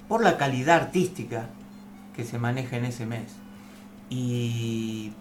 por 0.07 0.24
la 0.24 0.36
calidad 0.38 0.78
artística 0.78 1.49
que 2.16 2.24
se 2.24 2.40
maneja 2.40 2.78
en 2.78 2.86
ese 2.86 3.06
mes. 3.06 3.36
Y 4.10 5.12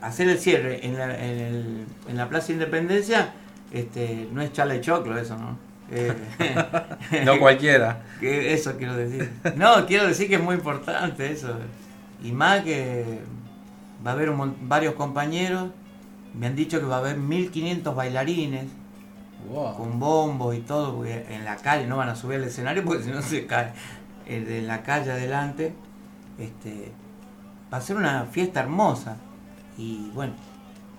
hacer 0.00 0.28
el 0.28 0.38
cierre 0.38 0.86
en 0.86 0.96
la, 0.98 1.04
en 1.06 1.38
el- 1.38 1.84
en 2.08 2.16
la 2.16 2.28
Plaza 2.28 2.52
Independencia 2.52 3.32
este, 3.72 4.28
no 4.32 4.40
es 4.42 4.52
chala 4.52 4.74
y 4.76 4.80
choclo 4.80 5.18
eso, 5.18 5.36
¿no? 5.36 5.58
Eh, 5.92 7.24
No 7.24 7.38
cualquiera. 7.40 8.02
que 8.20 8.52
eso 8.54 8.76
quiero 8.76 8.94
decir. 8.96 9.30
No, 9.56 9.84
quiero 9.86 10.06
decir 10.06 10.28
que 10.28 10.36
es 10.36 10.40
muy 10.42 10.54
importante 10.54 11.32
eso. 11.32 11.56
Y 12.22 12.30
más 12.32 12.60
que 12.62 13.18
va 14.06 14.10
a 14.10 14.14
haber 14.14 14.30
un 14.30 14.56
varios 14.68 14.94
compañeros, 14.94 15.70
me 16.34 16.46
han 16.46 16.56
dicho 16.56 16.78
que 16.80 16.86
va 16.86 16.96
a 16.96 16.98
haber 17.00 17.16
1500 17.16 17.94
bailarines 17.94 18.66
con 19.76 19.98
bombos 19.98 20.54
y 20.54 20.60
todo, 20.60 20.96
porque 20.96 21.26
en 21.30 21.44
la 21.44 21.56
calle 21.56 21.86
no 21.86 21.96
van 21.96 22.08
a 22.10 22.16
subir 22.16 22.36
al 22.36 22.44
escenario 22.44 22.84
porque 22.84 23.02
si 23.04 23.10
no 23.10 23.22
se 23.22 23.46
cae. 23.46 23.72
De 24.26 24.62
la 24.62 24.82
calle 24.84 25.10
adelante, 25.10 25.72
este, 26.38 26.92
va 27.72 27.78
a 27.78 27.80
ser 27.80 27.96
una 27.96 28.24
fiesta 28.26 28.60
hermosa. 28.60 29.16
Y 29.76 30.10
bueno, 30.14 30.34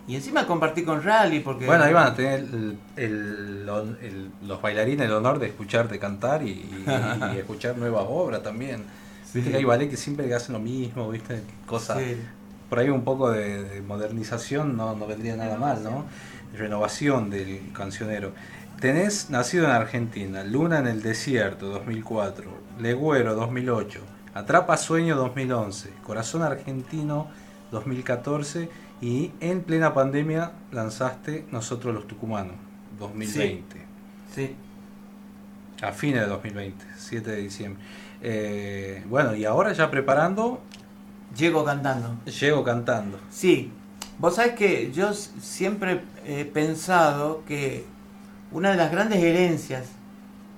y 0.08 0.16
encima 0.16 0.46
compartí 0.46 0.84
con 0.84 1.02
Rally 1.02 1.40
porque... 1.40 1.66
Bueno, 1.66 1.84
ahí 1.86 1.94
van 1.94 2.08
a 2.08 2.16
tener 2.16 2.40
el- 2.42 2.78
el- 2.98 3.66
lo- 3.66 3.84
el- 4.02 4.32
los 4.46 4.62
bailarines 4.62 5.06
el 5.06 5.14
honor 5.14 5.40
de 5.40 5.48
escucharte 5.48 5.98
cantar 6.00 6.44
y, 6.44 6.50
y- 6.50 6.86
y 7.36 7.38
escuchar 7.38 7.78
nuevas 7.78 8.04
obras 8.10 8.44
también. 8.44 8.84
Viste 9.34 9.44
Sí. 9.44 9.50
que 9.52 9.58
hay 9.58 9.64
ballet 9.64 9.90
que 9.90 9.96
siempre 9.96 10.34
hacen 10.36 10.52
lo 10.54 10.60
mismo, 10.60 11.10
viste, 11.10 11.42
cosas. 11.66 12.00
Sí. 12.00 12.18
Por 12.72 12.80
ahí 12.80 12.90
un 12.90 13.04
poco 13.04 13.30
de, 13.30 13.66
de 13.66 13.82
modernización 13.82 14.78
no, 14.78 14.96
no 14.96 15.06
vendría 15.06 15.36
nada 15.36 15.58
mal, 15.58 15.84
¿no? 15.84 16.06
Renovación 16.58 17.30
del 17.30 17.74
cancionero. 17.74 18.32
Tenés 18.80 19.30
Nacido 19.30 19.66
en 19.66 19.72
Argentina, 19.72 20.46
Luna 20.46 20.80
en 20.80 20.88
el 20.88 21.02
Desierto 21.02 21.68
2004, 21.68 22.50
Legüero 22.80 23.36
2008, 23.36 24.00
Atrapa 24.34 24.78
Sueño 24.78 25.18
2011, 25.18 25.90
Corazón 26.06 26.44
Argentino 26.44 27.28
2014 27.72 28.70
y 29.02 29.34
en 29.42 29.64
plena 29.64 29.94
pandemia 29.94 30.54
lanzaste 30.72 31.48
Nosotros 31.52 31.94
los 31.94 32.08
Tucumanos 32.08 32.56
2020. 32.98 33.86
Sí. 34.34 34.56
A 35.82 35.92
fines 35.92 36.22
de 36.22 36.28
2020, 36.28 36.86
7 36.96 37.32
de 37.32 37.38
diciembre. 37.38 37.84
Eh, 38.22 39.04
bueno, 39.10 39.36
y 39.36 39.44
ahora 39.44 39.74
ya 39.74 39.92
preparando. 39.92 40.62
Llego 41.38 41.64
cantando. 41.64 42.16
Llego 42.26 42.64
cantando. 42.64 43.18
Sí, 43.30 43.72
vos 44.20 44.36
sabés 44.36 44.54
que 44.54 44.92
yo 44.92 45.14
siempre 45.14 46.02
he 46.26 46.46
pensado 46.46 47.44
que 47.48 47.86
una 48.52 48.72
de 48.72 48.78
las 48.78 48.92
grandes 48.92 49.24
herencias 49.24 49.86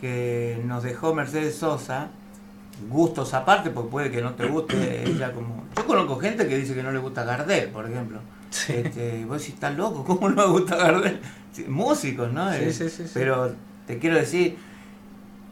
que 0.01 0.61
nos 0.65 0.83
dejó 0.83 1.13
Mercedes 1.13 1.55
Sosa, 1.55 2.07
gustos 2.89 3.33
aparte, 3.33 3.69
porque 3.69 3.89
puede 3.89 4.11
que 4.11 4.21
no 4.21 4.33
te 4.33 4.47
guste 4.47 5.03
ella 5.07 5.31
como... 5.31 5.63
Yo 5.77 5.85
conozco 5.85 6.17
gente 6.17 6.47
que 6.47 6.57
dice 6.57 6.73
que 6.73 6.83
no 6.83 6.91
le 6.91 6.99
gusta 6.99 7.23
Gardel, 7.23 7.69
por 7.69 7.89
ejemplo. 7.89 8.19
Este, 8.67 9.25
vos 9.25 9.39
decís, 9.39 9.55
estás 9.55 9.75
loco, 9.75 10.03
¿cómo 10.03 10.29
no 10.29 10.35
me 10.35 10.45
gusta 10.47 10.75
Gardel? 10.75 11.19
Sí, 11.51 11.65
músicos, 11.67 12.31
¿no? 12.33 12.51
Sí, 12.51 12.59
Eh, 12.63 12.73
sí, 12.73 12.89
sí, 12.89 13.03
sí. 13.05 13.11
Pero 13.13 13.53
te 13.87 13.99
quiero 13.99 14.15
decir, 14.17 14.57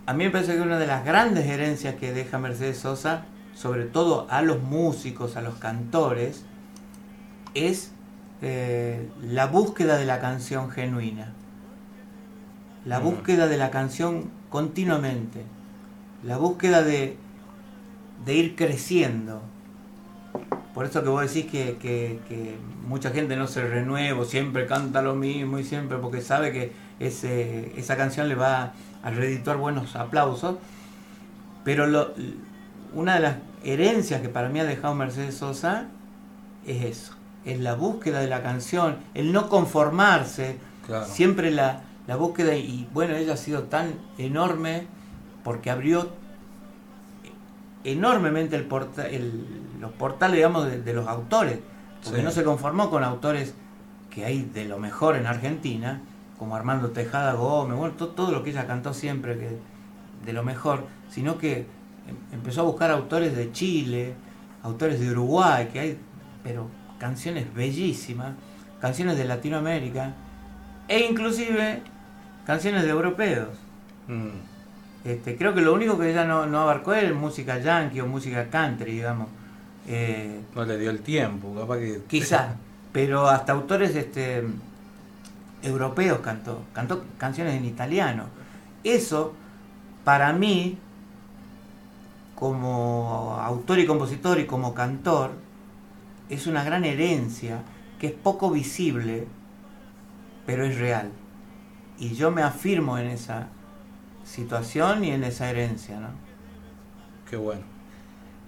a 0.06 0.14
mí 0.14 0.26
me 0.26 0.32
parece 0.32 0.56
que 0.56 0.62
una 0.62 0.80
de 0.80 0.88
las 0.88 1.06
grandes 1.06 1.46
herencias 1.46 1.96
que 1.96 2.12
deja 2.12 2.38
Mercedes 2.40 2.80
Sosa, 2.80 3.26
sobre 3.56 3.86
todo 3.86 4.28
a 4.30 4.42
los 4.42 4.62
músicos, 4.62 5.36
a 5.38 5.42
los 5.42 5.56
cantores, 5.56 6.44
es 7.54 7.92
eh, 8.42 9.08
la 9.22 9.46
búsqueda 9.48 9.98
de 9.98 10.06
la 10.06 10.20
canción 10.20 10.72
genuina. 10.72 11.34
La 12.86 13.00
Mm. 13.00 13.04
búsqueda 13.04 13.48
de 13.48 13.58
la 13.58 13.70
canción 13.70 14.32
continuamente. 14.50 15.44
La 16.24 16.38
búsqueda 16.38 16.82
de, 16.82 17.18
de 18.26 18.34
ir 18.34 18.56
creciendo. 18.56 19.42
Por 20.74 20.86
eso 20.86 21.04
que 21.04 21.10
vos 21.10 21.22
decís 21.22 21.52
que, 21.52 21.78
que- 21.78 22.20
que 22.30 22.56
mucha 22.88 23.12
gente 23.12 23.36
no 23.36 23.46
se 23.48 23.68
renueva, 23.68 24.24
siempre 24.26 24.66
canta 24.66 25.02
lo 25.02 25.14
mismo 25.16 25.60
y 25.60 25.64
siempre, 25.64 25.98
porque 25.98 26.22
sabe 26.22 26.52
que 26.52 26.72
ese, 27.00 27.74
esa 27.78 27.98
canción 27.98 28.28
le 28.30 28.36
va 28.36 28.74
a 29.04 29.10
redituar 29.12 29.58
buenos 29.58 29.96
aplausos. 29.96 30.56
Pero 31.64 31.86
lo- 31.88 32.14
una 32.94 33.16
de 33.16 33.20
las 33.22 33.36
herencias 33.64 34.22
que 34.22 34.30
para 34.30 34.50
mí 34.50 34.60
ha 34.60 34.64
dejado 34.66 34.96
Mercedes 34.96 35.36
Sosa 35.36 35.86
es 36.66 36.84
eso, 36.84 37.14
es 37.46 37.60
la 37.60 37.76
búsqueda 37.76 38.20
de 38.20 38.28
la 38.28 38.42
canción, 38.44 38.98
el 39.14 39.32
no 39.32 39.50
conformarse, 39.50 40.58
Claro. 40.86 41.06
siempre 41.06 41.52
la, 41.52 41.82
la 42.08 42.16
búsqueda 42.16 42.56
y 42.56 42.88
bueno, 42.94 43.16
ella 43.16 43.34
ha 43.34 43.38
sido 43.38 43.64
tan 43.64 43.94
enorme 44.18 44.88
porque 45.44 45.70
abrió 45.70 46.10
enormemente 47.84 48.56
el 48.56 48.66
porta- 48.66 49.08
el- 49.08 49.46
los 49.80 49.92
portales, 49.94 50.36
digamos, 50.36 50.66
de, 50.66 50.82
de 50.82 50.94
los 50.94 51.08
autores, 51.08 51.60
porque 52.04 52.20
Sí. 52.20 52.24
no 52.26 52.32
se 52.32 52.44
conformó 52.44 52.90
con 52.90 53.04
autores 53.04 53.54
que 54.10 54.26
hay 54.26 54.42
de 54.44 54.66
lo 54.66 54.78
mejor 54.78 55.16
en 55.16 55.26
Argentina, 55.26 56.02
como 56.38 56.56
Armando 56.56 56.90
Tejada 56.92 57.34
Gómez, 57.34 57.78
bueno, 57.78 57.96
to- 57.96 58.10
todo, 58.10 58.32
lo 58.32 58.44
que 58.44 58.50
ella 58.52 58.68
cantó 58.68 58.94
siempre, 58.94 59.38
que 59.38 59.58
de 60.26 60.34
lo 60.34 60.44
mejor, 60.44 60.86
sino 61.10 61.38
que 61.38 61.66
empezó 62.32 62.62
a 62.62 62.64
buscar 62.66 62.92
autores 62.92 63.36
de 63.36 63.52
Chile, 63.52 64.14
autores 64.64 65.00
de 65.00 65.12
Uruguay, 65.12 65.70
que 65.72 65.80
hay, 65.80 65.98
pero 66.44 66.68
canciones 67.00 67.54
bellísimas, 67.54 68.34
canciones 68.80 69.18
de 69.18 69.26
Latinoamérica, 69.26 70.14
e 70.88 71.00
inclusive 71.00 71.82
canciones 72.46 72.84
de 72.84 72.90
europeos. 72.90 73.50
Mm. 74.08 74.52
Este, 75.04 75.36
creo 75.36 75.54
que 75.54 75.62
lo 75.62 75.74
único 75.74 75.98
que 75.98 76.12
ella 76.12 76.26
no, 76.26 76.46
no 76.46 76.60
abarcó 76.60 76.94
es 76.94 77.14
música 77.14 77.60
yankee 77.60 78.02
o 78.02 78.08
música 78.08 78.50
country, 78.50 78.92
digamos. 78.94 79.30
Eh, 79.88 80.42
No 80.54 80.64
le 80.64 80.78
dio 80.78 80.92
el 80.92 81.00
tiempo, 81.00 81.56
capaz 81.56 81.80
que. 81.80 82.02
Quizás, 82.08 82.56
pero 82.92 83.28
hasta 83.28 83.54
autores 83.54 83.96
este, 83.96 84.44
europeos 85.64 86.20
cantó, 86.20 86.64
cantó 86.74 87.04
canciones 87.18 87.56
en 87.56 87.66
italiano. 87.66 88.26
Eso, 88.84 89.34
para 90.04 90.34
mí, 90.34 90.78
como 92.42 93.38
autor 93.40 93.78
y 93.78 93.86
compositor 93.86 94.40
y 94.40 94.48
como 94.48 94.74
cantor, 94.74 95.30
es 96.28 96.48
una 96.48 96.64
gran 96.64 96.86
herencia 96.86 97.62
que 98.00 98.08
es 98.08 98.14
poco 98.14 98.50
visible, 98.50 99.28
pero 100.48 100.66
es 100.66 100.80
real. 100.80 101.12
Y 102.00 102.16
yo 102.16 102.32
me 102.32 102.42
afirmo 102.42 102.98
en 102.98 103.10
esa 103.10 103.50
situación 104.24 105.04
y 105.04 105.12
en 105.12 105.24
esa 105.24 105.52
herencia, 105.52 106.00
¿no? 106.00 106.08
Qué 107.30 107.38
bueno. 107.38 107.62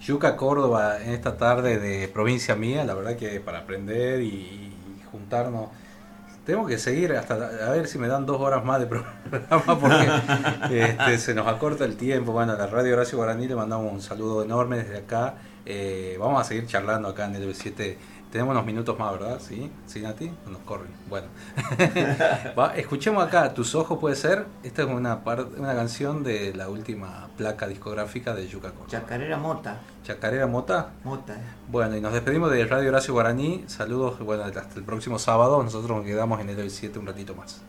Yuca 0.01 0.37
Córdoba 0.37 0.99
en 0.99 1.11
esta 1.11 1.37
tarde 1.37 1.77
de 1.77 2.07
provincia 2.07 2.55
mía, 2.55 2.85
la 2.85 2.95
verdad 2.95 3.15
que 3.15 3.39
para 3.41 3.59
aprender 3.59 4.23
y, 4.23 4.73
juntarnos. 5.11 5.67
Tengo 6.45 6.65
que 6.65 6.77
seguir 6.77 7.13
hasta 7.13 7.35
a 7.35 7.71
ver 7.71 7.87
si 7.87 7.97
me 7.97 8.07
dan 8.07 8.25
dos 8.25 8.41
horas 8.41 8.65
más 8.65 8.79
de 8.79 8.85
programa 8.87 9.79
porque 9.79 10.87
este, 10.87 11.17
se 11.17 11.33
nos 11.33 11.47
acorta 11.47 11.85
el 11.85 11.95
tiempo. 11.95 12.33
Bueno, 12.33 12.53
a 12.53 12.55
la 12.55 12.67
radio 12.67 12.93
Horacio 12.93 13.17
Guaraní 13.17 13.47
le 13.47 13.55
mandamos 13.55 13.91
un 13.91 14.01
saludo 14.01 14.43
enorme 14.43 14.77
desde 14.77 14.97
acá. 14.97 15.35
Eh, 15.65 16.17
vamos 16.19 16.41
a 16.41 16.43
seguir 16.43 16.67
charlando 16.67 17.07
acá 17.07 17.25
en 17.25 17.35
el 17.35 17.55
7 17.55 17.97
Tenemos 18.33 18.53
unos 18.53 18.65
minutos 18.65 18.97
más, 18.97 19.11
¿verdad? 19.11 19.39
¿Sí? 19.39 19.71
¿Sí, 19.85 20.01
Nati? 20.01 20.33
¿O 20.47 20.49
Nos 20.49 20.61
corren. 20.61 20.89
Bueno. 21.07 21.27
Va, 22.57 22.75
escuchemos 22.75 23.23
acá, 23.23 23.53
Tus 23.53 23.75
Ojos 23.75 23.99
puede 23.99 24.15
ser. 24.15 24.47
Esta 24.63 24.81
es 24.81 24.87
una, 24.87 25.21
una 25.55 25.75
canción 25.75 26.23
de 26.23 26.51
la 26.55 26.67
última 26.67 27.29
placa 27.37 27.67
discográfica 27.67 28.33
de 28.33 28.47
Yuca 28.47 28.71
Córdoba. 28.71 28.87
Chacarera 28.89 29.37
Mota. 29.37 29.81
¿Chacarera 30.03 30.47
Mota? 30.47 30.93
Mota. 31.03 31.37
Bueno, 31.69 31.95
y 31.95 32.01
nos 32.01 32.11
despedimos 32.11 32.49
de 32.49 32.65
Radio 32.65 32.89
Horacio 32.89 33.13
Guaraní. 33.13 33.65
Saludos, 33.67 34.17
bueno, 34.17 34.45
hasta 34.45 34.79
el 34.79 34.83
próximo 34.83 35.19
sábado. 35.19 35.61
Nosotros 35.61 35.95
nos 35.95 36.03
quedamos 36.03 36.41
en 36.41 36.49
el 36.49 36.71
7 36.71 36.97
un 36.97 37.05
ratito 37.05 37.35
más. 37.35 37.61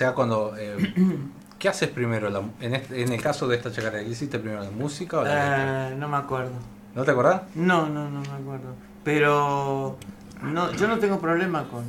Sea, 0.00 0.12
cuando. 0.14 0.54
eh, 0.58 0.76
¿Qué 1.58 1.68
haces 1.68 1.90
primero? 1.90 2.30
La- 2.30 2.42
en, 2.60 2.74
este- 2.74 3.02
en 3.02 3.12
el 3.12 3.20
caso 3.22 3.46
de 3.46 3.56
esta 3.56 3.70
chacarera, 3.70 4.02
¿qué 4.02 4.10
hiciste 4.10 4.38
primero? 4.38 4.62
¿La 4.64 4.70
música 4.70 5.18
o 5.18 5.24
la? 5.24 5.90
Eh, 5.90 5.94
no 5.96 6.08
me 6.08 6.16
acuerdo. 6.16 6.52
¿No 6.94 7.04
te 7.04 7.10
acordás? 7.10 7.42
No, 7.54 7.86
no, 7.88 8.08
no 8.08 8.20
me 8.22 8.28
acuerdo. 8.28 8.74
Pero 9.04 9.98
no, 10.42 10.72
yo 10.72 10.88
no 10.88 10.98
tengo 10.98 11.20
problema 11.20 11.68
con 11.68 11.84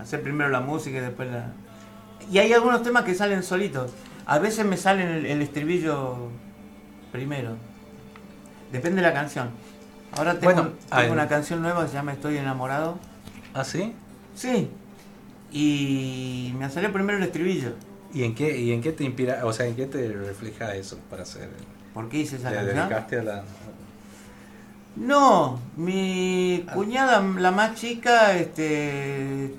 hacer 0.00 0.22
primero 0.22 0.50
la 0.50 0.60
música 0.60 0.98
y 0.98 1.00
después 1.00 1.30
la... 1.30 1.46
Y 2.30 2.38
hay 2.38 2.52
algunos 2.52 2.82
temas 2.84 3.02
que 3.04 3.14
salen 3.14 3.42
solitos. 3.42 3.90
A 4.26 4.38
veces 4.38 4.64
me 4.64 4.76
sale 4.76 5.18
el, 5.18 5.26
el 5.26 5.42
estribillo 5.42 6.28
primero. 7.10 7.56
Depende 8.70 9.02
de 9.02 9.08
la 9.08 9.12
canción. 9.14 9.50
Ahora 10.16 10.38
tengo, 10.38 10.52
Bueno, 10.54 10.70
tengo 10.90 11.12
una 11.12 11.28
canción 11.28 11.60
nueva 11.60 11.82
que 11.82 11.88
se 11.88 11.94
llama 11.94 12.12
Estoy 12.12 12.36
enamorado. 12.38 12.98
¿Ah, 13.52 13.64
sí? 13.64 13.94
Sí. 14.34 14.70
Y 15.52 16.52
me 16.58 16.68
salió 16.70 16.92
primero 16.92 17.18
el 17.18 17.24
estribillo. 17.24 17.74
¿Y 18.14 18.24
en 18.24 18.34
qué, 18.34 18.58
y 18.58 18.72
en 18.72 18.80
qué 18.82 18.92
te 18.92 19.04
inspira, 19.04 19.44
o 19.44 19.52
sea, 19.52 19.66
en 19.66 19.76
qué 19.76 19.86
te 19.86 20.12
refleja 20.12 20.74
eso 20.74 20.98
para 21.10 21.22
hacer? 21.22 21.48
¿Por 21.94 22.08
qué 22.08 22.18
hice 22.18 22.36
esa 22.36 22.48
¿Te 22.50 22.56
canción? 22.56 22.76
dedicaste 22.76 23.18
a 23.18 23.22
la.? 23.22 23.44
No, 24.96 25.58
mi 25.76 26.66
cuñada, 26.74 27.22
la 27.38 27.50
más 27.50 27.74
chica, 27.80 28.36
este, 28.36 29.44
es- 29.46 29.50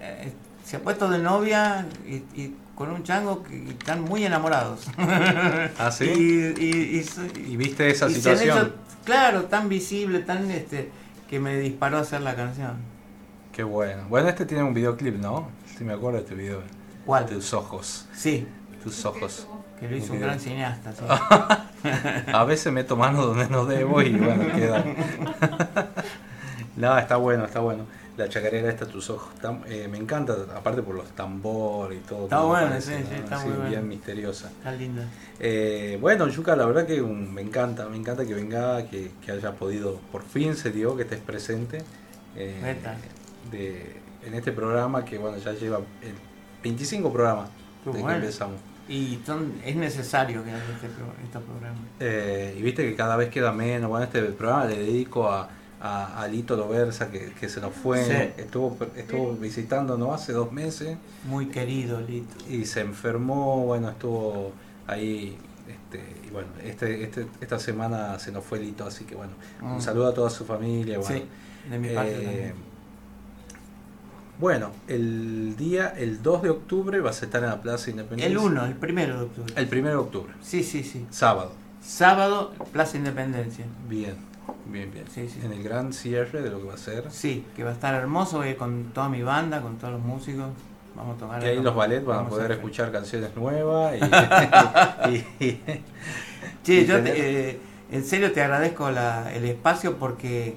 es- 0.00 0.32
se 0.64 0.76
ha 0.76 0.80
puesto 0.80 1.08
de 1.08 1.18
novia 1.20 1.86
y, 2.06 2.14
y 2.40 2.56
con 2.74 2.90
un 2.90 3.04
chango 3.04 3.44
que 3.44 3.68
están 3.70 4.02
muy 4.02 4.24
enamorados. 4.24 4.86
¿Ah, 5.78 5.90
sí? 5.92 6.04
Y, 6.58 6.64
y- 6.64 6.98
y 6.98 7.02
so- 7.04 7.22
¿Y 7.24 7.56
viste 7.56 7.88
esa 7.88 8.08
situación? 8.10 8.58
hecho, 8.58 8.74
claro, 9.04 9.44
tan 9.44 9.68
visible, 9.68 10.18
tan 10.20 10.50
este, 10.50 10.90
que 11.30 11.38
me 11.38 11.56
disparó 11.60 11.98
a 11.98 12.00
hacer 12.00 12.22
la 12.22 12.34
canción. 12.34 12.74
Qué 13.56 13.62
bueno. 13.64 14.04
Bueno, 14.10 14.28
este 14.28 14.44
tiene 14.44 14.62
un 14.64 14.74
videoclip, 14.74 15.16
¿no? 15.16 15.48
Sí, 15.78 15.82
me 15.82 15.94
acuerdo 15.94 16.18
de 16.18 16.24
este 16.24 16.34
video. 16.34 16.60
¿Cuál? 17.06 17.24
Tus 17.24 17.54
ojos. 17.54 18.04
Sí. 18.14 18.46
Tus 18.84 19.02
ojos. 19.06 19.48
Que 19.80 19.88
lo 19.88 19.96
hizo 19.96 20.12
un 20.12 20.20
gran 20.20 20.38
cineasta, 20.38 20.92
sí. 20.92 21.04
a 22.34 22.44
veces 22.44 22.70
meto 22.70 22.96
mano 22.96 23.24
donde 23.24 23.48
no 23.48 23.64
debo 23.64 24.02
y 24.02 24.12
bueno, 24.12 24.44
queda. 24.54 24.84
No, 26.76 26.98
está 26.98 27.16
bueno, 27.16 27.46
está 27.46 27.60
bueno. 27.60 27.86
La 28.18 28.28
chacarera 28.28 28.68
esta, 28.68 28.84
tus 28.84 29.08
ojos, 29.08 29.32
tam- 29.40 29.62
eh, 29.66 29.88
me 29.88 29.96
encanta, 29.96 30.34
aparte 30.54 30.82
por 30.82 30.94
los 30.94 31.08
tambores 31.12 32.00
y 32.00 32.02
todo. 32.06 32.24
Está 32.24 32.36
todo 32.36 32.48
bueno, 32.48 32.68
parece, 32.68 32.98
sí, 32.98 33.02
¿no? 33.02 33.08
sí, 33.08 33.14
está 33.14 33.36
Así, 33.36 33.46
muy 33.46 33.54
bueno. 33.56 33.70
bien 33.70 33.88
misteriosa. 33.88 34.48
Está 34.48 34.72
linda. 34.72 35.04
Eh, 35.40 35.96
bueno, 36.02 36.28
Yuka, 36.28 36.54
la 36.54 36.66
verdad 36.66 36.86
que 36.86 37.00
um, 37.00 37.30
me 37.32 37.40
encanta, 37.40 37.86
me 37.88 37.96
encanta 37.96 38.26
que 38.26 38.34
venga, 38.34 38.86
que, 38.88 39.10
que 39.24 39.32
haya 39.32 39.52
podido, 39.52 39.98
por 40.12 40.22
fin 40.22 40.54
se 40.54 40.70
dio, 40.70 40.94
que 40.96 41.04
estés 41.04 41.20
presente 41.20 41.78
eh. 42.36 42.76
De, 43.50 43.96
en 44.24 44.34
este 44.34 44.52
programa 44.52 45.04
que 45.04 45.18
bueno 45.18 45.38
ya 45.38 45.52
lleva 45.52 45.78
el 45.78 46.14
25 46.62 47.12
programas 47.12 47.48
de 47.84 47.90
bueno. 47.92 48.06
que 48.08 48.14
empezamos. 48.14 48.56
Y 48.88 49.18
son, 49.26 49.52
es 49.64 49.74
necesario 49.76 50.44
que 50.44 50.50
haya 50.50 50.62
este, 50.74 50.88
pro- 50.88 51.12
estos 51.24 51.42
programas. 51.42 51.80
Eh, 52.00 52.54
y 52.56 52.62
viste 52.62 52.88
que 52.88 52.94
cada 52.94 53.16
vez 53.16 53.30
queda 53.30 53.50
menos. 53.52 53.90
Bueno, 53.90 54.04
este 54.04 54.22
programa 54.22 54.64
le 54.66 54.76
dedico 54.78 55.28
a, 55.28 55.48
a, 55.80 56.22
a 56.22 56.28
Lito 56.28 56.56
Loversa, 56.56 57.10
que, 57.10 57.32
que 57.32 57.48
se 57.48 57.60
nos 57.60 57.72
fue. 57.74 58.04
Sí. 58.04 58.40
Estuvo, 58.40 58.76
estuvo 58.96 59.32
visitándonos 59.32 60.14
hace 60.14 60.32
dos 60.32 60.52
meses. 60.52 60.96
Muy 61.24 61.46
querido, 61.46 62.00
Lito. 62.00 62.32
Y 62.48 62.64
se 62.64 62.80
enfermó, 62.82 63.64
bueno, 63.66 63.90
estuvo 63.90 64.52
ahí. 64.86 65.36
Este, 65.68 66.00
y 66.24 66.30
bueno, 66.30 66.48
este, 66.62 67.02
este, 67.02 67.26
esta 67.40 67.58
semana 67.58 68.20
se 68.20 68.30
nos 68.30 68.44
fue 68.44 68.60
Lito, 68.60 68.84
así 68.86 69.04
que 69.04 69.16
bueno, 69.16 69.32
Mm. 69.60 69.72
un 69.74 69.82
saludo 69.82 70.06
a 70.06 70.14
toda 70.14 70.30
su 70.30 70.44
familia. 70.44 70.98
Bueno. 71.00 71.16
Sí, 71.16 71.24
de 71.70 71.78
mi 71.80 71.88
parte 71.88 72.12
Eh, 72.12 72.22
también. 72.24 72.54
Bueno, 74.38 74.70
el 74.86 75.56
día, 75.56 75.94
el 75.96 76.22
2 76.22 76.42
de 76.42 76.50
octubre 76.50 77.00
vas 77.00 77.22
a 77.22 77.24
estar 77.24 77.42
en 77.42 77.48
la 77.48 77.62
Plaza 77.62 77.90
Independencia. 77.90 78.26
El 78.30 78.36
1, 78.38 78.66
el 78.66 78.74
primero 78.74 79.16
de 79.18 79.24
octubre. 79.24 79.54
El 79.56 79.66
1 79.78 79.88
de 79.88 79.96
octubre. 79.96 80.32
Sí, 80.42 80.62
sí, 80.62 80.82
sí. 80.82 81.06
Sábado. 81.10 81.52
Sábado, 81.82 82.52
Plaza 82.72 82.98
Independencia. 82.98 83.64
Bien, 83.88 84.14
bien, 84.66 84.90
bien. 84.92 85.04
Sí, 85.12 85.28
sí. 85.28 85.40
En 85.42 85.52
el 85.52 85.62
gran 85.62 85.92
cierre 85.94 86.42
de 86.42 86.50
lo 86.50 86.58
que 86.60 86.66
va 86.66 86.74
a 86.74 86.78
ser. 86.78 87.04
Sí, 87.10 87.46
que 87.56 87.64
va 87.64 87.70
a 87.70 87.72
estar 87.72 87.94
hermoso, 87.94 88.38
voy 88.38 88.48
a 88.48 88.50
ir 88.50 88.56
con 88.56 88.84
toda 88.92 89.08
mi 89.08 89.22
banda, 89.22 89.62
con 89.62 89.78
todos 89.78 89.94
los 89.94 90.02
músicos. 90.02 90.46
Vamos 90.94 91.16
a 91.16 91.18
tocar. 91.20 91.40
Que 91.40 91.48
ahí 91.48 91.62
los 91.62 91.74
ballets 91.74 92.04
van 92.04 92.26
a 92.26 92.28
poder 92.28 92.52
escuchar 92.52 92.90
canciones 92.92 93.34
nuevas 93.36 93.94
y, 93.96 94.00
y- 95.44 95.44
y- 95.44 95.60
Che, 96.62 96.74
y 96.82 96.86
yo 96.86 96.96
tener- 96.96 97.14
te- 97.14 97.50
eh, 97.50 97.60
en 97.92 98.04
serio 98.04 98.32
te 98.32 98.42
agradezco 98.42 98.90
la- 98.90 99.32
el 99.34 99.44
espacio 99.46 99.96
porque 99.96 100.56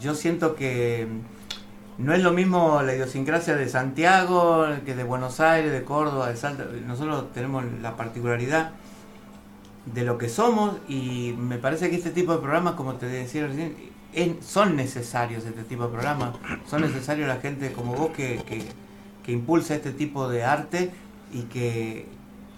yo 0.00 0.14
siento 0.14 0.54
que 0.54 1.06
no 1.98 2.12
es 2.14 2.22
lo 2.22 2.32
mismo 2.32 2.82
la 2.82 2.94
idiosincrasia 2.94 3.56
de 3.56 3.68
Santiago 3.68 4.66
que 4.84 4.94
de 4.94 5.04
Buenos 5.04 5.40
Aires, 5.40 5.72
de 5.72 5.82
Córdoba, 5.84 6.28
de 6.28 6.36
Salta. 6.36 6.66
Nosotros 6.86 7.32
tenemos 7.32 7.64
la 7.80 7.96
particularidad 7.96 8.72
de 9.86 10.02
lo 10.04 10.18
que 10.18 10.28
somos 10.28 10.76
y 10.88 11.34
me 11.38 11.58
parece 11.58 11.88
que 11.90 11.96
este 11.96 12.10
tipo 12.10 12.32
de 12.32 12.38
programas, 12.38 12.74
como 12.74 12.94
te 12.94 13.06
decía 13.06 13.46
recién, 13.46 13.74
es- 14.12 14.44
son 14.44 14.76
necesarios 14.76 15.44
este 15.44 15.62
tipo 15.62 15.84
de 15.84 15.90
programas. 15.90 16.34
Son 16.68 16.82
necesarios 16.82 17.28
la 17.28 17.36
gente 17.36 17.72
como 17.72 17.94
vos 17.94 18.10
que, 18.10 18.42
que, 18.46 18.62
que 19.24 19.32
impulsa 19.32 19.74
este 19.74 19.92
tipo 19.92 20.28
de 20.28 20.44
arte 20.44 20.90
y 21.32 21.42
que 21.42 22.06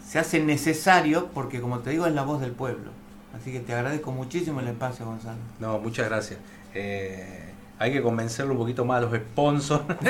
se 0.06 0.19
hace 0.19 0.40
necesario 0.40 1.28
porque, 1.35 1.60
como 1.60 1.81
te 1.81 1.90
digo, 1.90 2.06
es 2.06 2.15
la 2.15 2.23
voz 2.23 2.40
del 2.40 2.52
pueblo. 2.52 2.90
Así 3.39 3.52
que 3.52 3.60
te 3.60 3.74
agradezco 3.74 4.10
muchísimo 4.10 4.60
el 4.60 4.69
espacio, 4.69 5.05
Gonzalo. 5.05 5.36
No, 5.60 5.78
muchas 5.78 6.09
gracias. 6.09 6.40
Eh, 6.74 7.48
hay 7.79 7.93
que 7.93 8.03
convencerlo 8.03 8.53
un 8.53 8.59
poquito 8.59 8.85
más 8.85 8.99
a 8.99 9.01
los 9.07 9.15
sponsors 9.15 9.85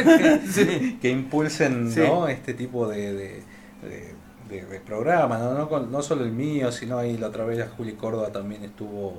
que, 0.55 0.97
que 1.03 1.11
impulsen 1.11 1.93
Sí. 1.93 2.01
¿no? 2.01 2.27
este 2.29 2.55
tipo 2.55 2.89
de, 2.89 3.13
de, 3.13 3.43
de- 3.83 4.15
programas, 4.87 5.41
¿no? 5.41 5.53
No, 5.69 5.81
no 5.81 6.03
solo 6.03 6.25
el 6.25 6.33
mío, 6.33 6.73
sino 6.73 6.97
ahí 6.97 7.19
la 7.19 7.27
otra 7.29 7.45
vez 7.45 7.61
a 7.61 7.69
Juli 7.69 7.93
Córdoba 7.93 8.33
también 8.33 8.65
estuvo 8.65 9.19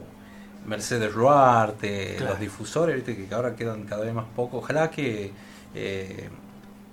Mercedes 0.66 1.14
Ruarte, 1.14 2.16
Claro. 2.18 2.32
los 2.32 2.40
difusores, 2.40 2.96
viste 2.96 3.16
que 3.16 3.34
ahora 3.36 3.56
quedan 3.56 3.84
cada 3.84 4.04
vez 4.06 4.14
más 4.14 4.26
pocos. 4.36 4.64
Ojalá 4.64 4.90
que, 4.90 5.32
eh, 5.76 6.30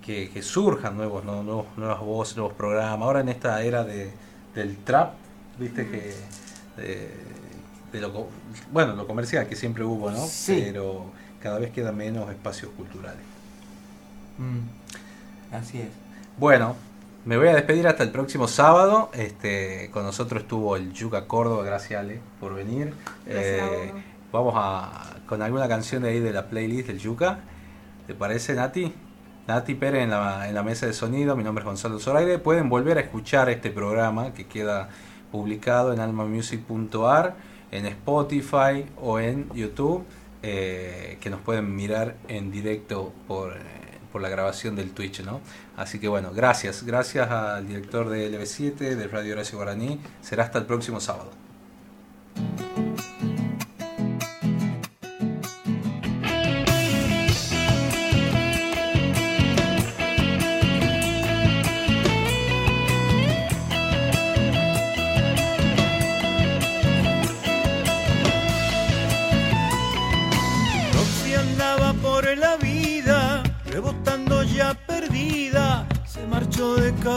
que, 0.04 0.28
que 0.30 0.42
surjan 0.42 0.96
nuevos, 0.98 1.24
¿no? 1.24 1.42
nuevos, 1.42 1.66
nuevas 1.78 2.00
voces, 2.00 2.36
nuevos 2.36 2.54
programas. 2.54 3.00
Ahora 3.06 3.20
en 3.20 3.30
esta 3.30 3.62
era 3.62 3.84
de, 3.84 4.10
del 4.54 4.76
trap, 4.78 5.14
viste 5.58 5.86
que 5.88 6.12
de, 6.82 7.10
de 7.92 8.00
lo, 8.00 8.28
bueno, 8.70 8.94
lo 8.94 9.06
comercial 9.06 9.46
que 9.48 9.56
siempre 9.56 9.82
hubo, 9.82 10.10
¿no? 10.10 10.26
Sí. 10.26 10.60
Pero 10.66 11.06
cada 11.46 11.60
vez 11.60 11.70
quedan 11.70 11.96
menos 11.96 12.28
espacios 12.28 12.72
culturales. 12.72 13.22
Mm, 14.38 15.54
Así 15.54 15.80
es. 15.80 15.90
Bueno, 16.38 16.74
me 17.24 17.36
voy 17.36 17.46
a 17.46 17.54
despedir 17.54 17.86
hasta 17.86 18.02
el 18.02 18.10
próximo 18.10 18.48
sábado. 18.48 19.10
Este, 19.14 19.88
con 19.92 20.02
nosotros 20.02 20.42
estuvo 20.42 20.74
el 20.74 20.92
Yuca 20.92 21.28
Córdoba, 21.28 21.62
gracias 21.62 22.00
Ale 22.00 22.18
por 22.40 22.56
venir. 22.56 22.92
Gracias 23.24 23.60
Eh, 23.60 23.92
vamos 24.32 24.54
a 24.56 25.14
con 25.28 25.40
alguna 25.40 25.68
canción 25.68 26.02
de 26.02 26.08
ahí 26.08 26.18
de 26.18 26.32
la 26.32 26.48
playlist 26.48 26.88
del 26.88 26.98
Yuca. 26.98 27.38
¿Te 28.08 28.14
parece, 28.14 28.54
Nati? 28.54 28.92
Nati 29.46 29.76
Pérez 29.76 30.02
en 30.02 30.10
la, 30.10 30.48
en 30.48 30.54
la 30.56 30.64
mesa 30.64 30.86
de 30.86 30.92
sonido, 30.94 31.36
mi 31.36 31.44
nombre 31.44 31.62
es 31.62 31.66
Gonzalo 31.66 32.00
Zoraide. 32.00 32.40
Pueden 32.40 32.68
volver 32.68 32.98
a 32.98 33.02
escuchar 33.02 33.48
este 33.50 33.70
programa 33.70 34.34
que 34.34 34.46
queda 34.46 34.88
publicado 35.30 35.92
en 35.92 36.00
almamusic.ar, 36.00 37.36
en 37.70 37.86
Spotify 37.86 38.84
o 39.00 39.20
en 39.20 39.48
YouTube, 39.54 40.04
eh, 40.48 41.18
que 41.20 41.28
nos 41.28 41.40
pueden 41.40 41.74
mirar 41.74 42.14
en 42.28 42.52
directo 42.52 43.12
por, 43.26 43.54
eh, 43.54 43.56
por 44.12 44.22
la 44.22 44.28
grabación 44.28 44.76
del 44.76 44.92
Twitch, 44.92 45.24
¿no? 45.24 45.40
Así 45.76 45.98
que 45.98 46.06
bueno, 46.06 46.30
gracias, 46.32 46.84
gracias 46.84 47.28
al 47.28 47.66
director 47.66 48.08
de 48.08 48.30
LB7, 48.30 48.94
de 48.94 49.08
Radio 49.08 49.32
Horacio 49.32 49.58
Guaraní. 49.58 50.00
Será 50.22 50.44
hasta 50.44 50.60
el 50.60 50.66
próximo 50.66 51.00
sábado. 51.00 51.32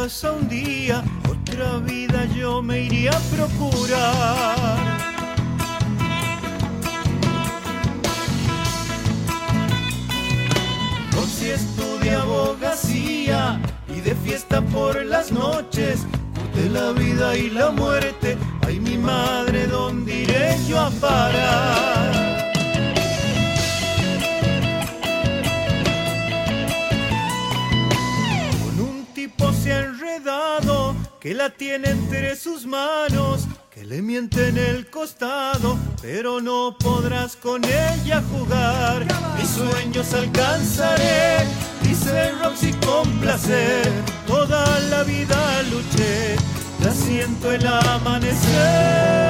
Un 0.10 0.50
día, 0.50 1.04
otra 1.30 1.78
vida 1.78 2.26
yo 2.36 2.64
me 2.64 2.82
iría 2.82 3.12
a 3.12 3.20
procurar. 3.36 4.98
Roxy 11.12 11.52
estudia 11.52 12.22
abogacía 12.22 13.62
y 13.88 14.02
de 14.02 14.16
fiesta 14.16 14.62
por 14.62 15.06
las 15.06 15.32
noches. 15.32 16.08
De 16.56 16.70
la 16.70 16.92
vida 16.92 17.38
y 17.38 17.52
la 17.52 17.70
muerte, 17.70 18.36
ay 18.68 18.80
mi 18.80 18.98
madre, 18.98 19.68
¿dónde 19.68 20.24
iré 20.24 20.58
yo 20.68 20.80
a 20.80 20.90
parar? 20.90 22.39
Que 31.20 31.34
la 31.34 31.50
tiene 31.50 31.90
entre 31.90 32.36
sus 32.38 32.66
manos, 32.66 33.48
que 33.70 33.84
le 33.84 34.02
miente 34.02 34.48
en 34.48 34.58
el 34.58 34.90
costado, 34.90 35.78
pero 36.02 36.40
no 36.40 36.78
podrás 36.80 37.36
con 37.36 37.62
ella 37.66 38.24
jugar. 38.32 39.06
Mis 39.38 39.50
sueños 39.50 40.14
alcanzaré, 40.14 41.40
dice 41.82 42.32
Roxy 42.42 42.72
con 42.86 43.20
placer. 43.20 43.92
Toda 44.28 44.80
la 44.90 45.04
vida 45.04 45.62
luché, 45.64 46.38
la 46.84 46.94
siento 46.94 47.52
el 47.52 47.68
amanecer. 47.68 49.30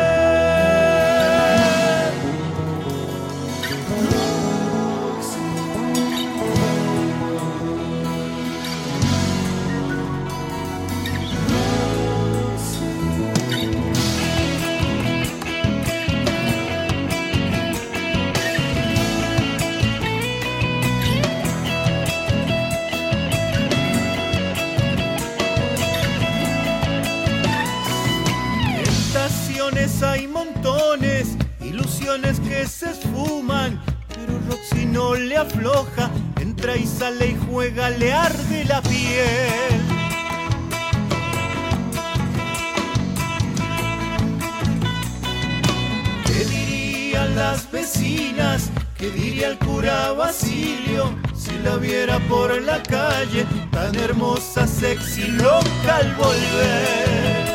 Hay 30.02 30.28
montones, 30.28 31.38
ilusiones 31.62 32.40
que 32.40 32.66
se 32.66 32.90
esfuman, 32.90 33.80
pero 34.08 34.40
Roxy 34.50 34.86
no 34.86 35.14
le 35.14 35.38
afloja, 35.38 36.10
entra 36.42 36.76
y 36.76 36.88
sale 36.88 37.28
y 37.28 37.38
juega, 37.46 37.92
le 37.92 38.12
arde 38.12 38.66
la 38.66 38.82
piel. 38.82 39.82
¿Qué 46.26 46.46
dirían 46.46 47.36
las 47.36 47.72
vecinas 47.72 48.72
¿Qué 48.98 49.12
diría 49.12 49.50
el 49.50 49.60
cura 49.60 50.14
Basilio 50.14 51.16
si 51.36 51.58
la 51.60 51.78
viera 51.78 52.18
por 52.28 52.60
la 52.60 52.82
calle? 52.82 53.46
Tan 53.72 53.96
hermosa, 53.96 54.66
sexy, 54.66 55.28
loca 55.28 55.96
al 55.96 56.16
volver. 56.16 57.49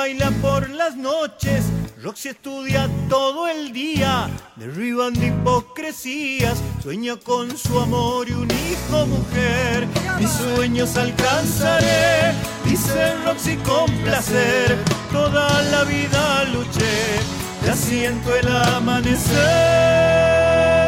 Baila 0.00 0.30
por 0.40 0.70
las 0.70 0.96
noches, 0.96 1.62
Roxy 2.02 2.30
estudia 2.30 2.88
todo 3.10 3.46
el 3.46 3.70
día, 3.70 4.30
derriban 4.56 5.12
de 5.12 5.26
hipocresías, 5.26 6.56
sueña 6.82 7.18
con 7.18 7.54
su 7.54 7.78
amor 7.78 8.26
y 8.26 8.32
un 8.32 8.50
hijo 8.50 9.04
mujer. 9.04 9.86
Mis 10.18 10.30
sueños 10.30 10.96
alcanzaré, 10.96 12.32
dice 12.64 13.14
Roxy 13.26 13.58
con 13.58 13.90
placer, 13.98 14.78
toda 15.12 15.60
la 15.64 15.84
vida 15.84 16.44
luché, 16.44 17.20
ya 17.66 17.76
siento 17.76 18.34
el 18.34 18.48
amanecer. 18.48 20.79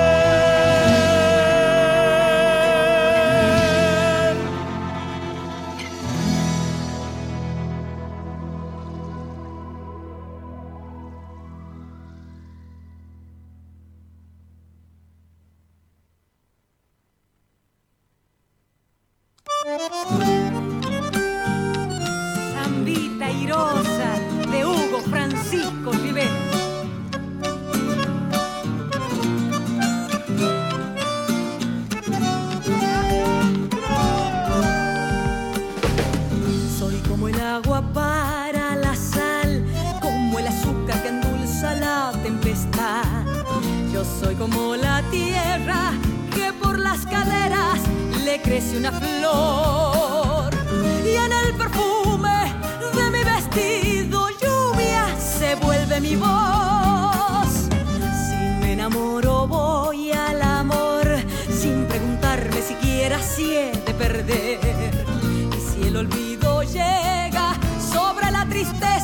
Zambita 22.52 23.30
irosa 23.30 24.18
de 24.50 24.66
Hugo 24.66 25.00
Francisco 25.08 25.92
Rivera. 26.02 26.30
Soy 36.76 36.96
como 37.08 37.28
el 37.28 37.40
agua 37.40 37.82
para 37.94 38.74
la 38.74 38.96
sal, 38.96 39.64
como 40.00 40.40
el 40.40 40.48
azúcar 40.48 41.00
que 41.02 41.08
endulza 41.08 41.74
la 41.74 42.10
tempestad. 42.24 43.04
Yo 43.92 44.04
soy 44.04 44.34
como 44.34 44.74
la 44.74 45.02
tierra 45.12 45.92
que 46.34 46.52
por 46.52 46.80
las 46.80 47.06
caderas 47.06 47.78
le 48.24 48.40
crece 48.40 48.76
una 48.76 48.92
flor. 48.92 50.50
Y 51.04 51.14
en 51.16 51.32
el 51.32 51.54
perfume 51.54 52.54
de 52.94 53.10
mi 53.10 53.24
vestido 53.24 54.28
lluvia 54.40 55.06
se 55.18 55.54
vuelve 55.56 56.00
mi 56.00 56.16
voz. 56.16 57.68
Si 58.28 58.36
me 58.60 58.72
enamoro 58.72 59.46
voy 59.46 60.12
al 60.12 60.40
amor 60.42 61.06
sin 61.48 61.86
preguntarme 61.86 62.62
siquiera 62.62 63.18
si 63.20 63.54
he 63.54 63.72
de 63.72 63.94
perder. 63.94 64.58
Y 65.56 65.60
si 65.60 65.88
el 65.88 65.96
olvido 65.96 66.62
llega 66.62 67.54
sobre 67.92 68.30
la 68.30 68.46
tristeza 68.48 69.01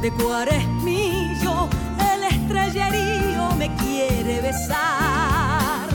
de 0.00 0.10
cuaresmillo, 0.12 1.68
el 2.14 2.24
estrellerío 2.24 3.54
me 3.56 3.74
quiere 3.76 4.40
besar. 4.40 5.88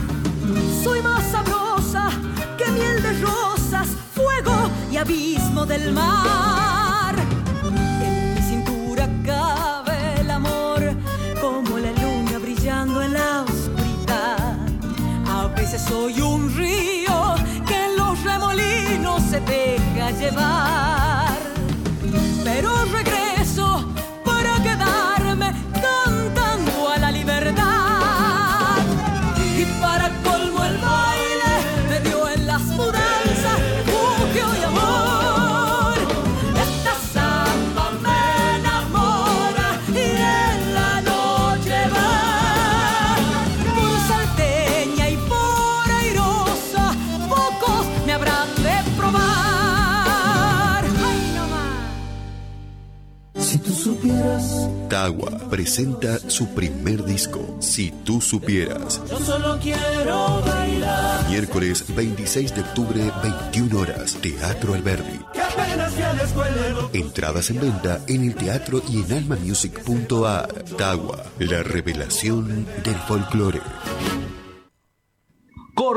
Soy 0.84 1.02
más 1.02 1.24
sabrosa 1.24 2.10
que 2.56 2.70
miel 2.70 3.02
de 3.02 3.20
rosas, 3.20 3.88
fuego 4.14 4.70
y 4.92 4.96
abismo 4.96 5.66
del 5.66 5.92
mar. 5.92 7.16
En 8.00 8.34
mi 8.34 8.42
cintura 8.42 9.08
cabe 9.24 10.20
el 10.20 10.30
amor, 10.30 10.94
como 11.40 11.78
la 11.78 11.90
luna 11.92 12.38
brillando 12.38 13.02
en 13.02 13.12
la 13.12 13.42
oscuridad. 13.42 14.56
A 15.28 15.48
veces 15.56 15.82
soy 15.82 16.20
un 16.20 16.54
río 16.56 17.34
que 17.66 17.86
en 17.86 17.96
los 17.96 18.22
remolinos 18.22 19.20
se 19.22 19.40
deja 19.40 20.10
llevar. 20.12 21.34
Pero 22.44 22.86
supieras. 54.86 54.88
Tagua 54.88 55.50
presenta 55.50 56.18
su 56.18 56.54
primer 56.54 57.04
disco, 57.04 57.56
Si 57.60 57.90
tú 58.04 58.20
supieras. 58.20 59.00
Yo 59.10 59.18
solo 59.20 59.58
quiero 59.60 60.42
bailar. 60.42 61.28
Miércoles 61.28 61.84
26 61.94 62.54
de 62.54 62.60
octubre, 62.60 63.12
21 63.22 63.78
horas, 63.78 64.14
Teatro 64.14 64.74
Alberdi. 64.74 65.20
Entradas 66.92 67.50
en 67.50 67.60
venta 67.60 68.00
en 68.06 68.24
el 68.24 68.34
teatro 68.34 68.82
y 68.88 69.02
en 69.02 69.12
almamusic.ar. 69.12 70.64
Tagua, 70.76 71.24
la 71.38 71.62
revelación 71.62 72.66
del 72.84 72.96
folclore. 73.06 73.60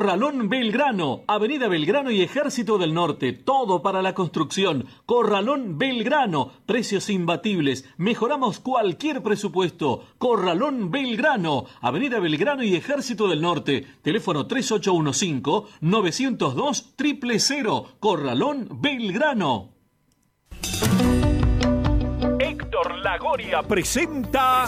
Corralón 0.10 0.50
Belgrano, 0.50 1.22
Avenida 1.28 1.68
Belgrano 1.68 2.10
y 2.10 2.24
Ejército 2.24 2.80
del 2.80 2.96
Norte, 2.96 3.32
todo 3.32 3.84
para 3.84 4.02
la 4.02 4.16
construcción. 4.16 4.88
Corralón 5.06 5.78
Belgrano, 5.78 6.52
precios 6.66 7.12
imbatibles, 7.12 7.88
mejoramos 7.98 8.60
cualquier 8.60 9.22
presupuesto. 9.22 10.04
Corralón 10.18 10.90
Belgrano, 10.90 11.66
Avenida 11.80 12.20
Belgrano 12.20 12.64
y 12.64 12.76
Ejército 12.76 13.28
del 13.28 13.42
Norte, 13.42 13.86
teléfono 14.02 14.48
3815-902 14.48 17.40
000. 17.40 17.88
Corralón 18.00 18.68
Belgrano. 18.82 19.76
Héctor 22.40 22.98
Lagoria 22.98 23.62
presenta 23.62 24.68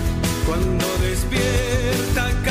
cuando 0.45 0.85
despierta 0.99 2.50